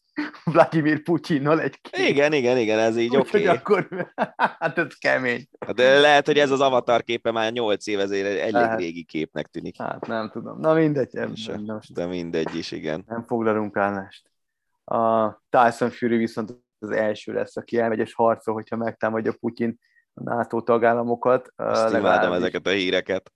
Vladimir 0.44 1.02
Putyinnal 1.02 1.60
egy 1.60 1.80
kép. 1.80 2.08
Igen, 2.08 2.32
igen, 2.32 2.58
igen, 2.58 2.78
ez 2.78 2.96
így 2.96 3.16
oké. 3.16 3.28
Okay. 3.28 3.56
akkor, 3.56 4.12
hát 4.34 4.78
ez 4.78 4.94
kemény. 4.94 5.48
Hát 5.66 5.74
de 5.74 6.00
lehet, 6.00 6.26
hogy 6.26 6.38
ez 6.38 6.50
az 6.50 6.60
avatar 6.60 7.02
képe 7.02 7.30
már 7.30 7.52
8 7.52 7.86
év, 7.86 8.00
ezért 8.00 8.38
elég 8.38 8.52
lehet. 8.52 8.78
régi 8.78 9.04
képnek 9.04 9.46
tűnik. 9.46 9.78
Hát 9.78 10.06
nem 10.06 10.30
tudom. 10.30 10.60
Na 10.60 10.74
mindegy. 10.74 11.12
Nem, 11.12 11.32
nem, 11.46 11.78
de 11.94 12.06
mindegy 12.06 12.54
is, 12.56 12.70
igen. 12.70 13.04
Nem 13.06 13.24
foglalunk 13.24 13.76
állást. 13.76 14.30
A 14.84 15.30
Tyson 15.48 15.90
Fury 15.90 16.16
viszont 16.16 16.54
az 16.82 16.90
első 16.90 17.32
lesz, 17.32 17.56
aki 17.56 17.78
elmegy 17.78 17.98
és 17.98 18.14
harcol, 18.14 18.54
hogyha 18.54 18.76
megtámadja 18.76 19.32
Putyin 19.40 19.78
a 20.14 20.22
NATO 20.22 20.60
tagállamokat. 20.62 21.52
Azt 21.56 21.94
imádom 21.94 22.32
ezeket 22.32 22.66
a 22.66 22.70
híreket. 22.70 23.32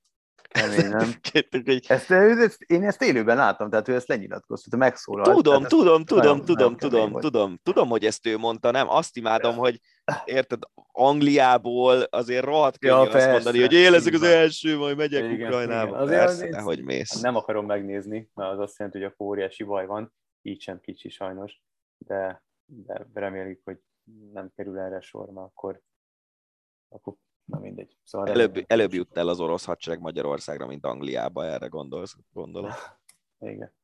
Kemény, 0.49 0.89
nem? 0.89 1.11
ezt, 1.89 2.11
ezt, 2.11 2.63
én 2.63 2.85
ezt 2.85 3.03
élőben 3.03 3.37
láttam, 3.37 3.71
tehát 3.71 3.89
ő 3.89 3.95
ezt 3.95 4.09
lenyilatkoztatta, 4.09 4.77
megszólalt. 4.77 5.37
Tudom, 5.37 5.63
tudom, 5.63 6.05
tudom, 6.05 6.45
tudom, 6.45 6.77
tudom, 6.77 7.13
tudom, 7.13 7.59
tudom, 7.63 7.89
hogy 7.89 8.05
ezt 8.05 8.27
ő 8.27 8.39
mondta, 8.39 8.71
nem? 8.71 8.89
Azt 8.89 9.17
imádom, 9.17 9.57
hogy 9.57 9.81
érted, 10.25 10.63
Angliából 10.93 12.03
azért 12.03 12.45
rohadt 12.45 12.85
ja, 12.85 13.01
azt 13.01 13.11
persze, 13.11 13.31
mondani, 13.31 13.61
hogy 13.61 13.73
én 13.73 13.91
leszek 13.91 14.15
az 14.15 14.23
első, 14.23 14.77
majd 14.77 14.97
megyek 14.97 15.33
igen, 15.33 15.47
Ukrajnába. 15.47 15.89
Igen. 15.89 16.01
Azért 16.01 16.19
persze, 16.19 16.47
azért, 16.47 16.61
hogy 16.61 16.85
mész. 16.85 17.21
Nem 17.21 17.37
akarom 17.37 17.67
megnézni, 17.67 18.31
mert 18.35 18.53
az 18.53 18.59
azt 18.59 18.79
jelenti, 18.79 19.03
hogy 19.03 19.13
a 19.19 19.25
óriási 19.25 19.65
baj 19.65 19.87
van, 19.87 20.13
így 20.43 20.61
sem 20.61 20.81
kicsi 20.81 21.09
sajnos, 21.09 21.63
de, 21.99 22.45
de 22.67 23.07
reméljük, 23.13 23.61
hogy 23.65 23.79
nem 24.33 24.53
kerül 24.55 24.79
erre 24.79 25.01
sor, 25.01 25.31
mert 25.31 25.47
akkor, 25.47 25.81
akkor 26.89 27.15
Na 27.47 27.59
mindegy. 27.59 27.97
Szóval 28.05 28.29
előbb, 28.29 28.65
előbb 28.67 28.93
jut 28.93 29.17
el 29.17 29.29
az 29.29 29.41
orosz 29.41 29.65
hadsereg 29.65 30.01
Magyarországra, 30.01 30.67
mint 30.67 30.85
Angliába, 30.85 31.45
erre 31.45 31.67
gondolsz, 31.67 32.17
gondolom. 32.33 32.71
Igen. 33.39 33.75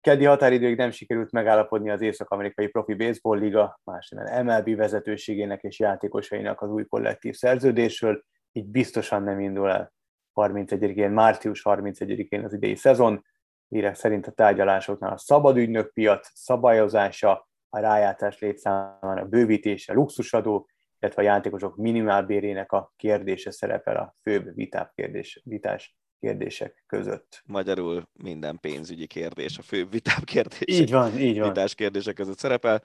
Keddi 0.00 0.24
határidőig 0.24 0.76
nem 0.76 0.90
sikerült 0.90 1.30
megállapodni 1.30 1.90
az 1.90 2.00
Észak-Amerikai 2.00 2.66
Profi 2.66 2.94
Baseball 2.94 3.38
Liga, 3.38 3.80
más 3.84 4.14
MLB 4.42 4.76
vezetőségének 4.76 5.62
és 5.62 5.78
játékosainak 5.78 6.60
az 6.60 6.70
új 6.70 6.84
kollektív 6.84 7.34
szerződésről, 7.34 8.24
így 8.52 8.66
biztosan 8.66 9.22
nem 9.22 9.40
indul 9.40 9.70
el 9.70 9.94
31-én, 10.34 11.10
március 11.10 11.62
31-én 11.64 12.44
az 12.44 12.52
idei 12.52 12.74
szezon. 12.74 13.24
Hírek 13.68 13.94
szerint 13.94 14.26
a 14.26 14.30
tárgyalásoknál 14.30 15.12
a 15.12 15.18
szabadügynök 15.18 15.92
piac 15.92 16.30
szabályozása, 16.34 17.48
a 17.76 17.80
rájátszás 17.80 18.38
létszámának 18.38 19.28
bővítése, 19.28 19.92
luxusadó 19.92 20.68
illetve 21.00 21.22
a 21.22 21.24
játékosok 21.24 21.76
minimálbérének 21.76 22.72
a 22.72 22.92
kérdése 22.96 23.50
szerepel 23.50 23.96
a 23.96 24.14
főbb 24.22 24.54
vitább 24.54 24.92
kérdés, 24.94 25.40
vitás 25.44 25.96
kérdések 26.20 26.84
között. 26.86 27.42
Magyarul 27.46 28.08
minden 28.12 28.58
pénzügyi 28.60 29.06
kérdés 29.06 29.58
a 29.58 29.62
főbb 29.62 29.90
vitább 29.90 30.24
kérdés. 30.24 30.80
Így 30.80 30.90
van, 30.90 31.18
így 31.18 31.38
van. 31.38 31.48
Vitás 31.48 31.74
kérdések 31.74 32.14
között 32.14 32.38
szerepel. 32.38 32.82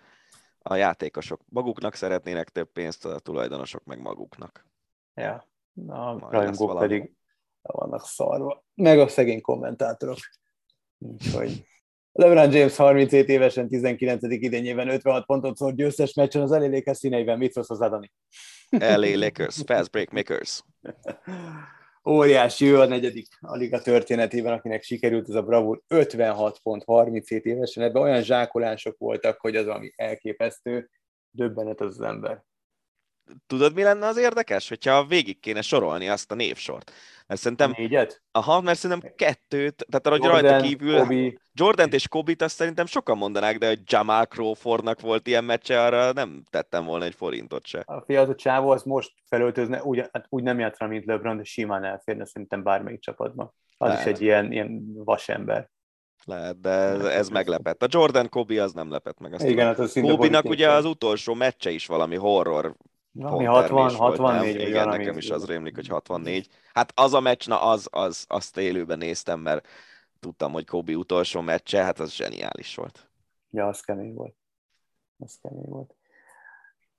A 0.60 0.76
játékosok 0.76 1.42
maguknak 1.50 1.96
szeretnének 1.96 2.50
több 2.50 2.72
pénzt, 2.72 3.06
a 3.06 3.20
tulajdonosok 3.20 3.84
meg 3.84 4.00
maguknak. 4.02 4.66
Ja, 5.14 5.48
a 5.88 6.30
rajongók 6.30 6.80
pedig 6.80 7.14
vannak 7.62 8.06
szarva. 8.06 8.64
Meg 8.74 9.00
a 9.00 9.08
szegény 9.08 9.42
kommentátorok. 9.42 10.18
Úgyhogy 10.98 11.66
LeBron 12.14 12.52
James 12.52 12.76
37 12.76 13.30
évesen, 13.30 13.68
19. 13.68 14.24
idényében 14.24 14.90
56 14.90 15.26
pontot 15.26 15.58
szólt 15.58 15.76
győztes 15.76 16.14
meccsen 16.14 16.42
az 16.42 16.50
LA 16.50 16.68
Lakers 16.68 16.98
színeiben. 16.98 17.38
Mit 17.38 17.52
szólsz 17.52 17.68
hozzá, 17.68 17.88
Dani? 17.88 18.12
LA 18.70 19.18
Lakers, 19.18 19.62
fast 19.66 19.92
break 19.92 20.12
makers. 20.12 20.62
Óriási, 22.10 22.66
ő 22.66 22.80
a 22.80 22.86
negyedik 22.86 23.28
a 23.40 23.56
liga 23.56 23.82
történetében, 23.82 24.54
akinek 24.54 24.84
sikerült 24.84 25.30
ez 25.30 25.36
a 25.36 25.42
bravúr 25.42 25.82
56 25.88 26.60
pont 26.60 26.84
37 26.84 27.46
évesen. 27.46 27.84
Ebben 27.84 28.02
olyan 28.02 28.24
zsákolások 28.24 28.98
voltak, 28.98 29.40
hogy 29.40 29.56
az 29.56 29.68
ami 29.68 29.92
elképesztő, 29.96 30.90
döbbenet 31.32 31.82
az, 31.82 32.00
az 32.00 32.06
ember 32.06 32.44
tudod, 33.48 33.74
mi 33.74 33.84
lenne 33.84 34.08
az 34.08 34.18
érdekes? 34.18 34.70
Hogyha 34.70 35.06
végig 35.06 35.40
kéne 35.40 35.62
sorolni 35.62 36.10
azt 36.10 36.32
a 36.32 36.36
névsort. 36.36 36.92
Mert 37.28 37.42
szerintem... 37.42 37.74
Négyet? 37.78 38.22
Aha, 38.32 38.62
mert 38.62 38.80
szerintem 38.80 39.12
kettőt, 39.16 39.86
tehát 39.90 40.08
arra, 40.08 40.16
Jordan, 40.16 40.52
rajta 40.52 40.68
kívül... 40.68 41.00
Kobe. 41.00 41.34
Jordan 41.54 41.90
és 41.92 42.08
Kobe-t 42.08 42.42
azt 42.42 42.56
szerintem 42.56 42.86
sokan 42.86 43.18
mondanák, 43.18 43.58
de 43.58 43.68
hogy 43.68 43.80
Jamal 43.86 44.26
Crawfordnak 44.26 45.02
volt 45.02 45.28
ilyen 45.28 45.44
meccse, 45.44 45.84
arra 45.84 46.12
nem 46.12 46.44
tettem 46.50 46.86
volna 46.86 47.06
egy 47.06 47.16
forintot 47.16 47.66
se. 47.66 47.84
A 47.86 48.02
fiatal 48.02 48.36
csávó 48.36 48.70
az 48.70 48.84
most 48.84 49.14
felöltözne, 49.30 49.84
úgy, 49.84 49.98
hát 50.12 50.26
úgy 50.30 50.44
nem 50.44 50.60
játszana, 50.60 50.92
mint 50.92 51.06
LeBron, 51.06 51.38
de 51.38 51.44
simán 51.44 51.84
elférne 51.84 52.26
szerintem 52.26 52.64
bármelyik 52.64 53.02
csapatban. 53.02 53.54
Az 53.78 53.90
Lehet. 53.90 54.06
is 54.06 54.12
egy 54.14 54.22
ilyen, 54.22 54.52
ilyen 54.52 54.82
vasember. 55.04 55.70
Lehet, 56.26 56.60
de 56.60 56.70
ez, 56.70 57.06
ez 57.06 57.30
meglepett. 57.30 57.84
A 57.84 57.88
Jordan 57.90 58.30
Kobe 58.30 58.64
az 58.64 58.74
nem 58.74 58.92
lepett 58.92 59.20
meg. 59.20 59.34
Azt 59.34 59.46
Igen, 59.46 59.66
hát 59.66 59.80
az 59.80 60.00
Kobe-nak 60.02 60.46
ugye 60.46 60.70
az 60.70 60.86
utolsó 60.86 61.34
meccse 61.34 61.70
is 61.70 61.86
valami 61.86 62.16
horror 62.16 62.76
Valami 63.12 63.46
60, 63.46 63.96
64 63.96 64.56
volt, 64.56 64.68
Igen, 64.68 64.88
nekem 64.88 65.18
is 65.18 65.30
az 65.30 65.46
rémlik, 65.46 65.76
hogy 65.76 65.88
64. 65.88 66.48
Hát 66.74 66.92
az 66.96 67.14
a 67.14 67.20
meccs, 67.20 67.48
na 67.48 67.62
az, 67.62 67.88
az, 67.92 68.26
azt 68.28 68.58
élőben 68.58 68.98
néztem, 68.98 69.40
mert 69.40 69.68
tudtam, 70.20 70.52
hogy 70.52 70.66
Kobe 70.66 70.94
utolsó 70.94 71.42
meccse, 71.42 71.84
hát 71.84 72.00
az 72.00 72.12
zseniális 72.14 72.76
volt. 72.76 73.10
Ja, 73.50 73.68
az 73.68 73.80
kemény 73.80 74.14
volt. 74.14 74.36
Az 75.18 75.38
kemény 75.42 75.66
volt. 75.66 75.96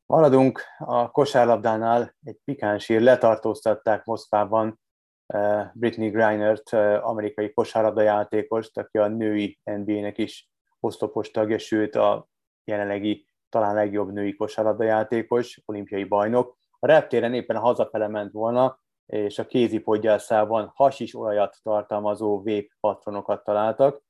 Maradunk 0.06 0.62
a 0.78 1.10
kosárlabdánál, 1.10 2.14
egy 2.24 2.38
pikáns 2.44 2.88
ír, 2.88 3.00
letartóztatták 3.00 4.04
Moszkvában 4.04 4.80
uh, 5.26 5.62
Britney 5.72 6.10
Greinert, 6.10 6.72
uh, 6.72 7.08
amerikai 7.08 7.52
kosárlabda 7.52 8.02
játékost, 8.02 8.78
aki 8.78 8.98
a 8.98 9.08
női 9.08 9.58
NBA-nek 9.64 10.18
is 10.18 10.50
osztopos 10.80 11.30
tagja, 11.30 11.58
sőt 11.58 11.94
a 11.94 12.28
jelenlegi 12.64 13.26
talán 13.52 13.74
legjobb 13.74 14.12
női 14.12 14.34
kosárlabda 14.34 14.84
játékos, 14.84 15.60
olimpiai 15.64 16.04
bajnok. 16.04 16.56
A 16.78 16.86
reptéren 16.86 17.34
éppen 17.34 17.56
hazafele 17.56 18.08
ment 18.08 18.32
volna, 18.32 18.80
és 19.06 19.38
a 19.38 19.46
kézi 19.46 19.78
podgyászában 19.78 20.72
hasis 20.74 21.14
olajat 21.14 21.56
tartalmazó 21.62 22.42
vép 22.42 22.72
patronokat 22.80 23.44
találtak. 23.44 24.02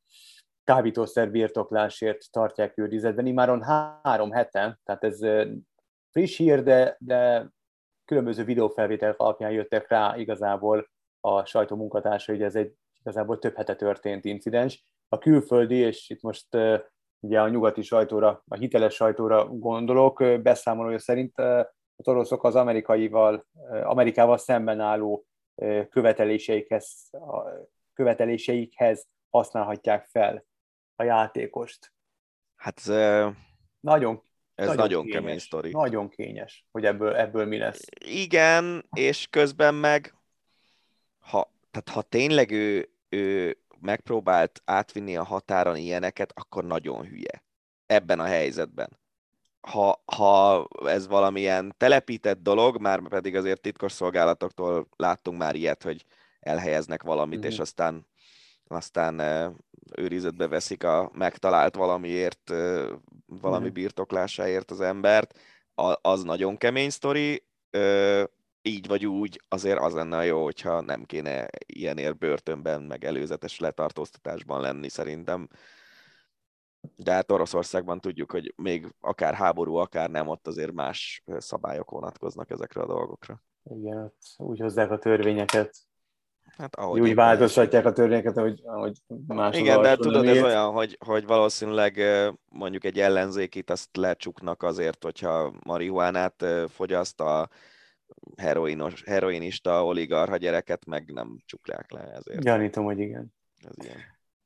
Kábítószer 0.65 1.31
birtoklásért 1.31 2.31
tartják 2.31 2.79
őrizetben, 2.79 3.27
imáron 3.27 3.63
három 4.03 4.31
heten, 4.31 4.81
tehát 4.85 5.05
ez 5.05 5.19
friss 6.11 6.37
hír, 6.37 6.63
de, 6.63 6.97
de 6.99 7.51
különböző 8.05 8.45
videófelvételek 8.45 9.19
alapján 9.19 9.51
jöttek 9.51 9.89
rá 9.89 10.17
igazából 10.17 10.91
a 11.21 11.45
sajtó 11.45 11.77
munkatársa, 11.77 12.33
hogy 12.33 12.43
ez 12.43 12.57
egy 12.57 12.75
igazából 13.01 13.39
több 13.39 13.57
hete 13.57 13.75
történt 13.75 14.25
incidens. 14.25 14.87
A 15.09 15.19
külföldi, 15.19 15.77
és 15.77 16.11
itt 16.11 16.23
most 16.23 16.47
ugye 17.23 17.41
a 17.41 17.49
nyugati 17.49 17.83
sajtóra, 17.83 18.43
a 18.49 18.55
hiteles 18.55 18.95
sajtóra 18.95 19.47
gondolok, 19.47 20.25
beszámolója 20.43 20.99
szerint 20.99 21.39
az 21.97 22.09
oroszok 22.09 22.45
az 22.45 22.55
amerikaival, 22.55 23.47
Amerikával 23.83 24.39
szemben 24.39 24.81
álló 24.81 25.27
követeléseikhez, 25.91 27.11
követeléseikhez 27.95 29.07
használhatják 29.31 30.07
fel 30.07 30.45
a 30.97 31.03
játékost. 31.03 31.93
Hát 32.57 32.79
ez, 32.79 32.87
nagyon, 33.81 34.23
ez 34.55 34.67
nagyon, 34.67 34.77
nagyon 34.77 35.05
kényes, 35.05 35.21
kemény 35.21 35.39
sztori. 35.39 35.71
Nagyon 35.71 36.09
kényes, 36.09 36.67
hogy 36.71 36.85
ebből, 36.85 37.15
ebből 37.15 37.47
mi 37.47 37.59
lesz. 37.59 37.85
Igen, 38.05 38.89
és 38.93 39.27
közben 39.31 39.75
meg, 39.75 40.15
ha, 41.19 41.53
tehát 41.71 41.89
ha 41.89 42.03
tényleg 42.03 42.51
ő, 42.51 42.91
ő 43.09 43.57
megpróbált 43.83 44.63
átvinni 44.65 45.17
a 45.17 45.25
határon 45.25 45.77
ilyeneket, 45.77 46.33
akkor 46.35 46.65
nagyon 46.65 47.05
hülye. 47.05 47.45
Ebben 47.87 48.21
a 48.21 48.25
helyzetben. 48.25 49.01
Ha, 49.61 50.03
ha 50.05 50.69
ez 50.85 51.07
valamilyen 51.07 51.75
telepített 51.77 52.43
dolog, 52.43 52.81
már 52.81 53.09
pedig 53.09 53.37
azért 53.37 53.61
titkos 53.61 53.93
szolgálatoktól 53.93 54.89
láttunk 54.97 55.39
már 55.39 55.55
ilyet, 55.55 55.83
hogy 55.83 56.05
elhelyeznek 56.41 57.03
valamit, 57.03 57.39
mm-hmm. 57.39 57.49
és 57.49 57.59
aztán 57.59 58.07
aztán 58.67 59.21
őrizetbe 59.97 60.49
veszik 60.49 60.85
a 60.85 61.11
megtalált 61.15 61.75
valamiért, 61.75 62.51
valami 63.27 63.65
mm-hmm. 63.65 63.73
birtoklásáért 63.73 64.71
az 64.71 64.81
embert, 64.81 65.39
az 66.01 66.23
nagyon 66.23 66.57
kemény 66.57 66.91
sztori, 66.91 67.45
így 68.63 68.87
vagy 68.87 69.07
úgy 69.07 69.43
azért 69.49 69.79
az 69.79 69.95
lenne 69.95 70.25
jó, 70.25 70.43
hogyha 70.43 70.81
nem 70.81 71.05
kéne 71.05 71.49
ilyenért 71.67 72.19
börtönben, 72.19 72.83
meg 72.83 73.05
előzetes 73.05 73.59
letartóztatásban 73.59 74.61
lenni 74.61 74.89
szerintem. 74.89 75.49
De 76.97 77.13
hát 77.13 77.31
Oroszországban 77.31 78.01
tudjuk, 78.01 78.31
hogy 78.31 78.55
még 78.57 78.95
akár 79.01 79.35
háború, 79.35 79.75
akár 79.75 80.11
nem, 80.11 80.29
ott 80.29 80.47
azért 80.47 80.73
más 80.73 81.23
szabályok 81.39 81.91
vonatkoznak 81.91 82.51
ezekre 82.51 82.81
a 82.81 82.87
dolgokra. 82.87 83.43
Igen, 83.65 83.99
ott 83.99 84.19
úgy 84.37 84.61
hozzák 84.61 84.91
a 84.91 84.99
törvényeket. 84.99 85.77
Hát, 86.57 86.75
ahogy 86.75 87.01
úgy 87.01 87.15
változtatják 87.15 87.85
a 87.85 87.93
törvényeket, 87.93 88.37
ahogy, 88.37 88.61
ahogy 88.65 88.99
más 89.27 89.57
Igen, 89.57 89.83
de 89.83 89.97
tudod, 89.97 90.27
ez 90.27 90.43
olyan, 90.43 90.73
hogy, 90.73 90.99
hogy 91.05 91.27
valószínűleg 91.27 92.01
mondjuk 92.49 92.85
egy 92.85 93.01
ellenzékit 93.01 93.71
azt 93.71 93.97
lecsuknak 93.97 94.63
azért, 94.63 95.05
hogyha 95.05 95.53
marihuánát 95.65 96.45
fogyaszt 96.69 97.21
a 97.21 97.49
heroinos, 98.37 99.03
heroinista 99.05 99.85
oligarha 99.85 100.37
gyereket 100.37 100.87
meg 100.87 101.13
nem 101.13 101.37
csuklják 101.45 101.93
le 101.93 102.01
ezért. 102.01 102.43
Gyanítom, 102.43 102.85
hogy 102.85 102.99
igen. 102.99 103.35
Ez 103.57 103.85
ilyen. 103.85 103.99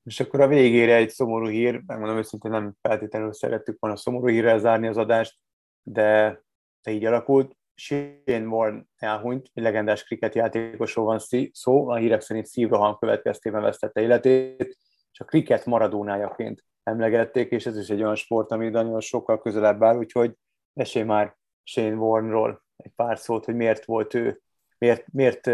És 0.03 0.21
akkor 0.21 0.41
a 0.41 0.49
végére 0.49 0.95
egy 0.95 1.11
szomorú 1.11 1.47
hír, 1.47 1.83
megmondom 1.87 2.17
őszintén 2.17 2.51
nem 2.51 2.75
feltétlenül 2.81 3.33
szerettük 3.33 3.77
volna 3.81 3.97
szomorú 3.97 4.29
hírrel 4.29 4.59
zárni 4.59 4.87
az 4.87 4.97
adást, 4.97 5.39
de, 5.83 6.41
de 6.83 6.91
így 6.91 7.05
alakult. 7.05 7.57
Shane 7.75 8.47
Warne 8.47 8.85
elhunyt, 8.97 9.51
egy 9.55 9.63
legendás 9.63 10.05
kriket 10.05 10.35
játékosról 10.35 11.05
van 11.05 11.19
szó, 11.53 11.89
a 11.89 11.97
hírek 11.97 12.21
szerint 12.21 12.47
szívroham 12.47 12.99
következtében 12.99 13.63
vesztette 13.63 14.01
életét, 14.01 14.79
és 15.13 15.21
a 15.21 15.25
kriket 15.25 15.67
maradónájaként 15.67 16.65
emlegették, 16.83 17.51
és 17.51 17.67
ez 17.67 17.79
is 17.79 17.89
egy 17.89 18.03
olyan 18.03 18.15
sport, 18.15 18.51
ami 18.51 18.69
nagyon 18.69 19.01
sokkal 19.01 19.41
közelebb 19.41 19.83
áll, 19.83 19.97
úgyhogy 19.97 20.35
esély 20.75 21.03
már 21.03 21.37
Shane 21.63 21.95
Warne-ról 21.95 22.66
egy 22.77 22.93
pár 22.97 23.19
szót, 23.19 23.45
hogy 23.45 23.55
miért 23.55 23.85
volt 23.85 24.15
ő, 24.15 24.43
miért, 24.79 25.05
miért 25.13 25.47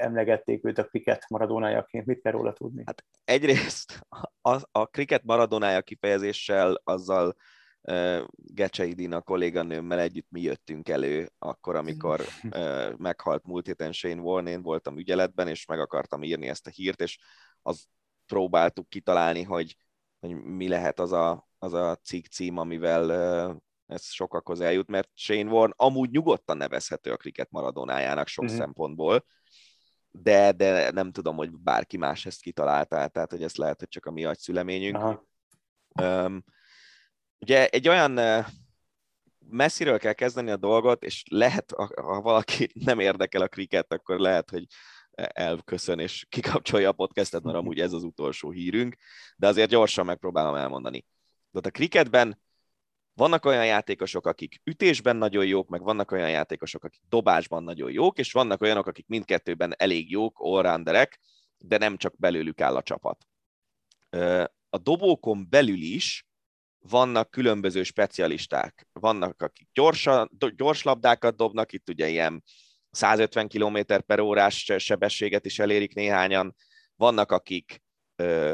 emlegették 0.00 0.64
őt 0.64 0.78
a 0.78 0.84
kriket 0.84 1.24
maradónájaként, 1.28 2.06
mit 2.06 2.20
kell 2.20 2.32
róla 2.32 2.52
tudni? 2.52 2.82
Hát 2.86 3.04
egyrészt 3.24 4.06
a, 4.40 4.58
a 4.72 4.86
kriket 4.86 5.24
maradónája 5.24 5.82
kifejezéssel 5.82 6.80
azzal 6.84 7.26
uh, 7.26 7.34
Gecsei 8.32 8.92
Dina 8.92 9.20
kolléganőmmel 9.20 9.98
együtt 9.98 10.30
mi 10.30 10.40
jöttünk 10.40 10.88
elő, 10.88 11.28
akkor, 11.38 11.76
amikor 11.76 12.20
meghalt 12.96 13.44
múlt 13.44 13.66
héten 13.66 13.92
Shane 13.92 14.20
Warne, 14.20 14.50
én 14.50 14.62
voltam 14.62 14.98
ügyeletben, 14.98 15.48
és 15.48 15.66
meg 15.66 15.80
akartam 15.80 16.22
írni 16.22 16.48
ezt 16.48 16.66
a 16.66 16.70
hírt, 16.70 17.00
és 17.00 17.18
az 17.62 17.86
próbáltuk 18.26 18.88
kitalálni, 18.88 19.42
hogy, 19.42 19.76
hogy 20.20 20.34
mi 20.34 20.68
lehet 20.68 21.00
az 21.00 21.12
a, 21.12 21.48
az 21.58 21.72
a 21.72 21.96
cikk 21.96 22.24
cím, 22.26 22.58
amivel 22.58 23.62
ez 23.90 24.04
sokakhoz 24.04 24.60
eljut, 24.60 24.88
mert 24.88 25.08
Shane 25.14 25.50
Warne 25.50 25.74
amúgy 25.76 26.10
nyugodtan 26.10 26.56
nevezhető 26.56 27.12
a 27.12 27.16
kriket 27.16 27.50
maradonájának 27.50 28.26
sok 28.26 28.44
uh-huh. 28.44 28.58
szempontból, 28.58 29.24
de, 30.10 30.52
de 30.52 30.90
nem 30.90 31.12
tudom, 31.12 31.36
hogy 31.36 31.50
bárki 31.50 31.96
más 31.96 32.26
ezt 32.26 32.40
kitalálta, 32.40 33.08
tehát 33.08 33.30
hogy 33.30 33.42
ez 33.42 33.54
lehet, 33.54 33.78
hogy 33.78 33.88
csak 33.88 34.06
a 34.06 34.10
mi 34.10 34.24
agyszüleményünk. 34.24 35.20
Um, 36.00 36.44
ugye 37.38 37.68
egy 37.68 37.88
olyan 37.88 38.44
messziről 39.48 39.98
kell 39.98 40.12
kezdeni 40.12 40.50
a 40.50 40.56
dolgot, 40.56 41.04
és 41.04 41.22
lehet, 41.30 41.72
ha 41.94 42.20
valaki 42.20 42.70
nem 42.84 42.98
érdekel 42.98 43.42
a 43.42 43.48
kriket, 43.48 43.92
akkor 43.92 44.18
lehet, 44.18 44.50
hogy 44.50 44.66
elköszön 45.28 45.98
és 45.98 46.24
kikapcsolja 46.28 46.88
a 46.88 46.92
podcastet, 46.92 47.42
mert 47.42 47.56
amúgy 47.56 47.80
ez 47.80 47.92
az 47.92 48.02
utolsó 48.02 48.50
hírünk, 48.50 48.96
de 49.36 49.46
azért 49.46 49.70
gyorsan 49.70 50.04
megpróbálom 50.04 50.54
elmondani. 50.54 51.06
De 51.50 51.60
a 51.62 51.70
kriketben 51.70 52.40
vannak 53.20 53.44
olyan 53.44 53.66
játékosok, 53.66 54.26
akik 54.26 54.60
ütésben 54.64 55.16
nagyon 55.16 55.46
jók, 55.46 55.68
meg 55.68 55.82
vannak 55.82 56.10
olyan 56.10 56.30
játékosok, 56.30 56.84
akik 56.84 57.00
dobásban 57.08 57.62
nagyon 57.62 57.90
jók, 57.92 58.18
és 58.18 58.32
vannak 58.32 58.62
olyanok, 58.62 58.86
akik 58.86 59.06
mindkettőben 59.06 59.74
elég 59.76 60.10
jók, 60.10 60.38
allrounderek, 60.38 61.20
de 61.58 61.78
nem 61.78 61.96
csak 61.96 62.18
belőlük 62.18 62.60
áll 62.60 62.76
a 62.76 62.82
csapat. 62.82 63.26
A 64.70 64.78
dobókon 64.78 65.46
belül 65.50 65.80
is 65.80 66.26
vannak 66.78 67.30
különböző 67.30 67.82
specialisták. 67.82 68.88
Vannak, 68.92 69.42
akik 69.42 69.68
gyorsan, 69.72 70.30
gyors 70.56 70.82
labdákat 70.82 71.36
dobnak, 71.36 71.72
itt 71.72 71.88
ugye 71.88 72.08
ilyen 72.08 72.44
150 72.90 73.48
km 73.48 73.78
per 74.06 74.20
órás 74.20 74.72
sebességet 74.78 75.46
is 75.46 75.58
elérik 75.58 75.94
néhányan, 75.94 76.54
vannak, 76.96 77.32
akik 77.32 77.82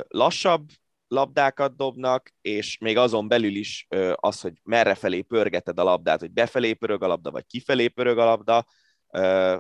lassabb 0.09 0.69
labdákat 1.09 1.77
dobnak, 1.77 2.33
és 2.41 2.79
még 2.79 2.97
azon 2.97 3.29
belül 3.29 3.55
is 3.55 3.87
az, 4.15 4.41
hogy 4.41 4.53
merre 4.63 4.95
felé 4.95 5.21
pörgeted 5.23 5.79
a 5.79 5.83
labdát, 5.83 6.21
hogy 6.21 6.31
befelé 6.31 6.73
pörög 6.73 7.03
a 7.03 7.07
labda, 7.07 7.31
vagy 7.31 7.47
kifelé 7.47 7.89
pörög 7.89 8.19
a 8.19 8.25
labda, 8.25 8.67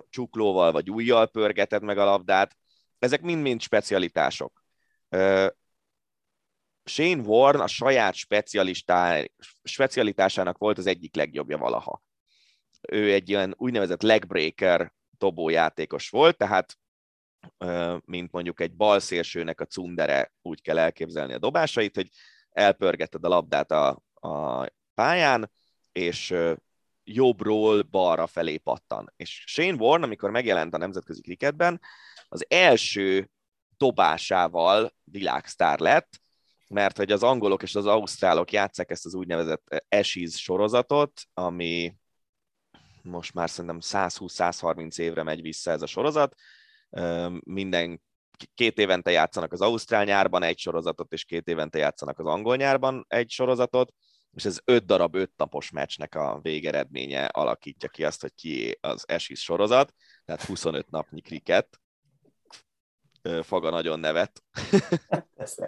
csuklóval 0.08 0.72
vagy 0.72 0.90
újjal 0.90 1.26
pörgeted 1.26 1.82
meg 1.82 1.98
a 1.98 2.04
labdát, 2.04 2.56
ezek 2.98 3.20
mind-mind 3.20 3.60
specialitások. 3.60 4.64
Shane 6.84 7.22
Warren 7.22 7.60
a 7.60 7.66
saját 7.66 8.14
specialitásának 9.62 10.58
volt 10.58 10.78
az 10.78 10.86
egyik 10.86 11.14
legjobbja 11.14 11.58
valaha. 11.58 12.02
Ő 12.88 13.12
egy 13.12 13.28
ilyen 13.28 13.54
úgynevezett 13.58 14.02
legbreaker 14.02 14.92
dobójátékos 15.18 16.08
volt, 16.08 16.36
tehát 16.36 16.78
mint 18.04 18.32
mondjuk 18.32 18.60
egy 18.60 18.72
balszélsőnek 18.72 19.60
a 19.60 19.64
cundere, 19.64 20.32
úgy 20.42 20.62
kell 20.62 20.78
elképzelni 20.78 21.32
a 21.32 21.38
dobásait, 21.38 21.94
hogy 21.94 22.08
elpörgeted 22.50 23.24
a 23.24 23.28
labdát 23.28 23.70
a, 23.70 24.02
a 24.14 24.66
pályán, 24.94 25.50
és 25.92 26.34
jobbról 27.04 27.82
balra 27.82 28.26
felé 28.26 28.56
pattan. 28.56 29.12
És 29.16 29.44
Shane 29.46 29.76
Warne, 29.76 30.04
amikor 30.04 30.30
megjelent 30.30 30.74
a 30.74 30.78
nemzetközi 30.78 31.20
kriketben, 31.20 31.80
az 32.28 32.46
első 32.48 33.30
dobásával 33.76 34.94
világsztár 35.04 35.78
lett, 35.78 36.20
mert 36.68 36.96
hogy 36.96 37.12
az 37.12 37.22
angolok 37.22 37.62
és 37.62 37.74
az 37.74 37.86
ausztrálok 37.86 38.52
játszák 38.52 38.90
ezt 38.90 39.06
az 39.06 39.14
úgynevezett 39.14 39.84
Ashes 39.88 40.42
sorozatot, 40.42 41.22
ami 41.34 41.96
most 43.02 43.34
már 43.34 43.50
szerintem 43.50 43.78
120-130 43.82 44.98
évre 44.98 45.22
megy 45.22 45.42
vissza 45.42 45.70
ez 45.70 45.82
a 45.82 45.86
sorozat. 45.86 46.34
Minden 47.44 48.02
két 48.54 48.78
évente 48.78 49.10
játszanak 49.10 49.52
az 49.52 49.60
ausztrál 49.60 50.04
nyárban 50.04 50.42
egy 50.42 50.58
sorozatot, 50.58 51.12
és 51.12 51.24
két 51.24 51.48
évente 51.48 51.78
játszanak 51.78 52.18
az 52.18 52.26
angol 52.26 52.56
nyárban 52.56 53.04
egy 53.08 53.30
sorozatot, 53.30 53.92
és 54.36 54.44
ez 54.44 54.58
öt 54.64 54.86
darab 54.86 55.14
öt 55.14 55.32
napos 55.36 55.70
meccsnek 55.70 56.14
a 56.14 56.38
végeredménye 56.42 57.24
alakítja 57.24 57.88
ki 57.88 58.04
azt, 58.04 58.20
hogy 58.20 58.34
ki 58.34 58.78
az 58.80 59.04
Ashes 59.08 59.42
sorozat, 59.42 59.94
tehát 60.24 60.42
25 60.42 60.90
napnyi 60.90 61.20
kriket. 61.20 61.80
Faga 63.42 63.70
nagyon 63.70 64.00
nevet. 64.00 64.42
Ezt 65.36 65.62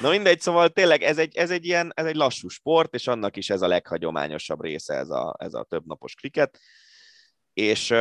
Na 0.00 0.10
mindegy, 0.10 0.40
szóval 0.40 0.68
tényleg 0.68 1.02
ez 1.02 1.18
egy, 1.18 1.36
ez 1.36 1.50
egy 1.50 1.64
ilyen, 1.64 1.92
ez 1.94 2.06
egy 2.06 2.14
lassú 2.14 2.48
sport, 2.48 2.94
és 2.94 3.06
annak 3.06 3.36
is 3.36 3.50
ez 3.50 3.62
a 3.62 3.68
leghagyományosabb 3.68 4.62
része 4.62 4.94
ez 4.94 5.10
a, 5.10 5.36
ez 5.38 5.54
a 5.54 5.64
többnapos 5.64 6.14
kriket. 6.14 6.58
És 7.52 7.94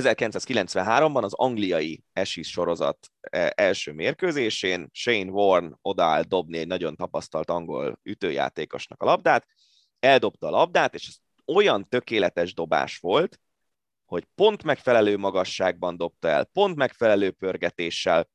1993-ban 0.00 1.22
az 1.22 1.34
angliai 1.34 2.04
Ashes 2.12 2.50
sorozat 2.50 3.10
e, 3.20 3.52
első 3.56 3.92
mérkőzésén 3.92 4.88
Shane 4.92 5.30
Warne 5.30 5.78
odaáll 5.82 6.22
dobni 6.22 6.58
egy 6.58 6.66
nagyon 6.66 6.96
tapasztalt 6.96 7.50
angol 7.50 7.98
ütőjátékosnak 8.02 9.02
a 9.02 9.04
labdát, 9.04 9.46
eldobta 9.98 10.46
a 10.46 10.50
labdát, 10.50 10.94
és 10.94 11.06
ez 11.06 11.16
olyan 11.54 11.88
tökéletes 11.88 12.54
dobás 12.54 12.98
volt, 12.98 13.40
hogy 14.04 14.26
pont 14.34 14.62
megfelelő 14.62 15.16
magasságban 15.16 15.96
dobta 15.96 16.28
el, 16.28 16.44
pont 16.44 16.76
megfelelő 16.76 17.30
pörgetéssel, 17.30 18.28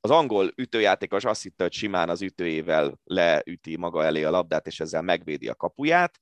az 0.00 0.10
angol 0.10 0.52
ütőjátékos 0.56 1.24
azt 1.24 1.42
hitte, 1.42 1.62
hogy 1.62 1.72
simán 1.72 2.08
az 2.08 2.22
ütőjével 2.22 3.00
leüti 3.04 3.76
maga 3.76 4.04
elé 4.04 4.22
a 4.22 4.30
labdát, 4.30 4.66
és 4.66 4.80
ezzel 4.80 5.02
megvédi 5.02 5.48
a 5.48 5.54
kapuját, 5.54 6.18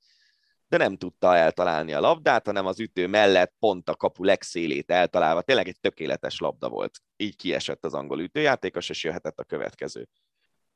de 0.71 0.77
nem 0.77 0.97
tudta 0.97 1.35
eltalálni 1.35 1.93
a 1.93 1.99
labdát, 1.99 2.45
hanem 2.45 2.65
az 2.65 2.79
ütő 2.79 3.07
mellett 3.07 3.53
pont 3.59 3.89
a 3.89 3.95
kapu 3.95 4.23
legszélét 4.23 4.91
eltalálva. 4.91 5.41
Tényleg 5.41 5.67
egy 5.67 5.79
tökéletes 5.79 6.39
labda 6.39 6.69
volt. 6.69 6.99
Így 7.17 7.35
kiesett 7.35 7.85
az 7.85 7.93
angol 7.93 8.19
ütőjátékos, 8.19 8.89
és 8.89 9.03
jöhetett 9.03 9.39
a 9.39 9.43
következő. 9.43 10.07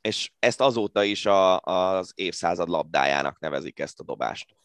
És 0.02 0.32
ezt 0.40 0.62
azóta 0.62 1.04
is 1.04 1.26
a, 1.26 1.60
az 1.60 2.12
évszázad 2.16 2.70
labdájának 2.70 3.40
nevezik 3.40 3.80
ezt 3.80 4.00
a 4.00 4.04
dobást. 4.04 4.56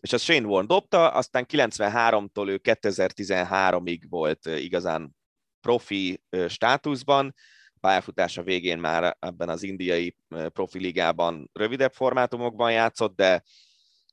És 0.00 0.12
az 0.12 0.22
Shane 0.22 0.46
Warne 0.46 0.66
dobta, 0.66 1.08
aztán 1.08 1.46
93-tól 1.48 2.48
ő 2.48 2.60
2013-ig 2.62 4.02
volt 4.08 4.46
igazán 4.46 5.16
profi 5.60 6.22
státuszban, 6.48 7.34
pályafutása 7.80 8.42
végén 8.42 8.78
már 8.78 9.16
ebben 9.20 9.48
az 9.48 9.62
indiai 9.62 10.16
profiligában 10.28 11.50
rövidebb 11.52 11.92
formátumokban 11.92 12.72
játszott, 12.72 13.16
de 13.16 13.42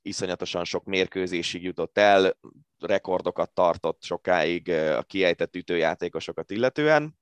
iszonyatosan 0.07 0.63
sok 0.63 0.85
mérkőzésig 0.85 1.63
jutott 1.63 1.97
el, 1.97 2.37
rekordokat 2.79 3.51
tartott 3.53 4.03
sokáig 4.03 4.69
a 4.69 5.03
kiejtett 5.03 5.55
ütőjátékosokat 5.55 6.51
illetően 6.51 7.17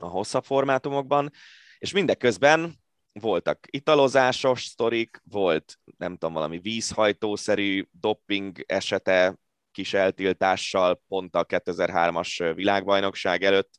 a 0.00 0.06
hosszabb 0.06 0.44
formátumokban, 0.44 1.30
és 1.78 1.92
mindeközben 1.92 2.80
voltak 3.12 3.66
italozásos 3.70 4.64
sztorik, 4.64 5.20
volt 5.24 5.78
nem 5.96 6.12
tudom, 6.12 6.34
valami 6.34 6.58
vízhajtószerű 6.58 7.84
dopping 7.90 8.64
esete 8.66 9.36
kis 9.70 9.94
eltiltással 9.94 11.02
pont 11.08 11.36
a 11.36 11.46
2003-as 11.46 12.52
világbajnokság 12.54 13.42
előtt, 13.42 13.78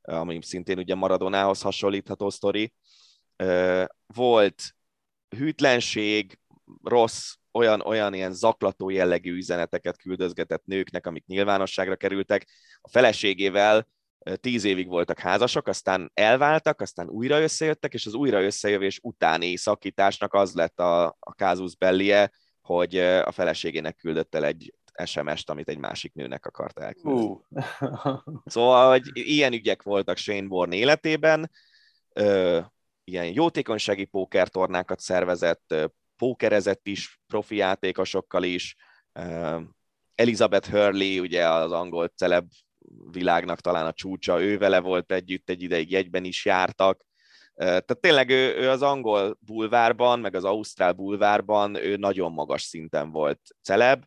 ami 0.00 0.42
szintén 0.42 0.78
ugye 0.78 0.94
Maradonához 0.94 1.60
hasonlítható 1.60 2.30
sztori. 2.30 2.72
Volt 4.06 4.74
hűtlenség, 5.36 6.38
rossz, 6.82 7.34
olyan, 7.52 7.80
olyan 7.80 8.14
ilyen 8.14 8.32
zaklató 8.32 8.90
jellegű 8.90 9.36
üzeneteket 9.36 9.96
küldözgetett 9.96 10.64
nőknek, 10.64 11.06
amik 11.06 11.26
nyilvánosságra 11.26 11.96
kerültek. 11.96 12.48
A 12.80 12.88
feleségével 12.88 13.86
tíz 14.34 14.64
évig 14.64 14.88
voltak 14.88 15.18
házasok, 15.18 15.66
aztán 15.68 16.10
elváltak, 16.14 16.80
aztán 16.80 17.08
újra 17.08 17.40
összejöttek, 17.40 17.94
és 17.94 18.06
az 18.06 18.14
újra 18.14 18.42
összejövés 18.42 18.98
utáni 19.02 19.56
szakításnak 19.56 20.34
az 20.34 20.54
lett 20.54 20.80
a, 20.80 21.04
a 21.04 21.34
kázusz 21.34 21.74
bellie, 21.74 22.30
hogy 22.60 22.96
a 22.98 23.30
feleségének 23.30 23.96
küldött 23.96 24.34
el 24.34 24.44
egy 24.44 24.74
SMS-t, 25.04 25.50
amit 25.50 25.68
egy 25.68 25.78
másik 25.78 26.14
nőnek 26.14 26.46
akart 26.46 26.78
elküldeni. 26.78 27.26
Uh. 27.26 27.58
szóval, 28.44 28.90
hogy 28.90 29.10
ilyen 29.12 29.52
ügyek 29.52 29.82
voltak 29.82 30.16
Shane 30.16 30.46
Warne 30.46 30.76
életében, 30.76 31.50
ö, 32.12 32.60
ilyen 33.04 33.32
jótékonysági 33.32 34.04
pókertornákat 34.04 35.00
szervezett, 35.00 35.74
pókerezett 36.22 36.86
is 36.86 37.20
profi 37.26 37.56
játékosokkal 37.56 38.42
is, 38.42 38.76
Elizabeth 40.14 40.70
Hurley, 40.70 41.20
ugye 41.20 41.48
az 41.48 41.72
angol 41.72 42.08
celeb 42.08 42.46
világnak 43.10 43.60
talán 43.60 43.86
a 43.86 43.92
csúcsa, 43.92 44.42
ő 44.42 44.58
vele 44.58 44.80
volt 44.80 45.12
együtt, 45.12 45.48
egy 45.48 45.62
ideig 45.62 45.90
jegyben 45.90 46.24
is 46.24 46.44
jártak, 46.44 47.04
tehát 47.54 48.00
tényleg 48.00 48.30
ő, 48.30 48.56
ő 48.56 48.70
az 48.70 48.82
angol 48.82 49.38
bulvárban, 49.40 50.20
meg 50.20 50.34
az 50.34 50.44
ausztrál 50.44 50.92
bulvárban 50.92 51.74
ő 51.74 51.96
nagyon 51.96 52.32
magas 52.32 52.62
szinten 52.62 53.10
volt 53.10 53.40
celeb, 53.62 54.04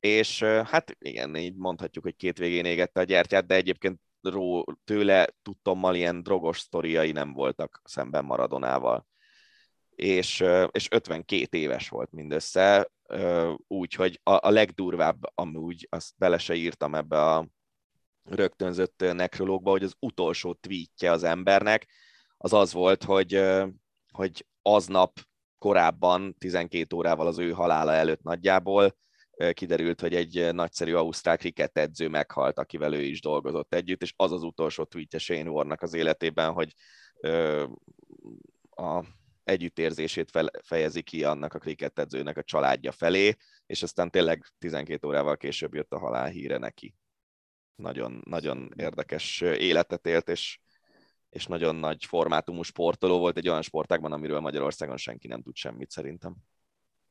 és 0.00 0.42
hát 0.42 0.96
igen, 0.98 1.36
így 1.36 1.54
mondhatjuk, 1.56 2.04
hogy 2.04 2.16
két 2.16 2.38
végén 2.38 2.64
égette 2.64 3.00
a 3.00 3.04
gyertyát, 3.04 3.46
de 3.46 3.54
egyébként 3.54 4.00
ró, 4.22 4.64
tőle 4.84 5.28
tudtommal 5.42 5.94
ilyen 5.94 6.22
drogos 6.22 6.58
sztoriai 6.58 7.12
nem 7.12 7.32
voltak 7.32 7.80
szemben 7.84 8.24
Maradonával. 8.24 9.06
És, 9.98 10.44
és 10.70 10.88
52 10.90 11.58
éves 11.58 11.88
volt 11.88 12.12
mindössze, 12.12 12.90
úgyhogy 13.66 14.20
a, 14.22 14.46
a 14.46 14.50
legdurvább 14.50 15.18
amúgy, 15.34 15.86
azt 15.90 16.12
bele 16.16 16.38
se 16.38 16.54
írtam 16.54 16.94
ebbe 16.94 17.24
a 17.24 17.48
rögtönzött 18.24 19.04
nekrológba, 19.12 19.70
hogy 19.70 19.82
az 19.82 19.94
utolsó 19.98 20.52
tweetje 20.52 21.10
az 21.10 21.22
embernek 21.22 21.88
az 22.36 22.52
az 22.52 22.72
volt, 22.72 23.04
hogy, 23.04 23.42
hogy 24.12 24.46
aznap 24.62 25.20
korábban, 25.58 26.34
12 26.38 26.96
órával 26.96 27.26
az 27.26 27.38
ő 27.38 27.50
halála 27.50 27.92
előtt 27.92 28.22
nagyjából, 28.22 28.96
kiderült, 29.52 30.00
hogy 30.00 30.14
egy 30.14 30.54
nagyszerű 30.54 30.94
ausztrál 30.94 31.36
kriket 31.36 31.78
edző 31.78 32.08
meghalt, 32.08 32.58
akivel 32.58 32.94
ő 32.94 33.02
is 33.02 33.20
dolgozott 33.20 33.74
együtt, 33.74 34.02
és 34.02 34.12
az 34.16 34.32
az 34.32 34.42
utolsó 34.42 34.84
tweetje 34.84 35.18
Shane 35.18 35.50
Warnak 35.50 35.82
az 35.82 35.94
életében, 35.94 36.52
hogy 36.52 36.74
a 38.70 39.04
együttérzését 39.48 40.30
fejezi 40.62 41.02
ki 41.02 41.24
annak 41.24 41.54
a 41.54 41.60
edzőnek 41.94 42.36
a 42.36 42.42
családja 42.42 42.92
felé, 42.92 43.36
és 43.66 43.82
aztán 43.82 44.10
tényleg 44.10 44.44
12 44.58 45.06
órával 45.06 45.36
később 45.36 45.74
jött 45.74 45.92
a 45.92 45.98
halál 45.98 46.28
híre 46.28 46.58
neki. 46.58 46.94
Nagyon, 47.74 48.22
nagyon 48.24 48.72
érdekes 48.76 49.40
életet 49.40 50.06
élt, 50.06 50.28
és, 50.28 50.58
és 51.30 51.46
nagyon 51.46 51.74
nagy 51.74 52.04
formátumú 52.04 52.62
sportoló 52.62 53.18
volt 53.18 53.36
egy 53.36 53.48
olyan 53.48 53.62
sportágban, 53.62 54.12
amiről 54.12 54.40
Magyarországon 54.40 54.96
senki 54.96 55.28
nem 55.28 55.42
tud 55.42 55.56
semmit 55.56 55.90
szerintem. 55.90 56.36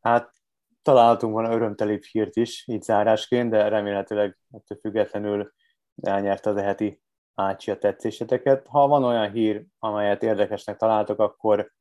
Hát 0.01 0.33
találhatunk 0.81 1.33
volna 1.33 1.53
örömtelibb 1.53 2.03
hírt 2.03 2.35
is, 2.35 2.67
így 2.67 2.81
zárásként, 2.81 3.49
de 3.49 3.67
remélhetőleg 3.67 4.37
ettől 4.51 4.77
függetlenül 4.81 5.53
elnyerte 6.01 6.49
az 6.49 6.57
eheti 6.57 7.01
ácsi 7.33 7.71
a 7.71 7.77
tetszéseteket. 7.77 8.67
Ha 8.67 8.87
van 8.87 9.03
olyan 9.03 9.31
hír, 9.31 9.65
amelyet 9.79 10.23
érdekesnek 10.23 10.77
találtok, 10.77 11.19
akkor, 11.19 11.71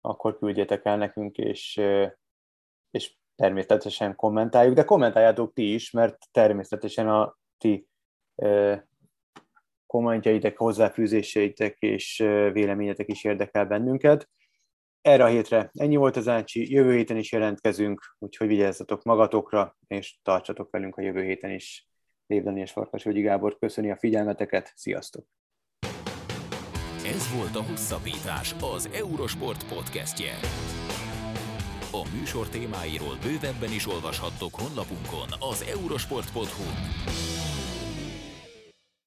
akkor 0.00 0.38
küldjétek 0.38 0.84
el 0.84 0.96
nekünk, 0.96 1.36
és, 1.36 1.80
és 2.90 3.14
természetesen 3.36 4.16
kommentáljuk, 4.16 4.74
de 4.74 4.84
kommentáljátok 4.84 5.52
ti 5.52 5.74
is, 5.74 5.90
mert 5.90 6.28
természetesen 6.30 7.08
a 7.08 7.36
ti 7.58 7.88
kommentjeitek, 9.86 10.58
hozzáfűzéseitek 10.58 11.78
és 11.78 12.16
véleményetek 12.52 13.08
is 13.08 13.24
érdekel 13.24 13.66
bennünket. 13.66 14.28
Erre 15.00 15.24
a 15.24 15.28
hétre 15.28 15.70
ennyi 15.72 15.96
volt 15.96 16.16
az 16.16 16.28
Ácsi, 16.28 16.72
jövő 16.72 16.96
héten 16.96 17.16
is 17.16 17.32
jelentkezünk, 17.32 18.16
úgyhogy 18.18 18.46
vigyázzatok 18.46 19.02
magatokra, 19.02 19.76
és 19.86 20.18
tartsatok 20.22 20.70
velünk 20.70 20.96
a 20.96 21.02
jövő 21.02 21.22
héten 21.22 21.50
is. 21.50 21.88
Lévdani 22.26 22.60
és 22.60 22.72
Farkas 22.72 23.02
Gábor 23.04 23.58
köszöni 23.58 23.90
a 23.90 23.96
figyelmeteket, 23.96 24.72
sziasztok! 24.74 25.39
Volt 27.34 27.56
a 27.56 27.62
Hosszabbítás, 27.62 28.54
az 28.74 28.88
Eurosport 28.92 29.64
podcastje. 29.64 30.38
A 31.90 32.08
műsor 32.18 32.48
témáiról 32.48 33.18
bővebben 33.22 33.72
is 33.72 33.86
olvashattok 33.86 34.54
honlapunkon 34.54 35.28
az 35.38 35.64
eurosport.hu. 35.70 36.64